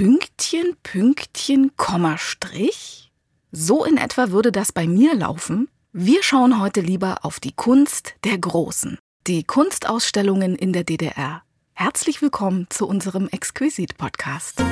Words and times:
Pünktchen, 0.00 0.76
Pünktchen, 0.82 1.72
Komma, 1.76 2.16
Strich? 2.16 3.12
So 3.52 3.84
in 3.84 3.98
etwa 3.98 4.30
würde 4.30 4.50
das 4.50 4.72
bei 4.72 4.86
mir 4.86 5.14
laufen. 5.14 5.68
Wir 5.92 6.22
schauen 6.22 6.58
heute 6.58 6.80
lieber 6.80 7.18
auf 7.20 7.38
die 7.38 7.52
Kunst 7.52 8.14
der 8.24 8.38
Großen, 8.38 8.96
die 9.26 9.44
Kunstausstellungen 9.44 10.54
in 10.54 10.72
der 10.72 10.84
DDR. 10.84 11.42
Herzlich 11.74 12.22
willkommen 12.22 12.66
zu 12.70 12.88
unserem 12.88 13.28
Exquisit-Podcast. 13.28 14.64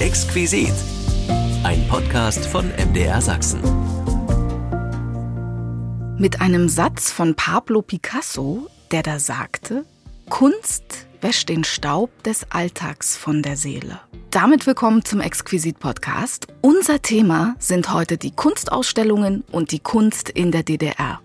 Exquisit, 0.00 0.74
ein 1.62 1.86
Podcast 1.86 2.44
von 2.46 2.68
MDR 2.70 3.22
Sachsen. 3.22 3.60
Mit 6.18 6.40
einem 6.40 6.68
Satz 6.68 7.12
von 7.12 7.36
Pablo 7.36 7.82
Picasso, 7.82 8.66
der 8.90 9.04
da 9.04 9.20
sagte, 9.20 9.86
Kunst 10.28 11.06
wäscht 11.26 11.48
den 11.48 11.64
Staub 11.64 12.22
des 12.22 12.46
Alltags 12.52 13.16
von 13.16 13.42
der 13.42 13.56
Seele. 13.56 13.98
Damit 14.30 14.64
willkommen 14.64 15.04
zum 15.04 15.20
Exquisit 15.20 15.80
Podcast. 15.80 16.46
Unser 16.62 17.02
Thema 17.02 17.56
sind 17.58 17.92
heute 17.92 18.16
die 18.16 18.30
Kunstausstellungen 18.30 19.42
und 19.50 19.72
die 19.72 19.80
Kunst 19.80 20.28
in 20.28 20.52
der 20.52 20.62
DDR. 20.62 21.20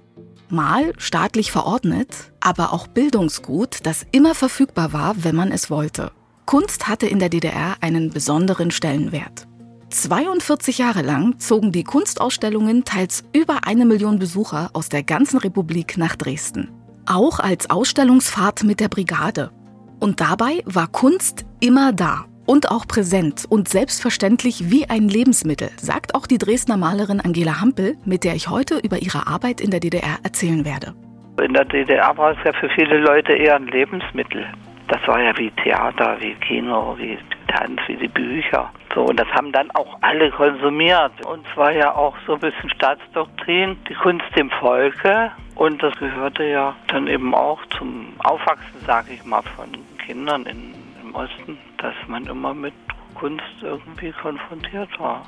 Mal 0.49 0.93
staatlich 0.97 1.51
verordnet, 1.51 2.33
aber 2.39 2.73
auch 2.73 2.87
Bildungsgut, 2.87 3.81
das 3.83 4.03
immer 4.11 4.33
verfügbar 4.33 4.91
war, 4.91 5.23
wenn 5.23 5.35
man 5.35 5.51
es 5.51 5.69
wollte. 5.69 6.11
Kunst 6.47 6.87
hatte 6.87 7.05
in 7.05 7.19
der 7.19 7.29
DDR 7.29 7.75
einen 7.81 8.09
besonderen 8.09 8.71
Stellenwert. 8.71 9.47
42 9.91 10.79
Jahre 10.79 11.03
lang 11.03 11.37
zogen 11.37 11.71
die 11.71 11.83
Kunstausstellungen 11.83 12.85
teils 12.85 13.23
über 13.33 13.67
eine 13.67 13.85
Million 13.85 14.17
Besucher 14.17 14.71
aus 14.73 14.89
der 14.89 15.03
ganzen 15.03 15.37
Republik 15.37 15.95
nach 15.99 16.15
Dresden 16.15 16.71
auch 17.05 17.39
als 17.39 17.69
Ausstellungsfahrt 17.69 18.63
mit 18.63 18.79
der 18.79 18.87
Brigade. 18.87 19.51
Und 20.01 20.19
dabei 20.19 20.63
war 20.65 20.87
Kunst 20.87 21.45
immer 21.59 21.93
da 21.93 22.25
und 22.47 22.71
auch 22.71 22.87
präsent 22.87 23.45
und 23.47 23.69
selbstverständlich 23.69 24.71
wie 24.71 24.89
ein 24.89 25.07
Lebensmittel, 25.07 25.69
sagt 25.77 26.15
auch 26.15 26.25
die 26.25 26.39
Dresdner 26.39 26.75
Malerin 26.75 27.21
Angela 27.21 27.61
Hampel, 27.61 27.97
mit 28.03 28.23
der 28.23 28.33
ich 28.33 28.49
heute 28.49 28.79
über 28.79 28.97
ihre 28.97 29.27
Arbeit 29.27 29.61
in 29.61 29.69
der 29.69 29.79
DDR 29.79 30.17
erzählen 30.23 30.65
werde. 30.65 30.95
In 31.39 31.53
der 31.53 31.65
DDR 31.65 32.17
war 32.17 32.31
es 32.31 32.37
ja 32.43 32.51
für 32.53 32.69
viele 32.69 32.97
Leute 32.97 33.33
eher 33.33 33.55
ein 33.55 33.67
Lebensmittel. 33.67 34.47
Das 34.91 35.07
war 35.07 35.21
ja 35.21 35.37
wie 35.37 35.49
Theater, 35.51 36.17
wie 36.19 36.35
Kino, 36.35 36.97
wie 36.97 37.17
Tanz, 37.47 37.79
wie 37.87 37.95
die 37.95 38.09
Bücher. 38.09 38.69
So, 38.93 39.05
und 39.05 39.17
das 39.17 39.27
haben 39.29 39.53
dann 39.53 39.71
auch 39.71 39.97
alle 40.01 40.29
konsumiert. 40.31 41.13
Und 41.25 41.47
es 41.49 41.55
war 41.55 41.71
ja 41.71 41.95
auch 41.95 42.13
so 42.27 42.33
ein 42.33 42.41
bisschen 42.41 42.69
Staatsdoktrin, 42.71 43.77
die 43.87 43.93
Kunst 43.93 44.25
dem 44.35 44.49
Volke. 44.49 45.31
Und 45.55 45.81
das 45.81 45.97
gehörte 45.97 46.43
ja 46.43 46.75
dann 46.87 47.07
eben 47.07 47.33
auch 47.33 47.65
zum 47.77 48.13
Aufwachsen, 48.19 48.81
sage 48.85 49.13
ich 49.13 49.23
mal, 49.23 49.41
von 49.55 49.69
Kindern 50.05 50.45
in, 50.45 50.75
im 51.01 51.15
Osten, 51.15 51.57
dass 51.77 51.95
man 52.07 52.25
immer 52.25 52.53
mit 52.53 52.73
Kunst 53.15 53.45
irgendwie 53.61 54.11
konfrontiert 54.11 54.99
war. 54.99 55.25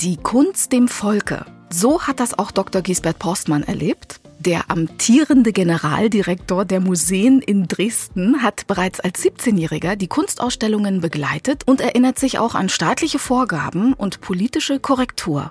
Die 0.00 0.16
Kunst 0.16 0.70
dem 0.70 0.86
Volke. 0.86 1.44
So 1.70 2.02
hat 2.02 2.20
das 2.20 2.38
auch 2.38 2.52
Dr. 2.52 2.82
Gisbert 2.82 3.18
Postmann 3.18 3.64
erlebt. 3.64 4.20
Der 4.38 4.70
amtierende 4.70 5.52
Generaldirektor 5.52 6.64
der 6.64 6.78
Museen 6.78 7.42
in 7.42 7.66
Dresden 7.66 8.40
hat 8.40 8.68
bereits 8.68 9.00
als 9.00 9.24
17-Jähriger 9.24 9.96
die 9.96 10.06
Kunstausstellungen 10.06 11.00
begleitet 11.00 11.64
und 11.66 11.80
erinnert 11.80 12.20
sich 12.20 12.38
auch 12.38 12.54
an 12.54 12.68
staatliche 12.68 13.18
Vorgaben 13.18 13.92
und 13.92 14.20
politische 14.20 14.78
Korrektur. 14.78 15.50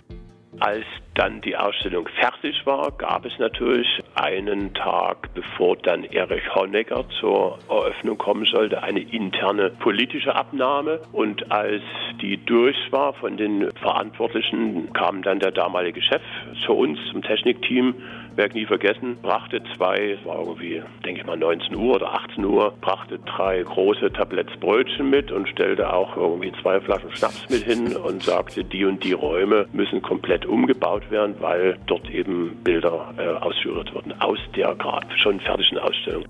Als 0.60 0.86
dann 1.14 1.42
die 1.42 1.56
Ausstellung 1.56 2.08
fertig 2.20 2.66
war, 2.66 2.92
gab 2.92 3.26
es 3.26 3.34
natürlich 3.38 3.88
einen 4.16 4.74
Tag, 4.74 5.34
bevor 5.36 5.78
dann 5.78 6.04
Erich 6.04 6.44
Honecker 6.56 7.06
zur 7.20 7.60
Eröffnung 7.70 8.18
kommen 8.18 8.46
sollte, 8.46 8.82
eine 8.82 9.02
interne 9.02 9.70
politische 9.70 10.36
Abnahme. 10.36 11.00
Und 11.12 11.52
als 11.52 11.84
die 12.22 12.38
durch 12.44 12.78
war 12.92 13.14
von 13.14 13.38
den 13.38 13.70
Verantwortlichen, 13.82 14.92
kam 14.94 15.22
dann 15.22 15.40
der 15.40 15.52
damalige 15.52 16.02
Chef 16.02 16.22
zu 16.66 16.74
uns, 16.74 17.00
zum 17.12 17.22
Technikteam 17.22 17.94
werde 18.38 18.58
nie 18.58 18.66
vergessen, 18.66 19.18
brachte 19.22 19.62
zwei, 19.76 20.18
war 20.24 20.40
irgendwie, 20.40 20.82
denke 21.04 21.22
ich 21.22 21.26
mal 21.26 21.38
19 21.38 21.76
Uhr 21.76 21.96
oder 21.96 22.14
18 22.14 22.46
Uhr, 22.46 22.74
brachte 22.80 23.20
drei 23.20 23.64
große 23.64 24.14
Tabletts 24.14 24.56
Brötchen 24.60 25.10
mit 25.10 25.32
und 25.32 25.50
stellte 25.50 25.92
auch 25.92 26.16
irgendwie 26.16 26.54
zwei 26.62 26.80
Flaschen 26.80 27.14
Schnaps 27.16 27.50
mit 27.50 27.64
hin 27.64 27.96
und 27.96 28.24
sagte, 28.24 28.64
die 28.64 28.86
und 28.86 29.04
die 29.04 29.14
Räume 29.14 29.68
müssen 29.74 30.02
komplett 30.02 30.46
umgebaut 30.46 31.10
werden, 31.10 31.36
weil 31.40 31.78
dort 31.88 32.10
eben 32.10 32.56
Bilder 32.64 33.14
äh, 33.18 33.28
ausgeführt 33.44 33.94
wurden 33.94 34.14
aus 34.22 34.40
der 34.56 34.76
gerade 34.76 35.08
schon 35.18 35.40
fertigen 35.40 35.80
Ausstellung. 35.80 36.26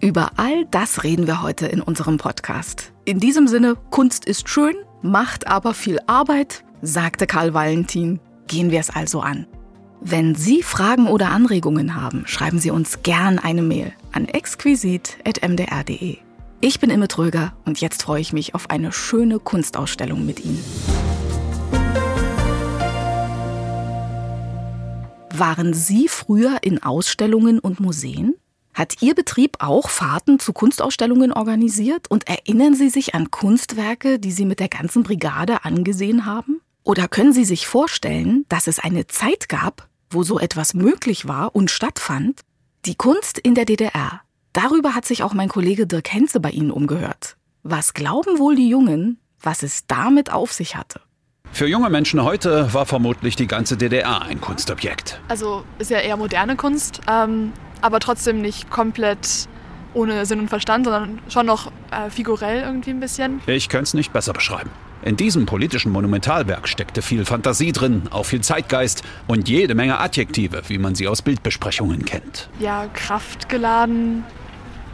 Über 0.00 0.30
all 0.36 0.64
das 0.70 1.04
reden 1.04 1.26
wir 1.26 1.42
heute 1.42 1.66
in 1.66 1.80
unserem 1.80 2.16
Podcast. 2.16 2.92
In 3.04 3.20
diesem 3.20 3.46
Sinne, 3.46 3.76
Kunst 3.90 4.24
ist 4.24 4.48
schön, 4.48 4.74
macht 5.02 5.46
aber 5.46 5.74
viel 5.74 5.98
Arbeit, 6.06 6.64
sagte 6.80 7.26
Karl 7.26 7.54
Valentin. 7.54 8.18
Gehen 8.48 8.70
wir 8.70 8.80
es 8.80 8.90
also 8.90 9.20
an. 9.20 9.46
Wenn 10.04 10.34
Sie 10.34 10.64
Fragen 10.64 11.06
oder 11.06 11.30
Anregungen 11.30 11.94
haben, 11.94 12.24
schreiben 12.26 12.58
Sie 12.58 12.72
uns 12.72 13.04
gern 13.04 13.38
eine 13.38 13.62
Mail 13.62 13.92
an 14.10 14.26
exquisit.mdr.de. 14.26 16.18
Ich 16.60 16.80
bin 16.80 16.90
Imme 16.90 17.06
Tröger 17.06 17.52
und 17.64 17.80
jetzt 17.80 18.02
freue 18.02 18.20
ich 18.20 18.32
mich 18.32 18.56
auf 18.56 18.68
eine 18.68 18.90
schöne 18.90 19.38
Kunstausstellung 19.38 20.26
mit 20.26 20.44
Ihnen. 20.44 20.62
Waren 25.32 25.72
Sie 25.72 26.08
früher 26.08 26.58
in 26.62 26.82
Ausstellungen 26.82 27.60
und 27.60 27.78
Museen? 27.78 28.34
Hat 28.74 29.02
Ihr 29.02 29.14
Betrieb 29.14 29.58
auch 29.60 29.88
Fahrten 29.88 30.40
zu 30.40 30.52
Kunstausstellungen 30.52 31.32
organisiert 31.32 32.10
und 32.10 32.26
erinnern 32.26 32.74
Sie 32.74 32.88
sich 32.88 33.14
an 33.14 33.30
Kunstwerke, 33.30 34.18
die 34.18 34.32
Sie 34.32 34.46
mit 34.46 34.58
der 34.58 34.68
ganzen 34.68 35.04
Brigade 35.04 35.64
angesehen 35.64 36.26
haben? 36.26 36.60
Oder 36.82 37.06
können 37.06 37.32
Sie 37.32 37.44
sich 37.44 37.68
vorstellen, 37.68 38.44
dass 38.48 38.66
es 38.66 38.80
eine 38.80 39.06
Zeit 39.06 39.48
gab, 39.48 39.88
wo 40.12 40.22
so 40.22 40.38
etwas 40.38 40.74
möglich 40.74 41.28
war 41.28 41.54
und 41.54 41.70
stattfand? 41.70 42.40
Die 42.84 42.94
Kunst 42.94 43.38
in 43.38 43.54
der 43.54 43.64
DDR. 43.64 44.20
Darüber 44.52 44.94
hat 44.94 45.04
sich 45.04 45.22
auch 45.22 45.34
mein 45.34 45.48
Kollege 45.48 45.86
Dirk 45.86 46.12
Henze 46.12 46.40
bei 46.40 46.50
Ihnen 46.50 46.70
umgehört. 46.70 47.36
Was 47.62 47.94
glauben 47.94 48.38
wohl 48.38 48.56
die 48.56 48.68
Jungen, 48.68 49.18
was 49.40 49.62
es 49.62 49.86
damit 49.86 50.32
auf 50.32 50.52
sich 50.52 50.76
hatte? 50.76 51.00
Für 51.52 51.66
junge 51.66 51.90
Menschen 51.90 52.22
heute 52.22 52.72
war 52.72 52.86
vermutlich 52.86 53.36
die 53.36 53.46
ganze 53.46 53.76
DDR 53.76 54.22
ein 54.22 54.40
Kunstobjekt. 54.40 55.20
Also 55.28 55.64
ist 55.78 55.90
ja 55.90 55.98
eher 55.98 56.16
moderne 56.16 56.56
Kunst, 56.56 57.00
ähm, 57.08 57.52
aber 57.82 58.00
trotzdem 58.00 58.40
nicht 58.40 58.70
komplett 58.70 59.48
ohne 59.94 60.24
Sinn 60.26 60.40
und 60.40 60.48
Verstand, 60.48 60.86
sondern 60.86 61.20
schon 61.28 61.46
noch 61.46 61.70
äh, 61.90 62.08
figurell 62.10 62.62
irgendwie 62.62 62.90
ein 62.90 63.00
bisschen. 63.00 63.40
Ich 63.46 63.68
könnte 63.68 63.84
es 63.84 63.94
nicht 63.94 64.12
besser 64.12 64.32
beschreiben. 64.32 64.70
In 65.04 65.16
diesem 65.16 65.46
politischen 65.46 65.90
Monumentalwerk 65.90 66.68
steckte 66.68 67.02
viel 67.02 67.24
Fantasie 67.24 67.72
drin, 67.72 68.02
auch 68.10 68.24
viel 68.24 68.40
Zeitgeist 68.40 69.02
und 69.26 69.48
jede 69.48 69.74
Menge 69.74 69.98
Adjektive, 69.98 70.62
wie 70.68 70.78
man 70.78 70.94
sie 70.94 71.08
aus 71.08 71.22
Bildbesprechungen 71.22 72.04
kennt. 72.04 72.48
Ja, 72.60 72.86
kraftgeladen, 72.94 74.22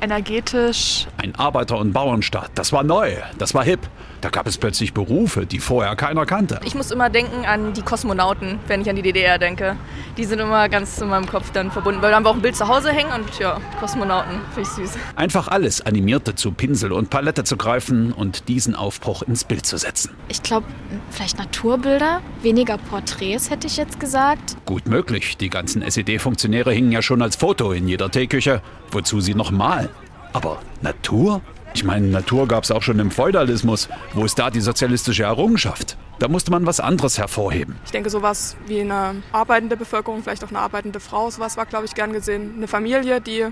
energetisch. 0.01 1.07
Ein 1.19 1.35
Arbeiter- 1.35 1.77
und 1.77 1.93
Bauernstaat, 1.93 2.53
das 2.55 2.73
war 2.73 2.85
neu, 2.85 3.17
das 3.37 3.53
war 3.53 3.65
hip. 3.65 3.81
Da 4.21 4.31
gab 4.31 4.49
es 4.49 4.59
plötzlich 4.59 4.95
Berufe, 4.95 5.47
die 5.47 5.61
vorher 5.61 5.95
keiner 5.95 6.27
kannte. 6.27 6.59
Ich 6.65 6.75
muss 6.75 6.91
immer 6.91 7.09
denken 7.09 7.45
an 7.47 7.73
die 7.73 7.83
Kosmonauten, 7.83 8.59
wenn 8.67 8.81
ich 8.81 8.91
an 8.91 8.97
die 8.97 9.03
DDR 9.03 9.39
denke. 9.39 9.77
Die 10.17 10.25
sind 10.25 10.41
immer 10.41 10.69
ganz 10.69 10.99
in 10.99 11.09
meinem 11.09 11.27
Kopf 11.27 11.53
dann 11.53 11.71
verbunden, 11.71 12.03
weil 12.03 12.11
da 12.11 12.17
haben 12.17 12.25
wir 12.25 12.31
auch 12.31 12.34
ein 12.34 12.43
Bild 12.43 12.57
zu 12.57 12.67
Hause 12.67 12.91
hängen 12.91 13.12
und 13.12 13.39
ja, 13.39 13.61
Kosmonauten, 13.78 14.41
finde 14.55 14.62
ich 14.62 14.69
süß. 14.69 14.99
Einfach 15.15 15.47
alles 15.47 15.81
Animierte 15.83 16.34
zu 16.34 16.51
Pinsel 16.51 16.93
und 16.93 17.11
Palette 17.11 17.45
zu 17.45 17.57
greifen 17.57 18.12
und 18.12 18.49
diesen 18.49 18.75
Aufbruch 18.75 19.23
ins 19.23 19.45
Bild 19.45 19.65
zu 19.65 19.77
setzen. 19.77 20.11
Ich 20.28 20.43
glaube, 20.43 20.67
vielleicht 21.11 21.39
Naturbilder, 21.39 22.21
weniger 22.43 22.77
Porträts 22.78 23.51
hätte 23.51 23.69
ich 23.69 23.77
jetzt 23.77 24.01
gesagt. 24.01 24.57
Gut 24.67 24.89
möglich, 24.89 25.37
die 25.37 25.49
ganzen 25.49 25.83
SED-Funktionäre 25.83 26.73
hingen 26.73 26.91
ja 26.91 27.03
schon 27.03 27.23
als 27.23 27.37
Foto 27.37 27.71
in 27.71 27.87
jeder 27.87 28.11
Teeküche, 28.11 28.62
wozu 28.91 29.21
sie 29.21 29.34
noch 29.34 29.53
malen. 29.53 29.89
Aber 30.33 30.59
Natur? 30.83 31.41
Ich 31.75 31.84
meine, 31.84 32.06
Natur 32.09 32.49
gab 32.49 32.65
es 32.65 32.71
auch 32.71 32.83
schon 32.83 32.99
im 32.99 33.11
Feudalismus. 33.11 33.89
Wo 34.12 34.25
ist 34.25 34.39
da 34.39 34.51
die 34.51 34.60
sozialistische 34.60 35.25
Errungenschaft? 35.25 35.97
Da 36.19 36.27
musste 36.27 36.51
man 36.51 36.66
was 36.66 36.81
anderes 36.81 37.19
hervorheben. 37.19 37.77
Ich 37.84 37.92
denke, 37.92 38.10
sowas 38.10 38.57
wie 38.66 38.81
eine 38.81 39.22
arbeitende 39.33 39.77
Bevölkerung, 39.77 40.22
vielleicht 40.22 40.42
auch 40.42 40.48
eine 40.48 40.59
arbeitende 40.59 40.98
Frau, 40.98 41.31
sowas 41.31 41.57
war, 41.57 41.66
glaube 41.66 41.84
ich, 41.84 41.95
gern 41.95 42.13
gesehen. 42.13 42.54
Eine 42.57 42.66
Familie, 42.66 43.21
die 43.21 43.47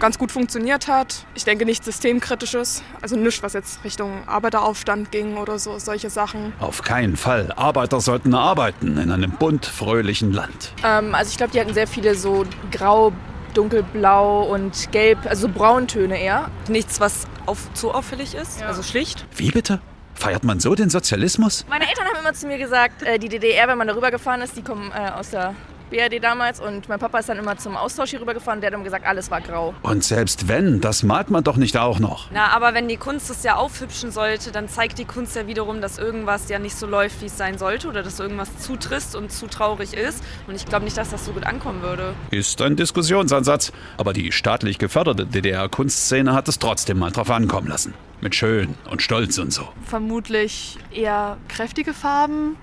ganz 0.00 0.18
gut 0.18 0.32
funktioniert 0.32 0.88
hat. 0.88 1.26
Ich 1.34 1.44
denke, 1.44 1.64
nichts 1.64 1.84
Systemkritisches, 1.84 2.82
also 3.00 3.14
nichts, 3.14 3.42
was 3.42 3.52
jetzt 3.52 3.84
Richtung 3.84 4.26
Arbeiteraufstand 4.26 5.12
ging 5.12 5.36
oder 5.36 5.58
so, 5.58 5.78
solche 5.78 6.10
Sachen. 6.10 6.52
Auf 6.58 6.82
keinen 6.82 7.16
Fall. 7.16 7.52
Arbeiter 7.54 8.00
sollten 8.00 8.34
arbeiten 8.34 8.98
in 8.98 9.12
einem 9.12 9.30
bunt 9.30 9.66
fröhlichen 9.66 10.32
Land. 10.32 10.72
Ähm, 10.82 11.14
also 11.14 11.30
ich 11.30 11.36
glaube, 11.36 11.52
die 11.52 11.60
hatten 11.60 11.74
sehr 11.74 11.86
viele 11.86 12.16
so 12.16 12.44
grau 12.72 13.12
dunkelblau 13.54 14.42
und 14.42 14.90
gelb, 14.92 15.18
also 15.26 15.48
Brauntöne 15.48 16.20
eher. 16.20 16.50
Nichts, 16.68 17.00
was 17.00 17.26
auf, 17.46 17.72
zu 17.74 17.92
auffällig 17.92 18.34
ist, 18.34 18.60
ja. 18.60 18.66
also 18.66 18.82
schlicht. 18.82 19.26
Wie 19.36 19.50
bitte? 19.50 19.80
Feiert 20.14 20.44
man 20.44 20.60
so 20.60 20.74
den 20.74 20.90
Sozialismus? 20.90 21.64
Meine 21.68 21.88
Eltern 21.88 22.06
haben 22.06 22.20
immer 22.20 22.34
zu 22.34 22.46
mir 22.46 22.58
gesagt, 22.58 23.02
äh, 23.02 23.18
die 23.18 23.28
DDR, 23.28 23.68
wenn 23.68 23.78
man 23.78 23.88
darüber 23.88 24.10
gefahren 24.10 24.42
ist, 24.42 24.56
die 24.56 24.62
kommen 24.62 24.92
äh, 24.92 25.10
aus 25.10 25.30
der 25.30 25.54
BRD 25.90 26.22
damals. 26.22 26.60
Und 26.60 26.88
mein 26.88 26.98
Papa 26.98 27.18
ist 27.18 27.28
dann 27.28 27.38
immer 27.38 27.56
zum 27.58 27.76
Austausch 27.76 28.10
hier 28.10 28.20
rübergefahren. 28.20 28.60
Der 28.60 28.68
hat 28.68 28.74
immer 28.74 28.84
gesagt, 28.84 29.06
alles 29.06 29.30
war 29.30 29.40
grau. 29.40 29.74
Und 29.82 30.04
selbst 30.04 30.48
wenn, 30.48 30.80
das 30.80 31.02
malt 31.02 31.30
man 31.30 31.44
doch 31.44 31.56
nicht 31.56 31.76
auch 31.76 31.98
noch. 31.98 32.28
Na, 32.32 32.48
aber 32.48 32.74
wenn 32.74 32.88
die 32.88 32.96
Kunst 32.96 33.28
es 33.30 33.42
ja 33.42 33.56
aufhübschen 33.56 34.10
sollte, 34.10 34.52
dann 34.52 34.68
zeigt 34.68 34.98
die 34.98 35.04
Kunst 35.04 35.36
ja 35.36 35.46
wiederum, 35.46 35.80
dass 35.80 35.98
irgendwas 35.98 36.48
ja 36.48 36.58
nicht 36.58 36.76
so 36.76 36.86
läuft, 36.86 37.20
wie 37.20 37.26
es 37.26 37.36
sein 37.36 37.58
sollte 37.58 37.88
oder 37.88 38.02
dass 38.02 38.18
irgendwas 38.20 38.58
zu 38.58 38.76
trist 38.76 39.14
und 39.16 39.30
zu 39.32 39.46
traurig 39.46 39.92
ist. 39.94 40.22
Und 40.46 40.54
ich 40.54 40.64
glaube 40.66 40.84
nicht, 40.84 40.96
dass 40.96 41.10
das 41.10 41.24
so 41.24 41.32
gut 41.32 41.44
ankommen 41.44 41.82
würde. 41.82 42.14
Ist 42.30 42.62
ein 42.62 42.76
Diskussionsansatz. 42.76 43.72
Aber 43.96 44.12
die 44.12 44.32
staatlich 44.32 44.78
geförderte 44.78 45.26
DDR-Kunstszene 45.26 46.32
hat 46.32 46.48
es 46.48 46.58
trotzdem 46.58 46.98
mal 46.98 47.10
drauf 47.10 47.30
ankommen 47.30 47.68
lassen. 47.68 47.94
Mit 48.20 48.34
Schön 48.34 48.74
und 48.90 49.00
Stolz 49.00 49.38
und 49.38 49.52
so. 49.52 49.68
Vermutlich 49.84 50.78
eher 50.90 51.38
kräftige 51.48 51.94
Farben, 51.94 52.56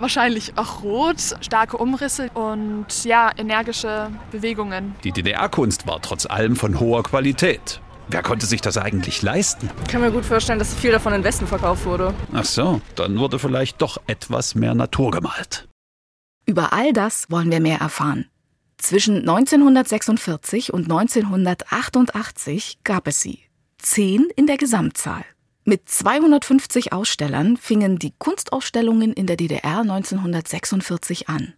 wahrscheinlich 0.00 0.56
auch 0.56 0.82
rot, 0.82 1.36
starke 1.40 1.76
Umrisse 1.76 2.30
und 2.34 2.86
ja, 3.04 3.30
energische 3.36 4.10
Bewegungen. 4.30 4.94
Die 5.04 5.12
DDR-Kunst 5.12 5.86
war 5.86 6.00
trotz 6.00 6.26
allem 6.26 6.56
von 6.56 6.80
hoher 6.80 7.02
Qualität. 7.02 7.80
Wer 8.10 8.22
konnte 8.22 8.46
sich 8.46 8.62
das 8.62 8.78
eigentlich 8.78 9.20
leisten? 9.22 9.68
Ich 9.84 9.88
kann 9.88 10.00
mir 10.00 10.10
gut 10.10 10.24
vorstellen, 10.24 10.58
dass 10.58 10.74
viel 10.74 10.92
davon 10.92 11.12
in 11.12 11.24
Westen 11.24 11.46
verkauft 11.46 11.84
wurde. 11.84 12.14
Ach 12.32 12.44
so, 12.44 12.80
dann 12.94 13.18
wurde 13.18 13.38
vielleicht 13.38 13.82
doch 13.82 13.98
etwas 14.06 14.54
mehr 14.54 14.74
Natur 14.74 15.10
gemalt. 15.10 15.68
Über 16.46 16.72
all 16.72 16.94
das 16.94 17.30
wollen 17.30 17.50
wir 17.50 17.60
mehr 17.60 17.78
erfahren. 17.78 18.24
Zwischen 18.78 19.18
1946 19.18 20.72
und 20.72 20.84
1988 20.84 22.78
gab 22.84 23.06
es 23.08 23.20
sie. 23.20 23.40
Zehn 23.76 24.28
in 24.36 24.46
der 24.46 24.56
Gesamtzahl. 24.56 25.24
Mit 25.68 25.86
250 25.86 26.92
Ausstellern 26.94 27.58
fingen 27.58 27.98
die 27.98 28.14
Kunstausstellungen 28.18 29.12
in 29.12 29.26
der 29.26 29.36
DDR 29.36 29.80
1946 29.80 31.28
an. 31.28 31.52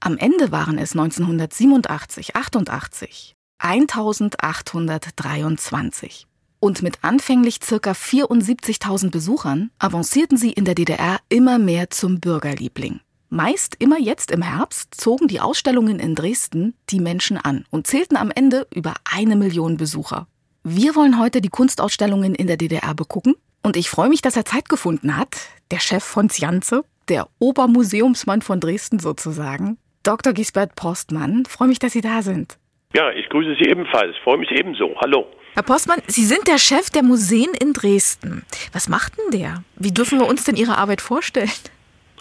Am 0.00 0.18
Ende 0.18 0.50
waren 0.50 0.76
es 0.76 0.96
1987, 0.96 2.34
88 2.34 3.36
1823. 3.58 6.26
Und 6.58 6.82
mit 6.82 6.98
anfänglich 7.02 7.60
ca. 7.60 7.92
74.000 7.92 9.12
Besuchern 9.12 9.70
avancierten 9.78 10.36
sie 10.36 10.50
in 10.50 10.64
der 10.64 10.74
DDR 10.74 11.20
immer 11.28 11.60
mehr 11.60 11.90
zum 11.90 12.18
Bürgerliebling. 12.18 12.98
Meist 13.28 13.76
immer 13.78 14.00
jetzt 14.00 14.32
im 14.32 14.42
Herbst 14.42 14.96
zogen 14.96 15.28
die 15.28 15.38
Ausstellungen 15.38 16.00
in 16.00 16.16
Dresden 16.16 16.74
die 16.90 16.98
Menschen 16.98 17.36
an 17.36 17.66
und 17.70 17.86
zählten 17.86 18.16
am 18.16 18.32
Ende 18.32 18.66
über 18.74 18.94
eine 19.04 19.36
Million 19.36 19.76
Besucher. 19.76 20.26
Wir 20.64 20.96
wollen 20.96 21.20
heute 21.20 21.40
die 21.42 21.50
Kunstausstellungen 21.50 22.34
in 22.34 22.46
der 22.46 22.56
DDR 22.56 22.94
begucken 22.94 23.34
und 23.64 23.76
ich 23.76 23.90
freue 23.90 24.08
mich, 24.08 24.22
dass 24.22 24.36
er 24.36 24.44
Zeit 24.44 24.68
gefunden 24.68 25.16
hat, 25.16 25.36
der 25.70 25.80
Chef 25.80 26.04
von 26.04 26.30
Zjanze, 26.30 26.84
der 27.08 27.26
Obermuseumsmann 27.40 28.42
von 28.42 28.60
Dresden 28.60 28.98
sozusagen, 29.00 29.78
Dr. 30.04 30.34
Gisbert 30.34 30.76
Postmann. 30.76 31.44
Freue 31.46 31.68
mich, 31.68 31.78
dass 31.78 31.92
Sie 31.92 32.02
da 32.02 32.22
sind. 32.22 32.58
Ja, 32.94 33.10
ich 33.10 33.28
grüße 33.30 33.56
Sie 33.58 33.68
ebenfalls. 33.68 34.14
Freue 34.22 34.38
mich 34.38 34.50
ebenso. 34.52 34.94
Hallo. 35.00 35.26
Herr 35.54 35.62
Postmann, 35.62 36.02
Sie 36.06 36.24
sind 36.24 36.46
der 36.46 36.58
Chef 36.58 36.90
der 36.90 37.02
Museen 37.02 37.52
in 37.58 37.72
Dresden. 37.72 38.44
Was 38.72 38.88
macht 38.88 39.14
denn 39.18 39.40
der? 39.40 39.64
Wie 39.76 39.92
dürfen 39.92 40.20
wir 40.20 40.28
uns 40.28 40.44
denn 40.44 40.56
Ihre 40.56 40.78
Arbeit 40.78 41.00
vorstellen? 41.00 41.50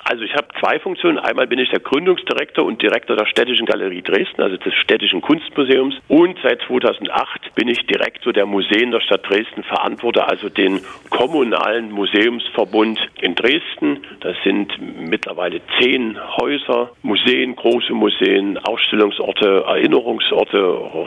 Also 0.05 0.23
ich 0.23 0.33
habe 0.35 0.47
zwei 0.59 0.79
Funktionen. 0.79 1.17
Einmal 1.17 1.47
bin 1.47 1.59
ich 1.59 1.69
der 1.69 1.79
Gründungsdirektor 1.79 2.65
und 2.65 2.81
Direktor 2.81 3.15
der 3.15 3.25
Städtischen 3.25 3.65
Galerie 3.65 4.01
Dresden, 4.01 4.41
also 4.41 4.57
des 4.57 4.73
Städtischen 4.75 5.21
Kunstmuseums. 5.21 5.95
Und 6.09 6.37
seit 6.43 6.61
2008 6.67 7.55
bin 7.55 7.69
ich 7.69 7.85
Direktor 7.85 8.33
der 8.33 8.45
Museen 8.45 8.91
der 8.91 8.99
Stadt 8.99 9.27
Dresden, 9.27 9.63
verantworte 9.63 10.27
also 10.27 10.49
den 10.49 10.81
kommunalen 11.09 11.91
Museumsverbund 11.91 12.99
in 13.21 13.35
Dresden. 13.35 14.02
Das 14.23 14.37
sind 14.45 14.71
mittlerweile 14.79 15.59
zehn 15.81 16.17
Häuser, 16.37 16.91
Museen, 17.01 17.57
große 17.57 17.91
Museen, 17.93 18.57
Ausstellungsorte, 18.57 19.65
Erinnerungsorte, 19.67 20.57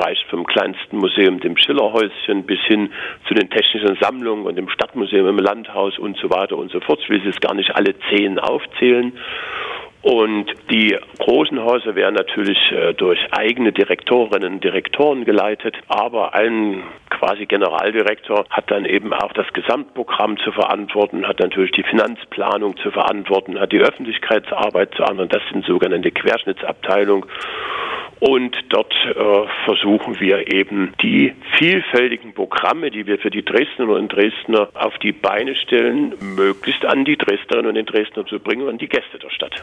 reicht 0.04 0.26
vom 0.28 0.44
kleinsten 0.44 0.98
Museum, 0.98 1.40
dem 1.40 1.56
Schillerhäuschen, 1.56 2.44
bis 2.44 2.60
hin 2.66 2.92
zu 3.26 3.32
den 3.32 3.48
technischen 3.48 3.96
Sammlungen 4.02 4.44
und 4.44 4.56
dem 4.56 4.68
Stadtmuseum 4.68 5.28
im 5.28 5.38
Landhaus 5.38 5.98
und 5.98 6.18
so 6.18 6.28
weiter 6.28 6.58
und 6.58 6.70
so 6.70 6.78
fort. 6.80 7.00
Ich 7.02 7.08
will 7.08 7.22
jetzt 7.24 7.40
gar 7.40 7.54
nicht 7.54 7.74
alle 7.74 7.94
zehn 8.10 8.38
aufzählen. 8.38 9.14
Und 10.02 10.46
die 10.70 10.96
großen 11.18 11.62
Häuser 11.64 11.94
werden 11.96 12.14
natürlich 12.14 12.58
äh, 12.70 12.94
durch 12.94 13.18
eigene 13.32 13.72
Direktorinnen 13.72 14.54
und 14.54 14.64
Direktoren 14.64 15.24
geleitet, 15.24 15.76
aber 15.88 16.34
ein 16.34 16.82
quasi 17.10 17.46
Generaldirektor 17.46 18.44
hat 18.50 18.70
dann 18.70 18.84
eben 18.84 19.12
auch 19.12 19.32
das 19.32 19.46
Gesamtprogramm 19.52 20.36
zu 20.38 20.52
verantworten, 20.52 21.26
hat 21.26 21.40
natürlich 21.40 21.72
die 21.72 21.82
Finanzplanung 21.82 22.76
zu 22.76 22.90
verantworten, 22.90 23.58
hat 23.58 23.72
die 23.72 23.80
Öffentlichkeitsarbeit 23.80 24.90
zu 24.90 24.98
verantworten. 24.98 25.30
Das 25.30 25.42
sind 25.50 25.64
sogenannte 25.64 26.10
Querschnittsabteilung. 26.10 27.26
Und 28.18 28.56
dort 28.70 28.94
äh, 28.94 29.14
versuchen 29.66 30.18
wir 30.20 30.50
eben 30.50 30.94
die 31.02 31.34
vielfältigen 31.58 32.32
Programme, 32.32 32.90
die 32.90 33.06
wir 33.06 33.18
für 33.18 33.30
die 33.30 33.44
Dresdner 33.44 33.90
und 33.90 34.08
Dresdner 34.08 34.70
auf 34.72 34.96
die 34.98 35.12
Beine 35.12 35.54
stellen, 35.54 36.14
möglichst 36.20 36.84
an 36.86 37.04
die 37.04 37.18
Dresdnerinnen 37.18 37.68
und 37.68 37.74
den 37.74 37.86
Dresdner 37.86 38.24
zu 38.24 38.40
bringen 38.40 38.62
und 38.62 38.70
an 38.70 38.78
die 38.78 38.88
Gäste 38.88 39.18
der 39.18 39.30
Stadt. 39.30 39.62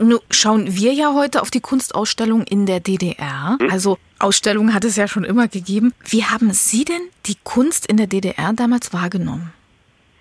Nun 0.00 0.18
schauen 0.30 0.76
wir 0.76 0.94
ja 0.94 1.12
heute 1.12 1.42
auf 1.42 1.50
die 1.50 1.60
Kunstausstellung 1.60 2.44
in 2.44 2.64
der 2.64 2.80
DDR. 2.80 3.58
Hm? 3.60 3.70
Also 3.70 3.98
Ausstellungen 4.18 4.72
hat 4.72 4.84
es 4.84 4.96
ja 4.96 5.06
schon 5.06 5.24
immer 5.24 5.46
gegeben. 5.46 5.92
Wie 6.06 6.24
haben 6.24 6.52
Sie 6.54 6.84
denn 6.86 7.02
die 7.26 7.36
Kunst 7.44 7.86
in 7.86 7.98
der 7.98 8.06
DDR 8.06 8.54
damals 8.54 8.94
wahrgenommen? 8.94 9.52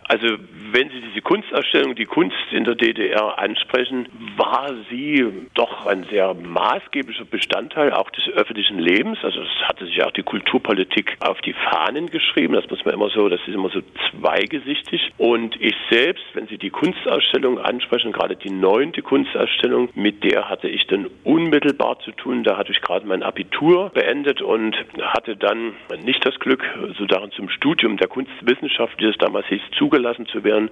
Also 0.09 0.25
wenn 0.71 0.89
Sie 0.89 1.01
diese 1.01 1.21
Kunstausstellung, 1.21 1.93
die 1.93 2.05
Kunst 2.05 2.35
in 2.51 2.63
der 2.63 2.73
DDR 2.73 3.37
ansprechen, 3.37 4.07
war 4.37 4.73
sie 4.89 5.23
doch 5.53 5.85
ein 5.85 6.03
sehr 6.09 6.33
maßgeblicher 6.33 7.25
Bestandteil 7.25 7.93
auch 7.93 8.09
des 8.09 8.27
öffentlichen 8.29 8.79
Lebens. 8.79 9.19
Also 9.21 9.41
es 9.41 9.67
hatte 9.67 9.85
sich 9.85 10.03
auch 10.03 10.11
die 10.11 10.23
Kulturpolitik 10.23 11.15
auf 11.19 11.39
die 11.41 11.53
Fahnen 11.53 12.09
geschrieben. 12.09 12.55
Das 12.55 12.67
muss 12.71 12.83
man 12.85 12.95
immer 12.95 13.09
so, 13.09 13.29
das 13.29 13.39
ist 13.41 13.53
immer 13.53 13.69
so 13.69 13.81
zweigesichtig. 14.09 15.11
Und 15.19 15.61
ich 15.61 15.75
selbst, 15.91 16.23
wenn 16.33 16.47
Sie 16.47 16.57
die 16.57 16.71
Kunstausstellung 16.71 17.59
ansprechen, 17.59 18.11
gerade 18.11 18.35
die 18.35 18.49
neunte 18.49 19.03
Kunstausstellung, 19.03 19.89
mit 19.93 20.23
der 20.23 20.49
hatte 20.49 20.69
ich 20.69 20.87
dann 20.87 21.07
unmittelbar 21.23 21.99
zu 21.99 22.11
tun. 22.13 22.43
Da 22.43 22.57
hatte 22.57 22.71
ich 22.71 22.81
gerade 22.81 23.05
mein 23.05 23.21
Abitur 23.21 23.91
beendet 23.91 24.41
und 24.41 24.75
hatte 25.01 25.35
dann 25.35 25.73
nicht 26.03 26.25
das 26.25 26.39
Glück, 26.39 26.63
so 26.97 27.05
darin 27.05 27.31
zum 27.31 27.47
Studium 27.49 27.97
der 27.97 28.07
Kunstwissenschaft, 28.07 28.99
wie 28.99 29.05
es 29.05 29.17
damals 29.19 29.45
hieß, 29.47 29.61
zugelassen 29.77 29.98
zugelassen 29.99 30.25
zu 30.27 30.43
werden, 30.43 30.69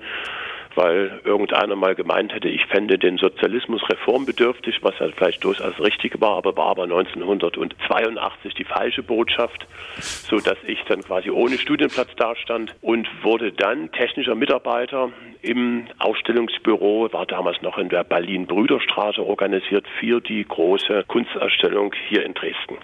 weil 0.75 1.21
irgendeiner 1.23 1.75
mal 1.75 1.95
gemeint 1.95 2.33
hätte, 2.33 2.49
ich 2.49 2.65
fände 2.67 2.99
den 2.99 3.17
Sozialismus 3.17 3.81
reformbedürftig, 3.89 4.83
was 4.83 4.93
ja 4.99 5.07
vielleicht 5.09 5.43
durchaus 5.43 5.79
richtig 5.79 6.21
war, 6.21 6.37
aber 6.37 6.55
war 6.55 6.67
aber 6.67 6.83
1982 6.83 8.53
die 8.53 8.63
falsche 8.63 9.01
Botschaft, 9.01 9.65
so 9.99 10.39
dass 10.39 10.57
ich 10.67 10.79
dann 10.87 11.01
quasi 11.01 11.31
ohne 11.31 11.57
Studienplatz 11.57 12.15
dastand 12.15 12.75
und 12.81 13.07
wurde 13.23 13.51
dann 13.51 13.91
technischer 13.91 14.35
Mitarbeiter 14.35 15.09
im 15.41 15.87
Ausstellungsbüro, 15.97 17.11
war 17.11 17.25
damals 17.25 17.61
noch 17.63 17.77
in 17.79 17.89
der 17.89 18.03
Berlin-Brüderstraße 18.03 19.25
organisiert 19.25 19.85
für 19.99 20.21
die 20.21 20.45
große 20.47 21.05
Kunstausstellung 21.07 21.93
hier 22.07 22.23
in 22.23 22.33
Dresden. 22.33 22.77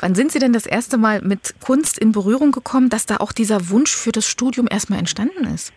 Wann 0.00 0.14
sind 0.14 0.32
Sie 0.32 0.38
denn 0.38 0.52
das 0.52 0.66
erste 0.66 0.98
Mal 0.98 1.20
mit 1.22 1.54
Kunst 1.60 1.98
in 1.98 2.12
Berührung 2.12 2.52
gekommen, 2.52 2.90
dass 2.90 3.06
da 3.06 3.18
auch 3.18 3.32
dieser 3.32 3.70
Wunsch 3.70 3.94
für 3.96 4.12
das 4.12 4.26
Studium 4.26 4.66
erstmal 4.70 4.98
entstanden 4.98 5.44
ist? 5.54 5.72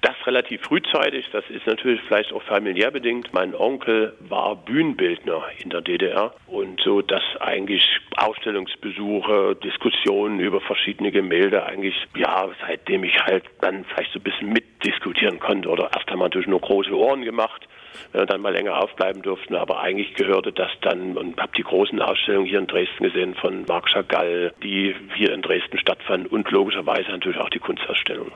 Das 0.00 0.14
relativ 0.26 0.62
frühzeitig, 0.62 1.26
das 1.32 1.44
ist 1.50 1.66
natürlich 1.66 2.00
vielleicht 2.06 2.32
auch 2.32 2.42
familiär 2.44 2.92
bedingt. 2.92 3.32
Mein 3.32 3.52
Onkel 3.52 4.14
war 4.20 4.54
Bühnenbildner 4.54 5.42
in 5.58 5.70
der 5.70 5.80
DDR 5.80 6.32
und 6.46 6.80
so, 6.82 7.02
dass 7.02 7.22
eigentlich 7.40 7.82
Ausstellungsbesuche, 8.16 9.56
Diskussionen 9.56 10.38
über 10.38 10.60
verschiedene 10.60 11.10
Gemälde 11.10 11.66
eigentlich, 11.66 11.96
ja, 12.14 12.48
seitdem 12.64 13.02
ich 13.02 13.18
halt 13.24 13.42
dann 13.60 13.84
vielleicht 13.86 14.12
so 14.12 14.20
ein 14.20 14.22
bisschen 14.22 14.52
mitdiskutieren 14.52 15.40
konnte 15.40 15.68
oder 15.68 15.90
erst 15.92 16.08
einmal 16.10 16.30
durch 16.30 16.46
nur 16.46 16.60
große 16.60 16.96
Ohren 16.96 17.22
gemacht 17.22 17.67
äh, 18.12 18.26
dann 18.26 18.40
mal 18.40 18.52
länger 18.52 18.76
aufbleiben 18.76 19.22
durften. 19.22 19.54
Aber 19.54 19.80
eigentlich 19.80 20.14
gehörte 20.14 20.52
das 20.52 20.70
dann 20.82 21.16
und 21.16 21.40
habe 21.40 21.52
die 21.56 21.62
großen 21.62 22.00
Ausstellungen 22.00 22.46
hier 22.46 22.58
in 22.58 22.66
Dresden 22.66 23.04
gesehen 23.04 23.34
von 23.34 23.64
Marc 23.66 23.88
Chagall, 23.88 24.52
die 24.62 24.94
hier 25.14 25.32
in 25.32 25.42
Dresden 25.42 25.78
stattfanden 25.78 26.28
und 26.28 26.50
logischerweise 26.50 27.10
natürlich 27.10 27.38
auch 27.38 27.50
die 27.50 27.58
Kunstausstellung. 27.58 28.30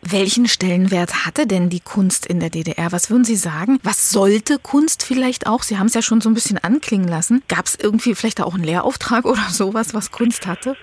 Welchen 0.00 0.46
Stellenwert 0.46 1.26
hatte 1.26 1.46
denn 1.46 1.70
die 1.70 1.80
Kunst 1.80 2.24
in 2.24 2.38
der 2.38 2.50
DDR? 2.50 2.92
Was 2.92 3.10
würden 3.10 3.24
Sie 3.24 3.36
sagen? 3.36 3.78
Was 3.82 4.10
sollte 4.10 4.58
Kunst 4.58 5.02
vielleicht 5.04 5.46
auch? 5.46 5.62
Sie 5.62 5.76
haben 5.76 5.86
es 5.86 5.94
ja 5.94 6.02
schon 6.02 6.20
so 6.20 6.30
ein 6.30 6.34
bisschen 6.34 6.56
anklingen 6.58 7.08
lassen. 7.08 7.42
Gab 7.48 7.66
es 7.66 7.76
irgendwie 7.76 8.14
vielleicht 8.14 8.40
auch 8.40 8.54
einen 8.54 8.64
Lehrauftrag 8.64 9.24
oder 9.26 9.42
sowas, 9.50 9.94
was 9.94 10.12
Kunst 10.12 10.46
hatte? 10.46 10.76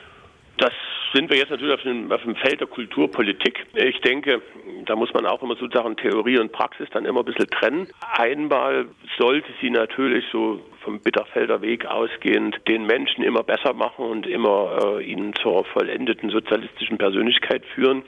Das 0.58 0.74
sind 1.16 1.30
wir 1.30 1.38
jetzt 1.38 1.50
natürlich 1.50 1.74
auf 1.74 1.82
dem, 1.84 2.12
auf 2.12 2.22
dem 2.24 2.36
Feld 2.36 2.60
der 2.60 2.68
Kulturpolitik. 2.68 3.66
Ich 3.74 4.02
denke, 4.02 4.42
da 4.86 4.96
muss 4.98 5.14
man 5.14 5.26
auch 5.26 5.42
immer 5.42 5.56
sozusagen 5.56 5.96
Theorie 5.96 6.40
und 6.40 6.52
Praxis 6.52 6.90
dann 6.92 7.06
immer 7.06 7.22
ein 7.22 7.26
bisschen 7.26 7.48
trennen. 7.48 7.88
Einmal 8.18 8.88
sollte 9.18 9.48
sie 9.62 9.70
natürlich 9.70 10.26
so 10.32 10.60
vom 10.82 11.00
Bitterfelder 11.00 11.62
Weg 11.62 11.86
ausgehend 11.86 12.60
den 12.68 12.86
Menschen 12.86 13.24
immer 13.24 13.44
besser 13.44 13.74
machen 13.74 14.06
und 14.06 14.28
immer 14.28 14.98
äh, 15.00 15.04
ihnen 15.04 15.34
zur 15.36 15.64
vollendeten 15.64 16.30
sozialistischen 16.30 16.98
Persönlichkeit 16.98 17.64
führen. 17.74 18.04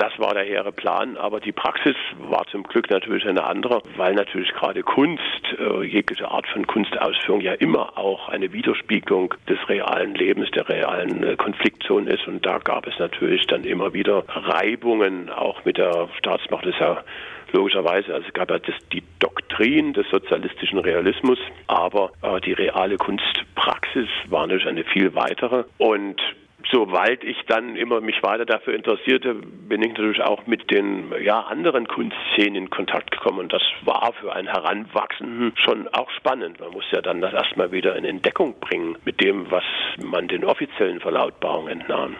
Das 0.00 0.18
war 0.18 0.32
der 0.32 0.44
hehre 0.44 0.72
Plan, 0.72 1.18
aber 1.18 1.40
die 1.40 1.52
Praxis 1.52 1.94
war 2.16 2.46
zum 2.46 2.62
Glück 2.62 2.88
natürlich 2.88 3.26
eine 3.26 3.44
andere, 3.44 3.82
weil 3.98 4.14
natürlich 4.14 4.50
gerade 4.54 4.82
Kunst, 4.82 5.22
äh, 5.58 5.82
jegliche 5.82 6.30
Art 6.30 6.46
von 6.46 6.66
Kunstausführung 6.66 7.42
ja 7.42 7.52
immer 7.52 7.98
auch 7.98 8.30
eine 8.30 8.50
Widerspiegelung 8.50 9.34
des 9.46 9.58
realen 9.68 10.14
Lebens, 10.14 10.50
der 10.52 10.66
realen 10.70 11.22
äh, 11.22 11.36
Konfliktzone 11.36 12.10
ist. 12.10 12.26
Und 12.26 12.46
da 12.46 12.56
gab 12.60 12.86
es 12.86 12.98
natürlich 12.98 13.46
dann 13.46 13.64
immer 13.64 13.92
wieder 13.92 14.24
Reibungen, 14.26 15.28
auch 15.28 15.66
mit 15.66 15.76
der 15.76 16.08
Staatsmacht. 16.16 16.64
Ist 16.64 16.80
ja 16.80 17.04
logischerweise, 17.52 18.14
also 18.14 18.26
es 18.26 18.32
gab 18.32 18.50
ja 18.50 18.58
das, 18.58 18.76
die 18.94 19.02
Doktrin 19.18 19.92
des 19.92 20.08
sozialistischen 20.08 20.78
Realismus, 20.78 21.38
aber 21.66 22.12
äh, 22.22 22.40
die 22.40 22.54
reale 22.54 22.96
Kunstpraxis 22.96 24.08
war 24.30 24.46
natürlich 24.46 24.66
eine 24.66 24.84
viel 24.84 25.14
weitere. 25.14 25.64
Und 25.76 26.22
Soweit 26.70 27.24
ich 27.24 27.38
dann 27.46 27.76
immer 27.76 28.00
mich 28.00 28.22
weiter 28.22 28.44
dafür 28.44 28.74
interessierte, 28.74 29.34
bin 29.34 29.82
ich 29.82 29.90
natürlich 29.90 30.22
auch 30.22 30.46
mit 30.46 30.70
den 30.70 31.12
ja, 31.22 31.40
anderen 31.40 31.88
Kunstszenen 31.88 32.54
in 32.54 32.70
Kontakt 32.70 33.10
gekommen. 33.10 33.40
Und 33.40 33.52
das 33.52 33.62
war 33.82 34.12
für 34.20 34.32
einen 34.32 34.48
Heranwachsenden 34.48 35.52
schon 35.56 35.88
auch 35.88 36.10
spannend. 36.10 36.60
Man 36.60 36.70
muss 36.70 36.84
ja 36.92 37.00
dann 37.00 37.20
das 37.20 37.32
erstmal 37.32 37.72
wieder 37.72 37.96
in 37.96 38.04
Entdeckung 38.04 38.58
bringen 38.60 38.96
mit 39.04 39.20
dem, 39.20 39.50
was 39.50 39.64
man 40.02 40.28
den 40.28 40.44
offiziellen 40.44 41.00
Verlautbarungen 41.00 41.80
entnahm. 41.80 42.16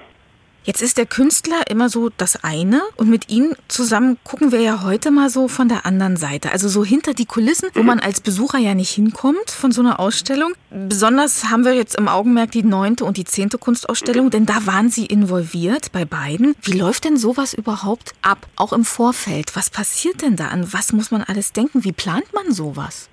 Jetzt 0.62 0.82
ist 0.82 0.98
der 0.98 1.06
Künstler 1.06 1.62
immer 1.70 1.88
so 1.88 2.10
das 2.14 2.44
eine 2.44 2.82
und 2.96 3.08
mit 3.08 3.30
ihm 3.30 3.54
zusammen 3.68 4.18
gucken 4.24 4.52
wir 4.52 4.60
ja 4.60 4.82
heute 4.82 5.10
mal 5.10 5.30
so 5.30 5.48
von 5.48 5.70
der 5.70 5.86
anderen 5.86 6.18
Seite, 6.18 6.52
also 6.52 6.68
so 6.68 6.84
hinter 6.84 7.14
die 7.14 7.24
Kulissen, 7.24 7.70
wo 7.74 7.82
man 7.82 7.98
als 7.98 8.20
Besucher 8.20 8.58
ja 8.58 8.74
nicht 8.74 8.90
hinkommt 8.90 9.50
von 9.50 9.72
so 9.72 9.80
einer 9.80 9.98
Ausstellung. 9.98 10.52
Besonders 10.70 11.44
haben 11.44 11.64
wir 11.64 11.72
jetzt 11.72 11.96
im 11.96 12.08
Augenmerk 12.08 12.50
die 12.50 12.62
neunte 12.62 13.06
und 13.06 13.16
die 13.16 13.24
zehnte 13.24 13.56
Kunstausstellung, 13.56 14.28
denn 14.28 14.44
da 14.44 14.66
waren 14.66 14.90
Sie 14.90 15.06
involviert 15.06 15.92
bei 15.92 16.04
beiden. 16.04 16.54
Wie 16.60 16.78
läuft 16.78 17.04
denn 17.04 17.16
sowas 17.16 17.54
überhaupt 17.54 18.12
ab, 18.20 18.46
auch 18.56 18.74
im 18.74 18.84
Vorfeld? 18.84 19.56
Was 19.56 19.70
passiert 19.70 20.20
denn 20.20 20.36
da? 20.36 20.48
An 20.48 20.70
was 20.72 20.92
muss 20.92 21.10
man 21.10 21.22
alles 21.22 21.52
denken? 21.52 21.84
Wie 21.84 21.92
plant 21.92 22.34
man 22.34 22.52
sowas? 22.52 23.08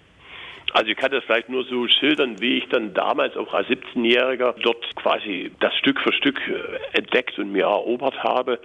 Also 0.74 0.92
ich 0.92 0.98
kann 0.98 1.12
das 1.12 1.24
vielleicht 1.24 1.50
nur 1.50 1.64
so 1.64 1.88
schildern, 1.88 2.40
wie 2.40 2.58
ich 2.58 2.68
dann 2.70 2.94
damals 2.94 3.36
auch 3.38 3.54
als 3.54 3.68
17-Jähriger 3.68 4.56
dort 4.62 4.96
quasi 4.96 5.52
das 5.60 5.76
Stück 5.76 6.00
für 6.02 6.14
Stück 6.14 6.40
äh, 6.48 6.98
entdeckt 6.98 7.40
und 7.40 7.52
mir 7.52 7.66
erobert 7.66 8.22
habe. 8.24 8.60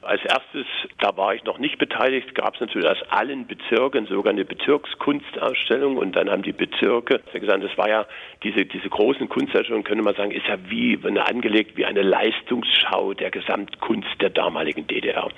Als 0.00 0.20
erstes, 0.24 0.66
da 0.98 1.16
war 1.16 1.32
ich 1.32 1.44
noch 1.44 1.58
nicht 1.58 1.78
beteiligt, 1.78 2.34
gab 2.34 2.54
es 2.54 2.60
natürlich 2.60 2.88
aus 2.88 3.02
allen 3.10 3.46
Bezirken 3.46 4.06
sogar 4.06 4.32
eine 4.32 4.44
Bezirkskunstausstellung 4.44 5.96
und 5.96 6.16
dann 6.16 6.28
haben 6.28 6.42
die 6.42 6.52
Bezirke 6.52 7.20
gesagt, 7.32 7.62
das 7.62 7.78
war 7.78 7.88
ja 7.88 8.06
diese, 8.42 8.64
diese 8.66 8.88
großen 8.88 9.28
Kunstausstellungen, 9.28 9.84
könnte 9.84 10.02
man 10.02 10.16
sagen, 10.16 10.32
ist 10.32 10.48
ja 10.48 10.56
wie 10.68 10.98
eine, 11.06 11.24
angelegt 11.28 11.76
wie 11.76 11.84
eine 11.84 12.02
Leistungsschau 12.02 13.14
der 13.14 13.30
Gesamtkunst 13.30 14.20
der 14.20 14.30
damaligen 14.30 14.88
DDR. 14.88 15.28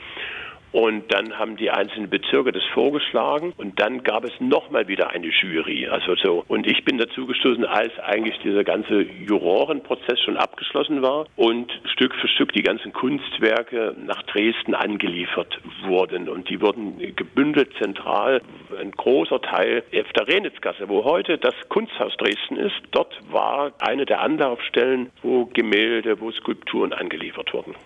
Und 0.74 1.14
dann 1.14 1.38
haben 1.38 1.56
die 1.56 1.70
einzelnen 1.70 2.10
Bezirke 2.10 2.50
das 2.50 2.64
vorgeschlagen 2.74 3.52
und 3.58 3.78
dann 3.78 4.02
gab 4.02 4.24
es 4.24 4.32
nochmal 4.40 4.88
wieder 4.88 5.10
eine 5.10 5.28
Jury. 5.28 5.86
Also 5.86 6.16
so. 6.16 6.44
Und 6.48 6.66
ich 6.66 6.84
bin 6.84 6.98
dazu 6.98 7.26
gestoßen, 7.26 7.64
als 7.64 7.96
eigentlich 8.00 8.36
dieser 8.42 8.64
ganze 8.64 9.02
Jurorenprozess 9.02 10.18
schon 10.22 10.36
abgeschlossen 10.36 11.00
war 11.00 11.26
und 11.36 11.70
Stück 11.92 12.12
für 12.16 12.26
Stück 12.26 12.52
die 12.54 12.64
ganzen 12.64 12.92
Kunstwerke 12.92 13.94
nach 14.04 14.24
Dresden 14.24 14.74
angeliefert 14.74 15.60
wurden. 15.84 16.28
Und 16.28 16.50
die 16.50 16.60
wurden 16.60 16.98
gebündelt 17.14 17.70
zentral. 17.78 18.42
Ein 18.76 18.90
großer 18.90 19.40
Teil 19.42 19.84
auf 19.96 20.12
der 20.14 20.26
Renitzgasse, 20.26 20.88
wo 20.88 21.04
heute 21.04 21.38
das 21.38 21.54
Kunsthaus 21.68 22.16
Dresden 22.16 22.56
ist, 22.56 22.74
dort 22.90 23.16
war 23.30 23.70
eine 23.78 24.06
der 24.06 24.22
Anlaufstellen, 24.22 25.10
wo 25.22 25.44
Gemälde, 25.44 26.20
wo 26.20 26.32
Skulpturen 26.32 26.92
angeliefert 26.92 27.54
wurden. 27.54 27.76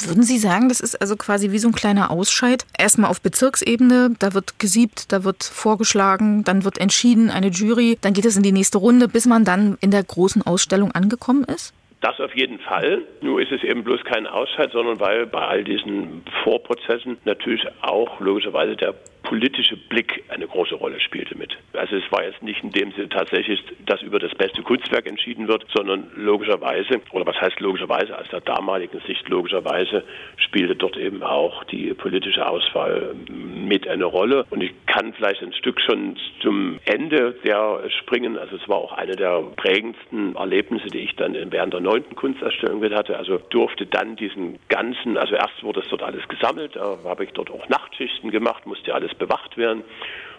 Würden 0.00 0.22
Sie 0.22 0.38
sagen, 0.38 0.68
das 0.68 0.80
ist 0.80 1.00
also 1.00 1.16
quasi 1.16 1.50
wie 1.50 1.58
so 1.58 1.68
ein 1.68 1.74
kleiner 1.74 2.10
Ausscheid? 2.10 2.64
Erstmal 2.78 3.10
auf 3.10 3.20
Bezirksebene, 3.20 4.14
da 4.18 4.32
wird 4.32 4.60
gesiebt, 4.60 5.12
da 5.12 5.24
wird 5.24 5.42
vorgeschlagen, 5.42 6.44
dann 6.44 6.64
wird 6.64 6.78
entschieden, 6.78 7.30
eine 7.30 7.48
Jury, 7.48 7.98
dann 8.00 8.12
geht 8.12 8.24
es 8.24 8.36
in 8.36 8.44
die 8.44 8.52
nächste 8.52 8.78
Runde, 8.78 9.08
bis 9.08 9.26
man 9.26 9.44
dann 9.44 9.76
in 9.80 9.90
der 9.90 10.04
großen 10.04 10.42
Ausstellung 10.46 10.92
angekommen 10.92 11.44
ist? 11.44 11.74
Das 12.00 12.20
auf 12.20 12.34
jeden 12.36 12.60
Fall. 12.60 13.02
Nur 13.22 13.42
ist 13.42 13.50
es 13.50 13.64
eben 13.64 13.82
bloß 13.82 14.04
kein 14.04 14.28
Ausscheid, 14.28 14.70
sondern 14.72 15.00
weil 15.00 15.26
bei 15.26 15.40
all 15.40 15.64
diesen 15.64 16.22
Vorprozessen 16.44 17.18
natürlich 17.24 17.66
auch 17.82 18.20
logischerweise 18.20 18.76
der 18.76 18.94
politische 19.28 19.76
Blick 19.76 20.24
eine 20.28 20.46
große 20.46 20.74
Rolle 20.74 20.98
spielte 21.00 21.36
mit. 21.36 21.54
Also 21.74 21.96
es 21.96 22.10
war 22.10 22.24
jetzt 22.24 22.42
nicht 22.42 22.64
in 22.64 22.70
dem 22.70 22.92
Sinne 22.92 23.10
tatsächlich, 23.10 23.62
dass 23.84 24.00
über 24.00 24.18
das 24.18 24.34
beste 24.34 24.62
Kunstwerk 24.62 25.06
entschieden 25.06 25.48
wird, 25.48 25.66
sondern 25.74 26.10
logischerweise, 26.16 27.02
oder 27.12 27.26
was 27.26 27.38
heißt 27.38 27.60
logischerweise, 27.60 28.18
aus 28.18 28.26
der 28.32 28.40
damaligen 28.40 28.98
Sicht 29.06 29.28
logischerweise, 29.28 30.02
spielte 30.38 30.76
dort 30.76 30.96
eben 30.96 31.22
auch 31.22 31.62
die 31.64 31.92
politische 31.92 32.48
Auswahl 32.48 33.14
mit 33.28 33.86
eine 33.86 34.06
Rolle. 34.06 34.46
Und 34.48 34.62
ich 34.62 34.72
kann 34.86 35.12
vielleicht 35.12 35.42
ein 35.42 35.52
Stück 35.52 35.78
schon 35.82 36.16
zum 36.40 36.78
Ende 36.86 37.34
der 37.44 37.82
springen. 38.00 38.38
Also 38.38 38.56
es 38.56 38.66
war 38.66 38.78
auch 38.78 38.92
eine 38.92 39.14
der 39.14 39.42
prägendsten 39.56 40.36
Erlebnisse, 40.36 40.86
die 40.86 41.00
ich 41.00 41.16
dann 41.16 41.36
während 41.50 41.74
der 41.74 41.80
neunten 41.80 42.16
Kunstausstellung 42.16 42.80
mit 42.80 42.94
hatte. 42.94 43.18
Also 43.18 43.38
durfte 43.50 43.84
dann 43.84 44.16
diesen 44.16 44.58
ganzen, 44.70 45.18
also 45.18 45.34
erst 45.34 45.62
wurde 45.62 45.80
es 45.80 45.88
dort 45.88 46.02
alles 46.02 46.26
gesammelt, 46.28 46.76
da 46.76 46.96
habe 47.04 47.24
ich 47.24 47.32
dort 47.32 47.50
auch 47.50 47.68
Nachtschichten 47.68 48.30
gemacht, 48.30 48.64
musste 48.64 48.94
alles 48.94 49.17
bewacht 49.18 49.56
werden. 49.56 49.84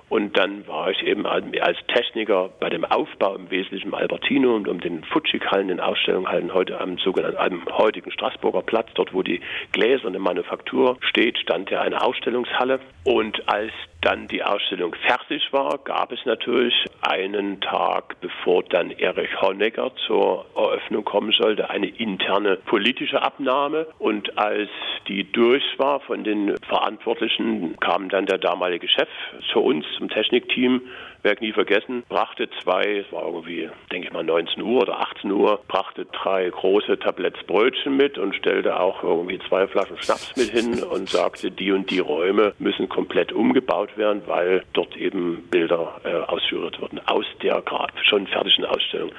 Und 0.10 0.38
dann 0.38 0.68
war 0.68 0.90
ich 0.90 1.04
eben 1.04 1.28
als 1.28 1.78
Techniker 1.88 2.50
bei 2.60 2.70
dem 2.70 2.84
Aufbau 2.84 3.36
im 3.36 3.52
Wesentlichen 3.52 3.94
Albertino 3.94 4.56
und 4.56 4.68
um 4.68 4.80
den 4.80 5.04
Futschik-Hallen, 5.04 5.68
den 5.68 5.80
Ausstellungshallen 5.80 6.52
heute 6.52 6.82
am 6.82 6.98
sogenannten, 6.98 7.38
am 7.38 7.78
heutigen 7.78 8.12
Straßburger 8.12 8.64
Platz, 8.64 8.90
dort 8.96 9.14
wo 9.14 9.22
die 9.22 9.40
gläserne 9.72 10.18
Manufaktur 10.18 10.98
steht, 11.02 11.38
stand 11.38 11.70
ja 11.70 11.82
eine 11.82 12.02
Ausstellungshalle. 12.02 12.80
Und 13.04 13.48
als 13.48 13.72
dann 14.02 14.28
die 14.28 14.44
Ausstellung 14.44 14.96
fertig 14.96 15.52
war, 15.52 15.78
gab 15.80 16.12
es 16.12 16.20
natürlich 16.26 16.74
einen 17.02 17.60
Tag, 17.60 18.16
bevor 18.22 18.64
dann 18.64 18.92
Erich 18.92 19.42
Honecker 19.42 19.92
zur 20.08 20.46
Eröffnung 20.56 21.04
kommen 21.04 21.32
sollte, 21.32 21.70
eine 21.70 21.88
interne 21.88 22.56
politische 22.56 23.22
Abnahme. 23.22 23.88
Und 24.00 24.38
als 24.38 24.70
die 25.08 25.30
durch 25.32 25.64
war 25.78 26.00
von 26.02 26.24
den 26.24 26.56
Verantwortlichen, 26.68 27.78
kam 27.80 28.10
dann 28.10 28.26
der 28.26 28.38
damalige 28.38 28.88
Chef 28.88 29.10
zu 29.52 29.60
uns 29.60 29.86
zum 29.98 30.10
Technikteam 30.10 30.82
werde 31.24 31.44
nie 31.44 31.52
vergessen, 31.52 32.04
brachte 32.10 32.50
zwei, 32.64 33.00
es 33.00 33.12
war 33.12 33.26
irgendwie, 33.26 33.70
denke 33.92 34.08
ich 34.08 34.14
mal 34.14 34.24
19 34.24 34.62
Uhr 34.62 34.82
oder 34.82 35.00
18 35.00 35.32
Uhr, 35.32 35.60
brachte 35.68 36.06
drei 36.06 36.50
große 36.50 37.00
Tabletts 37.00 37.44
Brötchen 37.44 37.98
mit 37.98 38.18
und 38.18 38.36
stellte 38.36 38.80
auch 38.80 39.04
irgendwie 39.04 39.40
zwei 39.48 39.68
Flaschen 39.68 39.98
Schnaps 39.98 40.36
mit 40.36 40.50
hin 40.50 40.84
und 40.84 41.10
sagte, 41.10 41.52
die 41.52 41.72
und 41.72 41.90
die 41.90 42.00
Räume 42.00 42.54
müssen 42.60 42.90
komplett 42.90 43.32
umgebaut 43.32 43.98
werden, 43.98 44.22
weil 44.26 44.64
dort 44.74 44.96
eben 44.96 45.48
Bilder 45.50 46.00
äh, 46.04 46.14
ausgeführt 46.32 46.80
wurden 46.82 47.00
aus 47.08 47.26
der 47.42 47.64
schon 48.04 48.28
fertigen 48.28 48.66
Ausstellung. 48.66 49.12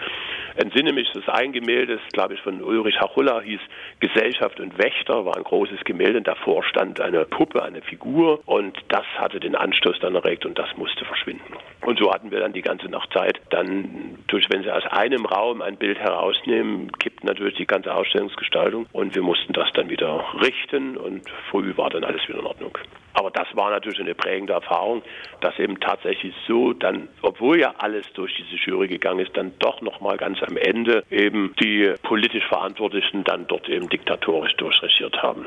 Entsinne 0.61 0.93
mich, 0.93 1.11
das 1.15 1.27
ein 1.29 1.53
Gemälde, 1.53 1.97
das 1.97 2.13
glaube 2.13 2.35
ich 2.35 2.41
von 2.43 2.63
Ulrich 2.63 3.01
Hachulla 3.01 3.41
hieß 3.41 3.61
Gesellschaft 4.01 4.61
und 4.61 4.77
Wächter, 4.77 5.25
war 5.25 5.35
ein 5.39 5.45
großes 5.45 5.85
Gemälde 5.85 6.19
und 6.19 6.29
davor 6.29 6.63
stand 6.65 7.01
eine 7.01 7.25
Puppe, 7.25 7.63
eine 7.63 7.81
Figur 7.81 8.41
und 8.45 8.77
das 8.89 9.07
hatte 9.17 9.41
den 9.41 9.57
Anstoß 9.57 10.01
dann 10.01 10.15
erregt 10.17 10.45
und 10.45 10.59
das 10.59 10.69
musste 10.77 11.07
verschwinden. 11.07 11.55
Und 11.81 11.99
so 11.99 12.13
hatten 12.13 12.31
wir 12.31 12.41
dann 12.41 12.53
die 12.53 12.61
ganze 12.61 12.89
Nacht 12.91 13.11
Zeit. 13.11 13.41
Dann, 13.49 14.19
durch, 14.27 14.51
wenn 14.51 14.63
Sie 14.63 14.71
aus 14.71 14.85
einem 14.91 15.25
Raum 15.25 15.63
ein 15.63 15.77
Bild 15.77 15.99
herausnehmen, 15.99 16.93
kippt 16.99 17.25
natürlich 17.25 17.55
die 17.55 17.67
ganze 17.67 17.95
Ausstellungsgestaltung 17.95 18.85
und 18.93 19.15
wir 19.15 19.23
mussten 19.23 19.55
das 19.55 19.73
dann 19.73 19.89
wieder 19.89 20.23
richten 20.43 20.99
und 20.99 21.23
früh 21.51 21.75
war 21.79 21.89
dann 21.89 22.05
alles 22.05 22.29
wieder 22.29 22.41
in 22.41 22.47
Ordnung. 22.47 22.77
Aber 23.15 23.31
das 23.31 23.49
war 23.55 23.71
natürlich 23.71 24.01
eine 24.01 24.15
prägende 24.15 24.53
Erfahrung, 24.53 25.03
dass 25.41 25.59
eben 25.59 25.79
tatsächlich 25.81 26.35
so 26.47 26.73
dann, 26.73 27.09
obwohl 27.23 27.59
ja 27.61 27.75
alles 27.79 28.07
durch 28.15 28.35
diese 28.37 28.63
Jury 28.63 28.89
gegangen 28.89 29.21
ist, 29.21 29.37
dann 29.37 29.53
doch 29.59 29.81
nochmal 29.81 30.17
ganz 30.17 30.39
am 30.43 30.57
Ende 30.57 31.05
eben 31.11 31.55
die 31.61 31.93
politisch 32.03 32.47
Verantwortlichen 32.49 33.25
dann 33.25 33.47
dort 33.47 33.69
eben 33.69 33.89
diktatorisch 33.89 34.55
durchregiert 34.57 35.23
haben. 35.23 35.47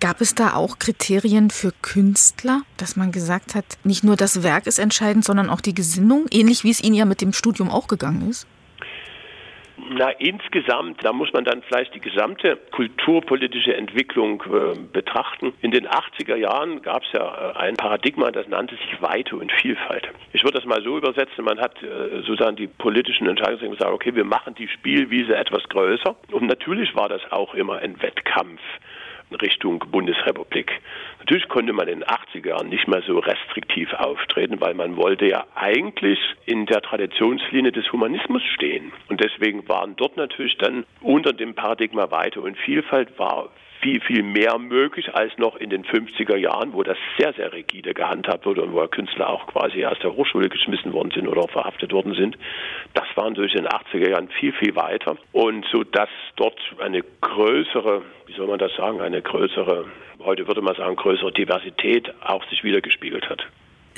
Gab 0.00 0.20
es 0.20 0.34
da 0.34 0.54
auch 0.54 0.78
Kriterien 0.78 1.50
für 1.50 1.72
Künstler, 1.80 2.62
dass 2.76 2.96
man 2.96 3.10
gesagt 3.10 3.54
hat, 3.54 3.64
nicht 3.84 4.04
nur 4.04 4.16
das 4.16 4.42
Werk 4.42 4.66
ist 4.66 4.78
entscheidend, 4.78 5.24
sondern 5.24 5.48
auch 5.48 5.62
die 5.62 5.74
Gesinnung, 5.74 6.26
ähnlich 6.30 6.62
wie 6.62 6.70
es 6.70 6.82
Ihnen 6.82 6.94
ja 6.94 7.06
mit 7.06 7.22
dem 7.22 7.32
Studium 7.32 7.70
auch 7.70 7.88
gegangen 7.88 8.28
ist? 8.28 8.46
Na, 9.90 10.10
insgesamt, 10.10 11.02
da 11.02 11.12
muss 11.12 11.32
man 11.32 11.44
dann 11.44 11.62
vielleicht 11.62 11.94
die 11.94 12.00
gesamte 12.00 12.58
kulturpolitische 12.72 13.74
Entwicklung 13.74 14.42
äh, 14.42 14.78
betrachten. 14.92 15.54
In 15.62 15.70
den 15.70 15.86
80er 15.86 16.36
Jahren 16.36 16.82
gab 16.82 17.04
es 17.04 17.12
ja 17.12 17.52
äh, 17.52 17.56
ein 17.56 17.74
Paradigma, 17.74 18.30
das 18.30 18.46
nannte 18.48 18.76
sich 18.76 19.00
Weite 19.00 19.36
und 19.36 19.50
Vielfalt. 19.52 20.08
Ich 20.32 20.44
würde 20.44 20.58
das 20.58 20.66
mal 20.66 20.82
so 20.82 20.98
übersetzen, 20.98 21.44
man 21.44 21.58
hat 21.58 21.82
äh, 21.82 22.20
sozusagen 22.22 22.56
die 22.56 22.66
politischen 22.66 23.26
Entscheidungen 23.28 23.72
gesagt, 23.72 23.90
okay, 23.90 24.14
wir 24.14 24.24
machen 24.24 24.54
die 24.54 24.68
Spielwiese 24.68 25.34
etwas 25.34 25.62
größer. 25.68 26.16
Und 26.32 26.46
natürlich 26.46 26.94
war 26.94 27.08
das 27.08 27.22
auch 27.30 27.54
immer 27.54 27.78
ein 27.78 28.00
Wettkampf 28.02 28.60
Richtung 29.34 29.78
Bundesrepublik. 29.90 30.80
Natürlich 31.18 31.48
konnte 31.48 31.72
man 31.72 31.88
in 31.88 32.00
den 32.00 32.08
80er 32.08 32.48
Jahren 32.48 32.68
nicht 32.68 32.88
mehr 32.88 33.02
so 33.02 33.18
restriktiv 33.18 33.92
auftreten, 33.94 34.60
weil 34.60 34.74
man 34.74 34.96
wollte 34.96 35.26
ja 35.26 35.44
eigentlich 35.54 36.18
in 36.46 36.66
der 36.66 36.80
Traditionslinie 36.80 37.72
des 37.72 37.90
Humanismus 37.92 38.42
stehen. 38.54 38.92
Und 39.08 39.22
deswegen 39.22 39.68
waren 39.68 39.96
dort 39.96 40.16
natürlich 40.16 40.56
dann 40.58 40.84
unter 41.00 41.32
dem 41.32 41.54
Paradigma 41.54 42.10
Weite 42.10 42.40
und 42.40 42.56
Vielfalt 42.58 43.18
war 43.18 43.50
viel, 43.80 44.00
viel 44.00 44.22
mehr 44.22 44.58
möglich 44.58 45.14
als 45.14 45.36
noch 45.38 45.56
in 45.56 45.70
den 45.70 45.84
50er 45.84 46.36
Jahren, 46.36 46.72
wo 46.72 46.82
das 46.82 46.96
sehr, 47.18 47.32
sehr 47.34 47.52
rigide 47.52 47.94
gehandhabt 47.94 48.46
wurde 48.46 48.62
und 48.62 48.72
wo 48.72 48.86
Künstler 48.88 49.28
auch 49.28 49.46
quasi 49.46 49.84
aus 49.84 49.98
der 50.00 50.14
Hochschule 50.14 50.48
geschmissen 50.48 50.92
worden 50.92 51.10
sind 51.14 51.28
oder 51.28 51.46
verhaftet 51.48 51.92
worden 51.92 52.14
sind. 52.14 52.36
Das 52.94 53.06
war 53.14 53.28
natürlich 53.28 53.54
in 53.54 53.64
den 53.64 53.68
80er 53.68 54.10
Jahren 54.10 54.28
viel, 54.28 54.52
viel 54.52 54.74
weiter. 54.76 55.16
Und 55.32 55.66
so 55.72 55.84
dass 55.84 56.08
dort 56.36 56.58
eine 56.78 57.02
größere, 57.20 58.02
wie 58.26 58.34
soll 58.34 58.46
man 58.46 58.58
das 58.58 58.74
sagen, 58.76 59.00
eine 59.00 59.22
größere, 59.22 59.86
heute 60.20 60.46
würde 60.46 60.62
man 60.62 60.74
sagen, 60.74 60.96
größere 60.96 61.32
Diversität 61.32 62.12
auch 62.22 62.44
sich 62.48 62.64
wiedergespiegelt 62.64 63.28
hat. 63.28 63.46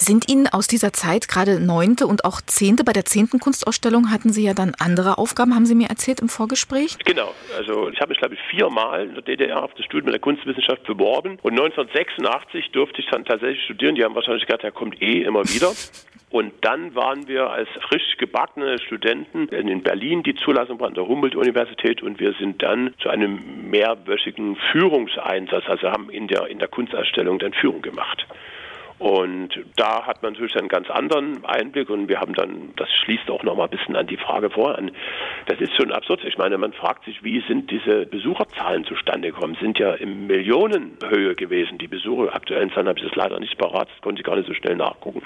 Sind 0.03 0.31
Ihnen 0.31 0.47
aus 0.47 0.67
dieser 0.67 0.95
Zeit, 0.95 1.29
gerade 1.29 1.61
neunte 1.61 2.07
und 2.07 2.25
auch 2.25 2.41
zehnte, 2.41 2.85
bei 2.85 2.95
der 2.95 3.05
zehnten 3.05 3.39
Kunstausstellung 3.39 4.11
hatten 4.11 4.33
Sie 4.33 4.43
ja 4.43 4.55
dann 4.55 4.73
andere 4.79 5.19
Aufgaben, 5.19 5.55
haben 5.55 5.67
Sie 5.67 5.75
mir 5.75 5.91
erzählt 5.91 6.21
im 6.21 6.31
Vorgespräch? 6.31 6.97
Genau, 7.05 7.35
also 7.59 7.91
ich 7.91 8.01
habe 8.01 8.09
mich, 8.09 8.19
glaube 8.19 8.35
ich, 8.35 8.41
viermal 8.49 9.09
in 9.09 9.13
der 9.13 9.23
DDR 9.23 9.63
auf 9.63 9.75
das 9.75 9.85
Studium 9.85 10.11
der 10.11 10.19
Kunstwissenschaft 10.19 10.85
beworben 10.85 11.39
und 11.43 11.53
1986 11.53 12.73
durfte 12.73 13.03
ich 13.03 13.09
dann 13.11 13.27
tatsächlich 13.27 13.63
studieren. 13.65 13.95
Die 13.95 14.03
haben 14.03 14.15
wahrscheinlich 14.15 14.47
gedacht, 14.47 14.65
er 14.65 14.73
kommt 14.73 15.03
eh 15.03 15.21
immer 15.21 15.45
wieder. 15.45 15.71
Und 16.31 16.53
dann 16.61 16.95
waren 16.95 17.27
wir 17.27 17.51
als 17.51 17.69
frisch 17.89 18.17
gebackene 18.17 18.79
Studenten 18.79 19.49
in 19.49 19.83
Berlin 19.83 20.23
die 20.23 20.37
Zulassung 20.37 20.81
an 20.81 20.95
der 20.95 21.09
Humboldt-Universität 21.09 22.05
und 22.05 22.21
wir 22.21 22.35
sind 22.35 22.63
dann 22.63 22.95
zu 23.03 23.09
einem 23.09 23.69
mehrwöchigen 23.69 24.55
Führungseinsatz, 24.71 25.65
also 25.67 25.91
haben 25.91 26.09
in 26.09 26.29
der, 26.29 26.47
in 26.47 26.61
der 26.61 26.69
Kunstausstellung 26.69 27.41
dann 27.41 27.53
Führung 27.53 27.83
gemacht. 27.83 28.29
Und 29.01 29.59
da 29.77 30.07
hat 30.07 30.23
man 30.23 30.35
natürlich 30.35 30.57
einen 30.57 30.69
ganz 30.69 30.91
anderen 30.91 31.43
Einblick 31.47 31.89
und 31.89 32.09
wir 32.11 32.21
haben 32.21 32.35
dann, 32.35 32.75
das 32.77 32.91
schließt 33.03 33.31
auch 33.31 33.43
nochmal 33.43 33.67
ein 33.67 33.71
bisschen 33.71 33.97
an 33.97 34.07
die 34.07 34.19
Frage 34.19 34.51
vor 34.51 34.77
an. 34.77 34.91
Das 35.47 35.59
ist 35.59 35.75
schon 35.75 35.91
absurd. 35.91 36.23
Ich 36.25 36.37
meine, 36.37 36.59
man 36.59 36.75
fragt 36.75 37.07
sich, 37.07 37.25
wie 37.25 37.43
sind 37.49 37.71
diese 37.71 38.05
Besucherzahlen 38.05 38.85
zustande 38.85 39.33
gekommen? 39.33 39.57
Sind 39.59 39.79
ja 39.79 39.95
in 39.95 40.27
Millionenhöhe 40.27 41.35
gewesen. 41.35 41.79
Die 41.79 41.89
Besuche, 41.89 42.31
aktuellen 42.35 42.71
Zahlen 42.73 42.89
habe 42.89 42.99
ich 42.99 43.07
das 43.07 43.17
leider 43.17 43.41
nicht 43.41 43.57
parat, 43.57 43.89
das 43.89 44.03
konnte 44.03 44.21
ich 44.21 44.27
gar 44.27 44.37
nicht 44.37 44.47
so 44.47 44.53
schnell 44.53 44.77
nachgucken. 44.77 45.23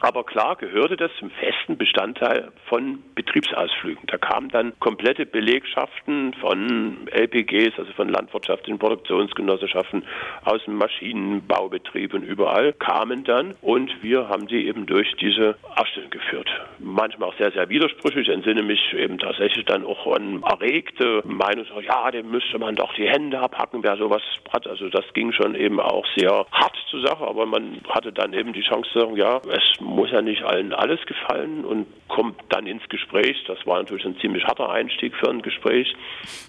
Aber 0.00 0.24
klar 0.24 0.56
gehörte 0.56 0.96
das 0.96 1.10
zum 1.18 1.30
festen 1.30 1.76
Bestandteil 1.76 2.52
von 2.68 3.02
Betriebsausflügen. 3.14 4.06
Da 4.06 4.18
kamen 4.18 4.48
dann 4.48 4.78
komplette 4.80 5.26
Belegschaften 5.26 6.34
von 6.34 7.08
LPGs, 7.10 7.78
also 7.78 7.92
von 7.92 8.08
landwirtschaftlichen 8.08 8.78
Produktionsgenossenschaften, 8.78 10.04
aus 10.44 10.64
dem 10.64 10.76
Maschinenbaubetrieb 10.76 12.14
und 12.14 12.22
überall 12.22 12.72
kamen 12.74 13.24
dann 13.24 13.54
und 13.62 13.90
wir 14.02 14.28
haben 14.28 14.48
sie 14.48 14.66
eben 14.66 14.86
durch 14.86 15.14
diese 15.16 15.56
Ausstellung 15.76 16.10
geführt. 16.10 16.48
Manchmal 16.78 17.30
auch 17.30 17.38
sehr, 17.38 17.52
sehr 17.52 17.68
widersprüchlich. 17.68 18.28
Ich 18.28 18.34
entsinne 18.34 18.62
mich 18.62 18.92
eben 18.94 19.18
tatsächlich 19.18 19.64
dann 19.64 19.84
auch 19.84 20.14
an 20.14 20.42
erregte 20.42 21.22
Meinungen, 21.24 21.66
so, 21.72 21.80
ja, 21.80 22.10
dem 22.10 22.30
müsste 22.30 22.58
man 22.58 22.74
doch 22.76 22.94
die 22.94 23.08
Hände 23.08 23.38
abhacken, 23.40 23.82
wer 23.82 23.96
sowas 23.96 24.22
hat. 24.52 24.66
Also 24.66 24.88
das 24.88 25.04
ging 25.14 25.32
schon 25.32 25.54
eben 25.54 25.80
auch 25.80 26.04
sehr 26.16 26.46
hart 26.52 26.76
zur 26.90 27.06
Sache, 27.06 27.26
aber 27.26 27.46
man 27.46 27.80
hatte 27.88 28.12
dann 28.12 28.32
eben 28.32 28.52
die 28.52 28.62
Chance 28.62 28.88
zu 28.92 29.00
sagen, 29.00 29.16
ja, 29.16 29.40
es 29.54 29.80
muss 29.80 30.10
ja 30.10 30.20
nicht 30.20 30.42
allen 30.42 30.72
alles 30.72 31.00
gefallen 31.06 31.64
und 31.64 31.86
kommt 32.08 32.36
dann 32.48 32.66
ins 32.66 32.82
Gespräch. 32.88 33.44
Das 33.46 33.64
war 33.66 33.78
natürlich 33.78 34.04
ein 34.04 34.16
ziemlich 34.18 34.44
harter 34.44 34.70
Einstieg 34.70 35.14
für 35.14 35.30
ein 35.30 35.42
Gespräch. 35.42 35.94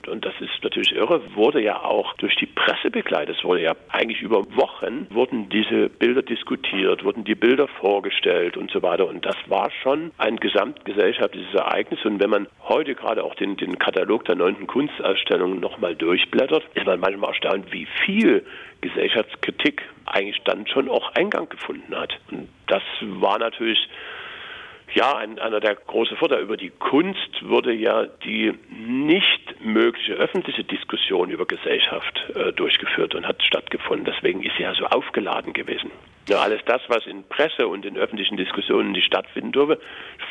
Und 0.08 0.26
das 0.26 0.34
ist 0.40 0.64
natürlich 0.64 0.92
irre, 0.94 1.22
wurde 1.36 1.62
ja 1.62 1.84
auch 1.84 2.14
durch 2.16 2.36
die 2.38 2.48
Presse 2.48 2.90
begleitet. 2.90 3.38
Es 3.38 3.44
wurde 3.44 3.62
ja 3.62 3.76
eigentlich 3.90 4.22
über 4.22 4.44
Wochen 4.56 5.08
wurden 5.12 5.50
diese 5.50 5.90
Bilder 5.90 6.24
diskutiert, 6.24 7.04
wurden 7.04 7.24
die 7.24 7.36
Bilder 7.36 7.68
vorgestellt 7.68 8.58
und 8.58 8.72
so 8.72 8.82
weiter. 8.82 9.08
Und 9.08 9.26
das 9.26 9.38
war 9.48 9.70
schon 9.84 10.12
ein 10.18 10.38
gesamtgesellschaftliches 10.38 11.54
Ereignis. 11.54 12.04
Und 12.06 12.20
wenn 12.20 12.30
man 12.30 12.48
heute 12.64 12.96
gerade 12.96 13.24
auch 13.24 13.36
den, 13.36 13.56
den 13.58 13.78
Katalog 13.78 14.26
der 14.26 14.36
neunten 14.36 14.66
Kunstausstellung 14.66 15.60
nochmal 15.60 15.96
durchblättert, 15.96 16.64
ist 16.74 16.86
man 16.86 17.00
manchmal 17.00 17.30
erstaunt, 17.30 17.72
wie 17.72 17.88
viel 18.04 18.46
Gesellschaftskritik 18.90 19.82
eigentlich 20.06 20.42
dann 20.46 20.68
schon 20.68 20.90
auch 20.90 21.14
Eingang 21.16 21.50
gefunden 21.50 21.96
hat. 21.96 22.14
Und 22.32 22.50
das 22.68 22.84
war 23.02 23.40
natürlich 23.40 23.80
ja, 24.94 25.16
ein, 25.18 25.40
einer 25.40 25.60
der 25.60 25.76
großen 25.76 26.16
Vorteile. 26.18 26.42
Über 26.42 26.58
die 26.58 26.70
Kunst 26.70 27.42
wurde 27.42 27.74
ja 27.74 28.06
die 28.06 28.54
nicht 28.70 29.60
mögliche 29.62 30.14
öffentliche 30.14 30.64
Diskussion 30.64 31.32
über 31.32 31.46
Gesellschaft 31.46 32.24
äh, 32.36 32.54
durchgeführt 32.54 33.16
und 33.16 33.28
hat 33.28 33.42
stattgefunden. 33.44 34.06
Deswegen 34.06 34.44
ist 34.44 34.56
sie 34.58 34.64
ja 34.64 34.74
so 34.76 34.86
aufgeladen 34.86 35.54
gewesen. 35.54 35.92
Ja, 36.28 36.38
alles 36.38 36.62
das, 36.66 36.82
was 36.88 37.06
in 37.06 37.24
Presse 37.24 37.68
und 37.68 37.86
in 37.86 37.98
öffentlichen 37.98 38.38
Diskussionen 38.38 38.94
nicht 38.94 39.06
stattfinden 39.06 39.52
durfte, 39.52 39.80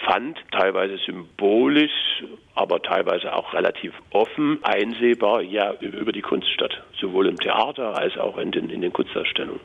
fand 0.04 0.38
teilweise 0.50 0.98
symbolisch, 0.98 2.24
aber 2.54 2.82
teilweise 2.82 3.32
auch 3.32 3.52
relativ 3.54 3.92
offen 4.10 4.58
einsehbar 4.62 5.42
ja 5.42 5.72
über 5.80 6.12
die 6.12 6.22
Kunst 6.22 6.48
statt. 6.50 6.82
Sowohl 7.00 7.28
im 7.28 7.36
Theater 7.36 7.96
als 7.96 8.16
auch 8.18 8.38
in 8.38 8.50
den, 8.50 8.70
in 8.70 8.80
den 8.80 8.92
Kunstausstellungen. 8.92 9.60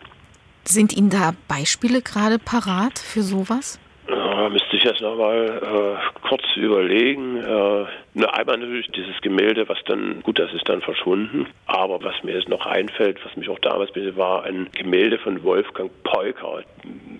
Sind 0.65 0.95
Ihnen 0.95 1.09
da 1.09 1.33
Beispiele 1.47 2.01
gerade 2.01 2.37
parat 2.37 2.99
für 2.99 3.21
sowas? 3.21 3.79
Ja, 4.09 4.49
müsste 4.49 4.75
ich 4.75 4.83
jetzt 4.83 5.01
nochmal 5.01 5.61
äh, 5.61 6.27
kurz 6.27 6.43
überlegen. 6.55 7.37
Äh, 7.37 7.85
na, 8.15 8.27
einmal 8.33 8.57
natürlich 8.57 8.87
dieses 8.87 9.21
Gemälde, 9.21 9.69
was 9.69 9.77
dann, 9.85 10.23
gut, 10.23 10.39
das 10.39 10.51
ist 10.53 10.67
dann 10.67 10.81
verschwunden. 10.81 11.45
Aber 11.67 12.03
was 12.03 12.23
mir 12.23 12.33
jetzt 12.33 12.49
noch 12.49 12.65
einfällt, 12.65 13.23
was 13.23 13.35
mich 13.35 13.49
auch 13.49 13.59
damals 13.59 13.91
bitte 13.91 14.17
war, 14.17 14.45
ein 14.45 14.67
Gemälde 14.73 15.19
von 15.19 15.43
Wolfgang 15.43 15.91
Peuker, 16.03 16.63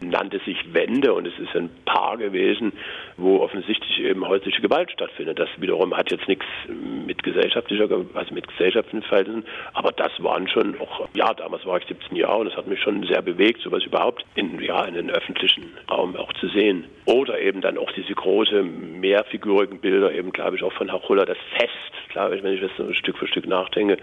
nannte 0.02 0.40
sich 0.40 0.74
Wende 0.74 1.14
und 1.14 1.28
es 1.28 1.38
ist 1.38 1.56
ein 1.56 1.70
Paar 1.86 2.18
gewesen, 2.18 2.74
wo 3.18 3.42
offensichtlich 3.42 4.00
eben 4.00 4.28
häusliche 4.28 4.62
Gewalt 4.62 4.92
stattfindet. 4.92 5.38
Das 5.38 5.50
wiederum 5.58 5.96
hat 5.96 6.12
jetzt 6.12 6.28
nichts 6.28 6.46
mit 7.06 7.22
gesellschaftlicher, 7.24 7.88
also 8.14 8.34
mit 8.34 8.48
gesellschaftlichen 8.48 9.04
Verhältnissen, 9.04 9.46
aber 9.74 9.92
das 9.92 10.12
waren 10.24 10.48
schon 10.48 10.80
auch, 10.80 11.08
ja, 11.14 11.34
damals 11.34 11.66
war 11.66 11.78
ich 11.78 11.86
17 11.88 12.16
Jahre 12.16 12.40
und 12.40 12.46
das 12.48 12.58
hat 12.58 12.68
mich 12.68 12.82
schon 12.82 13.04
sehr 13.04 13.22
bewegt, 13.22 13.62
sowas 13.62 13.84
überhaupt 13.84 14.26
in, 14.36 14.60
ja, 14.60 14.84
in 14.86 14.96
den 14.96 15.10
öffentlichen 15.10 15.66
Raum 15.90 16.16
auch 16.16 16.34
zu 16.34 16.48
sehen. 16.48 16.79
Oder 17.06 17.40
eben 17.40 17.62
dann 17.62 17.78
auch 17.78 17.92
diese 17.92 18.14
große, 18.14 18.64
mehrfigurigen 18.64 19.80
Bilder, 19.80 20.12
eben 20.14 20.32
glaube 20.32 20.58
ich 20.58 20.64
auch 20.64 20.74
von 20.74 20.92
Hachulla, 20.92 21.26
das 21.26 21.38
Fest, 21.58 22.10
glaube 22.10 22.36
ich, 22.36 22.44
wenn 22.44 22.54
ich 22.54 22.62
das 22.62 22.72
so 22.78 22.92
Stück 22.94 23.18
für 23.18 23.28
Stück 23.28 23.48
nachdenke, 23.48 23.98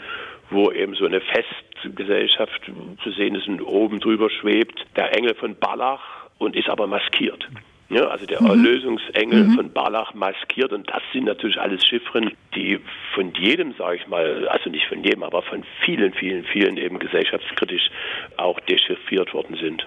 wo 0.51 0.71
eben 0.71 0.95
so 0.95 1.07
eine 1.07 1.21
Festgesellschaft 1.21 2.71
zu 3.03 3.11
sehen 3.13 3.35
ist 3.35 3.49
und 3.49 3.61
oben 3.63 4.01
drüber 4.01 4.31
schwebt 4.31 4.87
der 4.97 5.17
Engel 5.17 5.35
von 5.35 5.57
Ballach 5.57 6.01
und 6.39 6.57
ist 6.57 6.69
aber 6.69 6.87
maskiert. 6.87 7.49
Ja, 7.89 8.07
also 8.09 8.27
der 8.27 8.43
mhm. 8.43 8.49
Erlösungsengel 8.49 9.45
mhm. 9.45 9.55
von 9.55 9.73
Barlach 9.73 10.13
maskiert 10.13 10.73
und 10.73 10.91
das 10.91 11.03
sind 11.13 11.25
natürlich 11.25 11.61
alles 11.61 11.85
Chiffren, 11.87 12.33
die 12.55 12.81
von 13.15 13.33
jedem, 13.35 13.75
sage 13.75 13.97
ich 13.97 14.09
mal, 14.09 14.49
also 14.49 14.71
nicht 14.71 14.87
von 14.87 15.05
jedem, 15.05 15.23
aber 15.23 15.43
von 15.43 15.63
vielen, 15.85 16.13
vielen, 16.13 16.45
vielen 16.45 16.79
eben 16.79 16.99
gesellschaftskritisch 16.99 17.91
auch 18.39 18.59
dechiffriert 18.61 19.33
worden 19.35 19.57
sind. 19.57 19.85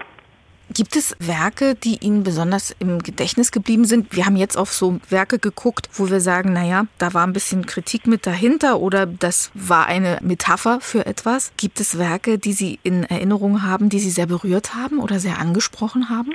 Gibt 0.72 0.94
es 0.94 1.16
Werke, 1.18 1.74
die 1.74 1.98
Ihnen 2.00 2.22
besonders 2.22 2.70
im 2.78 3.00
Gedächtnis 3.00 3.50
geblieben 3.50 3.84
sind? 3.86 4.14
Wir 4.14 4.24
haben 4.24 4.36
jetzt 4.36 4.56
auf 4.56 4.72
so 4.72 5.00
Werke 5.08 5.40
geguckt, 5.40 5.88
wo 5.94 6.08
wir 6.08 6.20
sagen, 6.20 6.52
naja, 6.52 6.86
da 6.98 7.12
war 7.12 7.26
ein 7.26 7.32
bisschen 7.32 7.66
Kritik 7.66 8.06
mit 8.06 8.24
dahinter 8.24 8.78
oder 8.78 9.04
das 9.04 9.50
war 9.54 9.86
eine 9.86 10.18
Metapher 10.22 10.80
für 10.80 11.06
etwas. 11.06 11.52
Gibt 11.56 11.80
es 11.80 11.98
Werke, 11.98 12.38
die 12.38 12.52
Sie 12.52 12.78
in 12.84 13.02
Erinnerung 13.02 13.64
haben, 13.64 13.88
die 13.88 13.98
Sie 13.98 14.10
sehr 14.10 14.26
berührt 14.26 14.76
haben 14.76 15.00
oder 15.00 15.18
sehr 15.18 15.40
angesprochen 15.40 16.08
haben? 16.08 16.32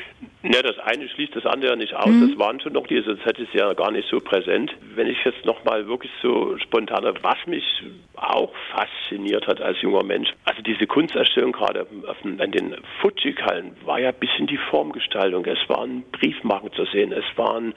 Ja, 0.47 0.61
das 0.61 0.77
eine 0.77 1.09
schließt 1.09 1.35
das 1.35 1.45
andere 1.45 1.75
nicht 1.75 1.95
aus. 1.95 2.07
Mhm. 2.07 2.29
Das 2.29 2.39
waren 2.39 2.59
schon 2.59 2.73
noch 2.73 2.85
die, 2.85 3.01
sonst 3.01 3.25
hätte 3.25 3.41
ich 3.41 3.49
es 3.49 3.53
ja 3.55 3.73
gar 3.73 3.89
nicht 3.89 4.07
so 4.09 4.19
präsent. 4.19 4.71
Wenn 4.93 5.07
ich 5.07 5.17
jetzt 5.25 5.43
nochmal 5.43 5.87
wirklich 5.87 6.11
so 6.21 6.55
spontan, 6.59 7.03
was 7.23 7.37
mich 7.47 7.63
auch 8.15 8.53
fasziniert 8.71 9.47
hat 9.47 9.59
als 9.59 9.81
junger 9.81 10.03
Mensch, 10.03 10.29
also 10.43 10.61
diese 10.61 10.85
Kunsterstellung 10.85 11.51
gerade 11.51 11.87
an 12.23 12.51
den 12.51 12.75
Fujikallen 13.01 13.71
war 13.85 13.99
ja 13.99 14.11
bisschen 14.25 14.47
die 14.47 14.57
Formgestaltung. 14.57 15.45
Es 15.45 15.69
waren 15.69 16.03
Briefmarken 16.11 16.71
zu 16.73 16.85
sehen, 16.85 17.11
es 17.11 17.25
waren 17.35 17.73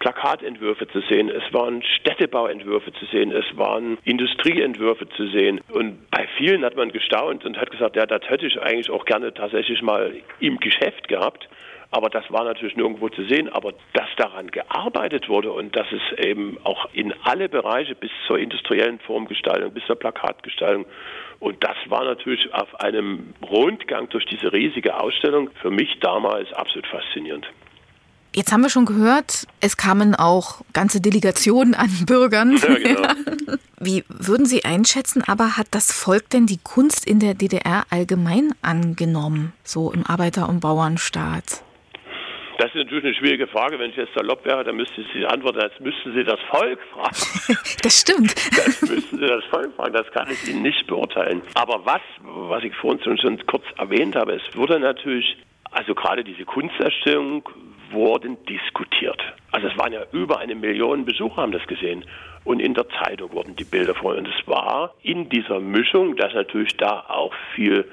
Plakatentwürfe 0.00 0.86
zu 0.88 1.00
sehen, 1.00 1.28
es 1.28 1.52
waren 1.52 1.82
Städtebauentwürfe 1.82 2.92
zu 2.92 3.04
sehen, 3.06 3.32
es 3.32 3.44
waren 3.56 3.98
Industrieentwürfe 4.04 5.08
zu 5.08 5.26
sehen. 5.28 5.60
Und 5.70 6.10
bei 6.10 6.28
vielen 6.36 6.64
hat 6.64 6.76
man 6.76 6.92
gestaunt 6.92 7.44
und 7.44 7.58
hat 7.58 7.70
gesagt, 7.70 7.96
ja, 7.96 8.06
das 8.06 8.22
hätte 8.28 8.46
ich 8.46 8.60
eigentlich 8.60 8.90
auch 8.90 9.04
gerne 9.04 9.34
tatsächlich 9.34 9.82
mal 9.82 10.14
im 10.40 10.58
Geschäft 10.58 11.08
gehabt. 11.08 11.48
Aber 11.90 12.10
das 12.10 12.30
war 12.30 12.44
natürlich 12.44 12.76
nirgendwo 12.76 13.08
zu 13.08 13.24
sehen. 13.24 13.48
Aber 13.48 13.72
dass 13.94 14.08
daran 14.18 14.48
gearbeitet 14.50 15.28
wurde 15.28 15.50
und 15.50 15.74
dass 15.74 15.86
es 15.90 16.24
eben 16.24 16.58
auch 16.62 16.86
in 16.92 17.14
alle 17.24 17.48
Bereiche 17.48 17.94
bis 17.94 18.10
zur 18.26 18.38
industriellen 18.38 19.00
Formgestaltung, 19.00 19.72
bis 19.72 19.84
zur 19.86 19.96
Plakatgestaltung 19.96 20.84
und 21.40 21.62
das 21.62 21.76
war 21.88 22.04
natürlich 22.04 22.52
auf 22.52 22.80
einem 22.80 23.34
Rundgang 23.42 24.08
durch 24.08 24.26
diese 24.26 24.52
riesige 24.52 24.98
Ausstellung 24.98 25.50
für 25.62 25.70
mich 25.70 25.98
damals 26.00 26.52
absolut 26.52 26.86
faszinierend. 26.86 27.46
Jetzt 28.34 28.52
haben 28.52 28.60
wir 28.60 28.68
schon 28.68 28.84
gehört, 28.84 29.46
es 29.60 29.76
kamen 29.76 30.14
auch 30.14 30.60
ganze 30.72 31.00
Delegationen 31.00 31.74
an 31.74 31.90
Bürgern. 32.06 32.56
Ja, 32.56 32.74
genau. 32.74 33.08
Wie 33.80 34.04
würden 34.08 34.46
Sie 34.46 34.64
einschätzen, 34.64 35.22
aber 35.26 35.56
hat 35.56 35.68
das 35.70 35.92
Volk 35.92 36.30
denn 36.30 36.46
die 36.46 36.58
Kunst 36.58 37.06
in 37.06 37.20
der 37.20 37.34
DDR 37.34 37.84
allgemein 37.90 38.52
angenommen, 38.60 39.52
so 39.62 39.92
im 39.92 40.04
Arbeiter- 40.04 40.48
und 40.48 40.60
Bauernstaat? 40.60 41.62
Das 42.58 42.66
ist 42.70 42.74
natürlich 42.74 43.04
eine 43.04 43.14
schwierige 43.14 43.46
Frage. 43.46 43.78
Wenn 43.78 43.90
ich 43.90 43.96
jetzt 43.96 44.12
salopp 44.14 44.44
wäre, 44.44 44.64
dann 44.64 44.74
müsste 44.74 45.04
Sie 45.14 45.24
antworten, 45.24 45.60
als 45.60 45.78
müssten 45.78 46.12
Sie 46.12 46.24
das 46.24 46.40
Volk 46.50 46.80
fragen. 46.92 47.56
das 47.82 48.00
stimmt. 48.00 48.34
Das 48.50 48.82
müssten 48.82 49.18
Sie 49.18 49.26
das 49.26 49.44
Volk 49.44 49.72
fragen, 49.76 49.92
das 49.92 50.10
kann 50.10 50.28
ich 50.30 50.48
Ihnen 50.48 50.62
nicht 50.62 50.86
beurteilen. 50.88 51.42
Aber 51.54 51.86
was, 51.86 52.00
was 52.20 52.64
ich 52.64 52.74
vorhin 52.74 53.00
schon 53.16 53.46
kurz 53.46 53.64
erwähnt 53.76 54.16
habe, 54.16 54.34
es 54.34 54.56
wurde 54.56 54.80
natürlich, 54.80 55.36
also 55.70 55.94
gerade 55.94 56.24
diese 56.24 56.44
Kunsterstellung 56.44 57.48
wurden 57.92 58.36
diskutiert. 58.46 59.20
Also 59.52 59.68
es 59.68 59.78
waren 59.78 59.92
ja 59.92 60.02
über 60.12 60.40
eine 60.40 60.56
Million 60.56 61.04
Besucher 61.04 61.42
haben 61.42 61.52
das 61.52 61.66
gesehen. 61.68 62.04
Und 62.44 62.60
in 62.60 62.74
der 62.74 62.88
Zeitung 62.88 63.32
wurden 63.32 63.54
die 63.54 63.64
Bilder 63.64 63.94
vor. 63.94 64.16
Und 64.16 64.26
es 64.26 64.48
war 64.48 64.94
in 65.02 65.28
dieser 65.28 65.60
Mischung, 65.60 66.16
dass 66.16 66.34
natürlich 66.34 66.76
da 66.76 67.04
auch 67.08 67.32
viel 67.54 67.84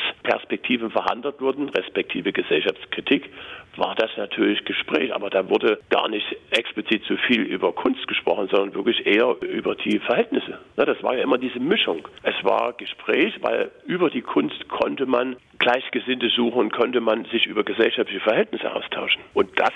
Gesellschaftsperspektiven 0.00 0.90
verhandelt 0.90 1.40
wurden, 1.40 1.68
respektive 1.68 2.32
Gesellschaftskritik, 2.32 3.30
war 3.76 3.94
das 3.94 4.10
natürlich 4.16 4.64
Gespräch. 4.64 5.14
Aber 5.14 5.30
da 5.30 5.48
wurde 5.48 5.78
gar 5.90 6.08
nicht 6.08 6.26
explizit 6.50 7.02
so 7.08 7.16
viel 7.16 7.42
über 7.42 7.72
Kunst 7.72 8.06
gesprochen, 8.08 8.48
sondern 8.50 8.74
wirklich 8.74 9.06
eher 9.06 9.36
über 9.40 9.74
die 9.74 9.98
Verhältnisse. 9.98 10.58
Das 10.76 11.02
war 11.02 11.16
ja 11.16 11.22
immer 11.22 11.38
diese 11.38 11.60
Mischung. 11.60 12.06
Es 12.22 12.34
war 12.42 12.72
Gespräch, 12.74 13.34
weil 13.42 13.70
über 13.86 14.10
die 14.10 14.22
Kunst 14.22 14.68
konnte 14.68 15.06
man 15.06 15.36
Gleichgesinnte 15.60 16.30
suchen 16.30 16.70
konnte 16.70 17.02
man 17.02 17.26
sich 17.26 17.44
über 17.44 17.64
gesellschaftliche 17.64 18.20
Verhältnisse 18.20 18.74
austauschen. 18.74 19.20
Und 19.34 19.50
das 19.60 19.72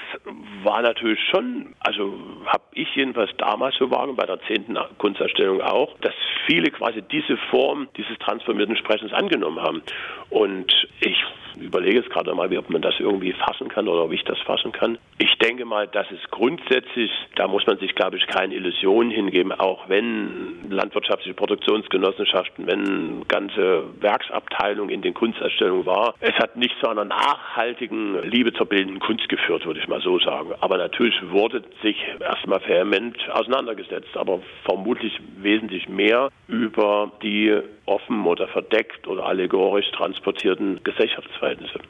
war 0.63 0.81
natürlich 0.81 1.21
schon, 1.31 1.75
also 1.79 2.15
habe 2.47 2.65
ich 2.73 2.89
jedenfalls 2.97 3.31
damals 3.37 3.77
so 3.77 3.91
wahrgenommen, 3.91 4.17
bei 4.17 4.25
der 4.25 4.41
zehnten 4.47 4.79
Kunstausstellung 4.97 5.61
auch, 5.61 5.95
dass 6.01 6.15
viele 6.47 6.71
quasi 6.71 7.03
diese 7.03 7.37
Form 7.51 7.89
dieses 7.99 8.19
transformierten 8.19 8.77
Sprechens 8.79 9.13
angenommen 9.13 9.61
haben. 9.61 9.83
Und 10.31 10.73
ich 11.01 11.23
überlege 11.61 11.99
jetzt 11.99 12.11
gerade 12.11 12.35
mal, 12.35 12.55
ob 12.57 12.71
man 12.71 12.83
das 12.83 12.95
irgendwie 12.99 13.33
fassen 13.33 13.69
kann 13.69 13.89
oder 13.89 14.11
wie 14.11 14.17
ich 14.17 14.25
das 14.25 14.39
fassen 14.41 14.73
kann. 14.73 14.99
Ich 15.19 15.39
denke 15.39 15.65
mal, 15.65 15.87
dass 15.87 16.07
es 16.11 16.31
grundsätzlich, 16.31 17.11
da 17.37 17.49
muss 17.49 17.67
man 17.67 17.79
sich, 17.79 17.95
glaube 17.95 18.17
ich, 18.17 18.27
keine 18.27 18.55
Illusionen 18.55 19.11
hingeben, 19.11 19.53
auch 19.53 19.89
wenn 19.89 20.71
landwirtschaftliche 20.71 21.35
Produktionsgenossenschaften, 21.35 22.67
wenn 22.67 23.27
ganze 23.29 23.85
Werksabteilungen 24.01 24.91
in 24.93 25.03
den 25.03 25.15
Kunstausstellungen 25.15 25.87
war, 25.87 26.15
es 26.21 26.35
hat 26.35 26.57
nicht 26.57 26.75
zu 26.81 26.89
einer 26.89 27.05
nachhaltigen 27.05 28.23
Liebe 28.29 28.53
zur 28.53 28.67
bildenden 28.67 29.01
Kunst 29.01 29.29
geführt, 29.29 29.67
würde 29.67 29.81
ich 29.81 29.89
mal 29.89 30.01
so 30.01 30.19
sagen. 30.19 30.53
Aber 30.61 30.79
natürlich 30.79 31.15
wurde 31.31 31.63
sich 31.83 31.97
erstmal 32.21 32.61
vehement 32.67 33.17
auseinandergesetzt, 33.31 34.17
aber 34.17 34.41
vermutlich 34.65 35.19
wesentlich 35.39 35.89
mehr 35.89 36.31
über 36.49 37.13
die 37.23 37.61
offen 37.87 38.25
oder 38.27 38.49
verdeckt 38.49 39.07
oder 39.07 39.27
allegorisch 39.27 39.91
transportierten 39.93 40.83
Gesellschaftsverhältnisse. 40.85 41.81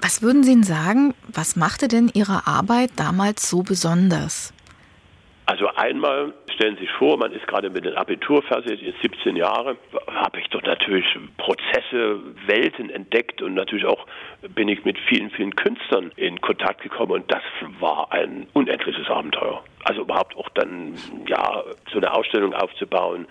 Was 0.00 0.22
würden 0.22 0.42
Sie 0.42 0.52
denn 0.52 0.62
sagen, 0.62 1.14
was 1.28 1.56
machte 1.56 1.88
denn 1.88 2.10
Ihre 2.12 2.46
Arbeit 2.46 2.90
damals 2.96 3.48
so 3.48 3.62
besonders? 3.62 4.52
Also 5.46 5.68
einmal 5.76 6.34
stellen 6.52 6.74
Sie 6.74 6.82
sich 6.82 6.90
vor, 6.98 7.16
man 7.16 7.32
ist 7.32 7.46
gerade 7.46 7.70
mit 7.70 7.84
dem 7.84 7.96
Abitur 7.96 8.42
fertig, 8.42 8.82
ist 8.82 9.00
17 9.00 9.36
Jahre, 9.36 9.76
habe 10.08 10.40
ich 10.40 10.48
dort 10.48 10.66
natürlich 10.66 11.06
Prozesse, 11.38 12.18
Welten 12.46 12.90
entdeckt 12.90 13.40
und 13.42 13.54
natürlich 13.54 13.86
auch 13.86 14.06
bin 14.56 14.68
ich 14.68 14.84
mit 14.84 14.98
vielen, 15.08 15.30
vielen 15.30 15.54
Künstlern 15.54 16.10
in 16.16 16.40
Kontakt 16.40 16.82
gekommen 16.82 17.12
und 17.12 17.32
das 17.32 17.42
war 17.78 18.10
ein 18.10 18.48
unendliches 18.54 19.08
Abenteuer. 19.08 19.62
Also 19.84 20.00
überhaupt 20.02 20.36
auch 20.36 20.48
dann, 20.54 20.94
ja, 21.28 21.62
so 21.92 21.98
eine 21.98 22.12
Ausstellung 22.12 22.52
aufzubauen, 22.52 23.28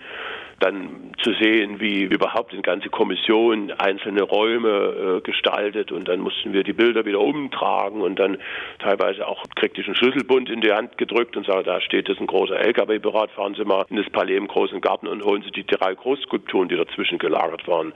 dann 0.60 1.12
zu 1.22 1.32
sehen, 1.34 1.80
wie 1.80 2.02
überhaupt 2.02 2.52
eine 2.52 2.62
ganze 2.62 2.88
Kommission 2.88 3.72
einzelne 3.72 4.22
Räume 4.22 5.18
äh, 5.18 5.20
gestaltet 5.20 5.92
und 5.92 6.08
dann 6.08 6.20
mussten 6.20 6.52
wir 6.52 6.62
die 6.62 6.72
Bilder 6.72 7.04
wieder 7.04 7.20
umtragen 7.20 8.00
und 8.00 8.18
dann 8.18 8.38
teilweise 8.78 9.26
auch 9.26 9.44
kriegte 9.54 9.80
ich 9.80 9.86
einen 9.86 9.96
Schlüsselbund 9.96 10.48
in 10.48 10.62
die 10.62 10.72
Hand 10.72 10.96
gedrückt 10.96 11.36
und 11.36 11.46
sage, 11.46 11.64
da 11.64 11.80
steht 11.80 12.08
jetzt 12.08 12.20
ein 12.20 12.26
großer 12.26 12.58
LKW-Berat, 12.58 13.30
fahren 13.32 13.54
Sie 13.54 13.64
mal 13.64 13.84
in 13.90 13.96
das 13.96 14.08
Palais 14.10 14.36
im 14.36 14.48
großen 14.48 14.80
Garten 14.80 15.08
und 15.08 15.24
holen 15.24 15.42
Sie 15.42 15.50
die 15.50 15.66
drei 15.66 15.94
Großskulpturen, 15.94 16.68
die 16.68 16.76
dazwischen 16.76 17.18
gelagert 17.18 17.68
waren. 17.68 17.92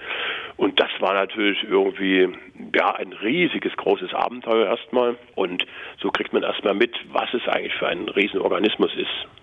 Und 0.56 0.78
das 0.78 0.90
war 1.00 1.14
natürlich 1.14 1.64
irgendwie 1.64 2.28
ja 2.74 2.94
ein 2.94 3.12
riesiges, 3.14 3.74
großes 3.76 4.12
Abenteuer 4.12 4.66
erstmal 4.66 5.16
und 5.34 5.64
so 6.00 6.10
kriegt 6.10 6.32
man 6.32 6.42
erstmal 6.42 6.74
mit, 6.74 6.94
was 7.12 7.32
es 7.32 7.46
eigentlich 7.48 7.74
für 7.74 7.88
ein 7.88 8.08
Riesenorganismus 8.08 8.94
ist. 8.96 9.39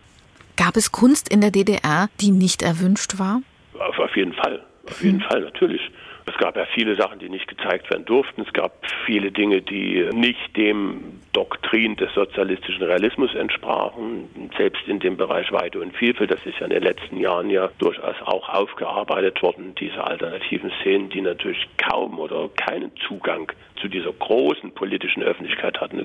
Gab 0.58 0.76
es 0.76 0.92
Kunst 0.92 1.30
in 1.30 1.40
der 1.40 1.52
DDR, 1.52 2.10
die 2.20 2.32
nicht 2.32 2.64
erwünscht 2.64 3.20
war? 3.20 3.42
Auf, 3.80 4.00
auf 4.00 4.16
jeden 4.16 4.34
Fall. 4.34 4.66
Auf 4.90 5.04
jeden 5.04 5.22
Fall, 5.22 5.42
natürlich. 5.42 5.82
Es 6.28 6.38
gab 6.38 6.58
ja 6.58 6.66
viele 6.74 6.96
Sachen, 6.96 7.20
die 7.20 7.30
nicht 7.30 7.48
gezeigt 7.48 7.90
werden 7.90 8.04
durften. 8.04 8.42
Es 8.42 8.52
gab 8.52 8.74
viele 9.06 9.32
Dinge, 9.32 9.62
die 9.62 10.10
nicht 10.12 10.58
dem 10.58 11.22
Doktrin 11.32 11.96
des 11.96 12.14
sozialistischen 12.14 12.84
Realismus 12.84 13.34
entsprachen. 13.34 14.28
Selbst 14.58 14.86
in 14.88 15.00
dem 15.00 15.16
Bereich 15.16 15.52
Weite 15.54 15.80
und 15.80 15.96
Vielfalt, 15.96 16.30
das 16.30 16.46
ist 16.46 16.60
ja 16.60 16.66
in 16.66 16.72
den 16.72 16.84
letzten 16.84 17.18
Jahren 17.18 17.50
ja 17.50 17.70
durchaus 17.80 18.16
auch 18.26 18.50
aufgearbeitet 18.50 19.42
worden, 19.42 19.74
diese 19.76 20.04
alternativen 20.04 20.72
Szenen, 20.82 21.10
die 21.10 21.22
natürlich 21.22 21.66
kaum 21.78 22.20
oder 22.20 22.50
keinen 22.50 22.92
Zugang 23.08 23.50
zu 23.80 23.88
dieser 23.88 24.12
großen 24.12 24.74
politischen 24.74 25.24
Öffentlichkeit 25.24 25.80
hatten. 25.80 26.04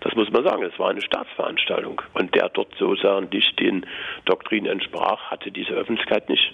Das 0.00 0.14
muss 0.14 0.30
man 0.30 0.44
sagen, 0.44 0.62
es 0.62 0.78
war 0.78 0.90
eine 0.90 1.00
Staatsveranstaltung. 1.00 2.02
Und 2.12 2.34
der 2.34 2.50
dort 2.50 2.74
sozusagen 2.78 3.28
nicht 3.32 3.58
den 3.58 3.86
Doktrinen 4.26 4.70
entsprach, 4.70 5.30
hatte 5.30 5.50
diese 5.50 5.72
Öffentlichkeit 5.72 6.28
nicht. 6.28 6.52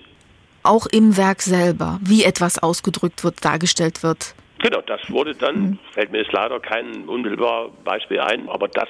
Auch 0.62 0.86
im 0.86 1.16
Werk 1.16 1.42
selber, 1.42 1.98
wie 2.02 2.24
etwas 2.24 2.62
ausgedrückt 2.62 3.24
wird, 3.24 3.44
dargestellt 3.44 4.02
wird. 4.02 4.34
Genau, 4.58 4.82
das 4.82 5.00
wurde 5.08 5.34
dann, 5.34 5.60
mhm. 5.60 5.78
fällt 5.92 6.12
mir 6.12 6.18
jetzt 6.18 6.32
leider 6.32 6.60
kein 6.60 7.08
unmittelbar 7.08 7.70
Beispiel 7.84 8.20
ein, 8.20 8.48
aber 8.48 8.68
das 8.68 8.88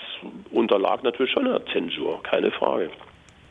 unterlag 0.50 1.04
natürlich 1.04 1.32
schon 1.32 1.46
einer 1.46 1.64
Zensur, 1.66 2.20
keine 2.24 2.50
Frage. 2.50 2.90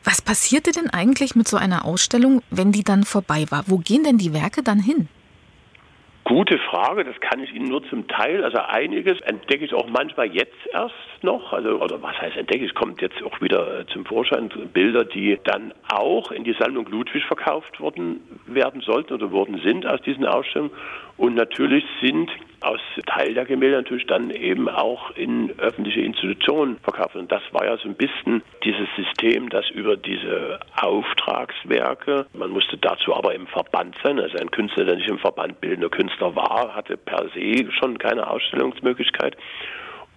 Was 0.04 0.20
passierte 0.20 0.72
denn 0.72 0.90
eigentlich 0.90 1.34
mit 1.34 1.48
so 1.48 1.56
einer 1.56 1.84
Ausstellung, 1.84 2.42
wenn 2.50 2.72
die 2.72 2.84
dann 2.84 3.04
vorbei 3.04 3.46
war? 3.50 3.64
Wo 3.66 3.78
gehen 3.78 4.04
denn 4.04 4.18
die 4.18 4.34
Werke 4.34 4.62
dann 4.62 4.80
hin? 4.80 5.08
Gute 6.30 6.58
Frage, 6.58 7.02
das 7.02 7.18
kann 7.18 7.42
ich 7.42 7.52
Ihnen 7.52 7.64
nur 7.64 7.82
zum 7.88 8.06
Teil. 8.06 8.44
Also 8.44 8.58
einiges 8.58 9.20
entdecke 9.22 9.64
ich 9.64 9.74
auch 9.74 9.88
manchmal 9.88 10.32
jetzt 10.32 10.54
erst 10.72 10.94
noch. 11.22 11.52
Also, 11.52 11.70
oder 11.82 12.00
was 12.02 12.16
heißt 12.20 12.36
entdecke 12.36 12.64
ich, 12.64 12.72
kommt 12.72 13.02
jetzt 13.02 13.20
auch 13.24 13.40
wieder 13.40 13.80
äh, 13.80 13.86
zum 13.86 14.04
Vorschein. 14.06 14.48
Bilder, 14.72 15.04
die 15.04 15.40
dann 15.42 15.74
auch 15.92 16.30
in 16.30 16.44
die 16.44 16.52
Sammlung 16.52 16.86
Ludwig 16.88 17.24
verkauft 17.24 17.80
worden 17.80 18.20
werden 18.46 18.80
sollten 18.80 19.14
oder 19.14 19.32
wurden 19.32 19.60
sind 19.64 19.84
aus 19.84 20.00
diesen 20.02 20.24
Ausstellungen. 20.24 20.70
Und 21.20 21.34
natürlich 21.34 21.84
sind 22.00 22.30
aus 22.62 22.80
Teil 23.04 23.34
der 23.34 23.44
Gemälde 23.44 23.76
natürlich 23.76 24.06
dann 24.06 24.30
eben 24.30 24.70
auch 24.70 25.10
in 25.10 25.52
öffentliche 25.58 26.00
Institutionen 26.00 26.78
verkauft. 26.78 27.14
Und 27.14 27.30
das 27.30 27.42
war 27.52 27.66
ja 27.66 27.76
so 27.76 27.90
ein 27.90 27.94
bisschen 27.94 28.42
dieses 28.64 28.88
System, 28.96 29.50
das 29.50 29.68
über 29.68 29.98
diese 29.98 30.60
Auftragswerke, 30.80 32.24
man 32.32 32.48
musste 32.48 32.78
dazu 32.78 33.14
aber 33.14 33.34
im 33.34 33.46
Verband 33.48 33.96
sein, 34.02 34.18
also 34.18 34.38
ein 34.38 34.50
Künstler, 34.50 34.86
der 34.86 34.96
nicht 34.96 35.10
im 35.10 35.18
Verband 35.18 35.60
bildender 35.60 35.90
Künstler 35.90 36.34
war, 36.34 36.74
hatte 36.74 36.96
per 36.96 37.28
se 37.34 37.70
schon 37.70 37.98
keine 37.98 38.26
Ausstellungsmöglichkeit. 38.26 39.36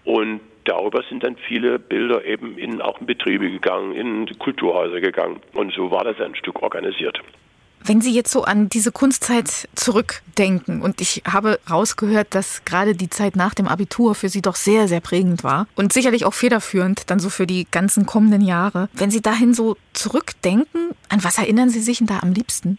Und 0.05 0.39
darüber 0.63 1.03
sind 1.09 1.25
dann 1.25 1.35
viele 1.35 1.79
Bilder 1.79 2.23
eben 2.23 2.57
in 2.57 2.81
auch 2.81 3.01
in 3.01 3.07
Betriebe 3.07 3.51
gegangen, 3.51 3.93
in 3.93 4.39
Kulturhäuser 4.39 5.01
gegangen. 5.01 5.41
Und 5.53 5.73
so 5.73 5.91
war 5.91 6.05
das 6.05 6.21
ein 6.21 6.35
Stück 6.35 6.63
organisiert. 6.63 7.19
Wenn 7.85 7.99
Sie 7.99 8.13
jetzt 8.13 8.31
so 8.31 8.43
an 8.43 8.69
diese 8.69 8.91
Kunstzeit 8.91 9.67
zurückdenken 9.75 10.81
und 10.81 11.01
ich 11.01 11.23
habe 11.27 11.59
rausgehört, 11.69 12.27
dass 12.31 12.63
gerade 12.63 12.95
die 12.95 13.09
Zeit 13.09 13.35
nach 13.35 13.53
dem 13.53 13.67
Abitur 13.67 14.15
für 14.15 14.29
Sie 14.29 14.41
doch 14.41 14.55
sehr, 14.55 14.87
sehr 14.87 15.01
prägend 15.01 15.43
war 15.43 15.67
und 15.75 15.91
sicherlich 15.91 16.23
auch 16.23 16.33
federführend 16.33 17.09
dann 17.09 17.19
so 17.19 17.29
für 17.29 17.45
die 17.45 17.67
ganzen 17.69 18.05
kommenden 18.05 18.41
Jahre. 18.41 18.87
Wenn 18.93 19.11
Sie 19.11 19.21
dahin 19.21 19.53
so 19.53 19.75
zurückdenken, 19.91 20.91
an 21.09 21.23
was 21.23 21.37
erinnern 21.37 21.69
Sie 21.69 21.81
sich 21.81 21.97
denn 21.97 22.07
da 22.07 22.19
am 22.19 22.31
liebsten? 22.31 22.77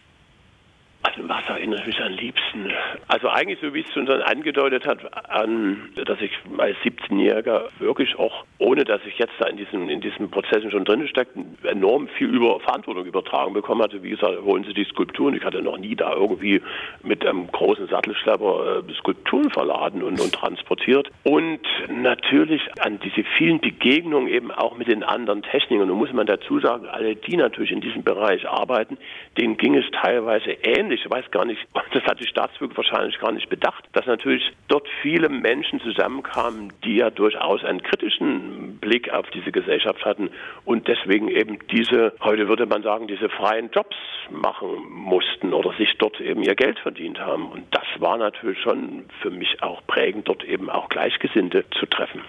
An 1.17 1.29
was 1.29 1.47
erinnere 1.47 1.79
ich 1.81 1.87
mich 1.87 2.01
am 2.01 2.13
liebsten? 2.13 2.71
Also 3.07 3.29
eigentlich, 3.29 3.59
so 3.61 3.73
wie 3.73 3.81
es 3.81 3.93
schon 3.93 4.09
angedeutet 4.09 4.85
hat, 4.85 4.99
an, 5.29 5.89
dass 6.05 6.19
ich 6.21 6.31
als 6.57 6.77
17-Jähriger 6.77 7.69
wirklich 7.79 8.17
auch, 8.17 8.45
ohne 8.57 8.83
dass 8.83 9.01
ich 9.05 9.17
jetzt 9.17 9.33
da 9.39 9.47
in 9.47 9.57
diesen, 9.57 9.89
in 9.89 10.01
diesen 10.01 10.29
Prozessen 10.29 10.71
schon 10.71 10.85
drin 10.85 11.07
stecke, 11.07 11.31
enorm 11.63 12.07
viel 12.07 12.27
über 12.27 12.59
Verantwortung 12.59 13.05
übertragen 13.05 13.53
bekommen 13.53 13.81
hatte. 13.81 14.03
Wie 14.03 14.09
gesagt, 14.09 14.41
holen 14.43 14.63
Sie 14.63 14.73
die 14.73 14.85
Skulpturen. 14.85 15.35
Ich 15.35 15.43
hatte 15.43 15.61
noch 15.61 15.77
nie 15.77 15.95
da 15.95 16.13
irgendwie 16.13 16.61
mit 17.03 17.25
einem 17.25 17.47
großen 17.47 17.87
Sattelschlepper 17.87 18.83
äh, 18.87 18.93
Skulpturen 18.93 19.49
verladen 19.49 20.03
und, 20.03 20.19
und 20.19 20.33
transportiert. 20.33 21.09
Und 21.23 21.61
natürlich 21.89 22.61
an 22.79 22.99
diese 22.99 23.23
vielen 23.37 23.59
Begegnungen 23.59 24.27
eben 24.27 24.51
auch 24.51 24.77
mit 24.77 24.87
den 24.87 25.03
anderen 25.03 25.41
Techniken. 25.43 25.89
Und 25.89 25.97
muss 25.97 26.13
man 26.13 26.27
dazu 26.27 26.59
sagen, 26.59 26.87
alle, 26.87 27.15
die 27.15 27.37
natürlich 27.37 27.71
in 27.71 27.81
diesem 27.81 28.03
Bereich 28.03 28.47
arbeiten, 28.47 28.97
denen 29.37 29.57
ging 29.57 29.75
es 29.75 29.85
teilweise 29.91 30.51
ähnlich 30.63 31.04
ich 31.05 31.11
weiß 31.11 31.29
gar 31.31 31.45
nicht, 31.45 31.61
das 31.93 32.03
hat 32.03 32.19
die 32.19 32.27
Staatsbürger 32.27 32.77
wahrscheinlich 32.77 33.19
gar 33.19 33.31
nicht 33.31 33.49
bedacht, 33.49 33.85
dass 33.93 34.05
natürlich 34.05 34.51
dort 34.67 34.87
viele 35.01 35.29
Menschen 35.29 35.79
zusammenkamen, 35.81 36.73
die 36.83 36.97
ja 36.97 37.09
durchaus 37.09 37.63
einen 37.63 37.83
kritischen 37.83 38.77
Blick 38.79 39.11
auf 39.11 39.29
diese 39.29 39.51
Gesellschaft 39.51 40.03
hatten 40.03 40.29
und 40.65 40.87
deswegen 40.87 41.27
eben 41.29 41.59
diese, 41.71 42.13
heute 42.21 42.47
würde 42.47 42.65
man 42.65 42.81
sagen, 42.83 43.07
diese 43.07 43.29
freien 43.29 43.69
Jobs 43.71 43.95
machen 44.31 44.69
mussten 44.89 45.53
oder 45.53 45.73
sich 45.77 45.95
dort 45.99 46.19
eben 46.19 46.41
ihr 46.41 46.55
Geld 46.55 46.79
verdient 46.79 47.19
haben. 47.19 47.47
Und 47.47 47.63
das 47.71 47.85
war 47.99 48.17
natürlich 48.17 48.59
schon 48.61 49.05
für 49.21 49.29
mich 49.29 49.61
auch 49.61 49.85
prägend, 49.85 50.27
dort 50.27 50.43
eben 50.43 50.69
auch 50.69 50.89
Gleichgesinnte 50.89 51.65
zu 51.79 51.85
treffen. 51.85 52.21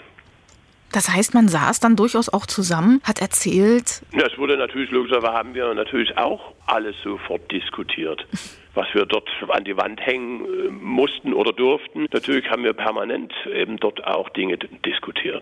Das 0.92 1.08
heißt, 1.08 1.34
man 1.34 1.48
saß 1.48 1.80
dann 1.80 1.96
durchaus 1.96 2.32
auch 2.32 2.46
zusammen, 2.46 3.00
hat 3.04 3.20
erzählt. 3.20 4.02
Ja, 4.12 4.26
es 4.26 4.38
wurde 4.38 4.56
natürlich, 4.56 4.90
logischerweise 4.90 5.32
haben 5.32 5.54
wir 5.54 5.72
natürlich 5.74 6.16
auch 6.16 6.54
alles 6.66 6.94
sofort 7.02 7.50
diskutiert. 7.50 8.26
Was 8.76 8.86
wir 8.92 9.06
dort 9.06 9.28
an 9.48 9.64
die 9.64 9.76
Wand 9.76 10.00
hängen 10.00 10.44
äh, 10.44 10.70
mussten 10.70 11.32
oder 11.32 11.52
durften. 11.52 12.06
Natürlich 12.12 12.48
haben 12.50 12.62
wir 12.62 12.72
permanent 12.72 13.32
eben 13.52 13.78
dort 13.78 14.06
auch 14.06 14.28
Dinge 14.28 14.58
diskutiert. 14.58 15.35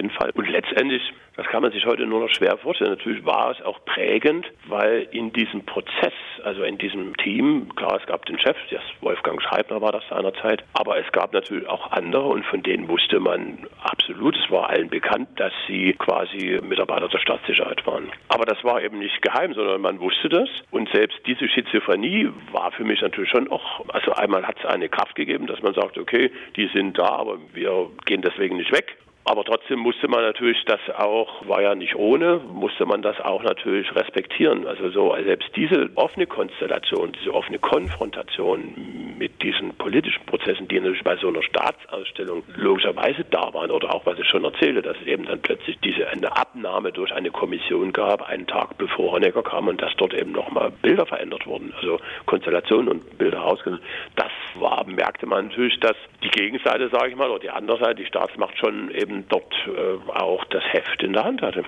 Jeden 0.00 0.14
Fall. 0.14 0.30
Und 0.34 0.48
letztendlich 0.48 1.02
das 1.40 1.48
kann 1.48 1.62
man 1.62 1.72
sich 1.72 1.86
heute 1.86 2.04
nur 2.06 2.20
noch 2.20 2.28
schwer 2.28 2.58
vorstellen. 2.58 2.90
Natürlich 2.90 3.24
war 3.24 3.52
es 3.52 3.64
auch 3.64 3.82
prägend, 3.86 4.46
weil 4.66 5.08
in 5.10 5.32
diesem 5.32 5.64
Prozess, 5.64 6.12
also 6.44 6.64
in 6.64 6.76
diesem 6.76 7.16
Team, 7.16 7.74
klar, 7.76 7.98
es 7.98 8.06
gab 8.06 8.26
den 8.26 8.38
Chef, 8.38 8.58
das 8.70 8.82
Wolfgang 9.00 9.40
Scheibner 9.40 9.80
war 9.80 9.90
das 9.90 10.02
seinerzeit, 10.10 10.62
aber 10.74 10.98
es 10.98 11.10
gab 11.12 11.32
natürlich 11.32 11.66
auch 11.66 11.92
andere 11.92 12.24
und 12.24 12.44
von 12.44 12.62
denen 12.62 12.88
wusste 12.88 13.20
man 13.20 13.66
absolut, 13.82 14.36
es 14.36 14.50
war 14.50 14.68
allen 14.68 14.90
bekannt, 14.90 15.28
dass 15.36 15.54
sie 15.66 15.94
quasi 15.94 16.60
Mitarbeiter 16.62 17.08
der 17.08 17.18
Staatssicherheit 17.20 17.86
waren. 17.86 18.12
Aber 18.28 18.44
das 18.44 18.62
war 18.62 18.82
eben 18.82 18.98
nicht 18.98 19.22
geheim, 19.22 19.54
sondern 19.54 19.80
man 19.80 19.98
wusste 19.98 20.28
das 20.28 20.50
und 20.70 20.90
selbst 20.92 21.18
diese 21.26 21.48
Schizophrenie 21.48 22.28
war 22.52 22.70
für 22.72 22.84
mich 22.84 23.00
natürlich 23.00 23.30
schon 23.30 23.50
auch, 23.50 23.88
also 23.88 24.12
einmal 24.12 24.46
hat 24.46 24.58
es 24.58 24.66
eine 24.66 24.90
Kraft 24.90 25.14
gegeben, 25.14 25.46
dass 25.46 25.62
man 25.62 25.72
sagt, 25.72 25.96
okay, 25.96 26.30
die 26.56 26.68
sind 26.74 26.98
da, 26.98 27.08
aber 27.08 27.38
wir 27.54 27.86
gehen 28.04 28.20
deswegen 28.20 28.58
nicht 28.58 28.72
weg. 28.72 28.98
Aber 29.24 29.44
trotzdem 29.44 29.80
musste 29.80 30.08
man 30.08 30.22
natürlich 30.22 30.64
das 30.64 30.80
auch, 30.96 31.46
war 31.46 31.60
ja 31.60 31.74
nicht 31.74 31.94
ohne, 31.94 32.40
musste 32.52 32.86
man 32.86 33.02
das 33.02 33.20
auch 33.20 33.42
natürlich 33.42 33.94
respektieren. 33.94 34.66
Also 34.66 34.88
so 34.90 35.14
selbst 35.22 35.50
diese 35.54 35.90
offene 35.94 36.26
Konstellation, 36.26 37.12
diese 37.12 37.34
offene 37.34 37.58
Konfrontation 37.58 39.14
mit 39.18 39.42
diesen 39.42 39.74
politischen 39.74 40.24
Prozessen, 40.24 40.66
die 40.68 40.80
natürlich 40.80 41.04
bei 41.04 41.16
so 41.16 41.28
einer 41.28 41.42
Staatsausstellung 41.42 42.42
logischerweise 42.56 43.24
da 43.30 43.52
waren 43.52 43.70
oder 43.70 43.94
auch 43.94 44.06
was 44.06 44.18
ich 44.18 44.26
schon 44.26 44.44
erzähle, 44.44 44.80
dass 44.80 44.96
es 45.02 45.06
eben 45.06 45.26
dann 45.26 45.42
plötzlich 45.42 45.78
diese 45.80 46.08
eine 46.08 46.34
Abnahme 46.34 46.90
durch 46.90 47.12
eine 47.12 47.30
Kommission 47.30 47.92
gab, 47.92 48.26
einen 48.26 48.46
Tag 48.46 48.78
bevor 48.78 49.12
Honecker 49.12 49.42
kam 49.42 49.68
und 49.68 49.82
dass 49.82 49.94
dort 49.98 50.14
eben 50.14 50.32
nochmal 50.32 50.72
Bilder 50.82 51.04
verändert 51.04 51.46
wurden, 51.46 51.74
also 51.76 52.00
Konstellationen 52.24 52.88
und 52.88 53.18
Bilder 53.18 53.40
rausgenommen. 53.40 53.84
Das 54.16 54.32
war, 54.54 54.86
merkte 54.86 55.26
man 55.26 55.48
natürlich, 55.48 55.78
dass 55.80 55.96
die 56.24 56.30
Gegenseite, 56.30 56.88
sage 56.88 57.10
ich 57.10 57.16
mal, 57.16 57.28
oder 57.28 57.40
die 57.40 57.50
andere 57.50 57.78
Seite, 57.78 57.96
die 57.96 58.06
Staatsmacht 58.06 58.58
schon 58.58 58.90
eben 58.90 59.09
dort 59.28 59.52
äh, 59.66 60.10
auch 60.10 60.44
das 60.46 60.62
Heft 60.72 61.02
in 61.02 61.12
der 61.12 61.24
Hand 61.24 61.42
hatte. 61.42 61.64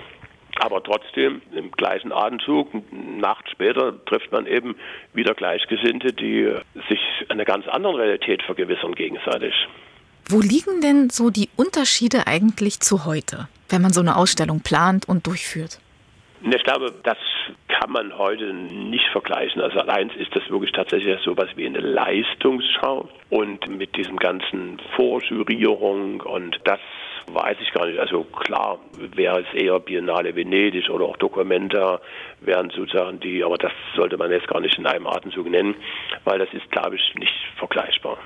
Aber 0.61 0.83
trotzdem, 0.83 1.41
im 1.55 1.71
gleichen 1.73 2.13
Atemzug, 2.13 2.69
Nacht 2.93 3.49
später, 3.51 4.05
trifft 4.05 4.31
man 4.33 4.47
eben 4.47 4.77
wieder 5.15 5.35
Gleichgesinnte, 5.35 6.13
die 6.13 6.55
sich 6.89 7.01
einer 7.29 7.45
ganz 7.45 7.67
anderen 7.69 7.97
Realität 7.97 8.43
vergewissern 8.43 8.95
gegenseitig. 8.95 9.55
Wo 10.29 10.41
liegen 10.41 10.81
denn 10.81 11.11
so 11.11 11.31
die 11.31 11.49
Unterschiede 11.57 12.27
eigentlich 12.27 12.81
zu 12.81 13.07
heute, 13.07 13.49
wenn 13.69 13.83
man 13.83 13.93
so 13.93 14.01
eine 14.01 14.17
Ausstellung 14.17 14.61
plant 14.61 15.09
und 15.09 15.27
durchführt? 15.27 15.81
Ich 16.45 16.63
glaube, 16.65 16.93
das 17.03 17.19
kann 17.69 17.91
man 17.91 18.17
heute 18.19 18.53
nicht 18.53 19.07
vergleichen. 19.13 19.63
Also 19.63 19.79
allein 19.79 20.11
ist 20.11 20.35
das 20.35 20.49
wirklich 20.51 20.73
tatsächlich 20.73 21.19
so 21.25 21.33
etwas 21.33 21.49
wie 21.57 21.67
eine 21.67 21.81
Leistungsschau 21.81 23.09
und 23.31 23.69
mit 23.69 23.97
diesem 23.97 24.17
ganzen 24.17 24.81
Vorjurierung 24.97 26.21
und 26.21 26.61
das 26.65 26.81
weiß 27.27 27.57
ich 27.61 27.73
gar 27.73 27.87
nicht. 27.87 27.99
Also 27.99 28.25
klar 28.25 28.79
wäre 29.15 29.41
es 29.41 29.55
eher 29.55 29.79
Biennale 29.81 30.35
Venedig 30.35 30.89
oder 30.91 31.05
auch 31.05 31.17
Documenta 31.17 32.01
wären 32.41 32.71
sozusagen 32.71 33.21
die, 33.21 33.45
aber 33.45 33.59
das 33.59 33.73
sollte 33.95 34.17
man 34.17 34.31
jetzt 34.31 34.49
gar 34.49 34.61
nicht 34.61 34.79
in 34.79 34.87
einem 34.87 35.07
Atemzug 35.07 35.49
nennen, 35.49 35.75
weil 36.25 36.39
das 36.39 36.53
ist, 36.53 36.71
glaube 36.71 36.97
ich, 36.97 37.15
nicht 37.15 37.35
vergleichbar. 37.57 38.19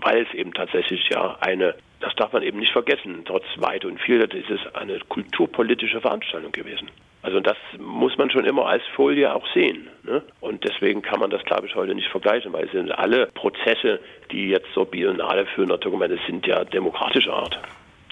Weil 0.00 0.22
es 0.22 0.34
eben 0.34 0.52
tatsächlich 0.52 1.08
ja 1.10 1.36
eine, 1.40 1.74
das 2.00 2.14
darf 2.16 2.32
man 2.32 2.42
eben 2.42 2.58
nicht 2.58 2.72
vergessen, 2.72 3.22
trotz 3.24 3.44
Weit 3.56 3.84
und 3.84 4.00
Vielfalt 4.00 4.34
ist 4.34 4.50
es 4.50 4.74
eine 4.74 4.98
kulturpolitische 5.00 6.00
Veranstaltung 6.00 6.52
gewesen. 6.52 6.90
Also 7.22 7.38
das 7.38 7.56
muss 7.78 8.18
man 8.18 8.30
schon 8.30 8.44
immer 8.44 8.66
als 8.66 8.82
Folie 8.96 9.32
auch 9.32 9.46
sehen. 9.54 9.88
Ne? 10.02 10.22
Und 10.40 10.64
deswegen 10.64 11.02
kann 11.02 11.20
man 11.20 11.30
das, 11.30 11.44
glaube 11.44 11.66
ich, 11.66 11.74
heute 11.76 11.94
nicht 11.94 12.08
vergleichen, 12.08 12.52
weil 12.52 12.64
es 12.64 12.72
sind 12.72 12.90
alle 12.90 13.26
Prozesse, 13.28 14.00
die 14.32 14.48
jetzt 14.48 14.66
zur 14.74 14.86
Biennale 14.86 15.46
führen, 15.46 15.68
Dokumente 15.68 16.18
sind 16.26 16.46
ja 16.46 16.64
demokratischer 16.64 17.32
Art. 17.32 17.58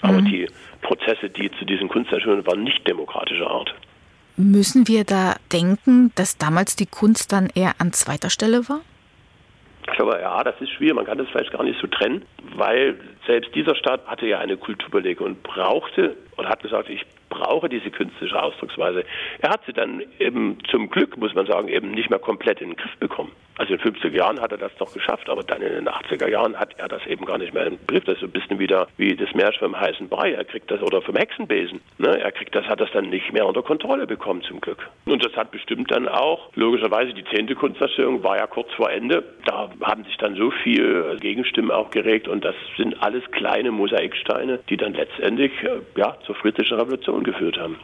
Aber 0.01 0.21
mhm. 0.21 0.25
die 0.25 0.47
Prozesse, 0.81 1.29
die 1.29 1.51
zu 1.59 1.65
diesen 1.65 1.89
Kunsterscheinungen 1.89 2.45
waren 2.45 2.63
nicht 2.63 2.87
demokratischer 2.87 3.49
Art. 3.49 3.73
Müssen 4.37 4.87
wir 4.87 5.03
da 5.03 5.35
denken, 5.51 6.11
dass 6.15 6.37
damals 6.37 6.75
die 6.75 6.85
Kunst 6.85 7.31
dann 7.31 7.49
eher 7.53 7.73
an 7.79 7.93
zweiter 7.93 8.29
Stelle 8.29 8.67
war? 8.69 8.81
Ich 9.87 9.93
glaube, 9.97 10.19
ja, 10.21 10.43
das 10.43 10.55
ist 10.61 10.69
schwierig. 10.71 10.95
Man 10.95 11.05
kann 11.05 11.17
das 11.17 11.27
vielleicht 11.29 11.51
gar 11.51 11.63
nicht 11.63 11.79
so 11.79 11.87
trennen, 11.87 12.23
weil 12.55 12.99
selbst 13.27 13.53
dieser 13.55 13.75
Staat 13.75 14.05
hatte 14.07 14.25
ja 14.25 14.39
eine 14.39 14.57
Kulturbelege 14.57 15.23
und 15.23 15.43
brauchte 15.43 16.15
und 16.41 16.49
hat 16.49 16.61
gesagt, 16.61 16.89
ich 16.89 17.05
brauche 17.29 17.69
diese 17.69 17.89
künstliche 17.91 18.41
Ausdrucksweise. 18.41 19.05
Er 19.39 19.49
hat 19.49 19.61
sie 19.65 19.73
dann 19.73 20.03
eben 20.19 20.57
zum 20.69 20.89
Glück, 20.89 21.17
muss 21.17 21.33
man 21.33 21.45
sagen, 21.45 21.67
eben 21.69 21.91
nicht 21.91 22.09
mehr 22.09 22.19
komplett 22.19 22.61
in 22.61 22.69
den 22.69 22.75
Griff 22.75 22.95
bekommen. 22.97 23.31
Also 23.57 23.73
in 23.73 23.79
den 23.79 23.93
50er 23.93 24.15
Jahren 24.15 24.41
hat 24.41 24.51
er 24.51 24.57
das 24.57 24.71
noch 24.79 24.91
geschafft, 24.91 25.29
aber 25.29 25.43
dann 25.43 25.61
in 25.61 25.73
den 25.73 25.87
80er 25.87 26.27
Jahren 26.27 26.59
hat 26.59 26.73
er 26.79 26.87
das 26.87 27.05
eben 27.05 27.25
gar 27.25 27.37
nicht 27.37 27.53
mehr 27.53 27.67
im 27.67 27.77
Griff. 27.85 28.03
Das 28.05 28.17
ist 28.17 28.23
ein 28.23 28.31
bisschen 28.31 28.59
wieder 28.59 28.87
wie 28.97 29.15
das 29.15 29.33
Märchen 29.35 29.59
vom 29.59 29.79
heißen 29.79 30.09
Brei. 30.09 30.31
Er 30.31 30.45
kriegt 30.45 30.71
das, 30.71 30.81
oder 30.81 31.01
vom 31.01 31.15
Hexenbesen. 31.15 31.79
Ne? 31.99 32.19
Er 32.19 32.31
kriegt 32.31 32.55
das, 32.55 32.65
hat 32.65 32.81
das 32.81 32.89
dann 32.91 33.09
nicht 33.09 33.31
mehr 33.31 33.45
unter 33.45 33.61
Kontrolle 33.61 34.07
bekommen, 34.07 34.41
zum 34.41 34.61
Glück. 34.61 34.89
Und 35.05 35.23
das 35.23 35.35
hat 35.35 35.51
bestimmt 35.51 35.91
dann 35.91 36.07
auch, 36.07 36.49
logischerweise, 36.55 37.13
die 37.13 37.23
zehnte 37.25 37.53
Kunstausstellung 37.55 38.23
war 38.23 38.37
ja 38.37 38.47
kurz 38.47 38.71
vor 38.73 38.89
Ende. 38.89 39.23
Da 39.45 39.69
haben 39.81 40.05
sich 40.05 40.17
dann 40.17 40.35
so 40.35 40.49
viele 40.49 41.17
Gegenstimmen 41.17 41.71
auch 41.71 41.91
geregt 41.91 42.27
und 42.27 42.43
das 42.43 42.55
sind 42.77 43.01
alles 43.03 43.23
kleine 43.31 43.71
Mosaiksteine, 43.71 44.59
die 44.69 44.77
dann 44.77 44.93
letztendlich 44.93 45.51
ja, 45.95 46.15
zur 46.31 46.41
friedlichen 46.41 46.77
Revolution 46.77 47.23
geführt 47.23 47.57
haben. 47.57 47.77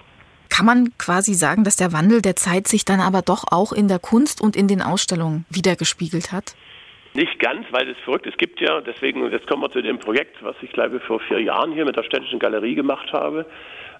Kann 0.50 0.66
man 0.66 0.98
quasi 0.98 1.34
sagen, 1.34 1.64
dass 1.64 1.76
der 1.76 1.92
Wandel 1.92 2.22
der 2.22 2.36
Zeit 2.36 2.68
sich 2.68 2.86
dann 2.86 3.00
aber 3.00 3.22
doch 3.22 3.44
auch 3.52 3.74
in 3.74 3.88
der 3.88 4.00
Kunst 4.00 4.42
und 4.42 4.56
in 4.56 4.68
den 4.68 4.82
Ausstellungen 4.82 5.46
wiedergespiegelt 5.50 6.32
hat? 6.32 6.56
Nicht 7.14 7.40
ganz, 7.40 7.66
weil 7.72 7.90
es 7.90 7.98
verrückt. 8.06 8.28
Es 8.28 8.38
gibt 8.38 8.62
ja, 8.62 8.80
deswegen, 8.82 9.30
jetzt 9.32 9.48
kommen 9.48 9.64
wir 9.64 9.72
zu 9.72 9.82
dem 9.82 10.00
Projekt, 10.00 10.42
was 10.42 10.56
ich 10.62 10.72
glaube 10.72 11.00
vor 11.02 11.20
vier 11.20 11.42
Jahren 11.42 11.74
hier 11.74 11.84
mit 11.84 11.98
der 11.98 12.04
Städtischen 12.04 12.40
Galerie 12.40 12.76
gemacht 12.76 13.12
habe. 13.12 13.46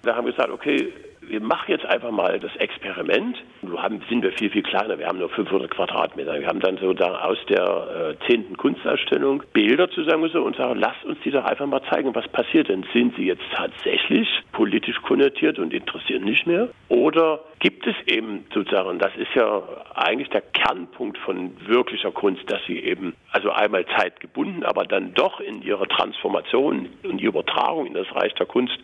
Da 0.04 0.14
haben 0.14 0.26
wir 0.26 0.32
gesagt, 0.32 0.50
okay, 0.50 0.92
wir 1.28 1.40
machen 1.40 1.70
jetzt 1.70 1.84
einfach 1.86 2.10
mal 2.10 2.38
das 2.40 2.54
Experiment. 2.56 3.36
Nur 3.62 3.82
haben, 3.82 4.02
sind 4.08 4.22
wir 4.22 4.32
viel, 4.32 4.50
viel 4.50 4.62
kleiner. 4.62 4.98
Wir 4.98 5.06
haben 5.06 5.18
nur 5.18 5.28
500 5.28 5.70
Quadratmeter. 5.70 6.40
Wir 6.40 6.46
haben 6.46 6.60
dann 6.60 6.78
so 6.78 6.92
da 6.92 7.20
aus 7.20 7.38
der 7.48 8.16
zehnten 8.26 8.54
äh, 8.54 8.56
Kunstausstellung 8.56 9.42
Bilder 9.52 9.90
zusammengesucht 9.90 10.44
und 10.44 10.56
sagen, 10.56 10.78
lasst 10.78 11.04
uns 11.04 11.18
die 11.24 11.30
doch 11.30 11.44
einfach 11.44 11.66
mal 11.66 11.82
zeigen, 11.90 12.14
was 12.14 12.28
passiert 12.28 12.68
denn. 12.68 12.84
Sind 12.92 13.16
sie 13.16 13.26
jetzt 13.26 13.44
tatsächlich 13.54 14.28
politisch 14.52 15.00
konnotiert 15.02 15.58
und 15.58 15.72
interessieren 15.72 16.24
nicht 16.24 16.46
mehr? 16.46 16.68
Oder 16.88 17.40
gibt 17.60 17.86
es 17.86 17.94
eben 18.06 18.44
sozusagen, 18.54 18.98
das 18.98 19.14
ist 19.16 19.34
ja 19.34 19.62
eigentlich 19.94 20.28
der 20.30 20.42
Kernpunkt 20.42 21.18
von 21.18 21.56
wirklicher 21.66 22.12
Kunst, 22.12 22.42
dass 22.50 22.60
sie 22.66 22.78
eben, 22.78 23.14
also 23.32 23.50
einmal 23.50 23.84
zeitgebunden, 23.96 24.64
aber 24.64 24.84
dann 24.84 25.14
doch 25.14 25.40
in 25.40 25.62
ihrer 25.62 25.86
Transformation 25.88 26.88
und 27.02 27.20
Übertragung 27.20 27.86
in 27.86 27.94
das 27.94 28.06
Reich 28.14 28.32
der 28.34 28.46
Kunst 28.46 28.78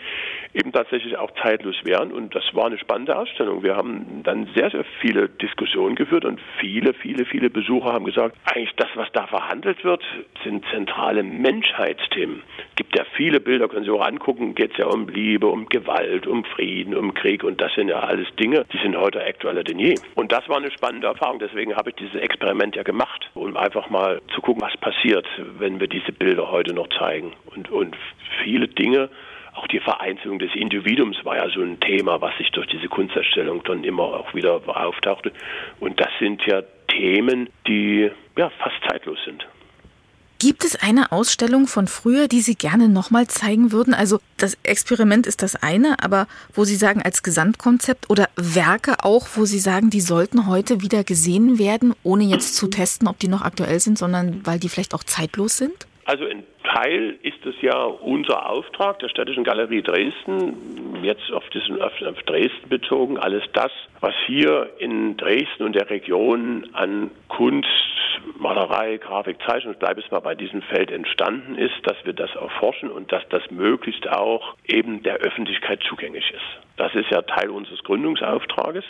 eben 0.52 0.72
tatsächlich 0.72 1.16
auch 1.16 1.30
zeitlos 1.42 1.76
wären. 1.84 2.12
Und 2.12 2.34
das 2.34 2.44
war 2.52 2.66
eine 2.66 2.78
spannende 2.78 3.16
Ausstellung. 3.16 3.62
Wir 3.62 3.76
haben 3.76 4.22
dann 4.24 4.48
sehr, 4.54 4.70
sehr 4.70 4.84
viele 5.00 5.28
Diskussionen 5.28 5.94
geführt 5.94 6.24
und 6.24 6.40
viele, 6.58 6.94
viele, 6.94 7.24
viele 7.24 7.50
Besucher 7.50 7.92
haben 7.92 8.04
gesagt, 8.04 8.36
eigentlich 8.44 8.74
das, 8.76 8.88
was 8.94 9.10
da 9.12 9.26
verhandelt 9.26 9.84
wird, 9.84 10.02
sind 10.42 10.64
zentrale 10.72 11.22
Menschheitsthemen. 11.22 12.42
Es 12.70 12.76
gibt 12.76 12.96
ja 12.96 13.04
viele 13.16 13.40
Bilder, 13.40 13.68
können 13.68 13.84
Sie 13.84 13.90
auch 13.90 14.04
angucken, 14.04 14.54
geht 14.54 14.72
es 14.72 14.78
ja 14.78 14.86
um 14.86 15.08
Liebe, 15.08 15.46
um 15.46 15.66
Gewalt, 15.68 16.26
um 16.26 16.44
Frieden, 16.44 16.94
um 16.94 17.14
Krieg 17.14 17.44
und 17.44 17.60
das 17.60 17.72
sind 17.74 17.88
ja 17.88 18.00
alles 18.00 18.28
Dinge, 18.36 18.63
die 18.72 18.78
sind 18.78 18.96
heute 18.96 19.22
aktueller 19.22 19.64
denn 19.64 19.78
je. 19.78 19.94
Und 20.14 20.32
das 20.32 20.48
war 20.48 20.56
eine 20.56 20.70
spannende 20.70 21.06
Erfahrung. 21.06 21.38
Deswegen 21.38 21.76
habe 21.76 21.90
ich 21.90 21.96
dieses 21.96 22.14
Experiment 22.14 22.76
ja 22.76 22.82
gemacht, 22.82 23.30
um 23.34 23.56
einfach 23.56 23.90
mal 23.90 24.20
zu 24.34 24.40
gucken, 24.40 24.62
was 24.62 24.76
passiert, 24.78 25.26
wenn 25.58 25.80
wir 25.80 25.88
diese 25.88 26.12
Bilder 26.12 26.50
heute 26.50 26.74
noch 26.74 26.88
zeigen. 26.98 27.32
Und, 27.46 27.70
und 27.70 27.96
viele 28.42 28.68
Dinge, 28.68 29.08
auch 29.54 29.66
die 29.68 29.80
Vereinzelung 29.80 30.38
des 30.38 30.54
Individuums 30.54 31.24
war 31.24 31.36
ja 31.36 31.48
so 31.48 31.60
ein 31.60 31.78
Thema, 31.80 32.20
was 32.20 32.36
sich 32.38 32.50
durch 32.50 32.66
diese 32.66 32.88
Kunsterstellung 32.88 33.62
dann 33.64 33.84
immer 33.84 34.02
auch 34.02 34.34
wieder 34.34 34.60
auftauchte. 34.66 35.32
Und 35.80 36.00
das 36.00 36.10
sind 36.18 36.44
ja 36.46 36.62
Themen, 36.88 37.48
die 37.66 38.10
ja 38.36 38.50
fast 38.50 38.76
zeitlos 38.88 39.18
sind. 39.24 39.46
Gibt 40.44 40.66
es 40.66 40.76
eine 40.76 41.10
Ausstellung 41.10 41.66
von 41.66 41.86
früher, 41.86 42.28
die 42.28 42.42
Sie 42.42 42.54
gerne 42.54 42.90
nochmal 42.90 43.26
zeigen 43.28 43.72
würden? 43.72 43.94
Also 43.94 44.18
das 44.36 44.58
Experiment 44.62 45.26
ist 45.26 45.42
das 45.42 45.56
eine, 45.56 45.96
aber 46.02 46.26
wo 46.52 46.64
Sie 46.64 46.76
sagen 46.76 47.00
als 47.00 47.22
Gesamtkonzept 47.22 48.10
oder 48.10 48.26
Werke 48.36 48.96
auch, 49.04 49.26
wo 49.36 49.46
Sie 49.46 49.58
sagen, 49.58 49.88
die 49.88 50.02
sollten 50.02 50.46
heute 50.46 50.82
wieder 50.82 51.02
gesehen 51.02 51.58
werden, 51.58 51.94
ohne 52.02 52.24
jetzt 52.24 52.56
zu 52.56 52.68
testen, 52.68 53.08
ob 53.08 53.18
die 53.20 53.28
noch 53.28 53.40
aktuell 53.40 53.80
sind, 53.80 53.96
sondern 53.96 54.42
weil 54.44 54.58
die 54.58 54.68
vielleicht 54.68 54.92
auch 54.92 55.04
zeitlos 55.04 55.56
sind? 55.56 55.86
Also 56.04 56.26
in 56.26 56.42
Teil 56.62 57.18
ist 57.22 57.46
es 57.46 57.54
ja 57.62 57.82
unser 57.82 58.50
Auftrag 58.50 58.98
der 58.98 59.08
Städtischen 59.08 59.44
Galerie 59.44 59.80
Dresden, 59.80 60.83
jetzt 61.04 61.30
auf, 61.32 61.48
diesen, 61.50 61.80
auf, 61.80 61.92
auf 62.02 62.22
Dresden 62.24 62.68
bezogen, 62.68 63.18
alles 63.18 63.42
das, 63.52 63.70
was 64.00 64.14
hier 64.26 64.70
in 64.78 65.16
Dresden 65.16 65.64
und 65.64 65.74
der 65.74 65.88
Region 65.90 66.68
an 66.72 67.10
Kunst, 67.28 67.68
Malerei, 68.38 68.96
Grafik, 68.98 69.36
Zeichnung, 69.46 69.74
bleibe 69.74 70.00
es 70.00 70.10
mal 70.10 70.20
bei 70.20 70.34
diesem 70.34 70.62
Feld 70.62 70.90
entstanden 70.90 71.56
ist, 71.56 71.74
dass 71.84 71.96
wir 72.04 72.12
das 72.12 72.34
erforschen 72.34 72.90
und 72.90 73.12
dass 73.12 73.22
das 73.28 73.42
möglichst 73.50 74.08
auch 74.08 74.54
eben 74.66 75.02
der 75.02 75.16
Öffentlichkeit 75.16 75.80
zugänglich 75.88 76.30
ist. 76.30 76.76
Das 76.76 76.94
ist 76.94 77.10
ja 77.10 77.22
Teil 77.22 77.50
unseres 77.50 77.82
Gründungsauftrages. 77.84 78.84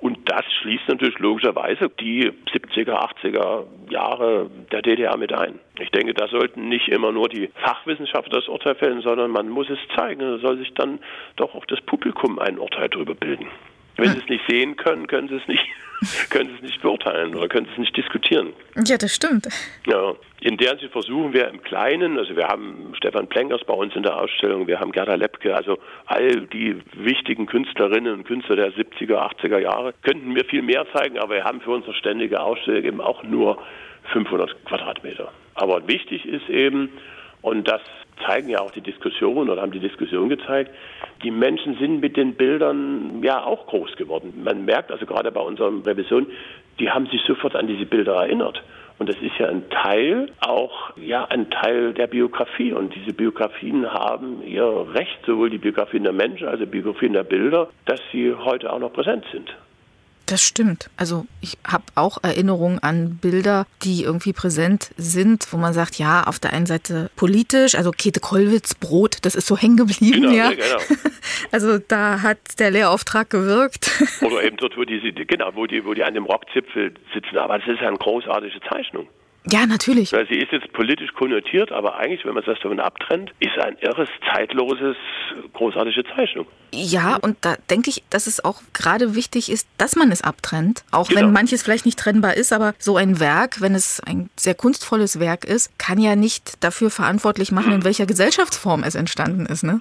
Und 0.00 0.18
das 0.30 0.44
schließt 0.60 0.88
natürlich 0.88 1.18
logischerweise 1.18 1.90
die 2.00 2.32
70er, 2.52 2.94
80er 3.22 3.66
Jahre 3.90 4.50
der 4.72 4.80
DDR 4.80 5.16
mit 5.18 5.32
ein. 5.32 5.58
Ich 5.78 5.90
denke, 5.90 6.14
da 6.14 6.26
sollten 6.28 6.70
nicht 6.70 6.88
immer 6.88 7.12
nur 7.12 7.28
die 7.28 7.48
Fachwissenschaftler 7.62 8.40
das 8.40 8.48
Urteil 8.48 8.76
fällen, 8.76 9.02
sondern 9.02 9.30
man 9.30 9.50
muss 9.50 9.68
es 9.68 9.78
zeigen. 9.94 10.20
Da 10.20 10.38
soll 10.38 10.56
sich 10.56 10.72
dann 10.74 11.00
doch 11.36 11.54
auch 11.54 11.66
das 11.66 11.82
Publikum 11.82 12.38
ein 12.38 12.58
Urteil 12.58 12.88
darüber 12.88 13.14
bilden. 13.14 13.46
Wenn 14.00 14.12
Sie 14.12 14.18
es 14.18 14.28
nicht 14.28 14.44
sehen 14.48 14.76
können, 14.76 15.06
können 15.06 15.28
Sie 15.28 15.36
es 15.36 15.46
nicht, 15.46 15.64
können 16.30 16.48
Sie 16.50 16.56
es 16.56 16.62
nicht 16.62 16.82
beurteilen 16.82 17.34
oder 17.34 17.48
können 17.48 17.66
Sie 17.66 17.72
es 17.72 17.78
nicht 17.78 17.96
diskutieren. 17.96 18.52
Ja, 18.86 18.96
das 18.96 19.14
stimmt. 19.14 19.48
Ja, 19.86 20.14
in 20.40 20.56
der 20.56 20.70
Hinsicht 20.70 20.92
versuchen 20.92 21.32
wir 21.34 21.48
im 21.48 21.62
Kleinen, 21.62 22.18
also 22.18 22.34
wir 22.34 22.48
haben 22.48 22.92
Stefan 22.96 23.28
Plengers 23.28 23.62
bei 23.66 23.74
uns 23.74 23.94
in 23.94 24.02
der 24.02 24.16
Ausstellung, 24.16 24.66
wir 24.66 24.80
haben 24.80 24.92
Gerda 24.92 25.14
Lepke, 25.14 25.54
also 25.54 25.78
all 26.06 26.46
die 26.46 26.80
wichtigen 26.94 27.46
Künstlerinnen 27.46 28.14
und 28.14 28.24
Künstler 28.24 28.56
der 28.56 28.72
70er, 28.72 29.16
80er 29.36 29.58
Jahre, 29.58 29.92
könnten 30.02 30.34
wir 30.34 30.44
viel 30.46 30.62
mehr 30.62 30.86
zeigen, 30.94 31.18
aber 31.18 31.34
wir 31.34 31.44
haben 31.44 31.60
für 31.60 31.70
unsere 31.70 31.94
ständige 31.94 32.40
Ausstellung 32.40 32.84
eben 32.84 33.00
auch 33.00 33.22
nur 33.22 33.62
500 34.12 34.64
Quadratmeter. 34.64 35.30
Aber 35.54 35.86
wichtig 35.86 36.24
ist 36.24 36.48
eben, 36.48 36.90
und 37.42 37.68
das 37.68 37.82
zeigen 38.26 38.48
ja 38.48 38.60
auch 38.60 38.70
die 38.70 38.80
Diskussionen 38.80 39.50
oder 39.50 39.62
haben 39.62 39.72
die 39.72 39.80
Diskussion 39.80 40.28
gezeigt, 40.28 40.70
die 41.22 41.30
Menschen 41.30 41.76
sind 41.78 42.00
mit 42.00 42.16
den 42.16 42.34
Bildern 42.34 43.22
ja 43.22 43.44
auch 43.44 43.66
groß 43.66 43.96
geworden. 43.96 44.42
Man 44.44 44.64
merkt 44.64 44.90
also 44.90 45.06
gerade 45.06 45.30
bei 45.32 45.40
unserer 45.40 45.72
Revision, 45.84 46.26
die 46.78 46.90
haben 46.90 47.06
sich 47.06 47.22
sofort 47.22 47.56
an 47.56 47.66
diese 47.66 47.86
Bilder 47.86 48.14
erinnert. 48.14 48.62
Und 48.98 49.08
das 49.08 49.16
ist 49.22 49.38
ja 49.38 49.48
ein 49.48 49.62
Teil, 49.70 50.30
auch 50.40 50.94
ja 50.96 51.24
ein 51.24 51.48
Teil 51.48 51.94
der 51.94 52.06
Biografie. 52.06 52.72
Und 52.74 52.94
diese 52.94 53.14
Biografien 53.14 53.90
haben 53.90 54.42
ihr 54.42 54.86
Recht, 54.94 55.24
sowohl 55.24 55.48
die 55.48 55.58
Biografien 55.58 56.04
der 56.04 56.12
Menschen 56.12 56.46
als 56.46 56.60
auch 56.60 56.64
die 56.64 56.70
Biografien 56.70 57.14
der 57.14 57.22
Bilder, 57.22 57.70
dass 57.86 58.00
sie 58.12 58.34
heute 58.34 58.70
auch 58.70 58.78
noch 58.78 58.92
präsent 58.92 59.24
sind. 59.32 59.50
Das 60.30 60.42
stimmt. 60.42 60.90
Also 60.96 61.26
ich 61.40 61.58
habe 61.66 61.82
auch 61.96 62.22
Erinnerungen 62.22 62.78
an 62.78 63.18
Bilder, 63.20 63.66
die 63.82 64.04
irgendwie 64.04 64.32
präsent 64.32 64.92
sind, 64.96 65.52
wo 65.52 65.56
man 65.56 65.72
sagt, 65.72 65.98
ja, 65.98 66.22
auf 66.22 66.38
der 66.38 66.52
einen 66.52 66.66
Seite 66.66 67.10
politisch, 67.16 67.74
also 67.74 67.90
Käthe 67.90 68.20
Kollwitz, 68.20 68.76
Brot, 68.76 69.18
das 69.22 69.34
ist 69.34 69.48
so 69.48 69.58
hängen 69.58 69.76
geblieben, 69.76 70.22
Genau, 70.22 70.32
ja. 70.32 70.50
genau. 70.50 70.78
Also 71.50 71.78
da 71.78 72.22
hat 72.22 72.38
der 72.60 72.70
Lehrauftrag 72.70 73.28
gewirkt. 73.28 73.90
Oder 74.20 74.44
eben 74.44 74.56
dort, 74.56 74.76
wo 74.76 74.84
die, 74.84 75.00
genau, 75.26 75.50
wo 75.54 75.66
die, 75.66 75.84
wo 75.84 75.94
die 75.94 76.04
an 76.04 76.14
dem 76.14 76.26
Rockzipfel 76.26 76.94
sitzen. 77.12 77.36
Aber 77.36 77.58
das 77.58 77.66
ist 77.66 77.80
ja 77.80 77.88
eine 77.88 77.98
großartige 77.98 78.60
Zeichnung. 78.68 79.08
Ja, 79.50 79.64
natürlich. 79.66 80.12
Weil 80.12 80.26
sie 80.28 80.36
ist 80.36 80.52
jetzt 80.52 80.70
politisch 80.72 81.12
konnotiert, 81.14 81.72
aber 81.72 81.96
eigentlich, 81.96 82.24
wenn 82.26 82.34
man 82.34 82.44
das 82.44 82.58
davon 82.60 82.78
abtrennt, 82.78 83.32
ist 83.40 83.58
ein 83.58 83.76
irres, 83.80 84.08
zeitloses, 84.32 84.96
großartige 85.54 86.04
Zeichnung. 86.14 86.46
Ja, 86.72 87.16
und 87.16 87.38
da 87.40 87.56
denke 87.70 87.90
ich, 87.90 88.02
dass 88.10 88.26
es 88.26 88.44
auch 88.44 88.60
gerade 88.74 89.14
wichtig 89.14 89.50
ist, 89.50 89.66
dass 89.78 89.96
man 89.96 90.12
es 90.12 90.22
abtrennt. 90.22 90.84
Auch 90.92 91.08
Genau. 91.08 91.22
wenn 91.22 91.32
manches 91.32 91.62
vielleicht 91.62 91.86
nicht 91.86 91.98
trennbar 91.98 92.34
ist, 92.36 92.52
aber 92.52 92.74
so 92.78 92.96
ein 92.96 93.18
Werk, 93.18 93.60
wenn 93.60 93.74
es 93.74 94.00
ein 94.00 94.28
sehr 94.36 94.54
kunstvolles 94.54 95.18
Werk 95.18 95.44
ist, 95.44 95.76
kann 95.78 95.98
ja 95.98 96.16
nicht 96.16 96.62
dafür 96.62 96.90
verantwortlich 96.90 97.50
machen, 97.50 97.72
in 97.72 97.84
welcher 97.84 98.06
Gesellschaftsform 98.06 98.84
es 98.84 98.94
entstanden 98.94 99.46
ist. 99.46 99.62
Ne? 99.64 99.80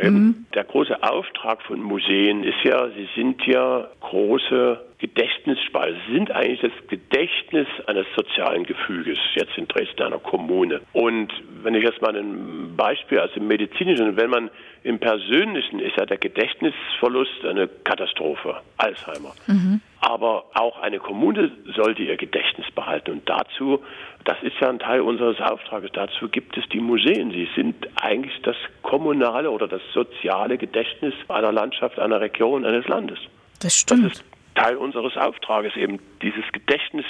Eben. 0.00 0.46
Der 0.54 0.64
große 0.64 1.02
Auftrag 1.02 1.62
von 1.62 1.80
Museen 1.80 2.42
ist 2.42 2.64
ja, 2.64 2.88
sie 2.88 3.08
sind 3.14 3.44
ja 3.46 3.86
große 4.00 4.80
Gedächtnisspeicher. 4.98 5.96
Sie 6.06 6.14
sind 6.14 6.30
eigentlich 6.30 6.60
das 6.60 6.88
Gedächtnis 6.88 7.66
eines 7.86 8.06
sozialen 8.16 8.64
Gefüges, 8.64 9.18
jetzt 9.34 9.56
in 9.56 9.68
Dresden 9.68 10.02
einer 10.02 10.18
Kommune. 10.18 10.80
Und 10.92 11.32
wenn 11.62 11.74
ich 11.74 11.84
jetzt 11.84 12.00
mal 12.00 12.16
ein 12.16 12.74
Beispiel 12.76 13.20
aus 13.20 13.32
dem 13.32 13.46
medizinischen, 13.46 14.16
wenn 14.16 14.30
man 14.30 14.50
im 14.82 14.98
Persönlichen 14.98 15.80
ist 15.80 15.96
ja 15.96 16.04
der 16.06 16.18
Gedächtnisverlust 16.18 17.44
eine 17.44 17.68
Katastrophe, 17.68 18.60
Alzheimer. 18.76 19.32
Aber 20.00 20.44
auch 20.54 20.78
eine 20.80 20.98
Kommune 20.98 21.50
sollte 21.74 22.02
ihr 22.02 22.16
Gedächtnis 22.18 22.70
behalten. 22.70 23.12
Und 23.12 23.28
dazu, 23.28 23.82
das 24.24 24.36
ist 24.42 24.54
ja 24.60 24.68
ein 24.68 24.78
Teil 24.78 25.00
unseres 25.00 25.40
Auftrages, 25.40 25.90
dazu 25.94 26.28
gibt 26.28 26.56
es 26.58 26.68
die 26.68 26.80
Museen. 26.80 27.30
Sie 27.30 27.48
sind 27.56 27.74
eigentlich 28.00 28.40
das 28.42 28.56
kommunale 28.82 29.50
oder 29.50 29.66
das 29.66 29.80
soziale 29.94 30.58
Gedächtnis 30.58 31.14
einer 31.28 31.52
Landschaft, 31.52 31.98
einer 31.98 32.20
Region, 32.20 32.66
eines 32.66 32.86
Landes. 32.86 33.18
Das 33.54 33.62
Das 33.62 33.80
stimmt. 33.80 34.12
ist 34.12 34.24
Teil 34.54 34.76
unseres 34.76 35.16
Auftrages, 35.16 35.76
eben 35.76 35.98
dieses 36.22 36.44
Gedächtnis 36.52 37.04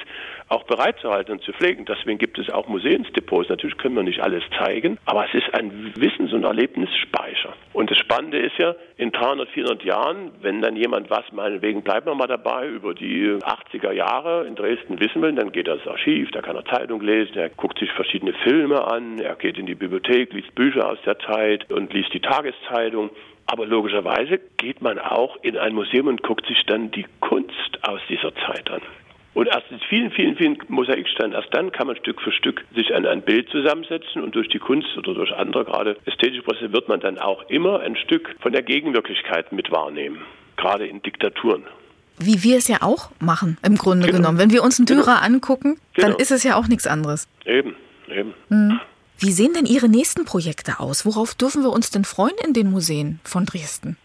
auch 0.48 0.64
bereitzuhalten 0.64 1.32
und 1.32 1.42
zu 1.42 1.52
pflegen. 1.52 1.84
Deswegen 1.84 2.18
gibt 2.18 2.38
es 2.38 2.50
auch 2.50 2.68
Museumsdepots. 2.68 3.48
Natürlich 3.48 3.76
können 3.78 3.96
wir 3.96 4.02
nicht 4.02 4.20
alles 4.20 4.42
zeigen, 4.58 4.98
aber 5.06 5.26
es 5.26 5.34
ist 5.34 5.54
ein 5.54 5.92
Wissens- 5.96 6.32
und 6.32 6.44
Erlebnisspeicher. 6.44 7.54
Und 7.72 7.90
das 7.90 7.98
Spannende 7.98 8.38
ist 8.38 8.56
ja, 8.58 8.74
in 8.96 9.10
300, 9.10 9.48
400 9.50 9.84
Jahren, 9.84 10.30
wenn 10.42 10.60
dann 10.60 10.76
jemand 10.76 11.10
was, 11.10 11.24
meinetwegen 11.32 11.82
bleiben 11.82 12.06
wir 12.06 12.14
mal 12.14 12.26
dabei, 12.26 12.68
über 12.68 12.94
die 12.94 13.26
80er 13.28 13.92
Jahre 13.92 14.46
in 14.46 14.54
Dresden 14.54 15.00
wissen 15.00 15.22
will, 15.22 15.32
dann 15.34 15.52
geht 15.52 15.68
er 15.68 15.74
ins 15.74 15.86
Archiv, 15.86 16.30
da 16.30 16.42
kann 16.42 16.56
er 16.56 16.64
Zeitung 16.64 17.00
lesen, 17.00 17.36
er 17.36 17.48
guckt 17.48 17.78
sich 17.78 17.90
verschiedene 17.92 18.32
Filme 18.44 18.84
an, 18.86 19.18
er 19.18 19.34
geht 19.36 19.58
in 19.58 19.66
die 19.66 19.74
Bibliothek, 19.74 20.32
liest 20.32 20.54
Bücher 20.54 20.88
aus 20.88 20.98
der 21.04 21.18
Zeit 21.18 21.70
und 21.70 21.92
liest 21.92 22.12
die 22.14 22.20
Tageszeitung. 22.20 23.10
Aber 23.54 23.66
logischerweise 23.66 24.40
geht 24.56 24.82
man 24.82 24.98
auch 24.98 25.36
in 25.42 25.56
ein 25.56 25.74
Museum 25.76 26.08
und 26.08 26.24
guckt 26.24 26.44
sich 26.48 26.60
dann 26.66 26.90
die 26.90 27.06
Kunst 27.20 27.78
aus 27.82 28.00
dieser 28.08 28.34
Zeit 28.34 28.68
an. 28.68 28.80
Und 29.32 29.46
erst 29.46 29.70
in 29.70 29.78
vielen, 29.88 30.10
vielen, 30.10 30.34
vielen 30.36 30.58
Mosaiksteinen, 30.66 31.34
erst 31.34 31.54
dann 31.54 31.70
kann 31.70 31.86
man 31.86 31.94
Stück 31.94 32.20
für 32.20 32.32
Stück 32.32 32.64
sich 32.74 32.92
an 32.92 33.06
ein 33.06 33.22
Bild 33.22 33.48
zusammensetzen 33.50 34.22
und 34.24 34.34
durch 34.34 34.48
die 34.48 34.58
Kunst 34.58 34.88
oder 34.98 35.14
durch 35.14 35.32
andere 35.32 35.64
gerade 35.66 35.96
ästhetische 36.04 36.42
Prozesse 36.42 36.72
wird 36.72 36.88
man 36.88 36.98
dann 36.98 37.16
auch 37.16 37.48
immer 37.48 37.78
ein 37.78 37.94
Stück 37.94 38.34
von 38.40 38.50
der 38.50 38.62
Gegenwirklichkeit 38.62 39.52
mit 39.52 39.70
wahrnehmen. 39.70 40.22
Gerade 40.56 40.88
in 40.88 41.00
Diktaturen. 41.02 41.62
Wie 42.18 42.42
wir 42.42 42.56
es 42.56 42.66
ja 42.66 42.78
auch 42.82 43.12
machen, 43.20 43.56
im 43.64 43.76
Grunde 43.76 44.06
Genau. 44.08 44.18
genommen. 44.18 44.38
Wenn 44.38 44.50
wir 44.50 44.64
uns 44.64 44.80
einen 44.80 44.86
Dürer 44.86 45.22
angucken, 45.22 45.78
dann 45.94 46.06
Genau. 46.06 46.16
ist 46.18 46.32
es 46.32 46.42
ja 46.42 46.56
auch 46.56 46.66
nichts 46.66 46.88
anderes. 46.88 47.28
Eben, 47.46 47.76
eben. 48.08 48.34
Wie 49.18 49.32
sehen 49.32 49.54
denn 49.54 49.66
Ihre 49.66 49.88
nächsten 49.88 50.24
Projekte 50.24 50.80
aus? 50.80 51.06
Worauf 51.06 51.34
dürfen 51.34 51.62
wir 51.62 51.70
uns 51.70 51.90
denn 51.90 52.04
freuen 52.04 52.36
in 52.44 52.52
den 52.52 52.70
Museen 52.70 53.20
von 53.24 53.44
Dresden? 53.44 53.96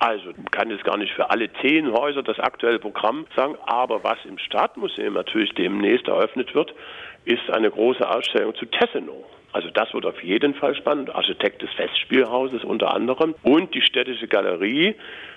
Also 0.00 0.32
kann 0.52 0.70
jetzt 0.70 0.84
gar 0.84 0.96
nicht 0.96 1.12
für 1.12 1.30
alle 1.30 1.50
zehn 1.60 1.92
Häuser 1.92 2.22
das 2.22 2.38
aktuelle 2.38 2.78
Programm 2.78 3.26
sagen, 3.34 3.56
aber 3.66 4.04
was 4.04 4.18
im 4.24 4.38
Stadtmuseum 4.38 5.14
natürlich 5.14 5.50
demnächst 5.54 6.06
eröffnet 6.06 6.54
wird, 6.54 6.72
ist 7.24 7.50
eine 7.50 7.70
große 7.70 8.08
Ausstellung 8.08 8.54
zu 8.54 8.66
Tessenow. 8.66 9.24
Also 9.52 9.70
das 9.70 9.92
wird 9.94 10.04
auf 10.04 10.22
jeden 10.22 10.54
Fall 10.54 10.74
spannend. 10.74 11.14
Architekt 11.14 11.62
des 11.62 11.70
Festspielhauses 11.72 12.64
unter 12.64 12.94
anderem. 12.94 13.34
Und 13.42 13.74
die 13.74 13.80
Städtische 13.80 14.28
Galerie 14.28 14.94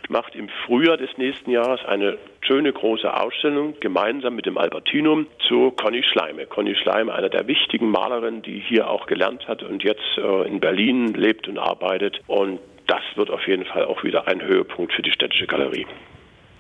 macht 0.09 0.35
im 0.35 0.49
Frühjahr 0.65 0.97
des 0.97 1.09
nächsten 1.17 1.51
Jahres 1.51 1.83
eine 1.85 2.17
schöne 2.41 2.73
große 2.73 3.11
Ausstellung 3.13 3.75
gemeinsam 3.79 4.35
mit 4.35 4.45
dem 4.45 4.57
Albertinum 4.57 5.27
zu 5.47 5.71
Conny 5.71 6.03
Schleime. 6.03 6.45
Conny 6.45 6.75
Schleime, 6.75 7.13
einer 7.13 7.29
der 7.29 7.47
wichtigen 7.47 7.89
Malerinnen, 7.89 8.41
die 8.41 8.59
hier 8.59 8.89
auch 8.89 9.05
gelernt 9.05 9.47
hat 9.47 9.63
und 9.63 9.83
jetzt 9.83 10.17
äh, 10.17 10.47
in 10.47 10.59
Berlin 10.59 11.13
lebt 11.13 11.47
und 11.47 11.57
arbeitet. 11.57 12.19
Und 12.27 12.59
das 12.87 13.01
wird 13.15 13.29
auf 13.29 13.47
jeden 13.47 13.65
Fall 13.65 13.85
auch 13.85 14.03
wieder 14.03 14.27
ein 14.27 14.41
Höhepunkt 14.41 14.93
für 14.93 15.01
die 15.01 15.11
Städtische 15.11 15.47
Galerie. 15.47 15.87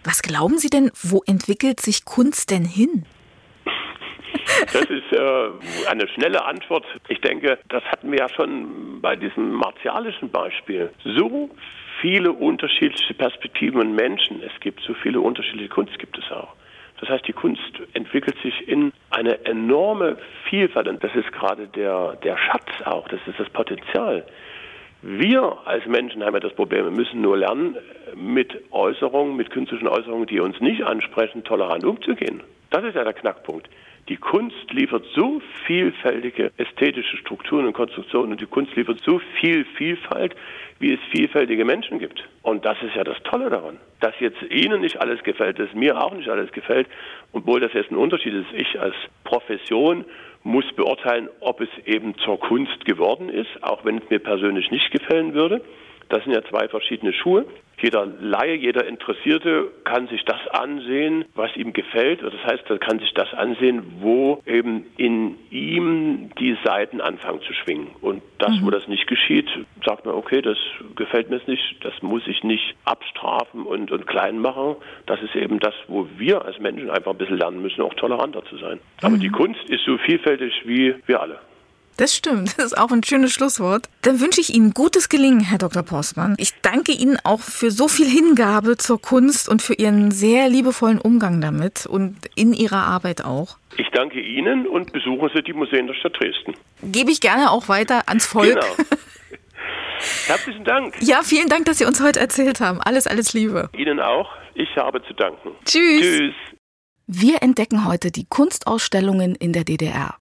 Was 0.05 0.21
glauben 0.21 0.57
Sie 0.57 0.69
denn, 0.69 0.89
wo 1.03 1.21
entwickelt 1.27 1.79
sich 1.81 2.05
Kunst 2.05 2.49
denn 2.49 2.65
hin? 2.65 3.05
Das 4.73 4.83
ist 4.83 5.11
äh, 5.11 5.89
eine 5.89 6.07
schnelle 6.09 6.45
Antwort. 6.45 6.85
Ich 7.07 7.19
denke, 7.21 7.57
das 7.69 7.83
hatten 7.85 8.11
wir 8.11 8.19
ja 8.19 8.29
schon 8.29 9.01
bei 9.01 9.15
diesem 9.15 9.51
martialischen 9.51 10.29
Beispiel. 10.29 10.91
So 11.03 11.49
viele 12.01 12.31
unterschiedliche 12.31 13.13
Perspektiven 13.13 13.79
und 13.79 13.95
Menschen 13.95 14.41
es 14.43 14.59
gibt, 14.59 14.81
so 14.81 14.93
viele 14.93 15.19
unterschiedliche 15.19 15.69
Kunst 15.69 15.97
gibt 15.99 16.17
es 16.17 16.31
auch. 16.31 16.53
Das 16.99 17.09
heißt, 17.09 17.27
die 17.27 17.33
Kunst 17.33 17.61
entwickelt 17.93 18.37
sich 18.43 18.67
in 18.67 18.93
eine 19.09 19.43
enorme 19.45 20.17
Vielfalt 20.49 20.87
und 20.87 21.03
das 21.03 21.13
ist 21.15 21.31
gerade 21.31 21.67
der, 21.67 22.15
der 22.23 22.37
Schatz 22.37 22.69
auch, 22.85 23.07
das 23.07 23.19
ist 23.25 23.39
das 23.39 23.49
Potenzial. 23.49 24.23
Wir 25.01 25.57
als 25.65 25.83
Menschen 25.87 26.23
haben 26.23 26.35
ja 26.35 26.39
das 26.39 26.53
Problem, 26.53 26.85
wir 26.85 26.91
müssen 26.91 27.21
nur 27.21 27.37
lernen, 27.37 27.75
mit 28.15 28.55
Äußerungen, 28.71 29.35
mit 29.35 29.49
künstlichen 29.49 29.87
Äußerungen, 29.87 30.27
die 30.27 30.39
uns 30.39 30.59
nicht 30.59 30.83
ansprechen, 30.83 31.43
tolerant 31.43 31.83
umzugehen. 31.83 32.43
Das 32.69 32.83
ist 32.83 32.95
ja 32.95 33.03
der 33.03 33.13
Knackpunkt. 33.13 33.67
Die 34.09 34.17
Kunst 34.17 34.71
liefert 34.71 35.05
so 35.15 35.41
vielfältige 35.65 36.51
ästhetische 36.57 37.17
Strukturen 37.17 37.67
und 37.67 37.73
Konstruktionen 37.73 38.31
und 38.31 38.41
die 38.41 38.45
Kunst 38.45 38.75
liefert 38.75 38.99
so 39.05 39.19
viel 39.39 39.65
Vielfalt, 39.77 40.35
wie 40.79 40.93
es 40.93 40.99
vielfältige 41.11 41.63
Menschen 41.63 41.99
gibt. 41.99 42.27
Und 42.41 42.65
das 42.65 42.81
ist 42.81 42.95
ja 42.95 43.03
das 43.03 43.21
Tolle 43.23 43.49
daran. 43.49 43.77
Dass 43.99 44.13
jetzt 44.19 44.41
Ihnen 44.49 44.81
nicht 44.81 44.99
alles 44.99 45.21
gefällt, 45.23 45.59
dass 45.59 45.73
mir 45.73 46.03
auch 46.03 46.13
nicht 46.13 46.29
alles 46.29 46.51
gefällt, 46.51 46.87
obwohl 47.31 47.59
das 47.59 47.73
jetzt 47.73 47.91
ein 47.91 47.97
Unterschied 47.97 48.33
ist. 48.33 48.47
Ich 48.53 48.79
als 48.79 48.95
Profession 49.23 50.05
muss 50.43 50.65
beurteilen, 50.73 51.29
ob 51.39 51.61
es 51.61 51.69
eben 51.85 52.15
zur 52.17 52.39
Kunst 52.39 52.83
geworden 52.85 53.29
ist, 53.29 53.49
auch 53.61 53.85
wenn 53.85 53.99
es 53.99 54.09
mir 54.09 54.19
persönlich 54.19 54.71
nicht 54.71 54.91
gefallen 54.91 55.35
würde. 55.35 55.61
Das 56.09 56.23
sind 56.23 56.33
ja 56.33 56.43
zwei 56.43 56.67
verschiedene 56.67 57.13
Schuhe. 57.13 57.45
Jeder 57.81 58.05
Laie, 58.05 58.55
jeder 58.55 58.85
Interessierte 58.85 59.71
kann 59.83 60.07
sich 60.07 60.23
das 60.25 60.39
ansehen, 60.51 61.25
was 61.35 61.55
ihm 61.55 61.73
gefällt. 61.73 62.21
Das 62.21 62.33
heißt, 62.45 62.69
er 62.69 62.77
kann 62.77 62.99
sich 62.99 63.13
das 63.13 63.33
ansehen, 63.33 63.83
wo 63.99 64.41
eben 64.45 64.85
in 64.97 65.37
ihm 65.49 66.29
die 66.39 66.57
Seiten 66.63 67.01
anfangen 67.01 67.41
zu 67.41 67.53
schwingen. 67.53 67.87
Und 68.01 68.21
das, 68.37 68.51
mhm. 68.59 68.65
wo 68.65 68.69
das 68.69 68.87
nicht 68.87 69.07
geschieht, 69.07 69.47
sagt 69.85 70.05
man, 70.05 70.15
okay, 70.15 70.41
das 70.41 70.57
gefällt 70.95 71.29
mir 71.29 71.41
nicht, 71.47 71.63
das 71.81 71.93
muss 72.01 72.21
ich 72.27 72.43
nicht 72.43 72.75
abstrafen 72.85 73.63
und, 73.63 73.91
und 73.91 74.05
klein 74.07 74.39
machen. 74.39 74.75
Das 75.07 75.21
ist 75.21 75.35
eben 75.35 75.59
das, 75.59 75.73
wo 75.87 76.07
wir 76.17 76.45
als 76.45 76.59
Menschen 76.59 76.89
einfach 76.89 77.11
ein 77.11 77.17
bisschen 77.17 77.37
lernen 77.37 77.61
müssen, 77.61 77.81
auch 77.81 77.93
toleranter 77.95 78.43
zu 78.45 78.57
sein. 78.57 78.79
Aber 79.01 79.15
mhm. 79.15 79.21
die 79.21 79.29
Kunst 79.29 79.69
ist 79.69 79.83
so 79.85 79.97
vielfältig 79.97 80.53
wie 80.65 80.95
wir 81.07 81.21
alle. 81.21 81.39
Das 82.01 82.15
stimmt. 82.15 82.57
Das 82.57 82.65
ist 82.65 82.77
auch 82.79 82.91
ein 82.91 83.03
schönes 83.03 83.31
Schlusswort. 83.31 83.87
Dann 84.01 84.19
wünsche 84.19 84.41
ich 84.41 84.51
Ihnen 84.51 84.73
gutes 84.73 85.07
Gelingen, 85.07 85.41
Herr 85.41 85.59
Dr. 85.59 85.83
Postmann. 85.83 86.33
Ich 86.39 86.59
danke 86.63 86.93
Ihnen 86.93 87.19
auch 87.23 87.41
für 87.41 87.69
so 87.69 87.87
viel 87.87 88.07
Hingabe 88.07 88.75
zur 88.77 88.99
Kunst 88.99 89.47
und 89.47 89.61
für 89.61 89.75
Ihren 89.75 90.09
sehr 90.09 90.49
liebevollen 90.49 90.99
Umgang 90.99 91.41
damit 91.41 91.85
und 91.85 92.17
in 92.33 92.53
Ihrer 92.53 92.87
Arbeit 92.87 93.23
auch. 93.23 93.57
Ich 93.77 93.87
danke 93.93 94.19
Ihnen 94.19 94.65
und 94.65 94.91
besuchen 94.91 95.29
Sie 95.35 95.43
die 95.43 95.53
Museen 95.53 95.85
der 95.85 95.93
Stadt 95.93 96.19
Dresden. 96.19 96.55
Gebe 96.81 97.11
ich 97.11 97.21
gerne 97.21 97.51
auch 97.51 97.69
weiter 97.69 98.09
ans 98.09 98.25
Volk. 98.25 98.59
Genau. 98.59 98.75
Herzlichen 100.25 100.63
Dank. 100.63 100.95
Ja, 101.01 101.21
vielen 101.21 101.49
Dank, 101.49 101.65
dass 101.65 101.77
Sie 101.77 101.85
uns 101.85 102.01
heute 102.01 102.19
erzählt 102.19 102.61
haben. 102.61 102.81
Alles, 102.81 103.05
alles 103.05 103.33
Liebe. 103.33 103.69
Ihnen 103.77 103.99
auch. 103.99 104.27
Ich 104.55 104.75
habe 104.75 105.03
zu 105.03 105.13
danken. 105.13 105.51
Tschüss. 105.65 106.01
Tschüss. 106.01 106.33
Wir 107.05 107.43
entdecken 107.43 107.85
heute 107.85 108.09
die 108.09 108.25
Kunstausstellungen 108.25 109.35
in 109.35 109.53
der 109.53 109.65
DDR. 109.65 110.15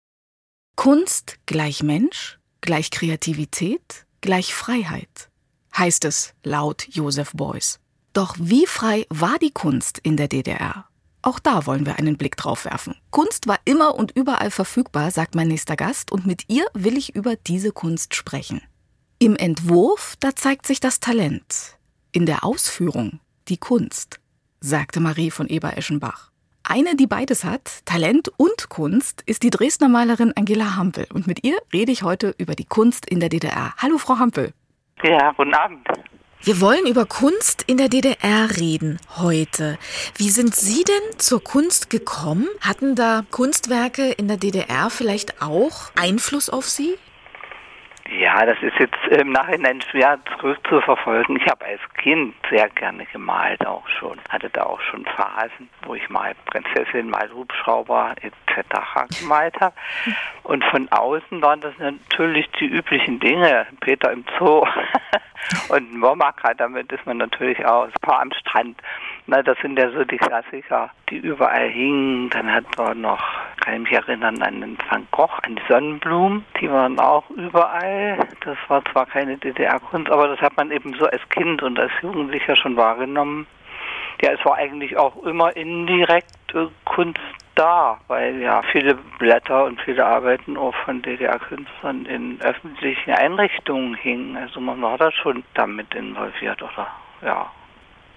Kunst 0.77 1.39
gleich 1.47 1.83
Mensch, 1.83 2.39
gleich 2.61 2.91
Kreativität, 2.91 4.07
gleich 4.21 4.55
Freiheit, 4.55 5.29
heißt 5.77 6.05
es 6.05 6.35
laut 6.43 6.87
Josef 6.91 7.33
Beuys. 7.33 7.81
Doch 8.13 8.37
wie 8.39 8.67
frei 8.67 9.07
war 9.09 9.39
die 9.39 9.53
Kunst 9.53 9.99
in 9.99 10.17
der 10.17 10.29
DDR? 10.29 10.87
Auch 11.23 11.39
da 11.39 11.67
wollen 11.67 11.85
wir 11.85 11.99
einen 11.99 12.17
Blick 12.17 12.37
drauf 12.37 12.65
werfen. 12.65 12.95
Kunst 13.11 13.47
war 13.47 13.59
immer 13.65 13.95
und 13.95 14.13
überall 14.13 14.51
verfügbar, 14.51 15.11
sagt 15.11 15.35
mein 15.35 15.49
nächster 15.49 15.77
Gast, 15.77 16.13
und 16.13 16.27
mit 16.27 16.45
ihr 16.49 16.65
will 16.73 16.97
ich 16.97 17.15
über 17.15 17.37
diese 17.37 17.73
Kunst 17.73 18.15
sprechen. 18.15 18.63
Im 19.19 19.37
Entwurf, 19.37 20.17
da 20.19 20.35
zeigt 20.35 20.67
sich 20.67 20.81
das 20.81 20.99
Talent. 20.99 21.77
In 22.13 22.25
der 22.25 22.43
Ausführung 22.43 23.21
die 23.49 23.59
Kunst, 23.59 24.19
sagte 24.61 24.99
Marie 25.01 25.31
von 25.31 25.47
Eber-Eschenbach. 25.47 26.30
Eine, 26.63 26.95
die 26.95 27.07
beides 27.07 27.45
hat, 27.45 27.85
Talent 27.85 28.31
und 28.37 28.69
Kunst, 28.69 29.23
ist 29.27 29.43
die 29.43 29.51
Dresdner 29.51 29.89
Malerin 29.89 30.33
Angela 30.37 30.77
Hampel. 30.77 31.07
Und 31.13 31.27
mit 31.27 31.43
ihr 31.43 31.57
rede 31.73 31.91
ich 31.91 32.03
heute 32.03 32.35
über 32.39 32.55
die 32.55 32.65
Kunst 32.65 33.09
in 33.09 33.19
der 33.21 33.29
DDR. 33.29 33.75
Hallo, 33.79 33.99
Frau 33.99 34.19
Hampel. 34.19 34.53
Ja, 35.03 35.33
guten 35.33 35.55
Abend. 35.55 35.87
Wir 36.43 36.61
wollen 36.61 36.87
über 36.87 37.05
Kunst 37.05 37.65
in 37.67 37.77
der 37.77 37.89
DDR 37.89 38.49
reden 38.59 38.99
heute. 39.19 39.79
Wie 40.17 40.31
sind 40.31 40.55
Sie 40.55 40.85
denn 40.85 41.19
zur 41.19 41.45
Kunst 41.45 41.91
gekommen? 41.91 42.49
Hatten 42.63 42.95
da 42.95 43.25
Kunstwerke 43.31 44.11
in 44.13 44.29
der 44.29 44.39
DDR 44.39 44.89
vielleicht 44.89 45.43
auch 45.43 45.91
Einfluss 45.97 46.49
auf 46.49 46.67
Sie? 46.67 46.97
Ja, 48.19 48.45
das 48.45 48.61
ist 48.61 48.77
jetzt 48.81 49.21
im 49.21 49.31
Nachhinein 49.31 49.81
schwer 49.83 50.19
zurückzuverfolgen. 50.37 51.37
Ich 51.37 51.47
habe 51.47 51.65
als 51.65 51.81
Kind 51.95 52.35
sehr 52.51 52.69
gerne 52.71 53.07
gemalt 53.07 53.65
auch 53.65 53.87
schon. 53.87 54.19
Hatte 54.29 54.51
da 54.51 54.65
auch 54.65 54.81
schon 54.81 55.05
Phasen, 55.05 55.69
wo 55.85 55.95
ich 55.95 56.09
mal 56.11 56.35
Prinzessin, 56.47 57.09
mal 57.09 57.31
Hubschrauber 57.33 58.17
etc. 58.21 59.21
gemalt 59.21 59.55
habe. 59.61 59.77
Und 60.43 60.65
von 60.65 60.89
außen 60.91 61.41
waren 61.41 61.61
das 61.61 61.75
natürlich 61.79 62.51
die 62.59 62.67
üblichen 62.67 63.21
Dinge. 63.21 63.67
Peter 63.81 64.11
im 64.11 64.25
Zoo 64.39 64.67
und 65.69 65.97
Momaka, 65.97 66.53
damit 66.55 66.91
ist 66.91 67.07
man 67.07 67.19
natürlich 67.19 67.65
auch 67.65 67.85
ein 67.85 67.93
paar 68.01 68.23
am 68.23 68.33
Strand. 68.33 68.77
Na, 69.31 69.45
das 69.45 69.57
sind 69.63 69.79
ja 69.79 69.89
so 69.93 70.03
die 70.03 70.17
Klassiker, 70.17 70.91
die 71.09 71.19
überall 71.19 71.69
hingen. 71.69 72.31
Dann 72.31 72.53
hat 72.53 72.65
man 72.77 73.01
noch, 73.01 73.23
kann 73.61 73.75
ich 73.75 73.81
mich 73.83 73.93
erinnern, 73.93 74.43
an 74.43 74.61
den 74.61 74.77
Van 74.89 75.07
Gogh, 75.13 75.31
an 75.45 75.55
die 75.55 75.63
Sonnenblumen. 75.69 76.45
Die 76.61 76.69
waren 76.69 76.99
auch 76.99 77.31
überall. 77.31 78.19
Das 78.45 78.59
war 78.67 78.85
zwar 78.87 79.07
keine 79.07 79.39
DDR-Kunst, 79.39 80.11
aber 80.11 80.27
das 80.27 80.41
hat 80.41 80.57
man 80.57 80.73
eben 80.73 80.95
so 80.95 81.07
als 81.07 81.23
Kind 81.29 81.63
und 81.63 81.79
als 81.79 81.93
Jugendlicher 82.03 82.57
schon 82.57 82.77
wahrgenommen. 82.77 83.47
Ja, 84.21 84.33
es 84.33 84.45
war 84.45 84.57
eigentlich 84.57 84.99
auch 84.99 85.23
immer 85.23 85.55
indirekt 85.55 86.53
äh, 86.53 86.67
Kunst 86.85 87.21
da, 87.55 88.01
weil 88.09 88.41
ja 88.41 88.63
viele 88.73 88.97
Blätter 89.21 89.67
und 89.67 89.81
viele 89.83 90.05
Arbeiten 90.05 90.57
auch 90.57 90.75
von 90.85 91.03
DDR-Künstlern 91.03 92.05
in 92.07 92.41
öffentlichen 92.41 93.13
Einrichtungen 93.13 93.95
hingen. 93.95 94.37
Also 94.37 94.61
man 94.61 94.83
war 94.83 94.99
da 94.99 95.13
schon 95.13 95.45
damit 95.55 95.95
involviert, 95.95 96.61
oder? 96.63 96.89
Ja. 97.23 97.49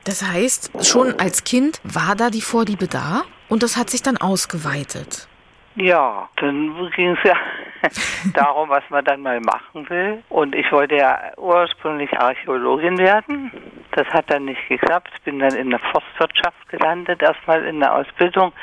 Das 0.06 0.22
heißt, 0.22 0.86
schon 0.86 1.20
als 1.20 1.44
Kind 1.44 1.80
war 1.84 2.16
da 2.16 2.30
die 2.30 2.42
Vorliebe 2.42 2.88
da 2.88 3.24
und 3.50 3.64
das 3.64 3.78
hat 3.78 3.90
sich 3.90 4.02
dann 4.02 4.18
ausgeweitet. 4.18 5.28
Ja, 5.76 6.30
dann 6.36 6.92
ging 6.96 7.18
es 7.18 7.24
ja 7.24 7.36
darum, 8.34 8.70
was 8.70 8.84
man 8.90 9.04
dann 9.06 9.22
mal 9.22 9.40
machen 9.40 9.90
will. 9.90 10.22
Und 10.30 10.56
ich 10.56 10.72
wollte 10.72 10.96
ja 10.96 11.32
ursprünglich 11.38 12.12
Archäologin 12.14 12.98
werden. 13.00 13.52
Das 13.92 14.08
hat 14.10 14.30
dann 14.30 14.46
nicht 14.46 14.68
geklappt. 14.68 15.10
Bin 15.24 15.40
dann 15.40 15.56
in 15.56 15.72
der 15.72 15.80
Forstwirtschaft 15.80 16.70
gelandet, 16.70 17.22
erstmal 17.22 17.66
in 17.66 17.80
der 17.80 17.96
Ausbildung, 17.96 18.54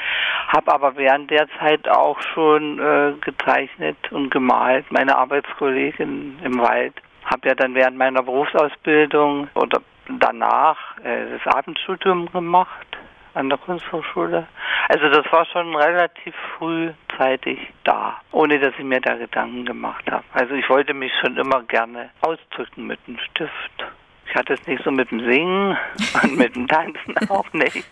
habe 0.48 0.72
aber 0.72 0.96
während 0.96 1.30
der 1.30 1.48
Zeit 1.58 1.88
auch 1.88 2.20
schon 2.34 2.78
äh, 2.78 3.12
gezeichnet 3.20 3.96
und 4.10 4.30
gemalt. 4.30 4.90
Meine 4.90 5.16
Arbeitskollegin 5.16 6.38
im 6.44 6.60
Wald 6.60 6.94
habe 7.24 7.48
ja 7.48 7.54
dann 7.54 7.74
während 7.74 7.96
meiner 7.96 8.22
Berufsausbildung 8.22 9.48
oder 9.54 9.80
danach 10.18 10.76
äh, 11.04 11.38
das 11.38 11.54
Abendstudium 11.54 12.30
gemacht 12.32 12.86
an 13.34 13.48
der 13.48 13.58
Kunsthochschule. 13.58 14.46
Also 14.88 15.08
das 15.08 15.30
war 15.32 15.46
schon 15.46 15.74
relativ 15.76 16.34
frühzeitig 16.58 17.58
da, 17.84 18.20
ohne 18.32 18.58
dass 18.58 18.74
ich 18.78 18.84
mir 18.84 19.00
da 19.00 19.14
Gedanken 19.14 19.64
gemacht 19.64 20.10
habe. 20.10 20.24
Also 20.32 20.54
ich 20.54 20.68
wollte 20.68 20.94
mich 20.94 21.12
schon 21.20 21.36
immer 21.36 21.62
gerne 21.62 22.10
ausdrücken 22.22 22.86
mit 22.86 22.98
dem 23.06 23.18
Stift. 23.18 23.84
Ich 24.26 24.34
hatte 24.34 24.54
es 24.54 24.66
nicht 24.66 24.82
so 24.84 24.90
mit 24.90 25.10
dem 25.10 25.20
Singen 25.20 25.76
und 26.22 26.36
mit 26.36 26.56
dem 26.56 26.66
Tanzen 26.66 27.14
auch 27.30 27.52
nicht. 27.52 27.84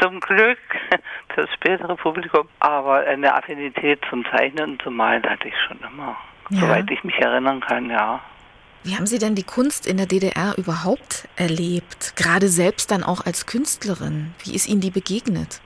Zum 0.00 0.20
Glück 0.20 0.58
fürs 1.34 1.52
spätere 1.52 1.94
Publikum. 1.96 2.48
Aber 2.60 3.00
eine 3.00 3.34
Affinität 3.34 4.00
zum 4.08 4.24
Zeichnen 4.30 4.72
und 4.72 4.82
zum 4.82 4.96
Malen 4.96 5.22
hatte 5.24 5.48
ich 5.48 5.54
schon 5.66 5.78
immer. 5.80 6.16
Ja. 6.50 6.60
Soweit 6.60 6.90
ich 6.90 7.04
mich 7.04 7.18
erinnern 7.18 7.60
kann, 7.60 7.90
ja. 7.90 8.20
Wie 8.84 8.96
haben 8.96 9.06
Sie 9.06 9.18
denn 9.18 9.34
die 9.34 9.44
Kunst 9.44 9.86
in 9.86 9.96
der 9.96 10.04
DDR 10.04 10.58
überhaupt 10.58 11.26
erlebt? 11.36 12.16
Gerade 12.16 12.48
selbst 12.48 12.90
dann 12.90 13.02
auch 13.02 13.24
als 13.24 13.46
Künstlerin. 13.46 14.34
Wie 14.44 14.54
ist 14.54 14.68
Ihnen 14.68 14.82
die 14.82 14.90
begegnet? 14.90 15.62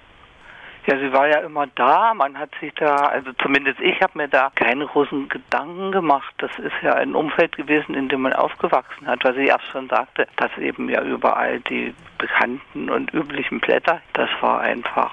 Ja, 0.87 0.97
sie 1.01 1.13
war 1.13 1.27
ja 1.27 1.41
immer 1.41 1.67
da. 1.75 2.15
Man 2.15 2.39
hat 2.39 2.51
sich 2.61 2.73
da, 2.75 2.95
also 2.95 3.33
zumindest 3.43 3.81
ich 3.81 4.01
habe 4.01 4.17
mir 4.17 4.29
da 4.29 4.53
keine 4.55 4.87
großen 4.87 5.29
Gedanken 5.29 5.91
gemacht. 5.91 6.33
Das 6.39 6.53
ist 6.61 6.73
ja 6.81 6.95
ein 6.95 7.17
Umfeld 7.17 7.57
gewesen, 7.57 7.95
in 7.95 8.09
dem 8.09 8.23
man 8.23 8.35
aufgewachsen 8.35 9.09
hat, 9.09 9.25
was 9.25 9.37
ich 9.37 9.49
erst 9.49 9.67
schon 9.73 9.89
sagte, 9.89 10.29
dass 10.37 10.57
eben 10.57 10.89
ja 10.89 11.03
überall 11.03 11.59
die 11.61 11.93
bekannten 12.19 12.89
und 12.89 13.13
üblichen 13.13 13.59
Blätter, 13.59 14.01
das 14.13 14.31
war 14.41 14.61
einfach 14.61 15.13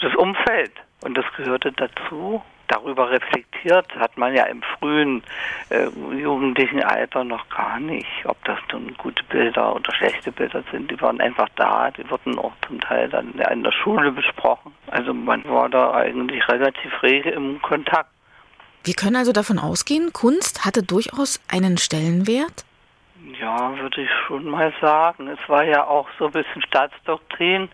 das 0.00 0.14
Umfeld 0.14 0.72
und 1.02 1.18
das 1.18 1.26
gehörte 1.36 1.72
dazu 1.72 2.40
darüber 2.70 3.10
reflektiert 3.10 3.86
hat 3.96 4.16
man 4.16 4.34
ja 4.34 4.44
im 4.44 4.62
frühen 4.62 5.22
äh, 5.70 5.88
jugendlichen 6.16 6.82
Alter 6.82 7.24
noch 7.24 7.48
gar 7.48 7.78
nicht, 7.80 8.24
ob 8.24 8.42
das 8.44 8.58
nun 8.72 8.94
gute 8.96 9.22
Bilder 9.24 9.74
oder 9.74 9.92
schlechte 9.94 10.32
Bilder 10.32 10.62
sind. 10.70 10.90
Die 10.90 11.00
waren 11.00 11.20
einfach 11.20 11.48
da, 11.56 11.90
die 11.90 12.08
wurden 12.08 12.38
auch 12.38 12.52
zum 12.66 12.80
Teil 12.80 13.08
dann 13.08 13.32
in 13.32 13.62
der 13.62 13.72
Schule 13.72 14.12
besprochen. 14.12 14.72
Also 14.86 15.12
man 15.12 15.44
war 15.44 15.68
da 15.68 15.92
eigentlich 15.94 16.46
relativ 16.48 17.02
rege 17.02 17.30
im 17.30 17.60
Kontakt. 17.62 18.10
Wir 18.84 18.94
können 18.94 19.16
also 19.16 19.32
davon 19.32 19.58
ausgehen, 19.58 20.12
Kunst 20.12 20.64
hatte 20.64 20.82
durchaus 20.82 21.40
einen 21.50 21.76
Stellenwert? 21.76 22.64
Ja, 23.38 23.76
würde 23.78 24.02
ich 24.02 24.10
schon 24.26 24.46
mal 24.46 24.72
sagen. 24.80 25.28
Es 25.28 25.48
war 25.48 25.64
ja 25.64 25.86
auch 25.86 26.08
so 26.18 26.26
ein 26.26 26.32
bisschen 26.32 26.62
Staatsdoktrin, 26.62 27.68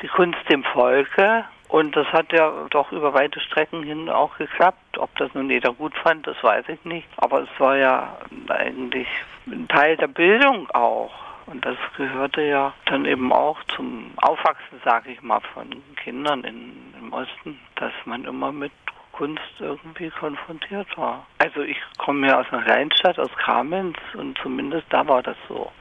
die 0.00 0.06
Kunst 0.08 0.38
dem 0.48 0.62
Volke 0.62 1.44
und 1.72 1.96
das 1.96 2.06
hat 2.08 2.34
ja 2.34 2.66
doch 2.68 2.92
über 2.92 3.14
weite 3.14 3.40
Strecken 3.40 3.82
hin 3.82 4.10
auch 4.10 4.36
geklappt. 4.36 4.98
Ob 4.98 5.16
das 5.16 5.32
nun 5.32 5.48
jeder 5.48 5.72
gut 5.72 5.96
fand, 5.96 6.26
das 6.26 6.36
weiß 6.42 6.68
ich 6.68 6.84
nicht. 6.84 7.08
Aber 7.16 7.44
es 7.44 7.48
war 7.56 7.78
ja 7.78 8.14
eigentlich 8.48 9.08
ein 9.46 9.66
Teil 9.68 9.96
der 9.96 10.08
Bildung 10.08 10.68
auch. 10.72 11.14
Und 11.46 11.64
das 11.64 11.78
gehörte 11.96 12.42
ja 12.42 12.74
dann 12.84 13.06
eben 13.06 13.32
auch 13.32 13.56
zum 13.74 14.10
Aufwachsen, 14.16 14.82
sage 14.84 15.12
ich 15.12 15.22
mal, 15.22 15.40
von 15.54 15.70
Kindern 15.96 16.44
in, 16.44 16.92
im 17.00 17.10
Osten, 17.10 17.58
dass 17.76 17.92
man 18.04 18.26
immer 18.26 18.52
mit 18.52 18.72
Kunst 19.12 19.40
irgendwie 19.58 20.10
konfrontiert 20.10 20.88
war. 20.98 21.26
Also 21.38 21.62
ich 21.62 21.78
komme 21.96 22.26
ja 22.26 22.38
aus 22.38 22.52
einer 22.52 22.64
Kleinstadt, 22.64 23.18
aus 23.18 23.34
Kamenz 23.42 23.96
und 24.12 24.36
zumindest 24.36 24.84
da 24.90 25.08
war 25.08 25.22
das 25.22 25.38
so. 25.48 25.72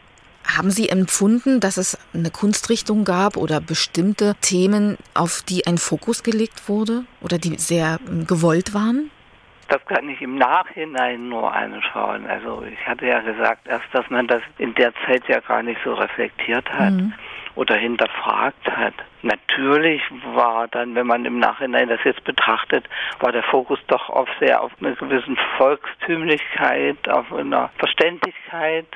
Haben 0.45 0.71
Sie 0.71 0.89
empfunden, 0.89 1.59
dass 1.59 1.77
es 1.77 1.97
eine 2.13 2.31
Kunstrichtung 2.31 3.05
gab 3.05 3.37
oder 3.37 3.61
bestimmte 3.61 4.35
Themen, 4.41 4.97
auf 5.13 5.41
die 5.47 5.65
ein 5.67 5.77
Fokus 5.77 6.23
gelegt 6.23 6.67
wurde 6.67 7.03
oder 7.21 7.37
die 7.37 7.57
sehr 7.57 7.99
ähm, 8.07 8.27
gewollt 8.27 8.73
waren? 8.73 9.11
Das 9.69 9.85
kann 9.85 10.09
ich 10.09 10.21
im 10.21 10.35
Nachhinein 10.35 11.29
nur 11.29 11.53
anschauen. 11.53 12.27
Also 12.27 12.63
ich 12.69 12.85
hatte 12.85 13.05
ja 13.05 13.21
gesagt 13.21 13.67
erst, 13.67 13.85
dass 13.93 14.09
man 14.09 14.27
das 14.27 14.41
in 14.57 14.75
der 14.75 14.93
Zeit 15.05 15.23
ja 15.29 15.39
gar 15.39 15.63
nicht 15.63 15.79
so 15.85 15.93
reflektiert 15.93 16.69
hat. 16.69 16.91
Mhm 16.91 17.13
oder 17.55 17.75
hinterfragt 17.75 18.69
hat. 18.69 18.93
Natürlich 19.21 20.01
war 20.33 20.67
dann, 20.67 20.95
wenn 20.95 21.07
man 21.07 21.25
im 21.25 21.39
Nachhinein 21.39 21.89
das 21.89 21.99
jetzt 22.03 22.23
betrachtet, 22.23 22.85
war 23.19 23.31
der 23.31 23.43
Fokus 23.43 23.79
doch 23.87 24.09
auf 24.09 24.29
sehr 24.39 24.61
auf 24.61 24.71
einer 24.79 24.95
gewissen 24.95 25.37
Volkstümlichkeit, 25.57 27.07
auf 27.09 27.31
einer 27.33 27.69
Verständlichkeit. 27.77 28.87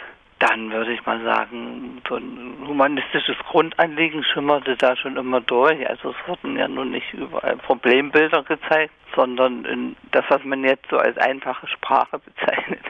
Dann 0.47 0.71
würde 0.71 0.93
ich 0.93 1.03
mal 1.07 1.19
sagen, 1.23 2.01
so 2.07 2.17
ein 2.17 2.57
humanistisches 2.67 3.35
Grundanliegen 3.49 4.23
schimmerte 4.23 4.75
da 4.77 4.95
schon 4.95 5.17
immer 5.17 5.41
durch. 5.41 5.89
Also 5.89 6.11
es 6.11 6.27
wurden 6.27 6.55
ja 6.55 6.67
nun 6.67 6.91
nicht 6.91 7.11
überall 7.13 7.57
Problembilder 7.57 8.43
gezeigt, 8.43 8.93
sondern 9.15 9.95
das, 10.11 10.23
was 10.29 10.43
man 10.43 10.63
jetzt 10.63 10.87
so 10.91 10.97
als 10.97 11.17
einfache 11.17 11.65
Sprache 11.67 12.19
bezeichnet, 12.25 12.83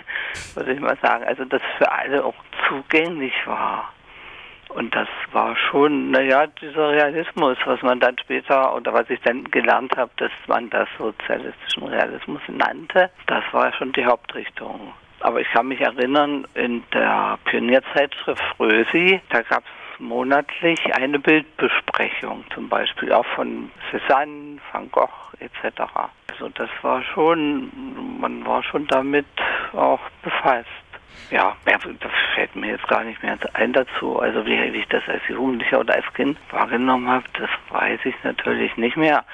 würde 0.56 0.74
ich 0.74 0.82
mal 0.82 0.98
sagen. 1.02 1.24
Also 1.24 1.46
das 1.46 1.62
für 1.78 1.90
alle 1.90 2.26
auch 2.26 2.36
zugänglich 2.68 3.34
war. 3.46 3.94
Und 4.70 4.94
das 4.94 5.08
war 5.32 5.56
schon, 5.56 6.12
naja, 6.12 6.48
dieser 6.48 6.90
Realismus, 6.90 7.58
was 7.64 7.82
man 7.82 8.02
dann 8.02 8.18
später 8.18 8.76
oder 8.76 8.92
was 8.94 9.10
ich 9.10 9.22
dann 9.22 9.46
gelernt 9.46 9.96
habe, 9.96 10.12
dass 10.18 10.32
man 10.48 10.70
das 10.72 10.90
sozialistischen 10.98 11.84
Realismus 11.84 12.42
nannte, 12.50 13.12
das 13.28 13.44
war 13.54 13.72
schon 13.74 13.94
die 13.94 14.06
Hauptrichtung. 14.06 14.94
Aber 15.26 15.42
ich 15.42 15.50
kann 15.54 15.70
mich 15.70 15.82
erinnern, 15.82 16.46
in 16.54 16.84
der 16.94 17.40
Pionierzeitschrift 17.46 18.44
Frösi, 18.56 19.20
da 19.30 19.42
gab 19.42 19.64
es 19.64 20.00
monatlich 20.00 20.80
eine 20.94 21.18
Bildbesprechung, 21.18 22.44
zum 22.54 22.70
Beispiel 22.70 23.12
auch 23.12 23.26
von 23.34 23.72
Cézanne, 23.90 24.60
Van 24.72 24.92
Gogh 24.92 25.10
etc. 25.40 25.82
Also 26.30 26.50
das 26.50 26.70
war 26.84 27.02
schon, 27.02 27.72
man 28.20 28.46
war 28.46 28.62
schon 28.62 28.86
damit 28.86 29.26
auch 29.74 30.00
befasst. 30.22 30.68
Ja, 31.32 31.56
das 31.66 32.12
fällt 32.36 32.56
mir 32.56 32.74
jetzt 32.74 32.88
gar 32.88 33.04
nicht 33.04 33.24
mehr 33.24 33.36
ein 33.54 33.74
dazu. 33.74 34.20
Also 34.20 34.46
wie 34.46 34.54
ich 34.54 34.88
das 34.90 35.02
als 35.08 35.28
Jugendlicher 35.28 35.80
oder 35.80 35.96
als 35.96 36.14
Kind 36.14 36.38
wahrgenommen 36.52 37.10
habe, 37.10 37.26
das 37.34 37.50
weiß 37.72 38.00
ich 38.04 38.16
natürlich 38.24 38.78
nicht 38.78 38.96
mehr. 38.96 39.26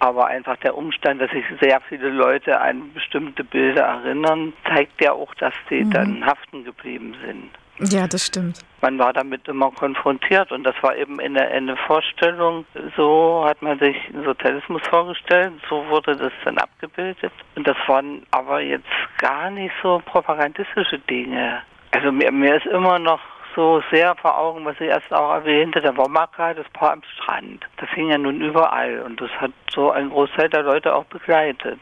Aber 0.00 0.26
einfach 0.26 0.56
der 0.58 0.76
Umstand, 0.76 1.20
dass 1.20 1.30
sich 1.30 1.44
sehr 1.60 1.80
viele 1.88 2.10
Leute 2.10 2.60
an 2.60 2.92
bestimmte 2.92 3.42
Bilder 3.42 3.82
erinnern, 3.82 4.52
zeigt 4.68 5.02
ja 5.02 5.12
auch, 5.12 5.34
dass 5.34 5.54
sie 5.68 5.84
mhm. 5.84 5.90
dann 5.90 6.26
haften 6.26 6.64
geblieben 6.64 7.16
sind. 7.24 7.50
Ja, 7.80 8.08
das 8.08 8.26
stimmt. 8.26 8.58
Man 8.80 8.98
war 8.98 9.12
damit 9.12 9.46
immer 9.46 9.70
konfrontiert 9.70 10.50
und 10.50 10.64
das 10.64 10.74
war 10.82 10.96
eben 10.96 11.20
in 11.20 11.34
der, 11.34 11.52
in 11.52 11.68
der 11.68 11.76
Vorstellung, 11.76 12.64
so 12.96 13.44
hat 13.46 13.62
man 13.62 13.78
sich 13.78 13.96
Sozialismus 14.24 14.82
vorgestellt, 14.88 15.52
so 15.68 15.86
wurde 15.88 16.16
das 16.16 16.32
dann 16.44 16.58
abgebildet. 16.58 17.32
Und 17.54 17.66
das 17.66 17.76
waren 17.86 18.22
aber 18.32 18.60
jetzt 18.60 18.86
gar 19.18 19.50
nicht 19.50 19.72
so 19.82 20.02
propagandistische 20.04 20.98
Dinge. 21.10 21.62
Also 21.92 22.10
mir, 22.10 22.32
mir 22.32 22.56
ist 22.56 22.66
immer 22.66 22.98
noch 22.98 23.20
so 23.58 23.82
sehr 23.90 24.14
vor 24.14 24.38
Augen, 24.38 24.64
was 24.64 24.76
ich 24.76 24.86
erst 24.86 25.12
auch 25.12 25.34
erwähnte, 25.34 25.80
der 25.80 25.96
Womaka, 25.96 26.54
das 26.54 26.68
Paar 26.68 26.92
am 26.92 27.02
Strand. 27.02 27.66
Das 27.78 27.90
hing 27.90 28.08
ja 28.08 28.16
nun 28.16 28.40
überall 28.40 29.00
und 29.00 29.20
das 29.20 29.30
hat 29.32 29.50
so 29.74 29.90
ein 29.90 30.10
Großteil 30.10 30.48
der 30.48 30.62
Leute 30.62 30.94
auch 30.94 31.04
begleitet. 31.06 31.80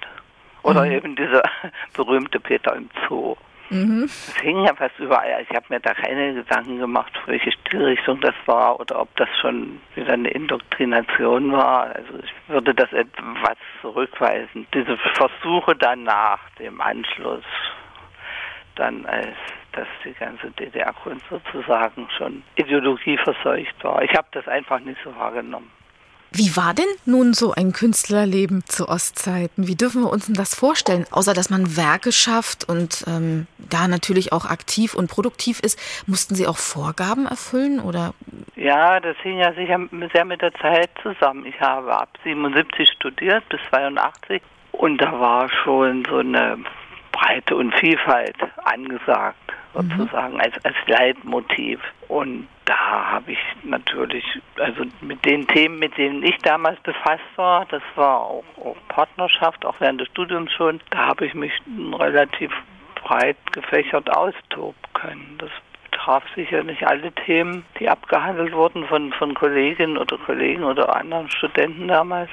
Oder 0.62 0.86
mhm. 0.86 0.92
eben 0.92 1.16
dieser 1.16 1.42
berühmte 1.92 2.40
Peter 2.40 2.74
im 2.74 2.88
Zoo. 3.06 3.36
Mhm. 3.68 4.04
Das 4.04 4.40
hing 4.40 4.64
ja 4.64 4.74
fast 4.74 4.98
überall. 4.98 5.44
Ich 5.46 5.54
habe 5.54 5.66
mir 5.68 5.80
da 5.80 5.92
keine 5.92 6.32
Gedanken 6.32 6.78
gemacht, 6.78 7.12
welche 7.26 7.52
Stilrichtung 7.52 8.22
das 8.22 8.34
war 8.46 8.80
oder 8.80 8.98
ob 9.02 9.14
das 9.16 9.28
schon 9.42 9.78
wieder 9.96 10.14
eine 10.14 10.30
Indoktrination 10.30 11.52
war. 11.52 11.94
Also 11.94 12.20
ich 12.24 12.32
würde 12.48 12.74
das 12.74 12.90
etwas 12.94 13.58
zurückweisen. 13.82 14.66
Diese 14.72 14.96
Versuche 14.96 15.76
danach, 15.76 16.38
dem 16.58 16.80
Anschluss, 16.80 17.44
dann 18.76 19.04
als 19.04 19.36
dass 19.76 19.88
die 20.04 20.12
ganze 20.12 20.50
DDR-Kunst 20.50 21.24
sozusagen 21.30 22.08
schon 22.16 22.42
Ideologie 22.56 23.18
verseucht 23.18 23.82
war. 23.82 24.02
Ich 24.02 24.14
habe 24.14 24.28
das 24.32 24.48
einfach 24.48 24.80
nicht 24.80 24.98
so 25.04 25.14
wahrgenommen. 25.14 25.70
Wie 26.32 26.54
war 26.56 26.74
denn 26.74 26.84
nun 27.06 27.32
so 27.32 27.52
ein 27.52 27.72
Künstlerleben 27.72 28.64
zu 28.66 28.88
Ostzeiten? 28.88 29.68
Wie 29.68 29.76
dürfen 29.76 30.02
wir 30.02 30.10
uns 30.10 30.26
denn 30.26 30.34
das 30.34 30.54
vorstellen? 30.54 31.06
Außer 31.10 31.32
dass 31.32 31.50
man 31.50 31.76
Werke 31.76 32.12
schafft 32.12 32.68
und 32.68 33.04
ähm, 33.06 33.46
da 33.58 33.88
natürlich 33.88 34.32
auch 34.32 34.44
aktiv 34.44 34.94
und 34.94 35.08
produktiv 35.08 35.60
ist, 35.60 35.78
mussten 36.06 36.34
Sie 36.34 36.46
auch 36.46 36.58
Vorgaben 36.58 37.26
erfüllen 37.26 37.80
oder? 37.80 38.12
Ja, 38.56 39.00
das 39.00 39.16
hing 39.22 39.38
ja 39.38 39.54
sicher 39.54 39.78
sehr 40.12 40.24
mit 40.24 40.42
der 40.42 40.52
Zeit 40.54 40.90
zusammen. 41.02 41.46
Ich 41.46 41.58
habe 41.60 41.96
ab 41.96 42.10
77 42.24 42.90
studiert 42.90 43.48
bis 43.48 43.60
82 43.70 44.42
und 44.72 44.98
da 44.98 45.18
war 45.18 45.48
schon 45.64 46.04
so 46.10 46.18
eine 46.18 46.58
Breite 47.12 47.56
und 47.56 47.74
Vielfalt 47.76 48.36
angesagt. 48.64 49.36
Sozusagen 49.76 50.34
mhm. 50.34 50.40
als, 50.40 50.64
als 50.64 50.76
Leitmotiv. 50.86 51.80
Und 52.08 52.48
da 52.64 53.12
habe 53.12 53.32
ich 53.32 53.38
natürlich, 53.62 54.24
also 54.58 54.84
mit 55.00 55.24
den 55.24 55.46
Themen, 55.48 55.78
mit 55.78 55.96
denen 55.96 56.22
ich 56.22 56.36
damals 56.38 56.80
befasst 56.80 57.22
war, 57.36 57.66
das 57.66 57.82
war 57.94 58.20
auch, 58.20 58.44
auch 58.58 58.76
Partnerschaft, 58.88 59.64
auch 59.64 59.76
während 59.78 60.00
des 60.00 60.08
Studiums 60.08 60.52
schon, 60.52 60.80
da 60.90 61.06
habe 61.06 61.26
ich 61.26 61.34
mich 61.34 61.52
relativ 61.92 62.52
breit 62.96 63.36
gefächert 63.52 64.10
austoben 64.16 64.74
können. 64.94 65.36
Das 65.38 65.50
betraf 65.90 66.24
sicher 66.34 66.62
nicht 66.62 66.86
alle 66.86 67.12
Themen, 67.12 67.64
die 67.78 67.88
abgehandelt 67.88 68.52
wurden 68.52 68.86
von, 68.86 69.12
von 69.12 69.34
Kolleginnen 69.34 69.96
oder 69.96 70.18
Kollegen 70.18 70.64
oder 70.64 70.94
anderen 70.96 71.30
Studenten 71.30 71.88
damals. 71.88 72.30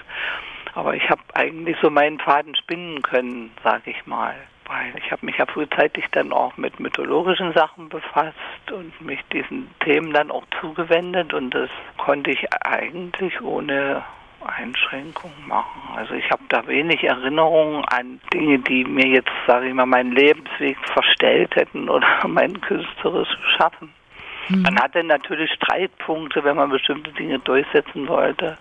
Aber 0.75 0.95
ich 0.95 1.07
habe 1.09 1.21
eigentlich 1.35 1.77
so 1.81 1.89
meinen 1.89 2.19
Faden 2.19 2.55
spinnen 2.55 3.01
können, 3.03 3.51
sage 3.63 3.91
ich 3.91 4.05
mal 4.07 4.35
weil 4.67 4.93
ich 4.97 5.11
habe 5.11 5.25
mich 5.25 5.37
ja 5.37 5.45
frühzeitig 5.45 6.05
dann 6.11 6.31
auch 6.31 6.55
mit 6.57 6.79
mythologischen 6.79 7.53
Sachen 7.53 7.89
befasst 7.89 8.71
und 8.71 8.99
mich 9.01 9.19
diesen 9.31 9.69
Themen 9.83 10.13
dann 10.13 10.31
auch 10.31 10.45
zugewendet 10.61 11.33
und 11.33 11.51
das 11.51 11.69
konnte 11.97 12.31
ich 12.31 12.45
eigentlich 12.65 13.41
ohne 13.41 14.03
Einschränkung 14.45 15.31
machen. 15.47 15.81
Also 15.95 16.13
ich 16.13 16.29
habe 16.29 16.43
da 16.49 16.65
wenig 16.67 17.03
Erinnerungen 17.03 17.83
an 17.85 18.19
Dinge, 18.33 18.59
die 18.59 18.83
mir 18.83 19.07
jetzt, 19.07 19.31
sage 19.47 19.67
ich 19.67 19.73
mal, 19.73 19.85
meinen 19.85 20.11
Lebensweg 20.11 20.77
verstellt 20.91 21.55
hätten 21.55 21.89
oder 21.89 22.07
mein 22.27 22.59
künstlerisches 22.61 23.37
Schaffen. 23.57 23.93
Mhm. 24.49 24.63
Man 24.63 24.79
hatte 24.79 25.03
natürlich 25.03 25.51
Streitpunkte, 25.53 26.43
wenn 26.43 26.57
man 26.57 26.69
bestimmte 26.69 27.11
Dinge 27.11 27.39
durchsetzen 27.39 28.07
wollte. 28.07 28.57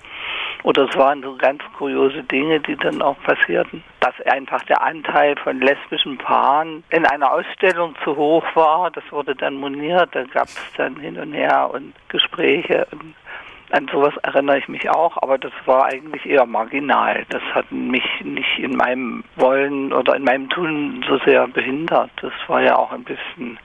Oder 0.62 0.88
es 0.88 0.96
waren 0.96 1.22
so 1.22 1.34
ganz 1.36 1.60
kuriose 1.76 2.22
Dinge, 2.22 2.60
die 2.60 2.76
dann 2.76 3.02
auch 3.02 3.16
passierten, 3.24 3.82
dass 4.00 4.14
einfach 4.26 4.62
der 4.64 4.80
Anteil 4.80 5.34
von 5.36 5.60
lesbischen 5.60 6.18
Paaren 6.18 6.84
in 6.90 7.04
einer 7.04 7.32
Ausstellung 7.32 7.96
zu 8.04 8.16
hoch 8.16 8.44
war. 8.54 8.90
Das 8.92 9.02
wurde 9.10 9.34
dann 9.34 9.54
moniert, 9.54 10.10
da 10.12 10.22
gab 10.24 10.46
es 10.46 10.72
dann 10.76 10.96
hin 10.96 11.18
und 11.18 11.32
her 11.32 11.70
und 11.72 11.94
Gespräche. 12.08 12.86
Und 12.92 13.14
an 13.72 13.88
sowas 13.90 14.14
erinnere 14.22 14.58
ich 14.58 14.68
mich 14.68 14.88
auch, 14.90 15.16
aber 15.20 15.38
das 15.38 15.52
war 15.64 15.86
eigentlich 15.86 16.26
eher 16.26 16.46
marginal. 16.46 17.24
Das 17.30 17.42
hat 17.54 17.72
mich 17.72 18.04
nicht 18.22 18.58
in 18.58 18.76
meinem 18.76 19.24
Wollen 19.36 19.92
oder 19.92 20.14
in 20.14 20.22
meinem 20.22 20.48
Tun 20.50 21.04
so 21.08 21.18
sehr 21.24 21.48
behindert. 21.48 22.10
Das 22.20 22.32
war 22.46 22.62
ja 22.62 22.76
auch 22.76 22.92
ein 22.92 23.02
bisschen 23.02 23.58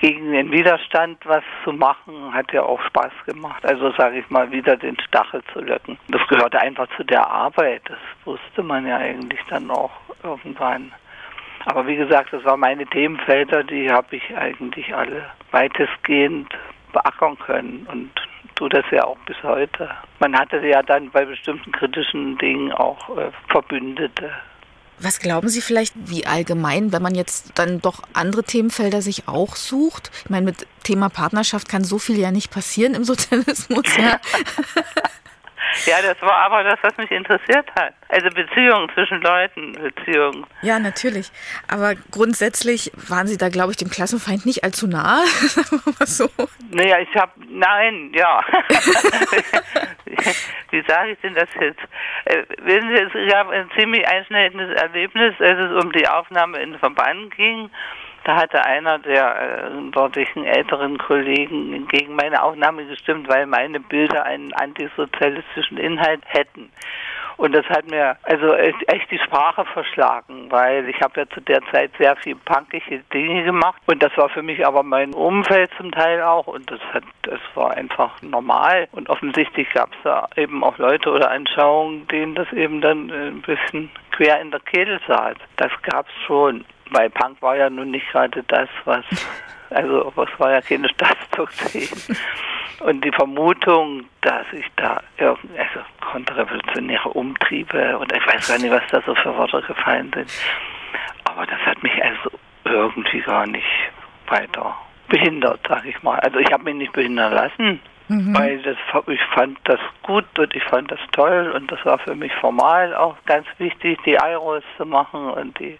gegen 0.00 0.32
den 0.32 0.50
Widerstand 0.50 1.18
was 1.24 1.42
zu 1.64 1.72
machen, 1.72 2.32
hat 2.32 2.52
ja 2.52 2.62
auch 2.62 2.80
Spaß 2.82 3.12
gemacht. 3.26 3.64
Also 3.64 3.90
sage 3.92 4.18
ich 4.18 4.30
mal, 4.30 4.50
wieder 4.50 4.76
den 4.76 4.98
Stachel 5.00 5.42
zu 5.52 5.60
löcken. 5.60 5.98
Das 6.08 6.26
gehörte 6.28 6.60
einfach 6.60 6.88
zu 6.96 7.04
der 7.04 7.28
Arbeit. 7.28 7.82
Das 7.86 7.98
wusste 8.24 8.62
man 8.62 8.86
ja 8.86 8.96
eigentlich 8.96 9.40
dann 9.48 9.70
auch 9.70 9.92
irgendwann. 10.22 10.92
Aber 11.64 11.86
wie 11.86 11.96
gesagt, 11.96 12.32
das 12.32 12.44
waren 12.44 12.60
meine 12.60 12.86
Themenfelder, 12.86 13.64
die 13.64 13.90
habe 13.90 14.16
ich 14.16 14.36
eigentlich 14.36 14.94
alle 14.94 15.24
weitestgehend 15.50 16.54
beackern 16.92 17.38
können 17.38 17.86
und 17.90 18.10
tue 18.54 18.68
das 18.68 18.84
ja 18.90 19.04
auch 19.04 19.18
bis 19.26 19.36
heute. 19.42 19.90
Man 20.20 20.38
hatte 20.38 20.64
ja 20.66 20.82
dann 20.82 21.10
bei 21.10 21.24
bestimmten 21.24 21.72
kritischen 21.72 22.38
Dingen 22.38 22.72
auch 22.72 23.16
äh, 23.16 23.30
Verbündete. 23.48 24.30
Was 24.98 25.18
glauben 25.18 25.48
Sie 25.48 25.60
vielleicht, 25.60 25.94
wie 26.06 26.26
allgemein, 26.26 26.90
wenn 26.92 27.02
man 27.02 27.14
jetzt 27.14 27.52
dann 27.54 27.80
doch 27.80 28.02
andere 28.14 28.44
Themenfelder 28.44 29.02
sich 29.02 29.28
auch 29.28 29.56
sucht? 29.56 30.10
Ich 30.24 30.30
meine, 30.30 30.46
mit 30.46 30.66
Thema 30.84 31.10
Partnerschaft 31.10 31.68
kann 31.68 31.84
so 31.84 31.98
viel 31.98 32.18
ja 32.18 32.30
nicht 32.30 32.50
passieren 32.50 32.94
im 32.94 33.04
Sozialismus. 33.04 33.84
Ja. 33.98 34.20
Ja, 35.86 36.02
das 36.02 36.20
war 36.22 36.36
aber 36.46 36.64
das, 36.64 36.78
was 36.82 36.96
mich 36.96 37.10
interessiert 37.10 37.66
hat. 37.78 37.94
Also 38.08 38.28
Beziehungen 38.30 38.88
zwischen 38.94 39.20
Leuten, 39.20 39.72
Beziehungen. 39.72 40.46
Ja, 40.62 40.78
natürlich. 40.78 41.30
Aber 41.68 41.94
grundsätzlich 42.10 42.92
waren 43.08 43.26
Sie 43.26 43.36
da, 43.36 43.48
glaube 43.48 43.72
ich, 43.72 43.76
dem 43.76 43.90
Klassenfeind 43.90 44.46
nicht 44.46 44.64
allzu 44.64 44.86
nah, 44.86 45.24
sagen 45.26 45.82
wir 45.84 45.94
mal 45.98 46.06
so. 46.06 46.28
Naja, 46.70 46.98
ich 47.00 47.14
habe, 47.14 47.32
nein, 47.48 48.12
ja. 48.14 48.40
Wie 50.70 50.82
sage 50.86 51.12
ich 51.12 51.20
denn 51.20 51.34
das 51.34 51.48
jetzt? 51.60 51.80
Äh, 52.24 52.44
wissen 52.62 52.88
Sie, 52.88 53.02
es 53.02 53.32
gab 53.32 53.48
ein 53.50 53.70
ziemlich 53.78 54.06
einschneidendes 54.06 54.70
Erlebnis, 54.80 55.34
als 55.40 55.58
es 55.58 55.84
um 55.84 55.92
die 55.92 56.08
Aufnahme 56.08 56.58
in 56.58 56.72
den 56.72 56.78
Verband 56.78 57.34
ging. 57.36 57.70
Da 58.26 58.34
hatte 58.34 58.64
einer 58.64 58.98
der 58.98 59.68
äh, 59.70 59.90
dortigen 59.92 60.44
älteren 60.44 60.98
Kollegen 60.98 61.86
gegen 61.86 62.16
meine 62.16 62.42
Aufnahme 62.42 62.84
gestimmt, 62.84 63.28
weil 63.28 63.46
meine 63.46 63.78
Bilder 63.78 64.24
einen 64.24 64.52
antisozialistischen 64.52 65.78
Inhalt 65.78 66.22
hätten. 66.26 66.72
Und 67.36 67.54
das 67.54 67.64
hat 67.66 67.88
mir 67.88 68.16
also 68.24 68.52
echt, 68.54 69.12
die 69.12 69.20
Sprache 69.20 69.64
verschlagen, 69.66 70.50
weil 70.50 70.88
ich 70.88 71.00
habe 71.02 71.20
ja 71.20 71.28
zu 71.28 71.40
der 71.40 71.60
Zeit 71.70 71.92
sehr 71.98 72.16
viel 72.16 72.34
punkige 72.34 72.98
Dinge 73.14 73.44
gemacht 73.44 73.80
und 73.86 74.02
das 74.02 74.10
war 74.16 74.28
für 74.28 74.42
mich 74.42 74.66
aber 74.66 74.82
mein 74.82 75.14
Umfeld 75.14 75.70
zum 75.76 75.92
Teil 75.92 76.20
auch 76.22 76.48
und 76.48 76.68
das 76.68 76.80
hat 76.92 77.04
das 77.22 77.38
war 77.54 77.72
einfach 77.72 78.20
normal 78.22 78.88
und 78.90 79.08
offensichtlich 79.08 79.70
gab 79.72 79.92
es 79.92 79.98
da 80.02 80.28
eben 80.34 80.64
auch 80.64 80.78
Leute 80.78 81.10
oder 81.10 81.30
Anschauungen, 81.30 82.08
denen 82.08 82.34
das 82.34 82.50
eben 82.52 82.80
dann 82.80 83.10
ein 83.10 83.42
bisschen 83.42 83.90
quer 84.10 84.40
in 84.40 84.50
der 84.50 84.60
Kehle 84.60 84.98
saß. 85.06 85.36
Das 85.58 85.70
gab 85.82 86.08
es 86.08 86.14
schon 86.26 86.64
weil 86.90 87.10
Punk 87.10 87.40
war 87.42 87.56
ja 87.56 87.70
nun 87.70 87.90
nicht 87.90 88.10
gerade 88.10 88.42
das, 88.44 88.68
was, 88.84 89.04
also 89.70 90.12
was 90.14 90.28
war 90.38 90.52
ja 90.52 90.60
keine 90.60 90.88
Staatsdoktrin. 90.94 91.88
Und 92.80 93.04
die 93.04 93.12
Vermutung, 93.12 94.04
dass 94.20 94.44
ich 94.52 94.66
da 94.76 95.00
irgendwie, 95.16 95.58
also 95.58 95.80
kontrrevolutionäre 96.00 97.08
Umtriebe 97.08 97.98
und 97.98 98.12
ich 98.12 98.26
weiß 98.26 98.48
gar 98.48 98.58
nicht, 98.58 98.70
was 98.70 98.82
da 98.90 99.00
so 99.06 99.14
für 99.14 99.36
Worte 99.36 99.62
gefallen 99.62 100.12
sind, 100.14 100.30
aber 101.24 101.46
das 101.46 101.58
hat 101.60 101.82
mich 101.82 101.92
also 102.02 102.30
irgendwie 102.64 103.20
gar 103.20 103.46
nicht 103.46 103.66
weiter 104.28 104.76
behindert, 105.08 105.60
sag 105.68 105.84
ich 105.84 106.02
mal. 106.02 106.18
Also 106.20 106.38
ich 106.38 106.52
habe 106.52 106.64
mich 106.64 106.74
nicht 106.74 106.92
behindern 106.92 107.32
lassen, 107.32 107.80
mhm. 108.08 108.36
weil 108.36 108.62
das, 108.62 108.76
ich 109.06 109.22
fand 109.34 109.58
das 109.64 109.80
gut 110.02 110.26
und 110.38 110.54
ich 110.54 110.64
fand 110.64 110.90
das 110.90 111.00
toll 111.12 111.52
und 111.54 111.70
das 111.70 111.84
war 111.84 111.98
für 111.98 112.14
mich 112.14 112.32
formal 112.34 112.94
auch 112.94 113.16
ganz 113.26 113.46
wichtig, 113.58 113.98
die 114.04 114.20
Eiros 114.20 114.62
zu 114.76 114.86
machen 114.86 115.30
und 115.30 115.58
die 115.58 115.78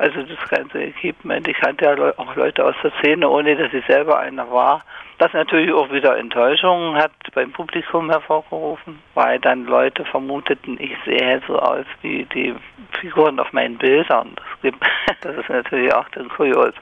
also 0.00 0.22
das 0.22 0.48
ganze 0.48 0.82
Equipment. 0.82 1.46
Ich 1.46 1.58
kannte 1.58 1.84
ja 1.84 1.94
auch 2.16 2.34
Leute 2.34 2.64
aus 2.64 2.74
der 2.82 2.90
Szene, 3.00 3.28
ohne 3.28 3.54
dass 3.54 3.70
ich 3.70 3.84
selber 3.84 4.18
einer 4.18 4.50
war. 4.50 4.82
Das 5.18 5.30
natürlich 5.34 5.70
auch 5.74 5.92
wieder 5.92 6.16
Enttäuschungen 6.16 6.96
hat 6.96 7.12
beim 7.34 7.52
Publikum 7.52 8.08
hervorgerufen, 8.08 8.98
weil 9.12 9.38
dann 9.40 9.66
Leute 9.66 10.06
vermuteten, 10.06 10.78
ich 10.80 10.96
sehe 11.04 11.42
so 11.46 11.58
aus 11.58 11.84
wie 12.00 12.24
die 12.32 12.54
Figuren 12.98 13.38
auf 13.38 13.52
meinen 13.52 13.76
Bildern. 13.76 14.30
Das, 14.36 14.62
gibt, 14.62 14.82
das 15.20 15.36
ist 15.36 15.50
natürlich 15.50 15.92
auch 15.92 16.08
dann 16.08 16.30
kurios. 16.30 16.72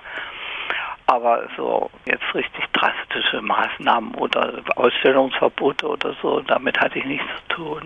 Aber 1.09 1.49
so 1.57 1.91
jetzt 2.05 2.35
richtig 2.35 2.65
drastische 2.75 3.41
Maßnahmen 3.41 4.15
oder 4.17 4.61
Ausstellungsverbote 4.77 5.89
oder 5.89 6.15
so, 6.21 6.41
damit 6.41 6.79
hatte 6.79 6.99
ich 6.99 7.05
nichts 7.07 7.27
zu 7.49 7.55
tun. 7.57 7.83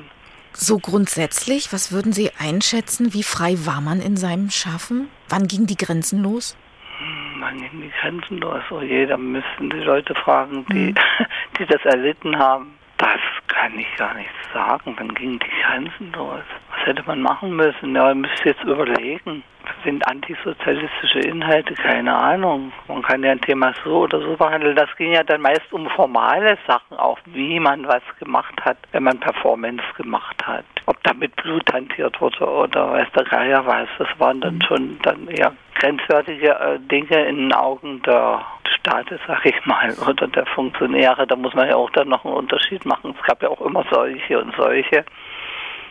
So 0.52 0.78
grundsätzlich, 0.78 1.72
was 1.72 1.92
würden 1.92 2.12
Sie 2.12 2.32
einschätzen? 2.36 3.14
Wie 3.14 3.22
frei 3.22 3.54
war 3.64 3.80
man 3.80 4.00
in 4.00 4.16
seinem 4.16 4.50
Schaffen? 4.50 5.08
Wann 5.28 5.46
gingen 5.46 5.68
die 5.68 5.76
Grenzen 5.76 6.24
los? 6.24 6.56
Hm, 6.98 7.40
wann 7.40 7.58
gingen 7.58 7.82
die 7.82 7.92
Grenzen 8.00 8.38
los? 8.38 8.62
Oh 8.72 8.80
je, 8.80 9.06
da 9.06 9.16
müssten 9.16 9.70
die 9.70 9.78
Leute 9.78 10.16
fragen, 10.16 10.66
die, 10.72 10.90
mhm. 10.90 10.94
die 11.58 11.66
das 11.66 11.84
erlitten 11.84 12.36
haben. 12.36 12.74
Das 12.98 13.20
kann 13.46 13.78
ich 13.78 13.86
gar 13.96 14.14
nicht 14.14 14.30
sagen. 14.52 14.96
Wann 14.98 15.14
gingen 15.14 15.38
die 15.38 15.62
Grenzen 15.62 16.12
los? 16.12 16.42
Was 16.70 16.86
hätte 16.86 17.04
man 17.06 17.22
machen 17.22 17.54
müssen? 17.54 17.94
Ja, 17.94 18.06
man 18.06 18.22
müsste 18.22 18.48
jetzt 18.48 18.64
überlegen 18.64 19.44
sind 19.84 20.06
antisozialistische 20.06 21.20
Inhalte, 21.20 21.74
keine 21.74 22.14
Ahnung. 22.14 22.72
Man 22.88 23.02
kann 23.02 23.22
ja 23.22 23.32
ein 23.32 23.40
Thema 23.40 23.72
so 23.84 24.02
oder 24.02 24.20
so 24.20 24.36
behandeln. 24.36 24.76
Das 24.76 24.88
ging 24.96 25.12
ja 25.12 25.22
dann 25.22 25.40
meist 25.40 25.72
um 25.72 25.88
formale 25.90 26.58
Sachen, 26.66 26.96
auch 26.96 27.18
wie 27.26 27.58
man 27.58 27.86
was 27.86 28.02
gemacht 28.18 28.54
hat, 28.64 28.78
wenn 28.92 29.04
man 29.04 29.18
Performance 29.18 29.84
gemacht 29.96 30.46
hat. 30.46 30.64
Ob 30.86 31.02
damit 31.04 31.34
Blut 31.36 31.72
hantiert 31.72 32.20
wurde 32.20 32.44
oder 32.44 32.92
weiß 32.92 33.08
der 33.16 33.24
Geier 33.24 33.66
was. 33.66 33.88
Das 33.98 34.08
waren 34.18 34.40
dann 34.40 34.56
mhm. 34.56 34.62
schon 34.62 34.98
dann 35.02 35.28
eher 35.28 35.52
grenzwertige 35.74 36.50
äh, 36.50 36.78
Dinge 36.80 37.24
in 37.26 37.36
den 37.36 37.52
Augen 37.52 38.02
der 38.02 38.44
Staates, 38.78 39.20
sag 39.26 39.44
ich 39.44 39.66
mal, 39.66 39.94
oder 40.08 40.26
der 40.28 40.46
Funktionäre. 40.46 41.26
Da 41.26 41.36
muss 41.36 41.54
man 41.54 41.68
ja 41.68 41.76
auch 41.76 41.90
dann 41.90 42.08
noch 42.08 42.24
einen 42.24 42.34
Unterschied 42.34 42.84
machen. 42.84 43.14
Es 43.18 43.26
gab 43.26 43.42
ja 43.42 43.48
auch 43.48 43.60
immer 43.60 43.84
solche 43.90 44.40
und 44.40 44.54
solche 44.56 45.04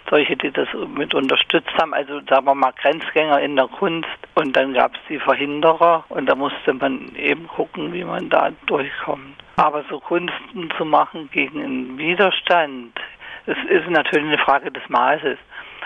solche, 0.09 0.35
die 0.35 0.51
das 0.51 0.67
mit 0.95 1.13
unterstützt 1.13 1.73
haben, 1.79 1.93
also 1.93 2.19
sagen 2.29 2.45
wir 2.45 2.55
mal 2.55 2.73
Grenzgänger 2.73 3.39
in 3.41 3.55
der 3.55 3.67
Kunst 3.67 4.09
und 4.35 4.55
dann 4.55 4.73
gab 4.73 4.93
es 4.95 4.99
die 5.09 5.19
Verhinderer 5.19 6.03
und 6.09 6.27
da 6.27 6.35
musste 6.35 6.73
man 6.73 7.15
eben 7.15 7.47
gucken, 7.47 7.93
wie 7.93 8.03
man 8.03 8.29
da 8.29 8.51
durchkommt. 8.65 9.35
Aber 9.55 9.83
so 9.89 9.99
Kunsten 9.99 10.69
zu 10.77 10.85
machen 10.85 11.29
gegen 11.31 11.63
einen 11.63 11.97
Widerstand, 11.97 12.99
das 13.45 13.57
ist 13.69 13.89
natürlich 13.89 14.27
eine 14.27 14.37
Frage 14.37 14.71
des 14.71 14.87
Maßes. 14.89 15.37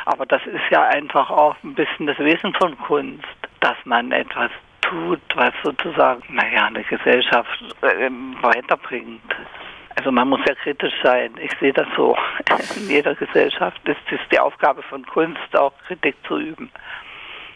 Aber 0.06 0.26
das 0.26 0.46
ist 0.46 0.70
ja 0.70 0.84
einfach 0.84 1.30
auch 1.30 1.56
ein 1.64 1.74
bisschen 1.74 2.06
das 2.06 2.20
Wesen 2.20 2.54
von 2.54 2.78
Kunst, 2.78 3.26
dass 3.60 3.78
man 3.86 4.12
etwas 4.12 4.52
tut, 4.82 5.22
was 5.36 5.52
sozusagen, 5.64 6.22
naja, 6.30 6.66
eine 6.66 6.84
Gesellschaft 6.84 7.64
äh, 7.82 8.10
weiterbringt. 8.42 9.22
Also 9.96 10.12
man 10.12 10.28
muss 10.30 10.42
ja 10.48 10.56
kritisch 10.56 10.94
sein. 11.02 11.32
Ich 11.40 11.52
sehe 11.60 11.74
das 11.74 11.88
so. 11.96 12.16
In 12.76 12.90
jeder 12.90 13.16
Gesellschaft 13.16 13.80
ist 13.88 13.98
es 14.12 14.20
die 14.32 14.40
Aufgabe 14.40 14.84
von 14.84 15.06
Kunst, 15.06 15.58
auch 15.58 15.74
Kritik 15.88 16.16
zu 16.28 16.38
üben. 16.38 16.70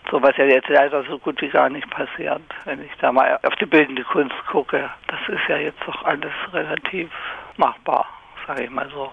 So 0.09 0.21
was 0.21 0.35
ja 0.37 0.45
jetzt 0.45 0.69
leider 0.69 1.03
so 1.03 1.19
gut 1.19 1.41
wie 1.41 1.49
gar 1.49 1.69
nicht 1.69 1.89
passiert. 1.89 2.41
Wenn 2.65 2.81
ich 2.83 2.91
da 2.99 3.11
mal 3.11 3.37
auf 3.43 3.55
die 3.57 3.65
bildende 3.65 4.03
Kunst 4.03 4.35
gucke, 4.49 4.89
das 5.07 5.19
ist 5.27 5.47
ja 5.47 5.57
jetzt 5.57 5.79
doch 5.85 6.03
alles 6.03 6.33
relativ 6.51 7.11
machbar, 7.57 8.07
sage 8.47 8.63
ich 8.63 8.69
mal 8.69 8.89
so. 8.89 9.11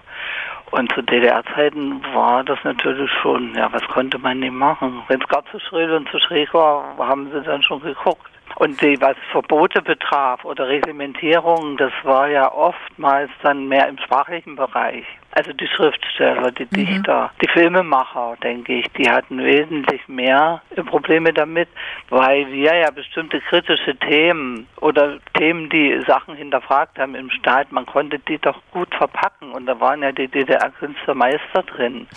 Und 0.71 0.91
zu 0.93 1.01
DDR-Zeiten 1.01 2.03
war 2.13 2.43
das 2.43 2.59
natürlich 2.63 3.11
schon, 3.21 3.53
ja, 3.55 3.71
was 3.71 3.83
konnte 3.87 4.17
man 4.17 4.39
nicht 4.39 4.53
machen? 4.53 5.03
Wenn 5.07 5.21
es 5.21 5.27
gar 5.27 5.45
zu 5.51 5.59
schrill 5.59 5.93
und 5.93 6.09
zu 6.09 6.19
schräg 6.19 6.53
war, 6.53 6.97
haben 6.97 7.31
sie 7.31 7.41
dann 7.41 7.61
schon 7.61 7.81
geguckt. 7.81 8.31
Und 8.55 8.81
die, 8.81 8.99
was 8.99 9.15
Verbote 9.31 9.81
betraf 9.81 10.43
oder 10.43 10.67
Reglementierungen, 10.67 11.77
das 11.77 11.91
war 12.03 12.27
ja 12.27 12.51
oftmals 12.51 13.29
dann 13.43 13.67
mehr 13.67 13.87
im 13.87 13.97
sprachlichen 13.99 14.55
Bereich. 14.55 15.05
Also 15.31 15.53
die 15.53 15.67
Schriftsteller, 15.67 16.51
die 16.51 16.63
mhm. 16.63 16.69
Dichter, 16.75 17.31
die 17.43 17.47
Filmemacher, 17.49 18.35
denke 18.41 18.79
ich, 18.79 18.87
die 18.93 19.07
hatten 19.07 19.37
wesentlich 19.43 20.07
mehr 20.07 20.63
Probleme 20.87 21.31
damit, 21.31 21.69
weil 22.09 22.51
wir 22.51 22.75
ja 22.75 22.89
bestimmte 22.89 23.39
kritische 23.41 23.95
Themen 23.97 24.67
oder 24.81 25.19
Themen, 25.37 25.69
die 25.69 26.01
Sachen 26.07 26.35
hinterfragt 26.35 26.97
haben 26.97 27.13
im 27.13 27.29
Staat, 27.29 27.71
man 27.71 27.85
konnte 27.85 28.17
die 28.17 28.39
doch 28.39 28.59
gut 28.71 28.93
verpacken 28.95 29.51
und 29.51 29.67
da 29.67 29.79
waren 29.79 30.01
ja 30.01 30.11
die 30.11 30.27
DDR-Künstler 30.27 31.13
Meister 31.13 31.61
drin. 31.61 32.07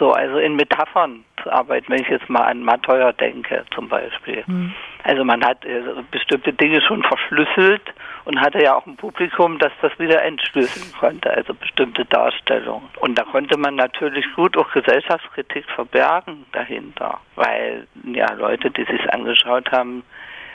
So, 0.00 0.10
also 0.10 0.38
in 0.38 0.56
Metaphern 0.56 1.24
arbeiten, 1.46 1.92
wenn 1.92 2.02
ich 2.02 2.08
jetzt 2.08 2.28
mal 2.28 2.42
an 2.42 2.62
Mattheuer 2.62 3.12
denke 3.12 3.64
zum 3.74 3.88
Beispiel. 3.88 4.44
Mhm. 4.46 4.74
Also 5.04 5.24
man 5.24 5.44
hat 5.44 5.64
äh, 5.64 5.82
bestimmte 6.10 6.52
Dinge 6.52 6.80
schon 6.82 7.02
verschlüsselt 7.02 7.82
und 8.24 8.40
hatte 8.40 8.62
ja 8.62 8.74
auch 8.74 8.86
ein 8.86 8.96
Publikum, 8.96 9.58
das 9.58 9.72
das 9.80 9.96
wieder 9.98 10.22
entschlüsseln 10.22 10.92
konnte, 10.98 11.30
also 11.30 11.54
bestimmte 11.54 12.04
Darstellungen. 12.04 12.88
Und 13.00 13.18
da 13.18 13.24
konnte 13.24 13.56
man 13.58 13.74
natürlich 13.74 14.26
gut 14.34 14.56
auch 14.56 14.70
Gesellschaftskritik 14.72 15.64
verbergen 15.70 16.46
dahinter, 16.52 17.18
weil 17.34 17.86
ja 18.04 18.32
Leute, 18.34 18.70
die 18.70 18.84
sich 18.84 19.12
angeschaut 19.12 19.70
haben, 19.72 20.04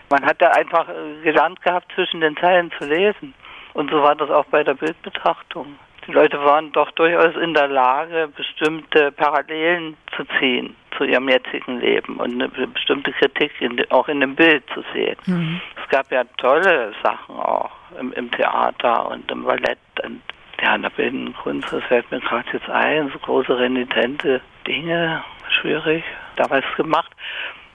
man 0.09 0.25
hat 0.25 0.41
da 0.41 0.49
einfach 0.51 0.87
äh, 0.87 1.21
gelernt 1.23 1.61
gehabt, 1.61 1.91
zwischen 1.93 2.21
den 2.21 2.37
Zeilen 2.37 2.71
zu 2.77 2.85
lesen. 2.85 3.33
Und 3.73 3.91
so 3.91 4.01
war 4.01 4.15
das 4.15 4.29
auch 4.29 4.45
bei 4.45 4.63
der 4.63 4.73
Bildbetrachtung. 4.73 5.75
Die 6.07 6.13
Leute 6.13 6.39
waren 6.43 6.71
doch 6.71 6.91
durchaus 6.91 7.35
in 7.35 7.53
der 7.53 7.67
Lage, 7.67 8.29
bestimmte 8.35 9.11
Parallelen 9.11 9.97
zu 10.15 10.23
ziehen 10.39 10.75
zu 10.97 11.03
ihrem 11.03 11.29
jetzigen 11.29 11.79
Leben 11.79 12.17
und 12.17 12.33
eine 12.33 12.47
bestimmte 12.49 13.11
Kritik 13.11 13.51
in, 13.59 13.79
auch 13.91 14.07
in 14.07 14.19
dem 14.19 14.35
Bild 14.35 14.63
zu 14.73 14.83
sehen. 14.93 15.17
Mhm. 15.25 15.61
Es 15.83 15.89
gab 15.89 16.11
ja 16.11 16.23
tolle 16.37 16.93
Sachen 17.03 17.35
auch 17.35 17.71
im, 17.99 18.11
im 18.13 18.31
Theater 18.31 19.11
und 19.11 19.29
im 19.29 19.43
Ballett 19.43 19.77
und 20.03 20.21
ja, 20.61 20.75
in 20.75 20.81
der 20.81 20.89
bildenden 20.89 21.35
Kunst, 21.35 21.71
das 21.71 21.83
fällt 21.83 22.09
mir 22.09 22.19
gerade 22.19 22.47
jetzt 22.51 22.69
ein, 22.69 23.09
so 23.09 23.19
große 23.19 23.59
renitente 23.59 24.41
Dinge, 24.65 25.23
schwierig, 25.49 26.03
da 26.35 26.49
was 26.49 26.63
gemacht. 26.75 27.11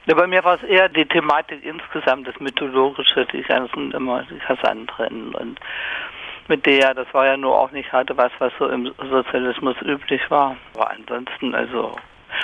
Ja, 0.07 0.15
bei 0.15 0.27
mir 0.27 0.43
war 0.43 0.57
es 0.57 0.65
eher 0.65 0.89
die 0.89 1.07
Thematik 1.07 1.65
insgesamt, 1.65 2.27
das 2.27 2.41
Mythologische, 2.41 3.25
die 3.27 3.43
ganzen 3.43 3.93
immer 3.93 4.25
die 4.25 4.39
Kassandren 4.39 5.33
und 5.37 5.61
mit 6.49 6.67
der, 6.67 6.95
das 6.95 7.13
war 7.13 7.27
ja 7.27 7.37
nur 7.37 7.59
auch 7.59 7.71
nicht 7.71 7.91
gerade 7.91 8.17
was, 8.17 8.33
was 8.39 8.53
so 8.59 8.69
im 8.69 8.93
Sozialismus 9.11 9.77
üblich 9.83 10.21
war. 10.31 10.57
Aber 10.75 10.91
ansonsten, 10.91 11.55
also, 11.55 11.97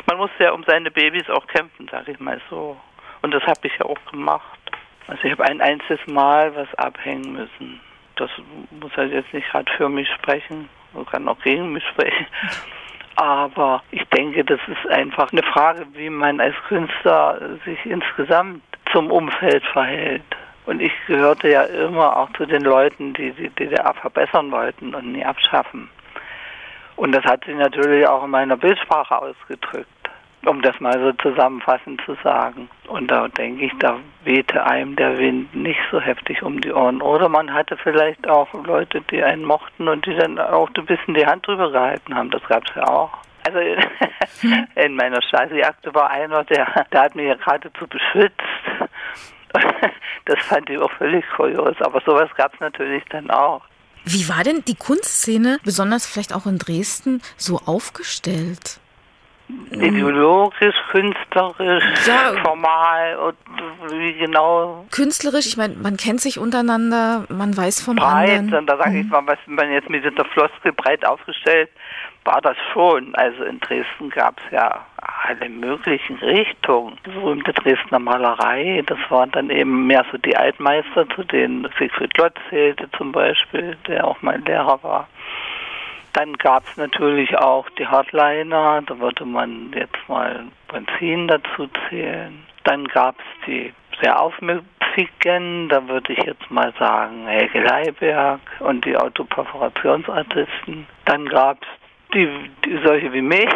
man 0.07 0.19
musste 0.19 0.45
ja 0.45 0.53
um 0.53 0.65
seine 0.65 0.91
Babys 0.91 1.29
auch 1.31 1.47
kämpfen, 1.47 1.89
sag 1.91 2.09
ich 2.09 2.19
mal 2.21 2.41
so. 2.51 2.77
Und 3.23 3.33
das 3.33 3.43
habe 3.45 3.61
ich 3.63 3.73
ja 3.79 3.87
auch 3.87 3.99
gemacht. 4.11 4.59
Also 5.07 5.25
ich 5.25 5.33
habe 5.33 5.45
ein 5.45 5.61
einziges 5.61 6.07
Mal 6.07 6.55
was 6.55 6.73
abhängen 6.75 7.33
müssen. 7.33 7.81
Das 8.17 8.31
muss 8.71 8.95
halt 8.97 9.13
jetzt 9.13 9.33
nicht 9.33 9.49
gerade 9.51 9.71
für 9.73 9.89
mich 9.89 10.09
sprechen. 10.11 10.69
man 10.93 11.07
kann 11.07 11.29
auch 11.29 11.41
gegen 11.41 11.73
mich 11.73 11.85
sprechen. 11.89 12.27
Aber 13.17 13.83
ich 13.91 14.05
denke, 14.11 14.45
das 14.45 14.61
ist 14.69 14.93
einfach 14.93 15.33
eine 15.33 15.43
Frage, 15.43 15.87
wie 15.95 16.09
man 16.09 16.41
als 16.41 16.55
Künstler 16.69 17.59
sich 17.65 17.85
insgesamt 17.85 18.63
zum 18.93 19.11
Umfeld 19.11 19.65
verhält. 19.73 20.23
Und 20.69 20.83
ich 20.83 20.93
gehörte 21.07 21.49
ja 21.49 21.63
immer 21.63 22.15
auch 22.15 22.31
zu 22.35 22.45
den 22.45 22.61
Leuten, 22.61 23.15
die 23.15 23.33
die 23.33 23.49
DDR 23.49 23.95
verbessern 23.95 24.51
wollten 24.53 24.95
und 24.95 25.13
nie 25.13 25.25
abschaffen. 25.25 25.89
Und 26.97 27.13
das 27.13 27.25
hat 27.25 27.43
sich 27.47 27.57
natürlich 27.57 28.07
auch 28.07 28.23
in 28.25 28.31
meiner 28.31 28.59
Bildsprache 28.59 29.17
ausgedrückt, 29.17 29.89
um 30.45 30.61
das 30.61 30.79
mal 30.79 30.93
so 31.01 31.13
zusammenfassend 31.13 32.03
zu 32.05 32.19
sagen. 32.23 32.69
Und 32.87 33.11
da 33.11 33.29
denke 33.29 33.65
ich, 33.65 33.73
da 33.79 33.97
wehte 34.25 34.63
einem 34.63 34.95
der 34.95 35.17
Wind 35.17 35.55
nicht 35.55 35.81
so 35.91 36.03
heftig 36.03 36.43
um 36.43 36.61
die 36.61 36.71
Ohren. 36.71 37.01
Oder 37.01 37.31
man 37.31 37.55
hatte 37.55 37.79
vielleicht 37.79 38.29
auch 38.29 38.53
Leute, 38.65 39.01
die 39.11 39.23
einen 39.25 39.45
mochten 39.45 39.89
und 39.89 40.05
die 40.05 40.17
dann 40.17 40.39
auch 40.39 40.69
ein 40.77 40.85
bisschen 40.85 41.15
die 41.15 41.25
Hand 41.25 41.47
drüber 41.47 41.73
gehalten 41.73 42.15
haben. 42.15 42.31
Das 42.31 42.43
gab 42.47 42.69
es 42.69 42.75
ja 42.75 42.87
auch. 42.87 43.17
Also 43.47 43.59
in 44.75 44.97
meiner 44.97 45.23
Stasi-Akte 45.23 45.95
war 45.95 46.11
einer, 46.11 46.45
der, 46.45 46.85
der 46.93 47.01
hat 47.01 47.15
mich 47.15 47.27
ja 47.27 47.37
geradezu 47.37 47.87
beschützt. 47.87 48.43
Das 50.25 50.39
fand 50.41 50.69
ich 50.69 50.77
auch 50.77 50.91
völlig 50.93 51.25
kurios, 51.37 51.75
aber 51.81 52.03
sowas 52.05 52.29
gab 52.37 52.53
es 52.53 52.61
natürlich 52.61 53.03
dann 53.09 53.31
auch. 53.31 53.63
Wie 54.05 54.29
war 54.29 54.45
denn 54.45 54.63
die 54.67 54.75
Kunstszene, 54.75 55.59
besonders 55.65 56.07
vielleicht 56.07 56.35
auch 56.35 56.47
in 56.47 56.59
Dresden, 56.59 57.23
so 57.39 57.59
aufgestellt? 57.65 58.79
Ideologisch, 59.71 60.75
künstlerisch, 60.91 61.85
ja, 62.07 62.35
formal 62.43 63.17
und 63.17 63.37
wie 63.91 64.13
genau? 64.13 64.85
Künstlerisch, 64.91 65.47
ich 65.47 65.57
meine, 65.57 65.75
man 65.77 65.97
kennt 65.97 66.21
sich 66.21 66.39
untereinander, 66.39 67.25
man 67.31 67.57
weiß 67.57 67.81
vom 67.81 67.97
breit, 67.97 68.29
anderen. 68.29 68.61
Und 68.61 68.67
da 68.67 68.77
sage 68.77 68.99
ich 68.99 69.05
mhm. 69.05 69.11
mal, 69.11 69.27
was 69.27 69.39
man 69.47 69.73
jetzt 69.73 69.89
mit 69.89 70.05
dieser 70.05 70.27
Floskel 70.27 70.73
breit 70.73 71.07
aufgestellt, 71.07 71.71
war 72.25 72.43
das 72.43 72.59
schon. 72.75 73.15
Also 73.15 73.45
in 73.45 73.59
Dresden 73.61 74.11
gab 74.11 74.39
es 74.39 74.53
ja 74.53 74.85
alle 75.29 75.49
möglichen 75.49 76.17
Richtungen. 76.17 76.99
Die 77.05 77.11
berühmte 77.11 77.53
Dresdner 77.53 77.99
Malerei, 77.99 78.83
das 78.87 78.99
waren 79.11 79.31
dann 79.33 79.51
eben 79.51 79.87
mehr 79.87 80.05
so 80.11 80.19
die 80.19 80.37
Altmeister, 80.37 81.07
zu 81.15 81.23
denen 81.25 81.69
Siegfried 81.79 82.17
Lotz 82.17 82.37
zählte 82.49 82.91
zum 82.97 83.13
Beispiel, 83.13 83.77
der 83.87 84.07
auch 84.07 84.23
mein 84.23 84.45
Lehrer 84.45 84.83
war. 84.83 85.09
Dann 86.15 86.33
gab 86.35 86.65
es 86.65 86.77
natürlich 86.77 87.37
auch 87.37 87.69
die 87.79 87.87
Hardliner, 87.87 88.83
da 88.87 88.99
würde 88.99 89.25
man 89.27 89.71
jetzt 89.75 90.09
mal 90.09 90.47
Benzin 90.73 91.29
dazu 91.29 91.69
zählen. 91.89 92.43
Dann 92.65 92.87
gab 92.89 93.17
es 93.19 93.47
die 93.47 93.73
sehr 94.01 94.21
aufmüpfigen, 94.21 95.69
da 95.69 95.87
würde 95.87 96.13
ich 96.15 96.25
jetzt 96.25 96.51
mal 96.51 96.73
sagen 96.79 97.27
Helge 97.27 97.61
Leiberg 97.61 98.41
und 98.61 98.85
die 98.85 98.97
Autoperforationsartisten. 98.97 100.87
Dann 101.05 101.27
gab 101.27 101.63
es 101.63 101.69
die, 102.15 102.29
die 102.65 102.79
solche 102.85 103.13
wie 103.13 103.23
mich, 103.23 103.55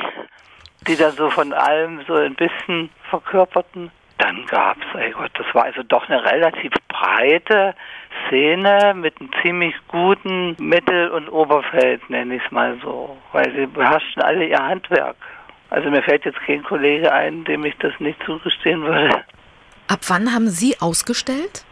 die 0.87 0.97
dann 0.97 1.13
so 1.13 1.31
von 1.31 1.53
allem 1.53 2.01
so 2.07 2.15
ein 2.15 2.35
bisschen 2.35 2.91
verkörperten. 3.11 3.91
Dann 4.19 4.47
gab 4.47 4.77
es, 4.79 5.01
ey 5.01 5.11
Gott, 5.11 5.31
das 5.35 5.47
war 5.55 5.65
also 5.65 5.83
doch 5.83 6.09
eine 6.09 6.25
relativ 6.25 6.73
breite 6.89 7.75
Szene 8.27 8.95
mit 8.95 9.21
einem 9.21 9.31
ziemlich 9.43 9.75
guten 9.89 10.55
Mittel- 10.59 11.11
und 11.11 11.29
Oberfeld, 11.29 12.09
nenne 12.09 12.37
ich 12.37 12.43
es 12.45 12.51
mal 12.53 12.79
so, 12.83 13.17
weil 13.33 13.53
sie 13.53 13.67
beherrschten 13.67 14.23
alle 14.23 14.47
ihr 14.47 14.59
Handwerk. 14.59 15.17
Also 15.71 15.91
mir 15.91 16.03
fällt 16.03 16.25
jetzt 16.25 16.39
kein 16.47 16.63
Kollege 16.63 17.11
ein, 17.13 17.45
dem 17.45 17.65
ich 17.65 17.77
das 17.79 17.93
nicht 17.99 18.23
zugestehen 18.25 18.83
würde. 18.83 19.25
Ab 19.89 20.01
wann 20.09 20.33
haben 20.33 20.49
Sie 20.49 20.77
ausgestellt? 20.81 21.65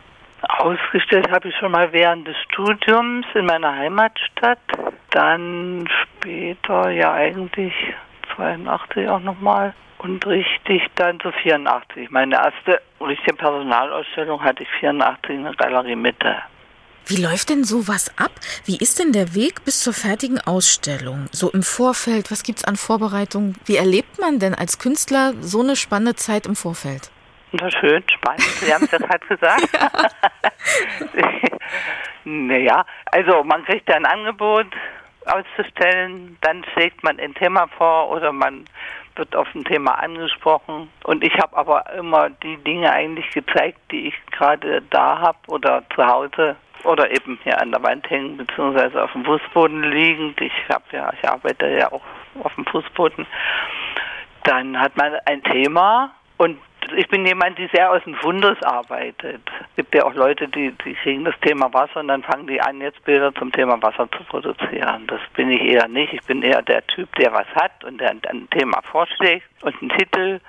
Ausgestellt 0.43 1.31
habe 1.31 1.49
ich 1.49 1.57
schon 1.57 1.73
mal 1.73 1.93
während 1.93 2.27
des 2.27 2.37
Studiums 2.51 3.27
in 3.35 3.45
meiner 3.45 3.77
Heimatstadt. 3.77 4.59
Dann 5.11 5.87
später, 6.03 6.91
ja 6.91 7.13
eigentlich 7.13 7.75
82 8.37 9.09
auch 9.09 9.21
nochmal. 9.21 9.75
Und 9.99 10.27
richtig 10.27 10.83
dann 10.95 11.21
zu 11.21 11.31
84. 11.31 12.11
Meine 12.11 12.37
erste 12.37 12.81
richtige 13.01 13.37
Personalausstellung 13.37 14.43
hatte 14.43 14.63
ich 14.63 14.69
84 14.81 15.31
in 15.31 15.45
der 15.45 15.55
Galerie 15.55 15.97
Mitte. 15.97 16.37
Wie 17.07 17.21
läuft 17.21 17.51
denn 17.51 17.65
sowas 17.65 18.11
ab? 18.17 18.31
Wie 18.65 18.79
ist 18.79 18.99
denn 18.99 19.13
der 19.13 19.35
Weg 19.35 19.65
bis 19.65 19.81
zur 19.81 19.93
fertigen 19.93 20.41
Ausstellung? 20.41 21.27
So 21.33 21.51
im 21.51 21.63
Vorfeld, 21.63 22.31
was 22.31 22.45
gibt 22.45 22.61
es 22.61 22.65
an 22.65 22.77
Vorbereitungen? 22.77 23.57
Wie 23.67 23.77
erlebt 23.77 24.19
man 24.19 24.39
denn 24.39 24.55
als 24.55 24.79
Künstler 24.79 25.35
so 25.41 25.61
eine 25.61 25.77
spannende 25.77 26.15
Zeit 26.15 26.47
im 26.47 26.57
Vorfeld? 26.57 27.11
Na 27.53 27.69
schön, 27.71 28.03
spannend. 28.07 28.43
Sie 28.43 28.73
haben 28.73 28.85
es 28.85 28.91
ja 28.93 28.99
gerade 28.99 29.27
gesagt. 29.27 29.69
naja, 32.25 32.87
also 33.07 33.43
man 33.43 33.65
kriegt 33.65 33.89
ja 33.89 33.97
ein 33.97 34.07
Angebot 34.07 34.67
auszustellen, 35.27 36.39
dann 36.41 36.65
schlägt 36.73 37.03
man 37.03 37.19
ein 37.19 37.35
Thema 37.35 37.67
vor 37.77 38.11
oder 38.11 38.33
man 38.33 38.65
wird 39.17 39.35
auf 39.37 39.49
ein 39.55 39.65
Thema 39.65 39.99
angesprochen. 39.99 40.89
Und 41.05 41.25
ich 41.25 41.35
habe 41.39 41.57
aber 41.57 41.85
immer 41.93 42.31
die 42.31 42.57
Dinge 42.59 42.91
eigentlich 42.93 43.29
gezeigt, 43.31 43.79
die 43.91 44.09
ich 44.09 44.15
gerade 44.31 44.83
da 44.91 45.19
habe 45.19 45.39
oder 45.49 45.83
zu 45.95 46.07
Hause 46.07 46.57
oder 46.85 47.11
eben 47.11 47.39
hier 47.43 47.61
an 47.61 47.71
der 47.71 47.83
Wand 47.83 48.09
hängen, 48.09 48.37
beziehungsweise 48.37 49.03
auf 49.03 49.13
dem 49.13 49.25
Fußboden 49.25 49.83
liegend. 49.91 50.41
Ich 50.41 50.53
habe 50.71 50.85
ja, 50.93 51.13
ich 51.13 51.29
arbeite 51.29 51.69
ja 51.69 51.93
auch 51.93 52.03
auf 52.43 52.55
dem 52.55 52.65
Fußboden. 52.67 53.27
Dann 54.45 54.81
hat 54.81 54.97
man 54.97 55.15
ein 55.27 55.43
Thema 55.43 56.13
und 56.39 56.59
ich 56.97 57.09
bin 57.09 57.27
jemand, 57.27 57.59
die 57.59 57.69
sehr 57.73 57.91
aus 57.91 58.03
dem 58.05 58.15
Fundus 58.15 58.61
arbeitet. 58.63 59.43
Es 59.71 59.77
gibt 59.77 59.95
ja 59.95 60.05
auch 60.05 60.15
Leute, 60.15 60.49
die, 60.49 60.73
die 60.85 60.95
kriegen 60.95 61.25
das 61.25 61.35
Thema 61.41 61.73
Wasser 61.73 62.01
und 62.01 62.09
dann 62.09 62.23
fangen 62.23 62.47
die 62.47 62.61
an, 62.61 62.81
jetzt 62.81 63.03
Bilder 63.05 63.35
zum 63.35 63.53
Thema 63.53 63.81
Wasser 63.83 64.09
zu 64.11 64.25
produzieren. 64.25 65.07
Das 65.07 65.21
bin 65.35 65.51
ich 65.51 65.63
eher 65.63 65.89
nicht. 65.89 66.13
Ich 66.13 66.23
bin 66.23 66.43
eher 66.43 66.63
der 66.63 66.87
Typ, 66.87 67.15
der 67.17 67.33
was 67.33 67.47
hat 67.55 67.85
und 67.85 68.01
der 68.01 68.11
ein 68.11 68.49
Thema 68.51 68.81
vorschlägt 68.83 69.47
und 69.63 69.75
einen 69.81 69.91
Titel 69.91 70.41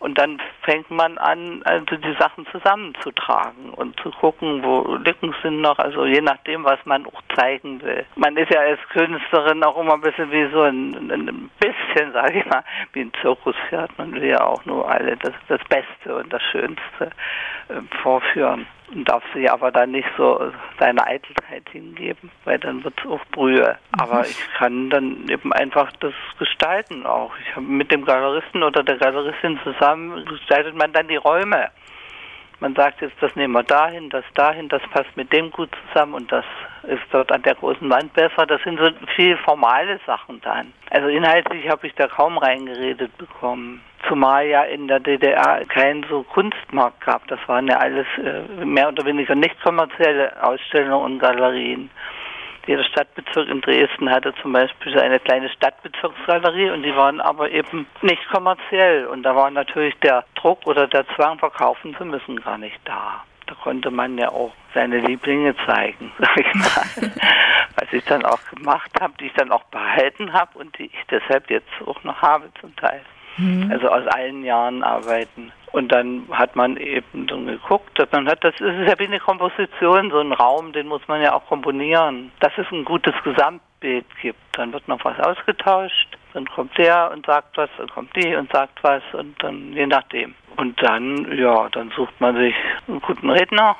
und 0.00 0.18
dann 0.18 0.40
fängt 0.62 0.90
man 0.90 1.18
an, 1.18 1.62
also 1.64 1.96
die 1.96 2.16
Sachen 2.18 2.46
zusammenzutragen 2.52 3.70
und 3.70 3.98
zu 4.00 4.10
gucken, 4.10 4.62
wo 4.62 4.96
Lücken 4.96 5.34
sind 5.42 5.60
noch, 5.60 5.78
also 5.78 6.06
je 6.06 6.20
nachdem, 6.20 6.64
was 6.64 6.78
man 6.84 7.06
auch 7.06 7.22
zeigen 7.36 7.82
will. 7.82 8.04
Man 8.16 8.36
ist 8.36 8.52
ja 8.52 8.60
als 8.60 8.80
Künstlerin 8.90 9.64
auch 9.64 9.78
immer 9.78 9.94
ein 9.94 10.00
bisschen 10.00 10.30
wie 10.30 10.48
so 10.52 10.62
ein, 10.62 11.10
ein 11.10 11.50
bisschen, 11.58 12.12
sage 12.12 12.38
ich 12.40 12.46
mal, 12.46 12.64
wie 12.92 13.00
ein 13.00 13.12
Zirkuspferd. 13.20 13.98
Man 13.98 14.12
will 14.14 14.24
ja 14.24 14.40
auch 14.44 14.64
nur 14.66 14.88
alle 14.88 15.16
das, 15.16 15.34
das 15.48 15.60
Beste 15.68 16.16
und 16.16 16.32
das 16.32 16.42
Schönste 16.42 17.10
äh, 17.68 17.80
vorführen 18.02 18.66
darf 19.04 19.22
sich 19.34 19.50
aber 19.50 19.70
dann 19.70 19.90
nicht 19.90 20.08
so 20.16 20.52
seine 20.78 21.06
Eitelkeit 21.06 21.68
hingeben, 21.70 22.30
weil 22.44 22.58
dann 22.58 22.82
wird 22.84 22.94
es 22.98 23.10
auch 23.10 23.24
Brühe. 23.32 23.76
Mhm. 23.92 24.00
Aber 24.00 24.22
ich 24.22 24.38
kann 24.56 24.90
dann 24.90 25.28
eben 25.28 25.52
einfach 25.52 25.92
das 26.00 26.14
gestalten 26.38 27.06
auch. 27.06 27.32
Ich 27.42 27.54
habe 27.54 27.66
mit 27.66 27.90
dem 27.90 28.04
Galeristen 28.04 28.62
oder 28.62 28.82
der 28.82 28.96
Galeristin 28.96 29.58
zusammen 29.62 30.24
gestaltet 30.24 30.74
man 30.74 30.92
dann 30.92 31.08
die 31.08 31.16
Räume. 31.16 31.70
Man 32.60 32.74
sagt 32.74 33.00
jetzt, 33.02 33.14
das 33.20 33.34
nehmen 33.36 33.54
wir 33.54 33.62
dahin, 33.62 34.10
das 34.10 34.24
dahin, 34.34 34.68
das 34.68 34.82
passt 34.90 35.16
mit 35.16 35.32
dem 35.32 35.50
gut 35.52 35.70
zusammen 35.86 36.14
und 36.14 36.32
das 36.32 36.44
ist 36.88 37.02
dort 37.12 37.30
an 37.30 37.42
der 37.42 37.54
großen 37.54 37.88
Wand 37.88 38.12
besser. 38.14 38.46
Das 38.46 38.60
sind 38.62 38.80
so 38.80 38.88
viel 39.14 39.36
formale 39.38 40.00
Sachen 40.06 40.40
dann. 40.40 40.72
Also 40.90 41.06
inhaltlich 41.08 41.68
habe 41.68 41.86
ich 41.86 41.94
da 41.94 42.08
kaum 42.08 42.36
reingeredet 42.36 43.16
bekommen. 43.16 43.80
Zumal 44.08 44.46
ja 44.46 44.62
in 44.62 44.88
der 44.88 44.98
DDR 44.98 45.64
kein 45.66 46.04
so 46.08 46.24
Kunstmarkt 46.24 47.00
gab. 47.04 47.26
Das 47.28 47.38
waren 47.46 47.68
ja 47.68 47.78
alles 47.78 48.06
äh, 48.18 48.64
mehr 48.64 48.88
oder 48.88 49.04
weniger 49.04 49.36
nicht 49.36 49.60
kommerzielle 49.62 50.32
Ausstellungen 50.42 51.04
und 51.04 51.18
Galerien. 51.20 51.90
Jeder 52.68 52.84
Stadtbezirk 52.84 53.48
in 53.48 53.62
Dresden 53.62 54.10
hatte 54.10 54.34
zum 54.42 54.52
Beispiel 54.52 55.00
eine 55.00 55.18
kleine 55.18 55.48
Stadtbezirksgalerie 55.48 56.68
und 56.68 56.82
die 56.82 56.94
waren 56.94 57.18
aber 57.18 57.50
eben 57.50 57.86
nicht 58.02 58.28
kommerziell. 58.28 59.06
Und 59.06 59.22
da 59.22 59.34
war 59.34 59.50
natürlich 59.50 59.94
der 60.00 60.26
Druck 60.34 60.66
oder 60.66 60.86
der 60.86 61.06
Zwang, 61.16 61.38
verkaufen 61.38 61.96
zu 61.96 62.04
müssen, 62.04 62.38
gar 62.42 62.58
nicht 62.58 62.78
da. 62.84 63.24
Da 63.46 63.54
konnte 63.54 63.90
man 63.90 64.18
ja 64.18 64.28
auch 64.28 64.52
seine 64.74 64.98
Lieblinge 64.98 65.54
zeigen, 65.64 66.12
sag 66.18 66.38
ich 66.38 66.54
mal. 66.54 67.10
Was 67.76 67.90
ich 67.90 68.04
dann 68.04 68.26
auch 68.26 68.44
gemacht 68.54 68.90
habe, 69.00 69.14
die 69.18 69.28
ich 69.28 69.32
dann 69.32 69.50
auch 69.50 69.64
behalten 69.64 70.34
habe 70.34 70.58
und 70.58 70.76
die 70.78 70.86
ich 70.92 71.06
deshalb 71.10 71.48
jetzt 71.48 71.70
auch 71.86 72.04
noch 72.04 72.20
habe 72.20 72.50
zum 72.60 72.76
Teil. 72.76 73.00
Mhm. 73.38 73.70
Also 73.72 73.88
aus 73.88 74.06
allen 74.08 74.44
Jahren 74.44 74.82
arbeiten. 74.82 75.52
Und 75.72 75.92
dann 75.92 76.26
hat 76.32 76.56
man 76.56 76.76
eben 76.76 77.26
geguckt, 77.26 77.98
dass 77.98 78.10
man 78.12 78.28
hat, 78.28 78.42
das 78.42 78.54
ist 78.54 78.88
ja 78.88 78.98
wie 78.98 79.06
eine 79.06 79.20
Komposition, 79.20 80.10
so 80.10 80.20
ein 80.20 80.32
Raum, 80.32 80.72
den 80.72 80.86
muss 80.86 81.06
man 81.08 81.20
ja 81.20 81.34
auch 81.34 81.46
komponieren, 81.46 82.32
dass 82.40 82.52
es 82.56 82.66
ein 82.72 82.84
gutes 82.84 83.14
Gesamtbild 83.22 84.06
gibt. 84.22 84.38
Dann 84.52 84.72
wird 84.72 84.88
noch 84.88 85.04
was 85.04 85.18
ausgetauscht, 85.20 86.16
dann 86.32 86.46
kommt 86.46 86.76
der 86.78 87.10
und 87.12 87.26
sagt 87.26 87.56
was, 87.56 87.70
dann 87.76 87.88
kommt 87.88 88.16
die 88.16 88.34
und 88.34 88.50
sagt 88.50 88.82
was 88.82 89.02
und 89.12 89.42
dann 89.42 89.72
je 89.72 89.86
nachdem. 89.86 90.34
Und 90.56 90.82
dann, 90.82 91.36
ja, 91.38 91.68
dann 91.68 91.90
sucht 91.90 92.20
man 92.20 92.36
sich 92.36 92.54
einen 92.88 93.00
guten 93.00 93.30
Redner, 93.30 93.76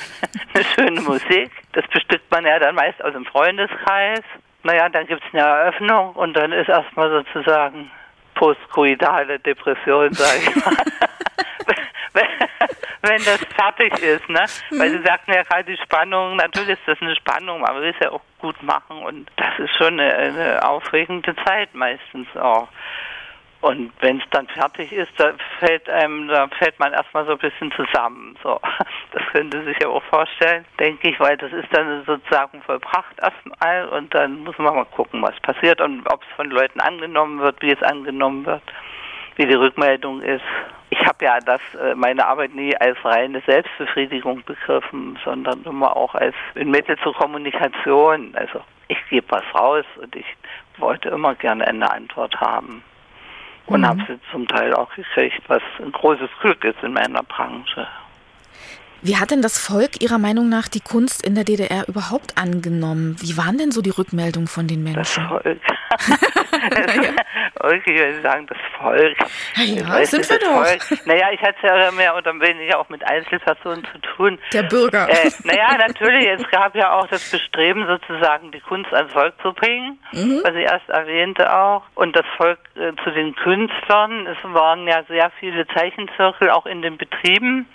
eine 0.54 0.64
schöne 0.64 1.00
Musik. 1.00 1.50
Das 1.72 1.86
bestückt 1.88 2.30
man 2.30 2.44
ja 2.44 2.58
dann 2.58 2.74
meist 2.74 3.02
aus 3.02 3.12
dem 3.12 3.24
Freundeskreis. 3.24 4.22
Naja, 4.62 4.88
dann 4.88 5.06
gibt 5.06 5.22
es 5.24 5.34
eine 5.34 5.42
Eröffnung 5.42 6.12
und 6.12 6.34
dann 6.34 6.52
ist 6.52 6.68
erstmal 6.68 7.10
sozusagen 7.10 7.90
postkoidale 8.34 9.40
Depression, 9.40 10.12
sage 10.12 10.38
ich 10.38 10.64
mal. 10.64 10.76
wenn 13.02 13.24
das 13.24 13.40
fertig 13.54 13.92
ist, 14.02 14.28
ne? 14.28 14.44
Weil 14.70 14.90
Sie 14.90 15.02
sagten 15.02 15.32
ja 15.32 15.42
gerade 15.42 15.64
die 15.64 15.82
Spannung, 15.82 16.36
natürlich 16.36 16.78
ist 16.78 16.86
das 16.86 17.00
eine 17.00 17.16
Spannung, 17.16 17.60
man 17.60 17.80
will 17.80 17.90
es 17.90 17.96
ja 18.00 18.10
auch 18.10 18.22
gut 18.40 18.62
machen 18.62 19.02
und 19.04 19.30
das 19.36 19.58
ist 19.58 19.74
schon 19.76 19.98
eine, 19.98 20.14
eine 20.14 20.68
aufregende 20.68 21.34
Zeit 21.44 21.74
meistens 21.74 22.28
auch. 22.36 22.68
Und 23.62 23.92
wenn 24.00 24.18
es 24.18 24.24
dann 24.30 24.48
fertig 24.48 24.92
ist, 24.92 25.12
da 25.18 25.34
fällt 25.60 25.88
einem, 25.88 26.26
da 26.26 26.48
fällt 26.58 26.76
man 26.80 26.92
erstmal 26.92 27.24
so 27.26 27.32
ein 27.32 27.38
bisschen 27.38 27.70
zusammen. 27.72 28.36
So, 28.42 28.60
das 29.12 29.22
können 29.30 29.52
Sie 29.52 29.62
sich 29.62 29.76
ja 29.80 29.88
auch 29.88 30.02
vorstellen, 30.02 30.64
denke 30.80 31.10
ich, 31.10 31.20
weil 31.20 31.36
das 31.36 31.52
ist 31.52 31.68
dann 31.70 32.04
sozusagen 32.04 32.60
vollbracht 32.62 33.16
erstmal 33.22 33.88
und 33.90 34.12
dann 34.12 34.42
muss 34.42 34.58
man 34.58 34.74
mal 34.74 34.84
gucken, 34.86 35.22
was 35.22 35.38
passiert 35.40 35.80
und 35.80 36.04
ob 36.12 36.22
es 36.22 36.28
von 36.34 36.50
Leuten 36.50 36.80
angenommen 36.80 37.38
wird, 37.38 37.62
wie 37.62 37.70
es 37.70 37.82
angenommen 37.84 38.44
wird, 38.44 38.62
wie 39.36 39.46
die 39.46 39.54
Rückmeldung 39.54 40.22
ist. 40.22 40.42
Ich 40.92 41.00
habe 41.06 41.24
ja 41.24 41.38
das 41.40 41.62
äh, 41.80 41.94
meine 41.94 42.26
Arbeit 42.26 42.54
nie 42.54 42.76
als 42.76 43.02
reine 43.02 43.40
Selbstbefriedigung 43.46 44.44
begriffen, 44.44 45.18
sondern 45.24 45.64
immer 45.64 45.96
auch 45.96 46.14
als 46.14 46.34
ein 46.54 46.70
Mittel 46.70 46.98
zur 46.98 47.14
Kommunikation. 47.14 48.34
Also 48.34 48.60
ich 48.88 48.98
gebe 49.08 49.26
was 49.30 49.42
raus 49.54 49.86
und 50.02 50.14
ich 50.14 50.26
wollte 50.76 51.08
immer 51.08 51.34
gerne 51.34 51.66
eine 51.66 51.90
Antwort 51.90 52.38
haben 52.38 52.84
und 53.64 53.80
mhm. 53.80 53.86
habe 53.86 54.04
sie 54.06 54.20
zum 54.30 54.46
Teil 54.46 54.74
auch 54.74 54.94
gekriegt, 54.94 55.40
was 55.46 55.62
ein 55.78 55.92
großes 55.92 56.28
Glück 56.42 56.62
ist 56.62 56.82
in 56.82 56.92
meiner 56.92 57.22
Branche. 57.22 57.88
Wie 59.04 59.16
hat 59.16 59.32
denn 59.32 59.42
das 59.42 59.58
Volk 59.58 60.00
Ihrer 60.00 60.18
Meinung 60.18 60.48
nach 60.48 60.68
die 60.68 60.80
Kunst 60.80 61.26
in 61.26 61.34
der 61.34 61.42
DDR 61.42 61.88
überhaupt 61.88 62.38
angenommen? 62.38 63.16
Wie 63.20 63.36
waren 63.36 63.58
denn 63.58 63.72
so 63.72 63.82
die 63.82 63.90
Rückmeldungen 63.90 64.46
von 64.46 64.68
den 64.68 64.82
Menschen? 64.82 65.28
Das 65.92 66.08
Volk. 66.08 67.20
okay, 67.60 67.82
ich 67.84 67.98
würde 67.98 68.22
sagen, 68.22 68.46
das 68.46 68.58
Volk. 68.78 69.16
Ja, 69.56 69.98
ja 69.98 70.06
sind 70.06 70.28
wir 70.30 70.38
doch. 70.38 70.64
Volk. 70.64 71.06
Naja, 71.06 71.26
ich 71.32 71.42
hatte 71.42 71.66
ja 71.66 71.90
mehr 71.90 72.16
oder 72.16 72.32
weniger 72.40 72.78
auch 72.78 72.88
mit 72.88 73.04
Einzelpersonen 73.04 73.84
zu 73.92 73.98
tun. 74.16 74.38
Der 74.54 74.62
Bürger. 74.62 75.06
Äh, 75.08 75.30
naja, 75.44 75.76
natürlich, 75.76 76.26
es 76.28 76.50
gab 76.50 76.74
ja 76.74 76.92
auch 76.92 77.06
das 77.08 77.30
Bestreben, 77.30 77.86
sozusagen 77.86 78.52
die 78.52 78.60
Kunst 78.60 78.92
ans 78.94 79.12
Volk 79.12 79.34
zu 79.42 79.52
bringen, 79.52 79.98
mhm. 80.12 80.40
was 80.44 80.54
ich 80.54 80.64
erst 80.64 80.88
erwähnte 80.88 81.54
auch. 81.54 81.82
Und 81.94 82.16
das 82.16 82.26
Volk 82.38 82.58
äh, 82.76 82.92
zu 83.04 83.10
den 83.10 83.34
Künstlern. 83.34 84.26
Es 84.28 84.38
waren 84.44 84.86
ja 84.86 85.02
sehr 85.08 85.30
viele 85.38 85.66
Zeichenzirkel 85.66 86.50
auch 86.50 86.64
in 86.64 86.80
den 86.80 86.96
Betrieben. 86.96 87.66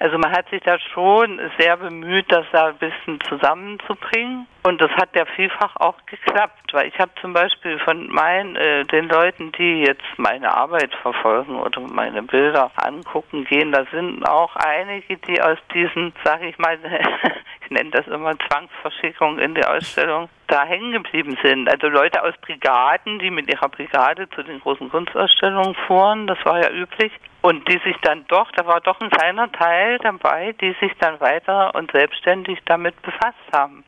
Also 0.00 0.16
man 0.18 0.30
hat 0.30 0.48
sich 0.50 0.62
da 0.62 0.78
schon 0.78 1.40
sehr 1.58 1.76
bemüht, 1.76 2.26
das 2.30 2.46
da 2.52 2.68
ein 2.68 2.78
bisschen 2.78 3.20
zusammenzubringen. 3.28 4.46
Und 4.68 4.82
das 4.82 4.90
hat 4.96 5.16
ja 5.16 5.24
vielfach 5.24 5.76
auch 5.76 5.96
geklappt, 6.04 6.74
weil 6.74 6.88
ich 6.88 6.98
habe 6.98 7.10
zum 7.22 7.32
Beispiel 7.32 7.78
von 7.78 8.06
meinen, 8.08 8.54
äh, 8.54 8.84
den 8.84 9.08
Leuten, 9.08 9.50
die 9.52 9.80
jetzt 9.80 10.04
meine 10.18 10.54
Arbeit 10.54 10.94
verfolgen 10.96 11.58
oder 11.58 11.80
meine 11.80 12.22
Bilder 12.22 12.70
angucken 12.76 13.46
gehen, 13.46 13.72
da 13.72 13.86
sind 13.90 14.28
auch 14.28 14.54
einige, 14.56 15.16
die 15.16 15.40
aus 15.40 15.56
diesen, 15.72 16.12
sag 16.22 16.42
ich 16.42 16.58
mal, 16.58 16.78
ich 17.64 17.70
nenne 17.70 17.92
das 17.92 18.06
immer 18.08 18.38
Zwangsverschickung 18.40 19.38
in 19.38 19.54
der 19.54 19.72
Ausstellung, 19.72 20.28
da 20.48 20.66
hängen 20.66 20.92
geblieben 20.92 21.38
sind. 21.42 21.66
Also 21.66 21.88
Leute 21.88 22.22
aus 22.22 22.34
Brigaden, 22.42 23.20
die 23.20 23.30
mit 23.30 23.50
ihrer 23.50 23.70
Brigade 23.70 24.28
zu 24.28 24.42
den 24.42 24.60
großen 24.60 24.90
Kunstausstellungen 24.90 25.76
fuhren, 25.86 26.26
das 26.26 26.44
war 26.44 26.62
ja 26.62 26.70
üblich. 26.70 27.12
Und 27.40 27.66
die 27.68 27.78
sich 27.78 27.96
dann 28.02 28.26
doch, 28.28 28.50
da 28.50 28.66
war 28.66 28.82
doch 28.82 29.00
ein 29.00 29.08
kleiner 29.08 29.50
Teil 29.50 29.96
dabei, 30.00 30.54
die 30.60 30.76
sich 30.78 30.92
dann 31.00 31.18
weiter 31.20 31.74
und 31.74 31.90
selbstständig 31.90 32.58
damit 32.66 33.00
befasst 33.00 33.38
haben 33.50 33.84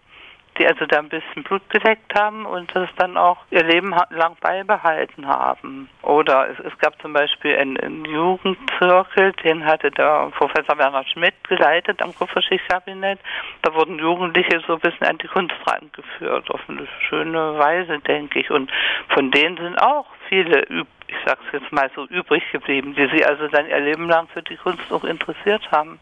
die 0.59 0.67
also 0.67 0.85
da 0.87 0.99
ein 0.99 1.09
bisschen 1.09 1.43
Blut 1.45 1.69
geleckt 1.71 2.15
haben 2.19 2.45
und 2.45 2.75
das 2.75 2.89
dann 2.97 3.17
auch 3.17 3.39
ihr 3.51 3.63
Leben 3.63 3.95
lang 4.11 4.37
beibehalten 4.41 5.27
haben. 5.27 5.89
Oder 6.03 6.51
es, 6.51 6.59
es 6.61 6.79
gab 6.79 7.01
zum 7.01 7.13
Beispiel 7.13 7.57
einen, 7.57 7.77
einen, 7.79 8.05
Jugendzirkel, 8.05 9.33
den 9.45 9.65
hatte 9.65 9.91
der 9.91 10.31
Professor 10.37 10.77
Werner 10.77 11.05
Schmidt 11.05 11.35
geleitet 11.49 12.03
am 12.03 12.15
Kupferschichtkabinett. 12.15 13.21
Da 13.63 13.75
wurden 13.75 13.99
Jugendliche 13.99 14.61
so 14.67 14.75
ein 14.75 14.81
bisschen 14.81 15.07
an 15.07 15.19
die 15.19 15.29
Kunst 15.29 15.55
rangeführt, 15.67 16.51
auf 16.51 16.61
eine 16.69 16.87
schöne 17.09 17.59
Weise, 17.59 17.99
denke 18.01 18.41
ich. 18.41 18.51
Und 18.51 18.71
von 19.09 19.31
denen 19.31 19.57
sind 19.57 19.81
auch 19.81 20.07
viele, 20.29 20.67
ich 20.69 21.17
sag's 21.25 21.45
jetzt 21.53 21.73
mal 21.73 21.91
so, 21.95 22.07
übrig 22.07 22.43
geblieben, 22.53 22.95
die 22.95 23.09
sich 23.09 23.27
also 23.27 23.49
dann 23.49 23.69
ihr 23.69 23.81
Leben 23.81 24.09
lang 24.09 24.29
für 24.29 24.43
die 24.43 24.57
Kunst 24.57 24.93
auch 24.93 25.05
interessiert 25.05 25.71
haben. 25.71 25.99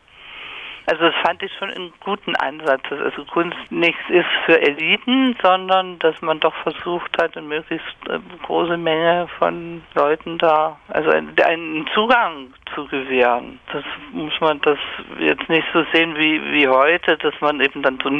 Also 0.89 1.05
das 1.05 1.15
fand 1.23 1.43
ich 1.43 1.53
schon 1.59 1.69
einen 1.69 1.93
guten 2.03 2.35
Ansatz, 2.37 2.81
dass 2.89 2.99
also 2.99 3.23
Kunst 3.27 3.59
nichts 3.69 4.01
ist 4.09 4.25
für 4.47 4.59
Eliten, 4.59 5.37
sondern 5.43 5.99
dass 5.99 6.19
man 6.23 6.41
doch 6.41 6.55
versucht 6.63 7.15
hat, 7.21 7.37
eine 7.37 7.47
möglichst 7.47 7.95
äh, 8.09 8.19
große 8.47 8.79
Menge 8.79 9.29
von 9.39 9.83
Leuten 9.95 10.39
da, 10.39 10.79
also 10.89 11.11
einen 11.11 11.87
Zugang 11.93 12.55
zu 12.75 12.87
gewähren. 12.87 13.61
Das 13.71 13.85
muss 14.13 14.33
man 14.41 14.63
das 14.63 14.79
jetzt 15.19 15.47
nicht 15.51 15.67
so 15.75 15.85
sehen 15.93 16.17
wie, 16.17 16.41
wie 16.53 16.67
heute, 16.67 17.19
dass 17.19 17.35
man 17.43 17.61
eben 17.61 17.83
dann 17.83 17.99
so 18.03 18.11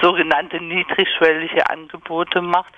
sogenannte 0.00 0.62
niedrigschwellige 0.62 1.68
Angebote 1.70 2.40
macht, 2.40 2.72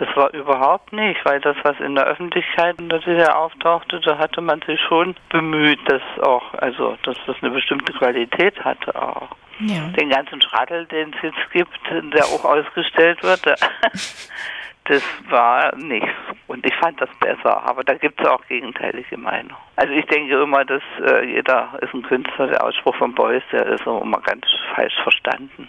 das 0.00 0.16
war 0.16 0.32
überhaupt 0.32 0.94
nicht, 0.94 1.22
weil 1.26 1.40
das, 1.40 1.56
was 1.62 1.78
in 1.78 1.94
der 1.94 2.06
Öffentlichkeit 2.06 2.76
DDR 2.80 3.38
auftauchte, 3.38 4.00
da 4.00 4.16
hatte 4.16 4.40
man 4.40 4.62
sich 4.62 4.80
schon 4.80 5.14
bemüht, 5.28 5.78
dass 5.86 6.02
auch, 6.22 6.54
also, 6.54 6.96
dass 7.02 7.16
das 7.26 7.36
eine 7.42 7.50
bestimmte 7.50 7.92
Qualität 7.92 8.64
hatte 8.64 8.94
auch. 8.94 9.36
Ja. 9.60 9.88
Den 9.98 10.08
ganzen 10.08 10.40
Schrattel, 10.40 10.86
den 10.86 11.12
es 11.12 11.22
jetzt 11.22 11.50
gibt, 11.52 11.78
der 12.14 12.24
auch 12.24 12.44
ausgestellt 12.46 13.22
wird, 13.22 13.44
das 14.84 15.02
war 15.28 15.76
nichts. 15.76 16.08
Und 16.46 16.64
ich 16.64 16.74
fand 16.76 16.98
das 16.98 17.10
besser. 17.20 17.62
Aber 17.68 17.84
da 17.84 17.92
gibt 17.92 18.22
es 18.22 18.26
auch 18.26 18.42
gegenteilige 18.46 19.18
Meinungen. 19.18 19.54
Also 19.76 19.92
ich 19.92 20.06
denke 20.06 20.34
immer, 20.42 20.64
dass 20.64 20.82
äh, 21.06 21.26
jeder 21.26 21.78
ist 21.82 21.92
ein 21.92 22.02
Künstler. 22.02 22.46
Der 22.46 22.64
Ausspruch 22.64 22.96
von 22.96 23.14
Beuys, 23.14 23.42
der 23.52 23.66
ist 23.66 23.86
immer 23.86 24.20
ganz 24.22 24.46
falsch 24.74 24.96
verstanden. 25.02 25.68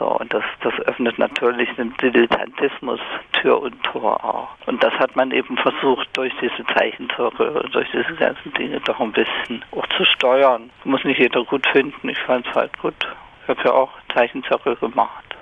So, 0.00 0.06
und 0.06 0.32
das, 0.32 0.42
das 0.62 0.72
öffnet 0.86 1.18
natürlich 1.18 1.68
dem 1.76 1.94
Dilettantismus 1.98 3.00
Tür 3.34 3.60
und 3.60 3.82
Tor 3.82 4.24
auch. 4.24 4.48
Und 4.66 4.82
das 4.82 4.94
hat 4.94 5.14
man 5.14 5.30
eben 5.30 5.58
versucht, 5.58 6.08
durch 6.14 6.32
diese 6.40 6.64
Zeichenzirkel, 6.74 7.68
durch 7.70 7.86
diese 7.92 8.14
ganzen 8.14 8.50
Dinge 8.54 8.80
doch 8.80 8.98
ein 8.98 9.12
bisschen 9.12 9.62
auch 9.72 9.86
zu 9.98 10.06
steuern. 10.06 10.70
Muss 10.84 11.04
nicht 11.04 11.20
jeder 11.20 11.44
gut 11.44 11.66
finden. 11.66 12.08
Ich 12.08 12.18
fand 12.20 12.46
es 12.46 12.54
halt 12.54 12.76
gut. 12.78 12.94
Ich 13.42 13.48
habe 13.48 13.60
ja 13.62 13.72
auch 13.72 13.90
Zeichenzirkel 14.14 14.74
gemacht. 14.76 15.36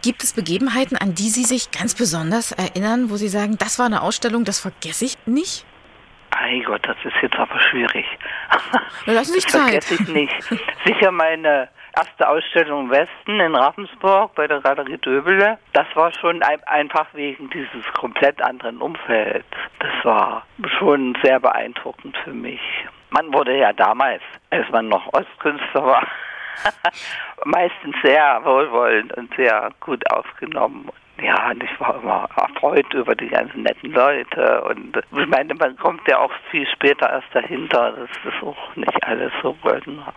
Gibt 0.00 0.22
es 0.22 0.32
Begebenheiten, 0.32 0.96
an 0.96 1.14
die 1.14 1.28
Sie 1.28 1.44
sich 1.44 1.70
ganz 1.70 1.94
besonders 1.94 2.52
erinnern, 2.52 3.10
wo 3.10 3.16
Sie 3.16 3.28
sagen, 3.28 3.58
das 3.58 3.78
war 3.78 3.84
eine 3.84 4.00
Ausstellung, 4.00 4.44
das 4.44 4.58
vergesse 4.58 5.04
ich 5.04 5.18
nicht? 5.26 5.66
Ei 6.30 6.60
Gott, 6.60 6.86
das 6.86 6.96
ist 7.04 7.16
jetzt 7.20 7.36
aber 7.36 7.60
schwierig. 7.60 8.06
Lassen 9.04 9.34
Sie 9.34 9.40
Zeit. 9.40 9.84
Vergesse 9.84 10.02
ich 10.02 10.08
nicht. 10.08 10.34
Sicher 10.86 11.10
meine 11.10 11.68
erste 11.96 12.28
Ausstellung 12.28 12.84
im 12.84 12.90
Westen 12.90 13.40
in 13.40 13.54
Ravensburg 13.54 14.34
bei 14.34 14.46
der 14.46 14.60
Galerie 14.60 14.98
Döbele. 14.98 15.58
Das 15.72 15.86
war 15.94 16.12
schon 16.12 16.42
ein, 16.42 16.62
einfach 16.64 17.06
wegen 17.14 17.48
dieses 17.50 17.84
komplett 17.94 18.40
anderen 18.42 18.82
Umfelds. 18.82 19.46
Das 19.78 20.04
war 20.04 20.46
schon 20.78 21.16
sehr 21.22 21.40
beeindruckend 21.40 22.16
für 22.22 22.34
mich. 22.34 22.60
Man 23.10 23.32
wurde 23.32 23.56
ja 23.56 23.72
damals, 23.72 24.22
als 24.50 24.68
man 24.70 24.88
noch 24.88 25.10
Ostkünstler 25.14 25.86
war, 25.86 26.06
meistens 27.44 27.96
sehr 28.02 28.40
wohlwollend 28.44 29.16
und 29.16 29.34
sehr 29.34 29.70
gut 29.80 30.02
aufgenommen. 30.10 30.90
Ja, 31.22 31.50
und 31.50 31.62
ich 31.62 31.80
war 31.80 31.96
immer 32.02 32.28
erfreut 32.36 32.92
über 32.92 33.14
die 33.14 33.28
ganzen 33.28 33.62
netten 33.62 33.92
Leute. 33.92 34.62
Und 34.64 34.98
ich 34.98 35.26
meine, 35.28 35.54
man 35.54 35.74
kommt 35.78 36.06
ja 36.08 36.18
auch 36.18 36.32
viel 36.50 36.66
später 36.66 37.08
erst 37.08 37.34
dahinter, 37.34 37.92
dass 37.92 38.10
das 38.22 38.42
auch 38.42 38.76
nicht 38.76 39.02
alles 39.04 39.32
so 39.42 39.54
golden 39.62 39.96
war. 39.98 40.12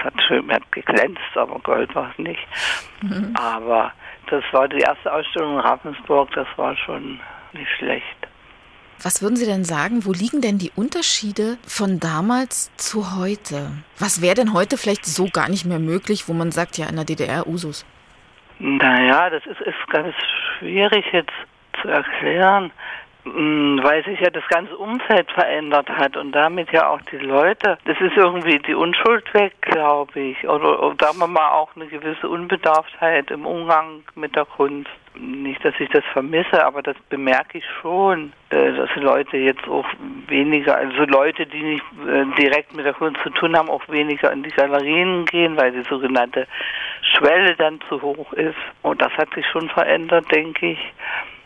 Es 0.00 0.06
hat 0.06 0.22
schön 0.26 0.50
hat 0.50 0.70
geglänzt, 0.72 1.20
aber 1.34 1.58
Gold 1.60 1.94
war 1.94 2.10
es 2.10 2.18
nicht. 2.18 2.40
Mhm. 3.02 3.34
Aber 3.38 3.92
das 4.28 4.42
war 4.52 4.68
die 4.68 4.78
erste 4.80 5.12
Ausstellung 5.12 5.54
in 5.54 5.60
Ravensburg, 5.60 6.30
das 6.32 6.46
war 6.56 6.76
schon 6.76 7.20
nicht 7.52 7.70
schlecht. 7.78 8.04
Was 9.02 9.22
würden 9.22 9.36
Sie 9.36 9.46
denn 9.46 9.64
sagen, 9.64 10.04
wo 10.04 10.12
liegen 10.12 10.42
denn 10.42 10.58
die 10.58 10.72
Unterschiede 10.76 11.56
von 11.66 12.00
damals 12.00 12.70
zu 12.76 13.16
heute? 13.16 13.72
Was 13.98 14.20
wäre 14.20 14.34
denn 14.34 14.52
heute 14.52 14.76
vielleicht 14.76 15.06
so 15.06 15.26
gar 15.32 15.48
nicht 15.48 15.64
mehr 15.64 15.78
möglich, 15.78 16.28
wo 16.28 16.34
man 16.34 16.52
sagt, 16.52 16.76
ja, 16.76 16.86
in 16.86 16.96
der 16.96 17.06
DDR 17.06 17.46
Usus? 17.46 17.86
Naja, 18.58 19.30
das 19.30 19.44
ist, 19.46 19.60
ist 19.62 19.88
ganz 19.88 20.14
schwierig 20.58 21.06
jetzt 21.12 21.32
zu 21.80 21.88
erklären. 21.88 22.70
Hm, 23.24 23.80
weil 23.82 24.02
sich 24.04 24.18
ja 24.20 24.30
das 24.30 24.46
ganze 24.48 24.76
Umfeld 24.76 25.30
verändert 25.32 25.88
hat 25.90 26.16
und 26.16 26.32
damit 26.32 26.72
ja 26.72 26.88
auch 26.88 27.00
die 27.12 27.18
Leute. 27.18 27.76
Das 27.84 28.00
ist 28.00 28.16
irgendwie 28.16 28.58
die 28.60 28.74
Unschuld 28.74 29.32
weg, 29.34 29.52
glaube 29.60 30.18
ich. 30.18 30.48
Oder, 30.48 30.82
oder 30.82 30.96
sagen 30.98 31.18
wir 31.18 31.26
mal 31.26 31.50
auch 31.50 31.68
eine 31.76 31.86
gewisse 31.86 32.28
Unbedarftheit 32.28 33.30
im 33.30 33.44
Umgang 33.44 34.02
mit 34.14 34.34
der 34.36 34.46
Kunst. 34.46 34.90
Nicht, 35.14 35.62
dass 35.64 35.74
ich 35.80 35.90
das 35.90 36.04
vermisse, 36.12 36.64
aber 36.64 36.82
das 36.82 36.96
bemerke 37.10 37.58
ich 37.58 37.64
schon, 37.82 38.32
äh, 38.50 38.72
dass 38.72 38.94
Leute 38.94 39.36
jetzt 39.36 39.66
auch 39.68 39.86
weniger, 40.28 40.76
also 40.76 41.04
Leute, 41.04 41.46
die 41.46 41.62
nicht 41.62 41.84
äh, 42.06 42.24
direkt 42.40 42.74
mit 42.74 42.86
der 42.86 42.94
Kunst 42.94 43.20
zu 43.22 43.30
tun 43.30 43.54
haben, 43.56 43.68
auch 43.68 43.86
weniger 43.88 44.32
in 44.32 44.44
die 44.44 44.50
Galerien 44.50 45.26
gehen, 45.26 45.58
weil 45.58 45.72
die 45.72 45.82
sogenannte 45.90 46.46
Schwelle 47.02 47.54
dann 47.56 47.80
zu 47.88 48.00
hoch 48.00 48.32
ist. 48.32 48.56
Und 48.82 49.02
das 49.02 49.12
hat 49.18 49.34
sich 49.34 49.44
schon 49.48 49.68
verändert, 49.68 50.24
denke 50.32 50.70
ich 50.70 50.78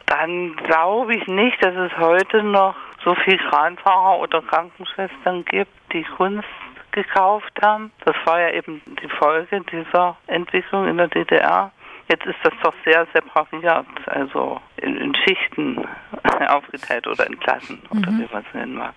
dann 0.06 0.56
glaube 0.56 1.16
ich 1.16 1.26
nicht, 1.26 1.62
dass 1.64 1.74
es 1.74 1.96
heute 1.98 2.42
noch 2.42 2.74
so 3.04 3.14
viel 3.14 3.38
Kranfahrer 3.38 4.18
oder 4.20 4.42
Krankenschwestern 4.42 5.44
gibt, 5.44 5.72
die 5.92 6.04
Kunst 6.04 6.48
gekauft 6.92 7.52
haben. 7.62 7.90
Das 8.04 8.14
war 8.24 8.40
ja 8.40 8.50
eben 8.50 8.80
die 9.02 9.08
Folge 9.08 9.60
dieser 9.72 10.16
Entwicklung 10.26 10.88
in 10.88 10.96
der 10.96 11.08
DDR. 11.08 11.72
Jetzt 12.08 12.26
ist 12.26 12.38
das 12.42 12.52
doch 12.62 12.74
sehr 12.84 13.06
separiert, 13.12 13.86
also 14.06 14.60
in, 14.76 14.96
in 14.96 15.14
Schichten 15.14 15.84
aufgeteilt 16.48 17.06
oder 17.06 17.26
in 17.26 17.38
Klassen 17.40 17.82
oder 17.90 18.10
mhm. 18.10 18.20
wie 18.20 18.32
man 18.32 18.44
es 18.46 18.54
nennen 18.54 18.74
mag. 18.74 18.94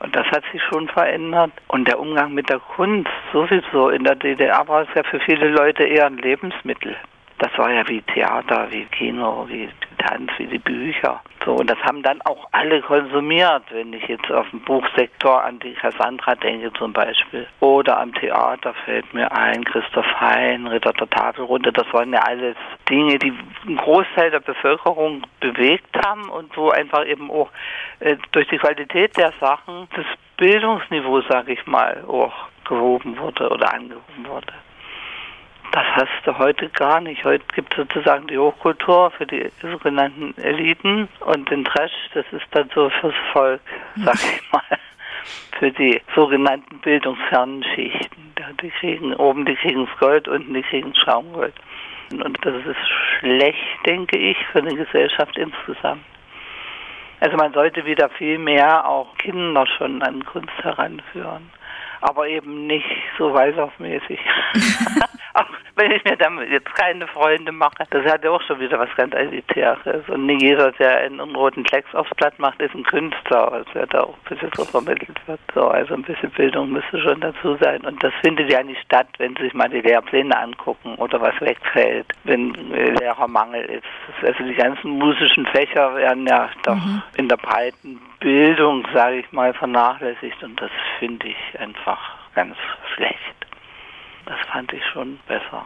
Und 0.00 0.16
das 0.16 0.26
hat 0.26 0.42
sich 0.52 0.60
schon 0.64 0.88
verändert. 0.88 1.52
Und 1.68 1.86
der 1.86 1.98
Umgang 1.98 2.34
mit 2.34 2.48
der 2.48 2.58
Kunst 2.58 3.08
sowieso 3.32 3.88
in 3.88 4.04
der 4.04 4.16
DDR 4.16 4.66
war 4.66 4.82
es 4.82 4.88
ja 4.94 5.02
für 5.04 5.20
viele 5.20 5.48
Leute 5.48 5.84
eher 5.84 6.06
ein 6.06 6.18
Lebensmittel. 6.18 6.96
Das 7.38 7.56
war 7.56 7.72
ja 7.72 7.88
wie 7.88 8.02
Theater, 8.02 8.68
wie 8.70 8.84
Kino, 8.86 9.46
wie 9.48 9.68
Tanz, 10.02 10.30
wie 10.38 10.46
die 10.46 10.58
Bücher. 10.58 11.20
So, 11.44 11.54
und 11.54 11.68
das 11.68 11.78
haben 11.80 12.02
dann 12.02 12.20
auch 12.22 12.48
alle 12.52 12.80
konsumiert, 12.82 13.64
wenn 13.70 13.92
ich 13.92 14.06
jetzt 14.06 14.30
auf 14.30 14.48
den 14.50 14.60
Buchsektor 14.60 15.42
an 15.42 15.58
die 15.58 15.72
Cassandra 15.74 16.34
denke 16.36 16.72
zum 16.74 16.92
Beispiel. 16.92 17.46
Oder 17.60 17.98
am 17.98 18.14
Theater 18.14 18.74
fällt 18.84 19.12
mir 19.12 19.30
ein, 19.32 19.64
Christoph 19.64 20.06
Hein, 20.20 20.66
Ritter 20.66 20.92
der 20.92 21.10
Tafelrunde, 21.10 21.72
das 21.72 21.92
waren 21.92 22.12
ja 22.12 22.20
alles 22.20 22.56
Dinge, 22.88 23.18
die 23.18 23.32
einen 23.66 23.76
Großteil 23.76 24.30
der 24.30 24.40
Bevölkerung 24.40 25.22
bewegt 25.40 25.96
haben 26.04 26.28
und 26.28 26.56
wo 26.56 26.70
einfach 26.70 27.04
eben 27.06 27.30
auch 27.30 27.50
äh, 28.00 28.16
durch 28.32 28.48
die 28.48 28.58
Qualität 28.58 29.16
der 29.16 29.32
Sachen 29.40 29.88
das 29.96 30.06
Bildungsniveau, 30.36 31.22
sage 31.22 31.52
ich 31.52 31.66
mal, 31.66 32.04
auch 32.06 32.32
gehoben 32.64 33.18
wurde 33.18 33.48
oder 33.48 33.72
angehoben 33.72 34.26
wurde. 34.26 34.52
Das 35.72 35.86
hast 35.94 36.26
du 36.26 36.36
heute 36.36 36.68
gar 36.68 37.00
nicht. 37.00 37.24
Heute 37.24 37.44
gibt 37.54 37.72
es 37.72 37.78
sozusagen 37.78 38.26
die 38.26 38.36
Hochkultur 38.36 39.10
für 39.10 39.26
die 39.26 39.50
sogenannten 39.62 40.34
Eliten 40.36 41.08
und 41.20 41.50
den 41.50 41.64
Trash, 41.64 41.92
das 42.12 42.26
ist 42.30 42.44
dann 42.50 42.68
so 42.74 42.90
fürs 43.00 43.14
Volk, 43.32 43.62
sag 43.96 44.16
ich 44.16 44.52
mal. 44.52 44.78
Für 45.58 45.70
die 45.70 46.02
sogenannten 46.14 46.78
bildungsfernen 46.80 47.64
Schichten. 47.64 48.34
Die 48.60 48.70
kriegen 48.70 49.14
oben, 49.14 49.46
die 49.46 49.54
kriegen 49.54 49.86
das 49.86 49.98
Gold, 49.98 50.28
unten 50.28 50.52
die 50.52 50.62
kriegen 50.62 50.94
Schaumgold. 50.94 51.54
Und 52.10 52.38
das 52.44 52.54
ist 52.66 52.88
schlecht, 53.18 53.86
denke 53.86 54.18
ich, 54.18 54.36
für 54.48 54.58
eine 54.58 54.74
Gesellschaft 54.74 55.38
insgesamt. 55.38 56.04
Also 57.20 57.36
man 57.38 57.54
sollte 57.54 57.86
wieder 57.86 58.10
viel 58.10 58.36
mehr 58.36 58.86
auch 58.86 59.16
Kinder 59.16 59.66
schon 59.66 60.02
an 60.02 60.22
Kunst 60.26 60.52
heranführen 60.62 61.50
aber 62.02 62.28
eben 62.28 62.66
nicht 62.66 62.86
so 63.18 63.32
weißaufmäßig. 63.32 64.20
auch 65.34 65.46
wenn 65.76 65.92
ich 65.92 66.04
mir 66.04 66.16
damit 66.16 66.50
jetzt 66.50 66.72
keine 66.74 67.06
Freunde 67.06 67.52
mache, 67.52 67.86
das 67.90 68.04
hat 68.04 68.24
ja 68.24 68.30
auch 68.30 68.42
schon 68.42 68.60
wieder 68.60 68.78
was 68.78 68.94
ganz 68.96 69.14
Elitäres. 69.14 70.08
Und 70.08 70.26
nicht 70.26 70.42
jeder, 70.42 70.72
der 70.72 70.98
einen 70.98 71.20
roten 71.20 71.64
Klecks 71.64 71.94
aufs 71.94 72.14
Blatt 72.16 72.38
macht, 72.38 72.60
ist 72.60 72.74
ein 72.74 72.84
Künstler, 72.84 73.52
als 73.52 73.66
der 73.74 73.86
da 73.86 74.00
auch 74.00 74.14
ein 74.14 74.28
bisschen 74.28 74.50
so 74.54 74.64
vermittelt 74.64 75.18
wird. 75.26 75.40
So, 75.54 75.68
also 75.68 75.94
ein 75.94 76.02
bisschen 76.02 76.30
Bildung 76.30 76.70
müsste 76.70 77.00
schon 77.00 77.20
dazu 77.20 77.56
sein. 77.60 77.80
Und 77.82 78.02
das 78.02 78.12
findet 78.22 78.52
ja 78.52 78.62
nicht 78.62 78.82
statt, 78.82 79.08
wenn 79.18 79.34
Sie 79.36 79.44
sich 79.44 79.54
mal 79.54 79.68
die 79.68 79.80
Lehrpläne 79.80 80.36
angucken 80.36 80.94
oder 80.96 81.20
was 81.20 81.40
wegfällt, 81.40 82.06
wenn 82.24 82.52
Lehrermangel 82.52 83.64
ist. 83.64 83.84
Also 84.22 84.44
die 84.44 84.54
ganzen 84.54 84.90
musischen 84.90 85.46
Fächer 85.46 85.94
werden 85.96 86.26
ja 86.26 86.50
doch 86.64 86.74
mhm. 86.74 87.02
in 87.16 87.28
der 87.28 87.36
breiten 87.36 88.00
Bildung, 88.20 88.86
sage 88.94 89.18
ich 89.18 89.32
mal, 89.32 89.52
vernachlässigt 89.52 90.42
und 90.44 90.60
das 90.60 90.70
finde 91.00 91.26
ich 91.26 91.60
einfach 91.60 91.91
ganz 92.34 92.56
schlecht. 92.94 93.16
Das 94.26 94.38
fand 94.52 94.72
ich 94.72 94.82
schon 94.92 95.18
besser. 95.26 95.64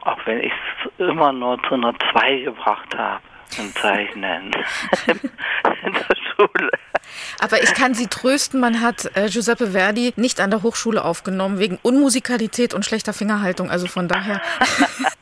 Auch 0.00 0.18
wenn 0.26 0.40
ich 0.40 0.52
es 0.52 1.08
immer 1.08 1.32
nur 1.32 1.62
zu 1.62 1.74
einer 1.74 1.94
2 2.12 2.40
gebracht 2.40 2.96
habe 2.96 3.22
im 3.58 3.74
Zeichnen 3.74 4.52
in 5.06 5.92
der 5.92 6.16
Schule. 6.34 6.70
Aber 7.40 7.62
ich 7.62 7.74
kann 7.74 7.94
Sie 7.94 8.06
trösten, 8.06 8.60
man 8.60 8.80
hat 8.80 9.10
äh, 9.14 9.28
Giuseppe 9.28 9.68
Verdi 9.68 10.12
nicht 10.16 10.40
an 10.40 10.50
der 10.50 10.62
Hochschule 10.62 11.04
aufgenommen, 11.04 11.58
wegen 11.58 11.78
Unmusikalität 11.82 12.74
und 12.74 12.84
schlechter 12.84 13.12
Fingerhaltung. 13.12 13.70
Also 13.70 13.86
von 13.86 14.08
daher. 14.08 14.40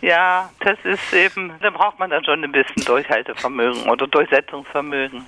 Ja, 0.00 0.50
das 0.60 0.78
ist 0.84 1.12
eben, 1.14 1.52
da 1.60 1.70
braucht 1.70 1.98
man 1.98 2.10
dann 2.10 2.24
schon 2.24 2.44
ein 2.44 2.52
bisschen 2.52 2.84
Durchhaltevermögen 2.84 3.88
oder 3.88 4.06
Durchsetzungsvermögen. 4.06 5.24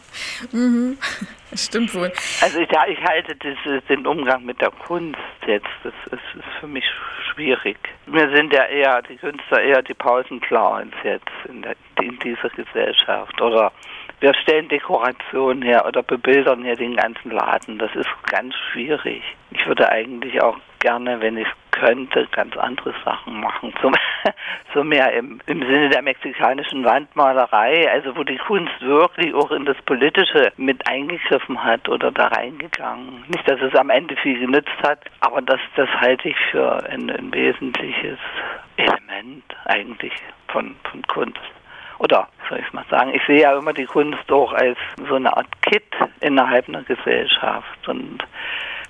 Mhm. 0.53 0.99
Stimmt 1.55 1.95
wohl. 1.95 2.13
Also 2.43 2.59
ich, 2.59 2.69
ich 2.69 3.05
halte 3.05 3.35
das, 3.37 3.85
den 3.89 4.07
Umgang 4.07 4.45
mit 4.45 4.61
der 4.61 4.71
Kunst 4.71 5.19
jetzt, 5.47 5.67
das 5.83 5.95
ist, 6.07 6.39
ist 6.39 6.61
für 6.61 6.67
mich 6.67 6.85
schwierig. 7.33 7.79
Wir 8.07 8.29
sind 8.37 8.53
ja 8.53 8.65
eher, 8.65 9.01
die 9.03 9.17
Künstler 9.17 9.63
eher 9.63 9.83
die 9.83 9.95
Pausenclowns 9.95 10.93
jetzt 11.03 11.25
in, 11.49 11.63
der, 11.63 11.75
in 12.03 12.19
dieser 12.19 12.51
Gesellschaft. 12.51 13.41
Oder 13.41 13.73
wir 14.21 14.35
stellen 14.35 14.69
Dekorationen 14.69 15.63
her 15.63 15.87
oder 15.87 16.03
bebildern 16.03 16.65
hier 16.65 16.77
den 16.77 16.97
ganzen 16.97 17.31
Laden. 17.31 17.79
Das 17.79 17.95
ist 17.95 18.09
ganz 18.31 18.55
schwierig. 18.73 19.23
Ich 19.51 19.67
würde 19.67 19.89
eigentlich 19.91 20.43
auch 20.43 20.57
gerne, 20.81 21.21
wenn 21.21 21.37
ich 21.37 21.49
könnte, 21.71 22.27
ganz 22.33 22.57
andere 22.57 22.93
Sachen 23.05 23.41
machen. 23.41 23.73
So, 23.81 23.91
so 24.75 24.85
mehr 24.85 25.13
im, 25.13 25.41
im 25.47 25.61
Sinne 25.61 25.89
der 25.91 26.03
mexikanischen 26.03 26.85
Wandmalerei, 26.85 27.89
also 27.91 28.17
wo 28.17 28.25
die 28.25 28.39
Kunst 28.39 28.81
wirklich 28.81 29.33
auch 29.35 29.51
in 29.53 29.65
das 29.65 29.77
Politische 29.87 30.53
mit 30.57 30.89
eingegriffen 30.89 31.63
hat 31.63 31.89
oder 31.89 32.11
da 32.11 32.27
reingegangen. 32.29 33.25
Nicht, 33.29 33.49
dass 33.49 33.61
es 33.61 33.75
am 33.77 33.91
Ende 33.91 34.17
viel 34.17 34.39
genützt 34.41 34.77
hat, 34.83 35.05
aber 35.21 35.43
das, 35.43 35.61
das 35.77 35.89
halte 36.01 36.29
ich 36.29 36.37
für 36.51 36.85
ein, 36.91 37.11
ein 37.11 37.33
wesentliches 37.33 38.19
Element 38.77 39.45
eigentlich 39.67 40.13
von, 40.49 40.75
von 40.91 41.03
Kunst 41.03 41.39
oder 41.99 42.29
soll 42.49 42.61
ich 42.61 42.73
mal 42.73 42.85
sagen, 42.91 43.13
ich 43.15 43.23
sehe 43.27 43.43
ja 43.43 43.57
immer 43.57 43.73
die 43.73 43.87
Kunst 43.87 44.31
auch 44.31 44.53
als 44.53 44.79
so 45.09 45.15
eine 45.15 45.37
Art 45.37 45.49
Kit 45.63 45.85
innerhalb 46.21 46.69
einer 46.69 46.83
Gesellschaft 46.83 47.89
und 47.89 48.25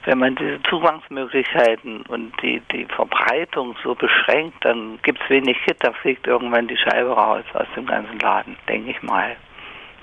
wenn 0.05 0.19
man 0.19 0.37
diese 0.37 0.63
Zugangsmöglichkeiten 0.63 2.03
und 2.09 2.33
die, 2.41 2.63
die 2.73 2.87
Verbreitung 2.87 3.77
so 3.83 3.95
beschränkt, 3.95 4.65
dann 4.65 4.99
gibt 5.03 5.21
es 5.23 5.29
wenig 5.29 5.59
Hit, 5.65 5.77
da 5.81 5.93
fliegt 5.93 6.27
irgendwann 6.27 6.69
die 6.69 6.79
Scheibe 6.79 7.11
raus 7.11 7.45
aus 7.53 7.67
dem 7.77 7.87
ganzen 7.87 8.19
Laden, 8.21 8.57
denke 8.69 8.91
ich 8.93 9.03
mal. 9.03 9.37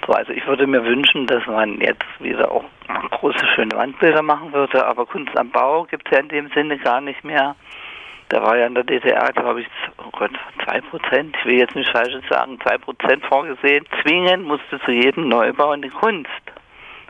So, 0.05 0.13
also 0.13 0.31
ich 0.31 0.45
würde 0.45 0.67
mir 0.67 0.85
wünschen, 0.85 1.25
dass 1.25 1.43
man 1.47 1.81
jetzt 1.81 2.05
wieder 2.19 2.51
auch 2.51 2.65
große, 3.11 3.47
schöne 3.55 3.75
Wandbilder 3.75 4.21
machen 4.21 4.53
würde, 4.53 4.85
aber 4.85 5.07
Kunst 5.07 5.35
am 5.37 5.49
Bau 5.49 5.85
gibt 5.85 6.07
es 6.07 6.11
ja 6.11 6.19
in 6.19 6.29
dem 6.29 6.49
Sinne 6.49 6.77
gar 6.77 7.01
nicht 7.01 7.23
mehr. 7.23 7.55
Da 8.29 8.41
war 8.41 8.57
ja 8.57 8.65
in 8.65 8.75
der 8.75 8.83
DDR, 8.83 9.31
glaube 9.33 9.61
ich, 9.61 9.67
oh 9.99 10.09
Gott, 10.11 10.31
zwei 10.63 10.81
Prozent, 10.81 11.35
ich 11.39 11.45
will 11.45 11.59
jetzt 11.59 11.75
nicht 11.75 11.91
falsch 11.91 12.13
sagen, 12.29 12.59
zwei 12.61 12.77
Prozent 12.77 13.23
vorgesehen. 13.25 13.85
Zwingend 14.01 14.45
musste 14.45 14.79
zu 14.81 14.91
jedem 14.91 15.29
Neubau 15.29 15.71
eine 15.71 15.89
Kunst 15.89 16.29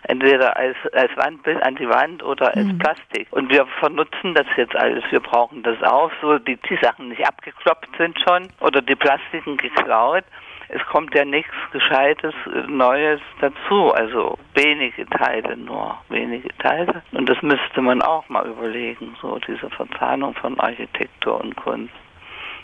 entweder 0.08 0.56
als, 0.56 0.76
als 0.94 1.16
Wandbild 1.16 1.62
an 1.64 1.76
die 1.76 1.90
Wand 1.90 2.24
oder 2.24 2.56
als 2.56 2.66
mhm. 2.66 2.78
Plastik. 2.78 3.28
Und 3.32 3.50
wir 3.50 3.66
vernutzen 3.80 4.34
das 4.34 4.46
jetzt 4.56 4.76
alles. 4.76 5.04
Wir 5.10 5.20
brauchen 5.20 5.64
das 5.64 5.82
auch, 5.84 6.12
so 6.22 6.38
die, 6.40 6.58
die 6.58 6.78
Sachen 6.82 7.10
nicht 7.10 7.26
abgekloppt 7.28 7.90
sind 7.98 8.18
schon 8.22 8.50
oder 8.60 8.82
die 8.82 8.96
Plastiken 8.96 9.58
geklaut. 9.58 10.24
Es 10.70 10.84
kommt 10.88 11.14
ja 11.16 11.26
nichts 11.26 11.54
Gescheites, 11.72 12.34
Neues 12.68 13.22
dazu. 13.40 13.92
Also 13.94 14.38
wenige 14.54 15.06
Teile 15.08 15.58
nur, 15.58 15.98
wenige 16.10 16.50
Teile. 16.58 17.04
Und 17.12 17.30
das 17.30 17.42
müsste 17.42 17.82
man 17.82 18.02
auch 18.02 18.28
mal 18.30 18.48
überlegen, 18.48 19.16
so 19.22 19.40
diese 19.48 19.70
Verzahnung 19.70 20.34
von 20.36 20.60
Architektur 20.60 21.40
und 21.40 21.56
Kunst 21.56 21.94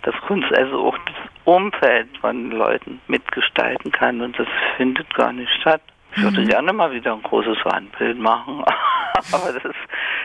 dass 0.03 0.15
Kunst 0.21 0.51
also 0.53 0.87
auch 0.87 0.97
das 0.97 1.15
Umfeld 1.45 2.17
von 2.19 2.51
Leuten 2.51 3.01
mitgestalten 3.07 3.91
kann 3.91 4.21
und 4.21 4.37
das 4.37 4.47
findet 4.77 5.13
gar 5.13 5.31
nicht 5.31 5.51
statt. 5.59 5.81
Ich 6.15 6.23
würde 6.23 6.41
mhm. 6.41 6.47
gerne 6.47 6.73
mal 6.73 6.91
wieder 6.91 7.13
ein 7.13 7.21
großes 7.21 7.57
Wandbild 7.63 8.19
machen, 8.19 8.63
aber 9.33 9.53
das 9.53 9.63
ist, 9.63 9.75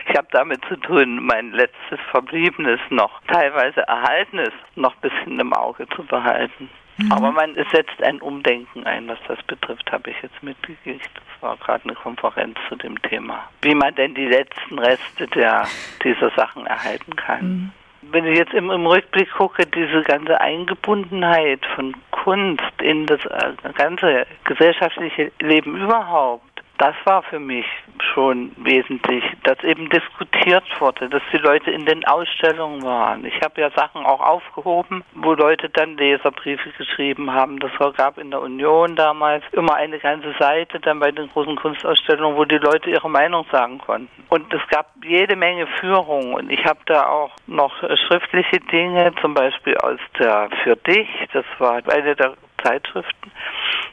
ich 0.09 0.17
habe 0.17 0.27
damit 0.31 0.63
zu 0.65 0.75
tun, 0.77 1.23
mein 1.23 1.51
letztes 1.51 1.99
Verbliebenes 2.11 2.79
noch, 2.89 3.21
teilweise 3.31 3.81
Erhaltenes, 3.87 4.51
noch 4.75 4.95
ein 4.95 5.09
bisschen 5.09 5.39
im 5.39 5.53
Auge 5.53 5.87
zu 5.95 6.03
behalten. 6.03 6.69
Mhm. 6.97 7.11
Aber 7.11 7.31
man 7.31 7.55
setzt 7.71 8.01
ein 8.01 8.19
Umdenken 8.21 8.85
ein, 8.85 9.07
was 9.07 9.19
das 9.27 9.41
betrifft, 9.43 9.91
habe 9.91 10.09
ich 10.09 10.17
jetzt 10.21 10.41
mitgekriegt. 10.41 11.09
Das 11.13 11.41
war 11.41 11.57
gerade 11.57 11.83
eine 11.83 11.93
Konferenz 11.93 12.57
zu 12.67 12.75
dem 12.75 13.01
Thema. 13.03 13.47
Wie 13.61 13.75
man 13.75 13.93
denn 13.95 14.15
die 14.15 14.27
letzten 14.27 14.79
Reste 14.79 15.27
der, 15.27 15.67
dieser 16.03 16.31
Sachen 16.31 16.65
erhalten 16.65 17.15
kann. 17.15 17.47
Mhm 17.47 17.71
wenn 18.11 18.25
ich 18.25 18.37
jetzt 18.37 18.53
im, 18.53 18.69
im, 18.69 18.85
Rückblick 18.85 19.31
gucke, 19.31 19.65
diese 19.65 20.01
ganze 20.03 20.39
Eingebundenheit 20.39 21.65
von 21.75 21.93
Kunst 22.11 22.63
in 22.81 23.05
das 23.05 23.19
äh, 23.25 23.53
ganze 23.73 24.25
gesellschaftliche 24.43 25.31
Leben 25.39 25.81
überhaupt, 25.81 26.56
das 26.77 26.95
war 27.05 27.23
für 27.23 27.39
mich 27.39 27.65
schon 28.13 28.51
wesentlich, 28.57 29.23
dass 29.43 29.63
eben 29.63 29.89
diskutiert 29.89 30.63
wurde, 30.79 31.09
dass 31.09 31.21
die 31.31 31.37
Leute 31.37 31.71
in 31.71 31.85
den 31.85 32.05
Ausstellungen 32.05 32.83
waren. 32.83 33.25
Ich 33.25 33.41
habe 33.41 33.61
ja 33.61 33.71
Sachen 33.71 34.05
auch 34.05 34.19
aufgehoben, 34.19 35.03
wo 35.15 35.33
Leute 35.33 35.69
dann 35.69 35.97
Leserbriefe 35.97 36.69
geschrieben 36.77 37.31
haben. 37.31 37.59
Das 37.59 37.71
gab 37.95 38.17
in 38.17 38.31
der 38.31 38.41
Union 38.41 38.95
damals 38.95 39.43
immer 39.53 39.75
eine 39.75 39.99
ganze 39.99 40.33
Seite 40.39 40.79
dann 40.79 40.99
bei 40.99 41.11
den 41.11 41.29
großen 41.29 41.55
Kunstausstellungen, 41.55 42.37
wo 42.37 42.45
die 42.45 42.57
Leute 42.57 42.89
ihre 42.89 43.09
Meinung 43.09 43.45
sagen 43.51 43.79
konnten. 43.79 44.09
Und 44.29 44.53
es 44.53 44.61
gab 44.69 44.91
jede 45.03 45.35
Menge 45.35 45.67
Führungen 45.79 46.33
und 46.33 46.51
ich 46.51 46.63
habe 46.65 46.79
da 46.85 47.07
auch 47.07 47.31
noch 47.47 47.73
schriftliche 48.07 48.59
Dinge, 48.71 49.13
zum 49.21 49.33
Beispiel 49.33 49.77
aus 49.77 49.99
der 50.19 50.49
Für 50.63 50.75
dich, 50.75 51.07
das 51.33 51.45
war 51.59 51.81
eine 51.87 52.15
der 52.15 52.33
Zeitschriften, 52.63 53.31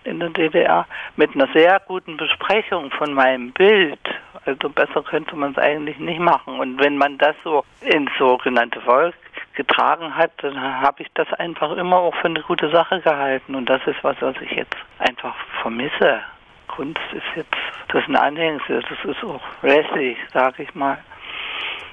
in 0.04 0.20
der 0.20 0.30
DDR 0.30 0.86
mit 1.16 1.34
einer 1.34 1.48
sehr 1.52 1.80
guten 1.86 2.16
Besprechung 2.16 2.90
von 2.90 3.12
meinem 3.12 3.52
Bild. 3.52 3.98
Also 4.44 4.68
besser 4.68 5.02
könnte 5.02 5.36
man 5.36 5.52
es 5.52 5.58
eigentlich 5.58 5.98
nicht 5.98 6.20
machen. 6.20 6.58
Und 6.60 6.80
wenn 6.80 6.98
man 6.98 7.18
das 7.18 7.34
so 7.42 7.64
ins 7.80 8.10
sogenannte 8.18 8.80
Volk 8.80 9.14
getragen 9.54 10.14
hat, 10.14 10.32
dann 10.38 10.60
habe 10.60 11.02
ich 11.02 11.08
das 11.14 11.32
einfach 11.34 11.76
immer 11.76 11.96
auch 11.96 12.14
für 12.16 12.26
eine 12.26 12.42
gute 12.42 12.70
Sache 12.70 13.00
gehalten. 13.00 13.54
Und 13.54 13.68
das 13.68 13.80
ist 13.86 14.02
was, 14.02 14.16
was 14.20 14.36
ich 14.40 14.50
jetzt 14.52 14.76
einfach 14.98 15.34
vermisse. 15.62 16.20
Kunst 16.68 17.00
ist 17.12 17.22
jetzt, 17.36 17.54
das 17.88 18.02
ist 18.02 18.08
ein 18.08 18.16
Anhängsel, 18.16 18.82
das 18.82 19.16
ist 19.16 19.24
auch 19.24 19.40
lässig, 19.62 20.16
sage 20.32 20.64
ich 20.64 20.74
mal. 20.74 20.98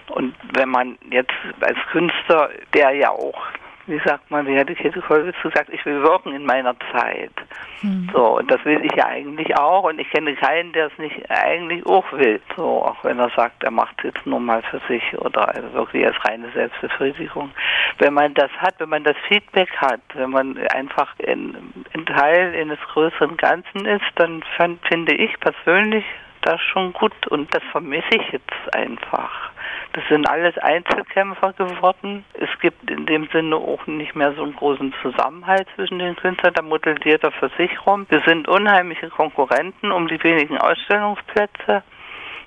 Und 0.10 0.36
wenn 0.54 0.70
man 0.70 0.98
jetzt 1.10 1.34
als 1.62 1.78
Künstler, 1.92 2.50
der 2.74 2.92
ja 2.92 3.10
auch 3.10 3.42
wie 3.88 4.00
sagt 4.06 4.30
man, 4.32 4.46
wie 4.48 4.56
hätte 4.56 4.76
Käthe 4.76 5.02
Kollwitz 5.02 5.36
gesagt, 5.42 5.70
ich 5.72 5.86
will 5.86 6.02
wirken 6.02 6.34
in 6.34 6.46
meiner 6.46 6.76
Zeit. 6.92 7.32
Hm. 7.82 8.10
So, 8.14 8.38
und 8.38 8.50
das 8.50 8.64
will 8.66 8.84
ich 8.86 8.92
ja 8.96 9.08
eigentlich 9.08 9.58
auch 9.58 9.84
und 9.84 10.00
ich 10.00 10.10
kenne 10.10 10.36
keinen, 10.36 10.72
der 10.74 10.88
es 10.88 10.98
nicht 10.98 11.30
eigentlich 11.30 11.86
auch 11.86 12.12
will. 12.12 12.40
So, 12.56 12.84
auch 12.84 13.04
wenn 13.04 13.20
er 13.20 13.30
sagt, 13.36 13.64
er 13.64 13.72
macht 13.72 13.96
es 14.00 14.14
jetzt 14.14 14.26
nur 14.26 14.40
mal 14.40 14.62
für 14.64 14.82
sich 14.88 15.04
oder 15.18 15.48
also 15.48 15.74
wirklich 15.74 16.06
als 16.06 16.16
reine 16.26 16.50
Selbstbefriedigung. 16.52 17.52
Wenn 17.98 18.14
man 18.14 18.34
das 18.34 18.52
hat, 18.60 18.76
wenn 18.80 18.90
man 18.90 19.04
das 19.04 19.18
Feedback 19.28 19.70
hat, 19.78 20.02
wenn 20.14 20.30
man 20.30 20.58
einfach 20.74 21.14
ein, 21.28 21.56
ein 21.94 22.06
Teil 22.06 22.54
eines 22.56 22.80
größeren 22.94 23.38
Ganzen 23.38 23.86
ist, 23.86 24.06
dann 24.16 24.44
fand, 24.58 24.80
finde 24.88 25.14
ich 25.14 25.40
persönlich 25.40 26.06
das 26.42 26.60
schon 26.62 26.94
gut 26.94 27.28
und 27.28 27.54
das 27.54 27.64
vermisse 27.72 28.16
ich 28.16 28.32
jetzt 28.32 28.76
einfach. 28.76 29.51
Das 29.94 30.04
sind 30.10 30.30
alles 30.30 30.58
Einzelkämpfer 30.58 31.54
geworden. 31.54 32.24
Es 32.34 32.50
gibt 32.62 32.90
in 32.90 33.06
dem 33.06 33.28
Sinne 33.32 33.56
auch 33.58 33.86
nicht 33.88 34.16
mehr 34.16 34.34
so 34.34 34.44
einen 34.44 34.56
großen 34.56 34.94
Zusammenhalt 35.02 35.68
zwischen 35.76 36.00
den 36.00 36.16
Künstlern. 36.16 36.54
Da 36.54 36.62
modelt 36.62 37.04
jeder 37.06 37.32
für 37.32 37.50
sich 37.58 37.86
rum. 37.86 38.06
Wir 38.10 38.22
sind 38.26 38.48
unheimliche 38.48 39.10
Konkurrenten 39.10 39.92
um 39.92 40.08
die 40.08 40.24
wenigen 40.24 40.58
Ausstellungsplätze. 40.58 41.84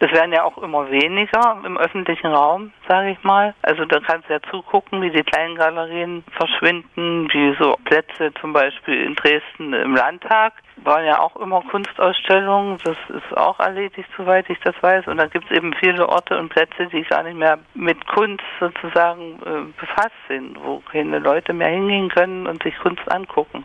Das 0.05 0.13
werden 0.13 0.35
ja 0.35 0.45
auch 0.45 0.59
immer 0.59 0.91
weniger 0.91 1.63
im 1.65 1.79
öffentlichen 1.79 2.27
Raum, 2.27 2.73
sage 2.87 3.13
ich 3.13 3.25
mal. 3.25 3.55
Also 3.63 3.87
da 3.87 4.01
kannst 4.01 4.29
du 4.29 4.35
ja 4.35 4.41
zugucken, 4.51 5.01
wie 5.01 5.09
die 5.09 5.23
kleinen 5.23 5.57
Galerien 5.57 6.23
verschwinden, 6.37 7.27
wie 7.33 7.57
so 7.59 7.75
Plätze 7.87 8.31
zum 8.39 8.53
Beispiel 8.53 9.01
in 9.03 9.15
Dresden 9.15 9.73
im 9.73 9.97
Landtag 9.97 10.53
waren 10.77 11.07
ja 11.07 11.21
auch 11.21 11.37
immer 11.37 11.63
Kunstausstellungen. 11.71 12.77
Das 12.85 12.99
ist 13.09 13.35
auch 13.39 13.59
erledigt, 13.61 14.11
soweit 14.15 14.51
ich 14.51 14.59
das 14.61 14.75
weiß. 14.83 15.07
Und 15.07 15.17
dann 15.17 15.31
gibt 15.31 15.51
es 15.51 15.57
eben 15.57 15.73
viele 15.83 16.07
Orte 16.07 16.39
und 16.39 16.51
Plätze, 16.51 16.87
die 16.93 17.03
gar 17.05 17.23
nicht 17.23 17.39
mehr 17.39 17.59
mit 17.73 18.07
Kunst 18.07 18.45
sozusagen 18.61 19.41
äh, 19.47 19.81
befasst 19.81 20.13
sind, 20.29 20.63
wo 20.63 20.81
keine 20.81 21.19
Leute 21.19 21.55
mehr 21.55 21.69
hingehen 21.69 22.11
können 22.11 22.47
und 22.47 22.63
sich 22.63 22.77
Kunst 22.79 23.11
angucken. 23.11 23.65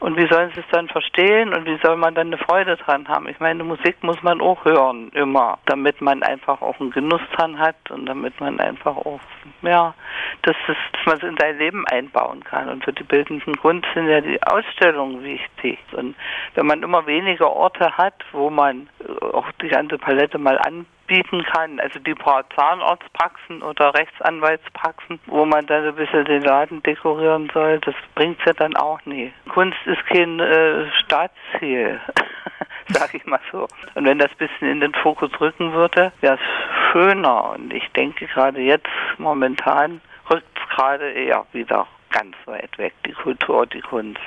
Und 0.00 0.16
wie 0.16 0.28
sollen 0.28 0.50
sie 0.54 0.60
es 0.60 0.66
dann 0.70 0.88
verstehen 0.88 1.52
und 1.52 1.66
wie 1.66 1.78
soll 1.82 1.96
man 1.96 2.14
dann 2.14 2.28
eine 2.28 2.38
Freude 2.38 2.76
dran 2.76 3.08
haben? 3.08 3.28
Ich 3.28 3.40
meine, 3.40 3.64
Musik 3.64 3.96
muss 4.02 4.22
man 4.22 4.40
auch 4.40 4.64
hören, 4.64 5.10
immer, 5.12 5.58
damit 5.66 6.00
man 6.00 6.22
einfach 6.22 6.62
auch 6.62 6.78
einen 6.78 6.92
Genuss 6.92 7.20
dran 7.34 7.58
hat 7.58 7.90
und 7.90 8.06
damit 8.06 8.38
man 8.40 8.60
einfach 8.60 8.96
auch, 8.96 9.20
ja, 9.62 9.94
dass, 10.42 10.54
das, 10.68 10.76
dass 10.92 11.06
man 11.06 11.16
es 11.16 11.22
in 11.24 11.36
sein 11.36 11.58
Leben 11.58 11.84
einbauen 11.88 12.44
kann. 12.44 12.68
Und 12.68 12.84
für 12.84 12.92
die 12.92 13.02
bildenden 13.02 13.56
Kunst 13.56 13.88
sind 13.94 14.08
ja 14.08 14.20
die 14.20 14.40
Ausstellungen 14.44 15.24
wichtig. 15.24 15.80
Und 15.92 16.14
wenn 16.54 16.66
man 16.66 16.82
immer 16.84 17.06
weniger 17.06 17.50
Orte 17.50 17.96
hat, 17.96 18.24
wo 18.30 18.50
man 18.50 18.88
auch 19.32 19.50
die 19.60 19.68
ganze 19.68 19.98
Palette 19.98 20.38
mal 20.38 20.58
anbietet, 20.58 20.97
bieten 21.08 21.42
kann. 21.42 21.80
Also 21.80 21.98
die 21.98 22.14
paar 22.14 22.48
Zahnarztpraxen 22.50 23.62
oder 23.62 23.92
Rechtsanwaltspraxen, 23.94 25.18
wo 25.26 25.44
man 25.44 25.66
dann 25.66 25.86
ein 25.86 25.96
bisschen 25.96 26.24
den 26.26 26.42
Laden 26.42 26.82
dekorieren 26.84 27.50
soll, 27.52 27.80
das 27.80 27.94
bringt 28.14 28.38
es 28.38 28.44
ja 28.44 28.52
dann 28.52 28.76
auch 28.76 29.04
nie. 29.04 29.32
Kunst 29.48 29.78
ist 29.86 30.04
kein 30.06 30.38
äh, 30.38 30.86
Staatsziel, 31.02 32.00
sag 32.88 33.12
ich 33.14 33.26
mal 33.26 33.40
so. 33.50 33.66
Und 33.94 34.04
wenn 34.04 34.18
das 34.18 34.30
ein 34.30 34.46
bisschen 34.46 34.70
in 34.70 34.80
den 34.80 34.94
Fokus 34.94 35.30
rücken 35.40 35.72
würde, 35.72 36.12
wäre 36.20 36.34
es 36.34 36.92
schöner. 36.92 37.50
Und 37.50 37.72
ich 37.72 37.88
denke 37.92 38.26
gerade 38.26 38.60
jetzt 38.60 38.86
momentan 39.16 40.00
rückt 40.30 40.46
es 40.54 40.76
gerade 40.76 41.10
eher 41.10 41.44
wieder 41.52 41.86
ganz 42.10 42.36
weit 42.46 42.76
weg, 42.78 42.94
die 43.04 43.12
Kultur, 43.12 43.66
die 43.66 43.80
Kunst. 43.80 44.20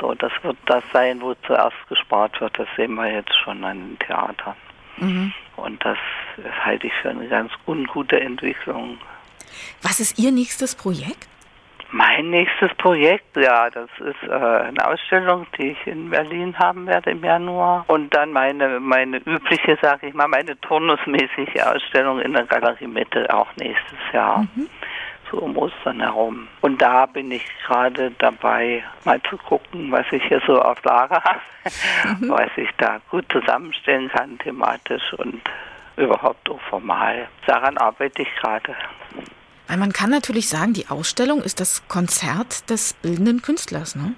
So, 0.00 0.14
das 0.14 0.32
wird 0.42 0.56
das 0.66 0.82
sein, 0.92 1.20
wo 1.20 1.34
zuerst 1.46 1.76
gespart 1.88 2.40
wird. 2.40 2.58
Das 2.58 2.68
sehen 2.76 2.94
wir 2.94 3.10
jetzt 3.10 3.34
schon 3.44 3.62
an 3.64 3.78
den 3.78 3.98
Theatern. 3.98 4.56
Mhm. 4.96 5.32
Und 5.56 5.84
das 5.84 5.98
halte 6.64 6.86
ich 6.86 6.92
für 7.02 7.10
eine 7.10 7.28
ganz 7.28 7.52
ungute 7.66 8.20
Entwicklung. 8.20 8.98
Was 9.82 10.00
ist 10.00 10.18
Ihr 10.18 10.32
nächstes 10.32 10.74
Projekt? 10.74 11.28
Mein 11.94 12.30
nächstes 12.30 12.70
Projekt, 12.78 13.36
ja, 13.36 13.68
das 13.68 13.90
ist 13.98 14.22
äh, 14.26 14.32
eine 14.32 14.88
Ausstellung, 14.88 15.46
die 15.58 15.72
ich 15.72 15.86
in 15.86 16.08
Berlin 16.08 16.58
haben 16.58 16.86
werde 16.86 17.10
im 17.10 17.22
Januar. 17.22 17.84
Und 17.86 18.14
dann 18.14 18.32
meine, 18.32 18.80
meine 18.80 19.18
übliche, 19.18 19.76
sage 19.82 20.06
ich 20.06 20.14
mal, 20.14 20.26
meine 20.26 20.58
turnusmäßige 20.62 21.60
Ausstellung 21.62 22.20
in 22.20 22.32
der 22.32 22.44
Galerie 22.44 22.86
Mitte 22.86 23.26
auch 23.34 23.48
nächstes 23.56 23.98
Jahr. 24.14 24.46
Mhm 24.54 24.70
so 25.32 25.38
um 25.38 25.56
Ostern 25.56 26.00
herum. 26.00 26.46
Und 26.60 26.80
da 26.80 27.06
bin 27.06 27.30
ich 27.30 27.42
gerade 27.66 28.12
dabei, 28.18 28.84
mal 29.04 29.20
zu 29.28 29.36
gucken, 29.36 29.90
was 29.90 30.06
ich 30.12 30.22
hier 30.24 30.40
so 30.46 30.60
auf 30.60 30.82
Lager 30.84 31.22
habe, 31.24 31.40
mhm. 32.20 32.28
was 32.30 32.50
ich 32.56 32.68
da 32.78 33.00
gut 33.10 33.24
zusammenstellen 33.32 34.08
kann, 34.10 34.38
thematisch 34.38 35.12
und 35.14 35.40
überhaupt 35.96 36.48
auch 36.50 36.60
formal. 36.68 37.28
Daran 37.46 37.76
arbeite 37.78 38.22
ich 38.22 38.28
gerade. 38.40 38.74
Weil 39.68 39.76
man 39.78 39.92
kann 39.92 40.10
natürlich 40.10 40.48
sagen, 40.48 40.74
die 40.74 40.88
Ausstellung 40.88 41.42
ist 41.42 41.60
das 41.60 41.88
Konzert 41.88 42.68
des 42.70 42.92
bildenden 42.94 43.42
Künstlers, 43.42 43.96
ne? 43.96 44.14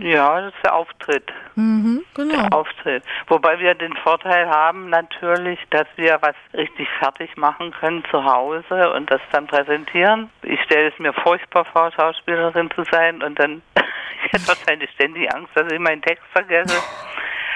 Ja, 0.00 0.40
das 0.40 0.54
ist 0.54 0.64
der 0.64 0.74
Auftritt. 0.74 1.32
Mhm, 1.54 2.04
genau. 2.14 2.36
Der 2.36 2.52
Auftritt. 2.52 3.02
Wobei 3.26 3.58
wir 3.58 3.74
den 3.74 3.96
Vorteil 3.96 4.48
haben 4.48 4.90
natürlich, 4.90 5.58
dass 5.70 5.86
wir 5.96 6.18
was 6.20 6.34
richtig 6.52 6.88
fertig 6.98 7.36
machen 7.36 7.72
können 7.72 8.04
zu 8.10 8.22
Hause 8.22 8.92
und 8.92 9.10
das 9.10 9.20
dann 9.32 9.46
präsentieren. 9.46 10.30
Ich 10.42 10.60
stelle 10.62 10.88
es 10.88 10.98
mir 10.98 11.12
furchtbar 11.12 11.64
vor, 11.64 11.90
Schauspielerin 11.92 12.70
zu 12.72 12.84
sein 12.84 13.22
und 13.22 13.38
dann, 13.38 13.62
ich 14.24 14.32
hätte 14.32 14.48
wahrscheinlich 14.48 14.90
ständig 14.90 15.34
Angst, 15.34 15.50
dass 15.54 15.72
ich 15.72 15.78
meinen 15.78 16.02
Text 16.02 16.24
vergesse. 16.32 16.82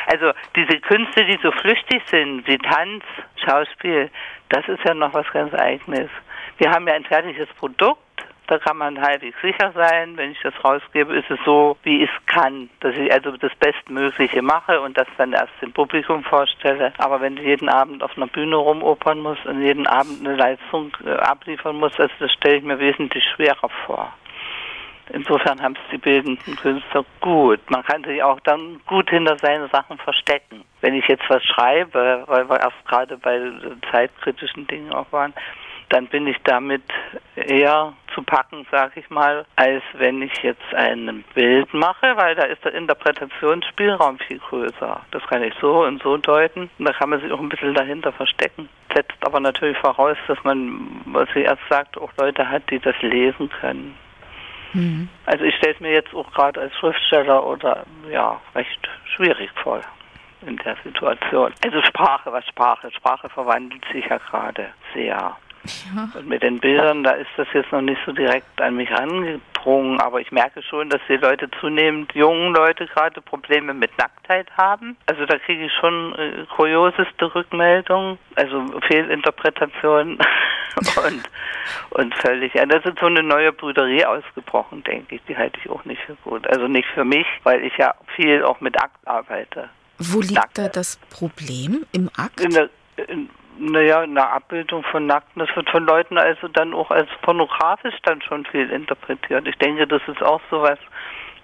Also 0.06 0.32
diese 0.56 0.80
Künste, 0.80 1.24
die 1.24 1.38
so 1.42 1.52
flüchtig 1.52 2.02
sind, 2.06 2.46
wie 2.46 2.58
Tanz, 2.58 3.04
Schauspiel, 3.44 4.10
das 4.48 4.66
ist 4.68 4.82
ja 4.84 4.94
noch 4.94 5.14
was 5.14 5.30
ganz 5.32 5.54
Eigenes. 5.54 6.10
Wir 6.58 6.70
haben 6.70 6.88
ja 6.88 6.94
ein 6.94 7.04
fertiges 7.04 7.48
Produkt 7.58 8.01
da 8.52 8.58
kann 8.58 8.76
man 8.76 9.00
halbwegs 9.00 9.40
sicher 9.40 9.72
sein, 9.74 10.14
wenn 10.18 10.32
ich 10.32 10.40
das 10.42 10.52
rausgebe, 10.62 11.16
ist 11.16 11.30
es 11.30 11.38
so, 11.42 11.78
wie 11.84 12.02
ich 12.02 12.10
es 12.10 12.26
kann, 12.26 12.68
dass 12.80 12.94
ich 12.94 13.10
also 13.10 13.34
das 13.38 13.54
Bestmögliche 13.54 14.42
mache 14.42 14.78
und 14.82 14.94
das 14.98 15.06
dann 15.16 15.32
erst 15.32 15.54
dem 15.62 15.72
Publikum 15.72 16.22
vorstelle. 16.22 16.92
Aber 16.98 17.22
wenn 17.22 17.36
du 17.36 17.42
jeden 17.42 17.70
Abend 17.70 18.02
auf 18.02 18.14
einer 18.14 18.26
Bühne 18.26 18.56
rumopern 18.56 19.20
musst 19.20 19.46
und 19.46 19.62
jeden 19.62 19.86
Abend 19.86 20.20
eine 20.20 20.36
Leistung 20.36 20.94
äh, 21.02 21.12
abliefern 21.12 21.76
musst, 21.76 21.98
also 21.98 22.12
das 22.18 22.30
stelle 22.32 22.56
ich 22.56 22.62
mir 22.62 22.78
wesentlich 22.78 23.24
schwerer 23.34 23.70
vor. 23.86 24.12
Insofern 25.14 25.62
haben 25.62 25.74
es 25.74 25.90
die 25.90 25.98
bildenden 25.98 26.56
Künstler 26.56 27.06
gut. 27.20 27.58
Man 27.70 27.82
kann 27.84 28.04
sich 28.04 28.22
auch 28.22 28.40
dann 28.40 28.82
gut 28.86 29.08
hinter 29.08 29.38
seinen 29.38 29.70
Sachen 29.70 29.96
verstecken. 29.96 30.62
Wenn 30.82 30.92
ich 30.94 31.08
jetzt 31.08 31.24
was 31.28 31.42
schreibe, 31.42 32.24
weil 32.26 32.50
wir 32.50 32.60
erst 32.60 32.86
gerade 32.86 33.16
bei 33.16 33.40
zeitkritischen 33.90 34.66
Dingen 34.66 34.92
auch 34.92 35.10
waren, 35.10 35.32
dann 35.92 36.06
bin 36.06 36.26
ich 36.26 36.36
damit 36.44 36.82
eher 37.36 37.92
zu 38.14 38.22
packen, 38.22 38.66
sage 38.70 39.00
ich 39.00 39.10
mal, 39.10 39.44
als 39.56 39.82
wenn 39.92 40.22
ich 40.22 40.32
jetzt 40.42 40.74
ein 40.74 41.22
Bild 41.34 41.72
mache, 41.74 42.16
weil 42.16 42.34
da 42.34 42.44
ist 42.44 42.64
der 42.64 42.74
Interpretationsspielraum 42.74 44.18
viel 44.18 44.38
größer. 44.38 45.00
Das 45.10 45.22
kann 45.24 45.42
ich 45.42 45.54
so 45.60 45.84
und 45.84 46.02
so 46.02 46.16
deuten 46.16 46.70
und 46.78 46.88
da 46.88 46.92
kann 46.92 47.10
man 47.10 47.20
sich 47.20 47.30
auch 47.30 47.40
ein 47.40 47.50
bisschen 47.50 47.74
dahinter 47.74 48.12
verstecken. 48.12 48.70
Setzt 48.94 49.12
aber 49.20 49.40
natürlich 49.40 49.76
voraus, 49.78 50.16
dass 50.28 50.42
man, 50.44 51.02
was 51.06 51.28
sie 51.34 51.42
erst 51.42 51.62
sagt, 51.68 51.98
auch 51.98 52.12
Leute 52.16 52.48
hat, 52.48 52.70
die 52.70 52.78
das 52.78 52.96
lesen 53.02 53.50
können. 53.60 53.94
Mhm. 54.72 55.08
Also 55.26 55.44
ich 55.44 55.54
stelle 55.56 55.74
es 55.74 55.80
mir 55.80 55.92
jetzt 55.92 56.14
auch 56.14 56.30
gerade 56.32 56.60
als 56.60 56.74
Schriftsteller 56.76 57.44
oder 57.44 57.84
ja 58.10 58.40
recht 58.54 58.88
schwierig 59.14 59.50
vor 59.62 59.82
in 60.46 60.56
der 60.56 60.76
Situation. 60.82 61.52
Also 61.62 61.82
Sprache, 61.82 62.32
was 62.32 62.46
Sprache? 62.46 62.90
Sprache 62.92 63.28
verwandelt 63.28 63.84
sich 63.92 64.06
ja 64.06 64.16
gerade 64.16 64.70
sehr. 64.94 65.36
Ja. 65.64 66.08
Und 66.18 66.28
mit 66.28 66.42
den 66.42 66.58
Bildern, 66.58 67.04
da 67.04 67.12
ist 67.12 67.30
das 67.36 67.46
jetzt 67.52 67.70
noch 67.70 67.82
nicht 67.82 68.00
so 68.04 68.12
direkt 68.12 68.60
an 68.60 68.74
mich 68.76 68.90
angedrungen, 68.90 70.00
aber 70.00 70.20
ich 70.20 70.32
merke 70.32 70.62
schon, 70.62 70.88
dass 70.90 71.00
die 71.08 71.16
Leute 71.16 71.48
zunehmend, 71.60 72.12
jungen 72.14 72.52
Leute 72.54 72.86
gerade 72.86 73.20
Probleme 73.20 73.72
mit 73.72 73.96
Nacktheit 73.96 74.48
haben. 74.56 74.96
Also 75.06 75.24
da 75.24 75.38
kriege 75.38 75.66
ich 75.66 75.72
schon 75.80 76.14
äh, 76.16 76.46
kurioseste 76.56 77.32
Rückmeldungen, 77.32 78.18
also 78.34 78.80
Fehlinterpretationen 78.88 80.18
und, 81.06 81.30
und 81.90 82.14
völlig, 82.16 82.54
ja, 82.54 82.66
das 82.66 82.84
ist 82.84 82.98
so 82.98 83.06
eine 83.06 83.22
neue 83.22 83.52
Brüderie 83.52 84.04
ausgebrochen, 84.04 84.82
denke 84.82 85.16
ich, 85.16 85.22
die 85.28 85.36
halte 85.36 85.60
ich 85.62 85.70
auch 85.70 85.84
nicht 85.84 86.02
für 86.02 86.16
gut. 86.24 86.46
Also 86.48 86.66
nicht 86.66 86.88
für 86.88 87.04
mich, 87.04 87.26
weil 87.44 87.64
ich 87.64 87.76
ja 87.76 87.94
viel 88.16 88.42
auch 88.42 88.60
mit 88.60 88.76
Akt 88.82 89.06
arbeite. 89.06 89.68
Wo 89.98 90.20
liegt 90.20 90.34
Nackt. 90.34 90.58
da 90.58 90.68
das 90.68 90.96
Problem 91.10 91.86
im 91.92 92.10
Akt? 92.16 92.40
In 92.40 92.50
der, 92.50 92.68
in, 92.96 93.28
naja, 93.70 94.00
eine 94.00 94.28
Abbildung 94.28 94.82
von 94.84 95.06
Nackten, 95.06 95.40
das 95.40 95.54
wird 95.54 95.70
von 95.70 95.86
Leuten 95.86 96.18
also 96.18 96.48
dann 96.48 96.74
auch 96.74 96.90
als 96.90 97.08
pornografisch 97.22 97.94
dann 98.02 98.20
schon 98.22 98.44
viel 98.46 98.68
interpretiert. 98.70 99.46
Ich 99.46 99.56
denke, 99.58 99.86
das 99.86 100.02
ist 100.08 100.22
auch 100.22 100.40
sowas 100.50 100.78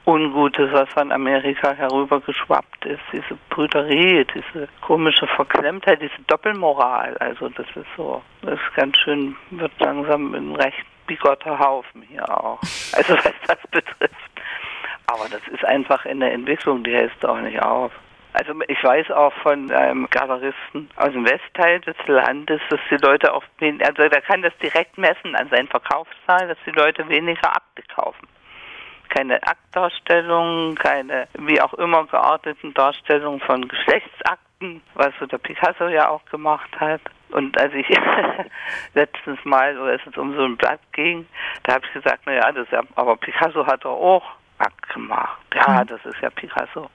Ungutes, 0.04 0.72
was 0.72 0.88
von 0.88 1.12
Amerika 1.12 1.72
herübergeschwappt 1.72 2.86
ist. 2.86 3.02
Diese 3.12 3.38
Brüderie, 3.50 4.26
diese 4.34 4.66
komische 4.80 5.26
Verklemmtheit, 5.26 6.00
diese 6.00 6.22
Doppelmoral. 6.26 7.16
Also 7.18 7.50
das 7.50 7.66
ist 7.74 7.86
so, 7.96 8.22
das 8.42 8.54
ist 8.54 8.74
ganz 8.74 8.96
schön, 8.96 9.36
wird 9.50 9.72
langsam 9.78 10.34
ein 10.34 10.56
recht 10.56 10.86
bigotter 11.06 11.58
Haufen 11.58 12.02
hier 12.02 12.28
auch. 12.28 12.58
Also 12.94 13.14
was 13.14 13.34
das 13.46 13.58
betrifft. 13.70 14.14
Aber 15.06 15.26
das 15.30 15.46
ist 15.52 15.64
einfach 15.64 16.04
in 16.04 16.20
der 16.20 16.32
Entwicklung, 16.32 16.82
die 16.82 16.94
hältst 16.94 17.22
du 17.22 17.28
auch 17.28 17.40
nicht 17.40 17.62
auf. 17.62 17.92
Also 18.38 18.54
ich 18.68 18.82
weiß 18.84 19.10
auch 19.10 19.32
von 19.42 19.68
einem 19.72 20.08
Galeristen 20.10 20.88
aus 20.94 21.10
dem 21.10 21.28
Westteil 21.28 21.80
des 21.80 21.96
Landes, 22.06 22.60
dass 22.70 22.78
die 22.88 23.04
Leute 23.04 23.34
auch, 23.34 23.42
also 23.60 24.08
der 24.08 24.20
kann 24.22 24.42
das 24.42 24.56
direkt 24.58 24.96
messen 24.96 25.34
an 25.34 25.48
seinen 25.48 25.66
Verkaufszahlen, 25.66 26.48
dass 26.48 26.58
die 26.64 26.70
Leute 26.70 27.08
weniger 27.08 27.48
Akte 27.48 27.82
kaufen. 27.92 28.28
Keine 29.08 29.42
Aktdarstellungen, 29.42 30.76
keine 30.76 31.26
wie 31.36 31.60
auch 31.60 31.74
immer 31.74 32.06
gearteten 32.06 32.74
Darstellungen 32.74 33.40
von 33.40 33.66
Geschlechtsakten, 33.66 34.82
was 34.94 35.10
so 35.18 35.26
der 35.26 35.38
Picasso 35.38 35.88
ja 35.88 36.08
auch 36.08 36.24
gemacht 36.26 36.70
hat. 36.78 37.00
Und 37.30 37.60
als 37.60 37.74
ich 37.74 37.88
letztens 38.94 39.44
mal, 39.44 39.76
oder 39.78 39.94
es 39.94 40.04
jetzt 40.04 40.16
um 40.16 40.36
so 40.36 40.44
ein 40.44 40.56
Blatt 40.56 40.80
ging, 40.92 41.26
da 41.64 41.74
habe 41.74 41.86
ich 41.86 41.92
gesagt, 41.92 42.24
naja, 42.24 42.52
das 42.52 42.66
ist 42.66 42.72
ja, 42.72 42.82
aber 42.94 43.16
Picasso 43.16 43.66
hat 43.66 43.84
doch 43.84 43.98
auch 43.98 44.24
Akt 44.58 44.88
gemacht. 44.90 45.40
Ja, 45.54 45.84
das 45.84 46.04
ist 46.04 46.20
ja 46.20 46.30
Picasso. 46.30 46.88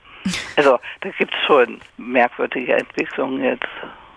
Also 0.55 0.79
da 1.01 1.09
gibt 1.09 1.33
es 1.33 1.41
schon 1.45 1.79
merkwürdige 1.97 2.75
Entwicklungen 2.75 3.43
jetzt. 3.43 3.67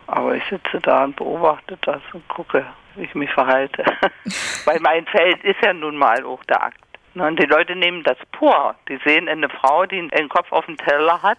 Aber 0.06 0.36
ich 0.36 0.44
sitze 0.44 0.80
da 0.80 1.04
und 1.04 1.16
beobachte 1.16 1.76
das 1.82 2.00
und 2.12 2.26
gucke, 2.28 2.64
wie 2.94 3.04
ich 3.04 3.14
mich 3.14 3.30
verhalte. 3.32 3.84
Weil 4.64 4.80
mein 4.80 5.06
Feld 5.06 5.42
ist 5.42 5.60
ja 5.62 5.72
nun 5.72 5.96
mal 5.96 6.24
auch 6.24 6.44
der 6.44 6.62
Akt. 6.62 6.78
Und 7.14 7.40
die 7.40 7.46
Leute 7.46 7.74
nehmen 7.74 8.02
das 8.04 8.18
pur. 8.32 8.74
Die 8.88 8.98
sehen 9.04 9.28
eine 9.28 9.48
Frau, 9.48 9.86
die 9.86 9.98
einen 9.98 10.28
Kopf 10.28 10.52
auf 10.52 10.66
dem 10.66 10.76
Teller 10.76 11.22
hat. 11.22 11.38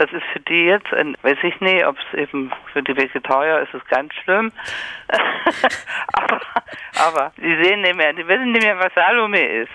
Das 0.00 0.10
ist 0.12 0.22
für 0.32 0.40
die 0.40 0.64
jetzt, 0.64 0.90
ein, 0.94 1.14
weiß 1.20 1.36
ich 1.42 1.60
nicht, 1.60 1.84
ob 1.84 1.94
es 1.98 2.18
eben 2.18 2.50
für 2.72 2.82
die 2.82 2.96
Vegetarier 2.96 3.60
ist 3.60 3.74
es 3.74 3.86
ganz 3.88 4.14
schlimm. 4.24 4.50
aber, 6.14 6.40
aber 6.98 7.32
die 7.36 7.62
sehen 7.62 7.82
nicht 7.82 7.96
mehr, 7.96 8.14
die 8.14 8.26
wissen 8.26 8.52
nicht 8.52 8.64
mehr, 8.64 8.78
was 8.78 8.94
Salome 8.94 9.46
ist 9.46 9.68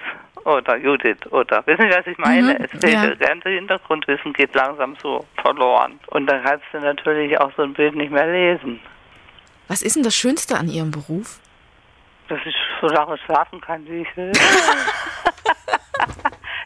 oder 0.45 0.77
Judith 0.77 1.27
oder 1.29 1.61
wissen 1.67 1.91
Sie, 1.91 1.95
was 1.95 2.07
ich 2.07 2.17
meine? 2.17 2.55
Mhm, 2.55 2.65
es 2.71 2.91
ja. 2.91 3.05
das 3.05 3.19
ganze 3.19 3.49
Hintergrundwissen 3.49 4.33
geht 4.33 4.55
langsam 4.55 4.97
so 4.99 5.23
verloren. 5.43 5.99
Und 6.07 6.25
dann 6.25 6.43
kannst 6.43 6.65
du 6.71 6.79
natürlich 6.79 7.39
auch 7.39 7.51
so 7.55 7.61
ein 7.61 7.73
Bild 7.73 7.93
nicht 7.93 8.11
mehr 8.11 8.25
lesen. 8.25 8.79
Was 9.67 9.83
ist 9.83 9.95
denn 9.95 10.01
das 10.01 10.15
Schönste 10.15 10.57
an 10.57 10.67
Ihrem 10.67 10.89
Beruf? 10.89 11.39
Dass 12.29 12.39
ich 12.45 12.55
so 12.81 12.87
lange 12.87 13.19
schlafen 13.19 13.61
kann, 13.61 13.87
wie 13.87 14.01
ich 14.01 14.17
will. 14.17 14.31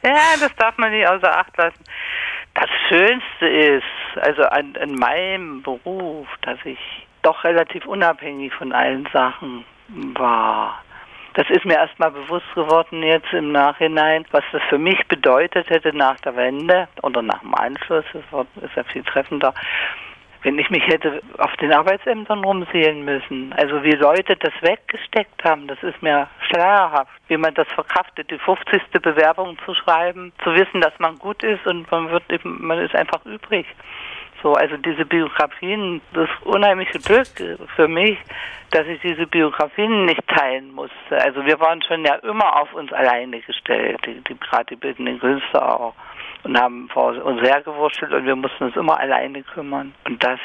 ja, 0.04 0.16
das 0.40 0.56
darf 0.56 0.78
man 0.78 0.92
nicht 0.92 1.06
außer 1.10 1.38
Acht 1.38 1.58
lassen. 1.58 1.84
Das 2.60 2.70
Schönste 2.90 3.48
ist, 3.48 3.84
also 4.20 4.44
an, 4.44 4.76
an 4.82 4.96
meinem 4.96 5.62
Beruf, 5.62 6.28
dass 6.42 6.58
ich 6.66 6.80
doch 7.22 7.46
relativ 7.46 7.86
unabhängig 7.86 8.54
von 8.54 8.74
allen 8.74 9.08
Sachen 9.14 9.64
war. 9.88 10.84
Das 11.36 11.50
ist 11.50 11.64
mir 11.64 11.76
erstmal 11.76 12.12
bewusst 12.12 12.54
geworden 12.56 13.02
jetzt 13.02 13.32
im 13.32 13.54
Nachhinein, 13.54 14.26
was 14.32 14.44
das 14.52 14.62
für 14.68 14.78
mich 14.78 15.08
bedeutet 15.08 15.70
hätte 15.70 15.96
nach 15.96 16.20
der 16.20 16.36
Wende 16.36 16.90
oder 17.02 17.22
nach 17.22 17.40
dem 17.40 17.56
Anschluss. 17.56 18.04
Das 18.12 18.46
ist 18.62 18.76
ja 18.76 18.84
viel 18.84 19.04
treffender 19.04 19.54
wenn 20.44 20.58
ich 20.58 20.70
mich 20.70 20.86
hätte 20.88 21.22
auf 21.38 21.56
den 21.58 21.74
Arbeitsämtern 21.74 22.44
rumsehen 22.44 23.04
müssen. 23.04 23.54
Also 23.54 23.84
wie 23.84 23.92
Leute 23.92 24.36
das 24.38 24.54
weggesteckt 24.62 25.44
haben, 25.44 25.68
das 25.68 25.82
ist 25.84 26.02
mir 26.02 26.28
schleierhaft. 26.48 27.12
Wie 27.28 27.38
man 27.38 27.54
das 27.54 27.68
verkraftet, 27.70 28.32
die 28.32 28.38
50. 28.38 28.82
Bewerbung 29.02 29.58
zu 29.66 29.74
schreiben, 29.74 30.32
zu 30.44 30.54
wissen, 30.54 30.82
dass 30.82 30.98
man 31.00 31.18
gut 31.20 31.44
ist 31.44 31.66
und 31.68 31.90
man 31.92 32.10
wird 32.10 32.24
eben, 32.32 32.66
man 32.66 32.80
ist 32.80 32.96
einfach 32.96 33.26
übrig. 33.26 33.66
So, 34.42 34.54
also 34.54 34.78
diese 34.78 35.06
Biografien, 35.06 36.02
das 36.14 36.30
unheimliche 36.46 37.00
Glück 37.00 37.28
für 37.76 37.88
mich, 37.90 38.18
dass 38.72 38.88
ich 38.88 39.02
diese 39.02 39.28
Biografien 39.28 40.06
nicht 40.06 40.26
teilen 40.28 40.72
musste. 40.72 40.96
Also 41.12 41.46
wir 41.46 41.60
waren 41.60 41.82
schon 41.82 42.06
ja 42.06 42.16
immer 42.16 42.62
auf 42.62 42.74
uns 42.74 42.94
alleine 42.94 43.42
gestellt, 43.42 44.00
die, 44.06 44.22
die 44.22 44.40
gerade 44.40 44.66
die 44.70 44.76
bildenden 44.78 45.20
Künstler 45.20 45.80
auch 45.80 45.96
und 46.44 46.60
haben 46.60 46.90
vor 46.90 47.16
uns 47.24 47.42
hergewurschtelt 47.42 48.14
und 48.14 48.26
wir 48.26 48.36
mussten 48.36 48.66
uns 48.66 48.76
immer 48.76 49.00
alleine 49.00 49.44
kümmern. 49.44 49.94
Und 50.06 50.24
das 50.24 50.40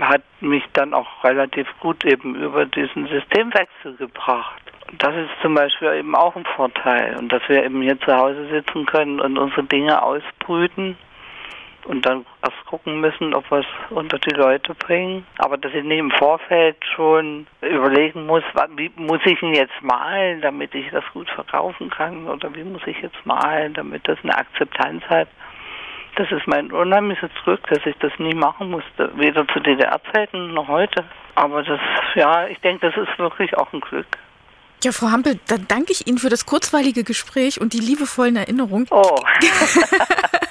hat 0.00 0.22
mich 0.40 0.64
dann 0.72 0.94
auch 0.94 1.24
relativ 1.24 1.66
gut 1.80 2.04
eben 2.04 2.34
über 2.34 2.66
diesen 2.66 3.06
Systemwechsel 3.08 3.96
gebracht. 3.96 4.62
Und 4.90 5.02
das 5.02 5.14
ist 5.14 5.30
zum 5.42 5.54
Beispiel 5.54 5.92
eben 5.94 6.14
auch 6.14 6.36
ein 6.36 6.44
Vorteil. 6.44 7.16
Und 7.16 7.32
dass 7.32 7.42
wir 7.48 7.64
eben 7.64 7.82
hier 7.82 7.98
zu 8.00 8.14
Hause 8.14 8.48
sitzen 8.48 8.86
können 8.86 9.20
und 9.20 9.38
unsere 9.38 9.64
Dinge 9.64 10.02
ausbrüten 10.02 10.96
und 11.86 12.06
dann 12.06 12.24
erst 12.42 12.64
gucken 12.66 13.00
müssen, 13.00 13.34
ob 13.34 13.50
wir 13.50 13.58
es 13.58 13.66
unter 13.90 14.18
die 14.18 14.34
Leute 14.34 14.74
bringen. 14.74 15.26
Aber 15.38 15.56
dass 15.56 15.72
ich 15.74 15.84
nicht 15.84 15.98
im 15.98 16.10
Vorfeld 16.10 16.76
schon 16.94 17.46
überlegen 17.60 18.26
muss, 18.26 18.42
wie 18.76 18.90
muss 18.96 19.20
ich 19.24 19.40
ihn 19.42 19.54
jetzt 19.54 19.82
malen, 19.82 20.40
damit 20.40 20.74
ich 20.74 20.90
das 20.90 21.04
gut 21.12 21.28
verkaufen 21.30 21.90
kann 21.90 22.26
oder 22.28 22.54
wie 22.54 22.64
muss 22.64 22.82
ich 22.86 23.00
jetzt 23.00 23.24
malen, 23.24 23.74
damit 23.74 24.06
das 24.06 24.18
eine 24.22 24.36
Akzeptanz 24.36 25.02
hat. 25.04 25.28
Das 26.16 26.30
ist 26.30 26.46
mein 26.46 26.70
unheimliches 26.70 27.30
Glück, 27.44 27.66
dass 27.68 27.84
ich 27.86 27.96
das 27.98 28.12
nie 28.18 28.34
machen 28.34 28.70
musste, 28.70 29.10
weder 29.16 29.46
zu 29.48 29.60
DDR-Zeiten 29.60 30.52
noch 30.52 30.68
heute. 30.68 31.04
Aber 31.34 31.62
das, 31.62 31.80
ja, 32.14 32.46
ich 32.46 32.58
denke, 32.60 32.90
das 32.90 33.08
ist 33.08 33.18
wirklich 33.18 33.56
auch 33.56 33.72
ein 33.72 33.80
Glück. 33.80 34.06
Ja, 34.84 34.92
Frau 34.92 35.10
Hampel, 35.10 35.38
dann 35.46 35.66
danke 35.68 35.92
ich 35.92 36.06
Ihnen 36.08 36.18
für 36.18 36.28
das 36.28 36.44
kurzweilige 36.44 37.04
Gespräch 37.04 37.60
und 37.60 37.72
die 37.72 37.78
liebevollen 37.78 38.36
Erinnerungen. 38.36 38.88
Oh. 38.90 39.16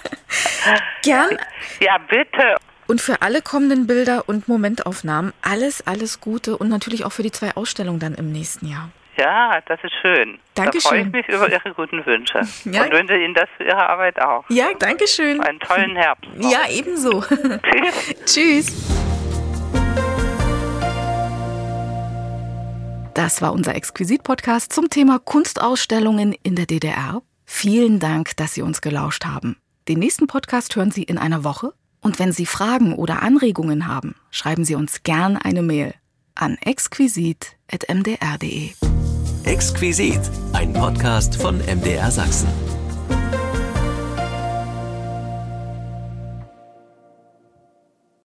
Gern. 1.03 1.37
Ja, 1.79 1.97
bitte. 1.97 2.57
Und 2.87 3.01
für 3.01 3.21
alle 3.21 3.41
kommenden 3.41 3.87
Bilder 3.87 4.27
und 4.27 4.47
Momentaufnahmen 4.47 5.33
alles, 5.41 5.85
alles 5.87 6.19
Gute 6.19 6.57
und 6.57 6.69
natürlich 6.69 7.05
auch 7.05 7.11
für 7.11 7.23
die 7.23 7.31
zwei 7.31 7.55
Ausstellungen 7.55 7.99
dann 7.99 8.15
im 8.15 8.31
nächsten 8.31 8.67
Jahr. 8.67 8.89
Ja, 9.17 9.61
das 9.67 9.79
ist 9.83 9.93
schön. 10.01 10.39
Dankeschön. 10.55 10.81
Da 10.83 10.89
freue 10.89 11.01
ich 11.01 11.11
mich 11.11 11.27
über 11.27 11.51
Ihre 11.51 11.73
guten 11.73 12.05
Wünsche. 12.05 12.41
Ja. 12.65 12.83
Und 12.83 12.91
wünsche 12.91 13.15
Ihnen 13.15 13.33
das 13.33 13.47
für 13.57 13.63
Ihre 13.63 13.87
Arbeit 13.87 14.21
auch. 14.21 14.43
Ja, 14.49 14.67
danke 14.79 15.07
schön. 15.07 15.41
Einen 15.41 15.59
tollen 15.59 15.95
Herbst. 15.95 16.29
Noch. 16.35 16.51
Ja, 16.51 16.69
ebenso. 16.69 17.21
Tschüss. 18.25 18.25
Tschüss. 18.25 19.01
Das 23.13 23.41
war 23.41 23.51
unser 23.51 23.75
Exquisit-Podcast 23.75 24.71
zum 24.71 24.89
Thema 24.89 25.19
Kunstausstellungen 25.19 26.33
in 26.43 26.55
der 26.55 26.65
DDR. 26.65 27.21
Vielen 27.45 27.99
Dank, 27.99 28.37
dass 28.37 28.53
Sie 28.53 28.61
uns 28.61 28.81
gelauscht 28.81 29.25
haben. 29.25 29.57
Den 29.87 29.99
nächsten 29.99 30.27
Podcast 30.27 30.75
hören 30.75 30.91
Sie 30.91 31.03
in 31.03 31.17
einer 31.17 31.43
Woche. 31.43 31.73
Und 32.01 32.19
wenn 32.19 32.31
Sie 32.31 32.45
Fragen 32.45 32.93
oder 32.93 33.23
Anregungen 33.23 33.87
haben, 33.87 34.15
schreiben 34.29 34.65
Sie 34.65 34.75
uns 34.75 35.03
gern 35.03 35.37
eine 35.37 35.61
Mail 35.61 35.93
an 36.35 36.57
exquisit.mdr.de. 36.57 38.71
Exquisit, 39.43 40.19
ein 40.53 40.73
Podcast 40.73 41.35
von 41.35 41.57
MDR 41.57 42.11
Sachsen. 42.11 42.70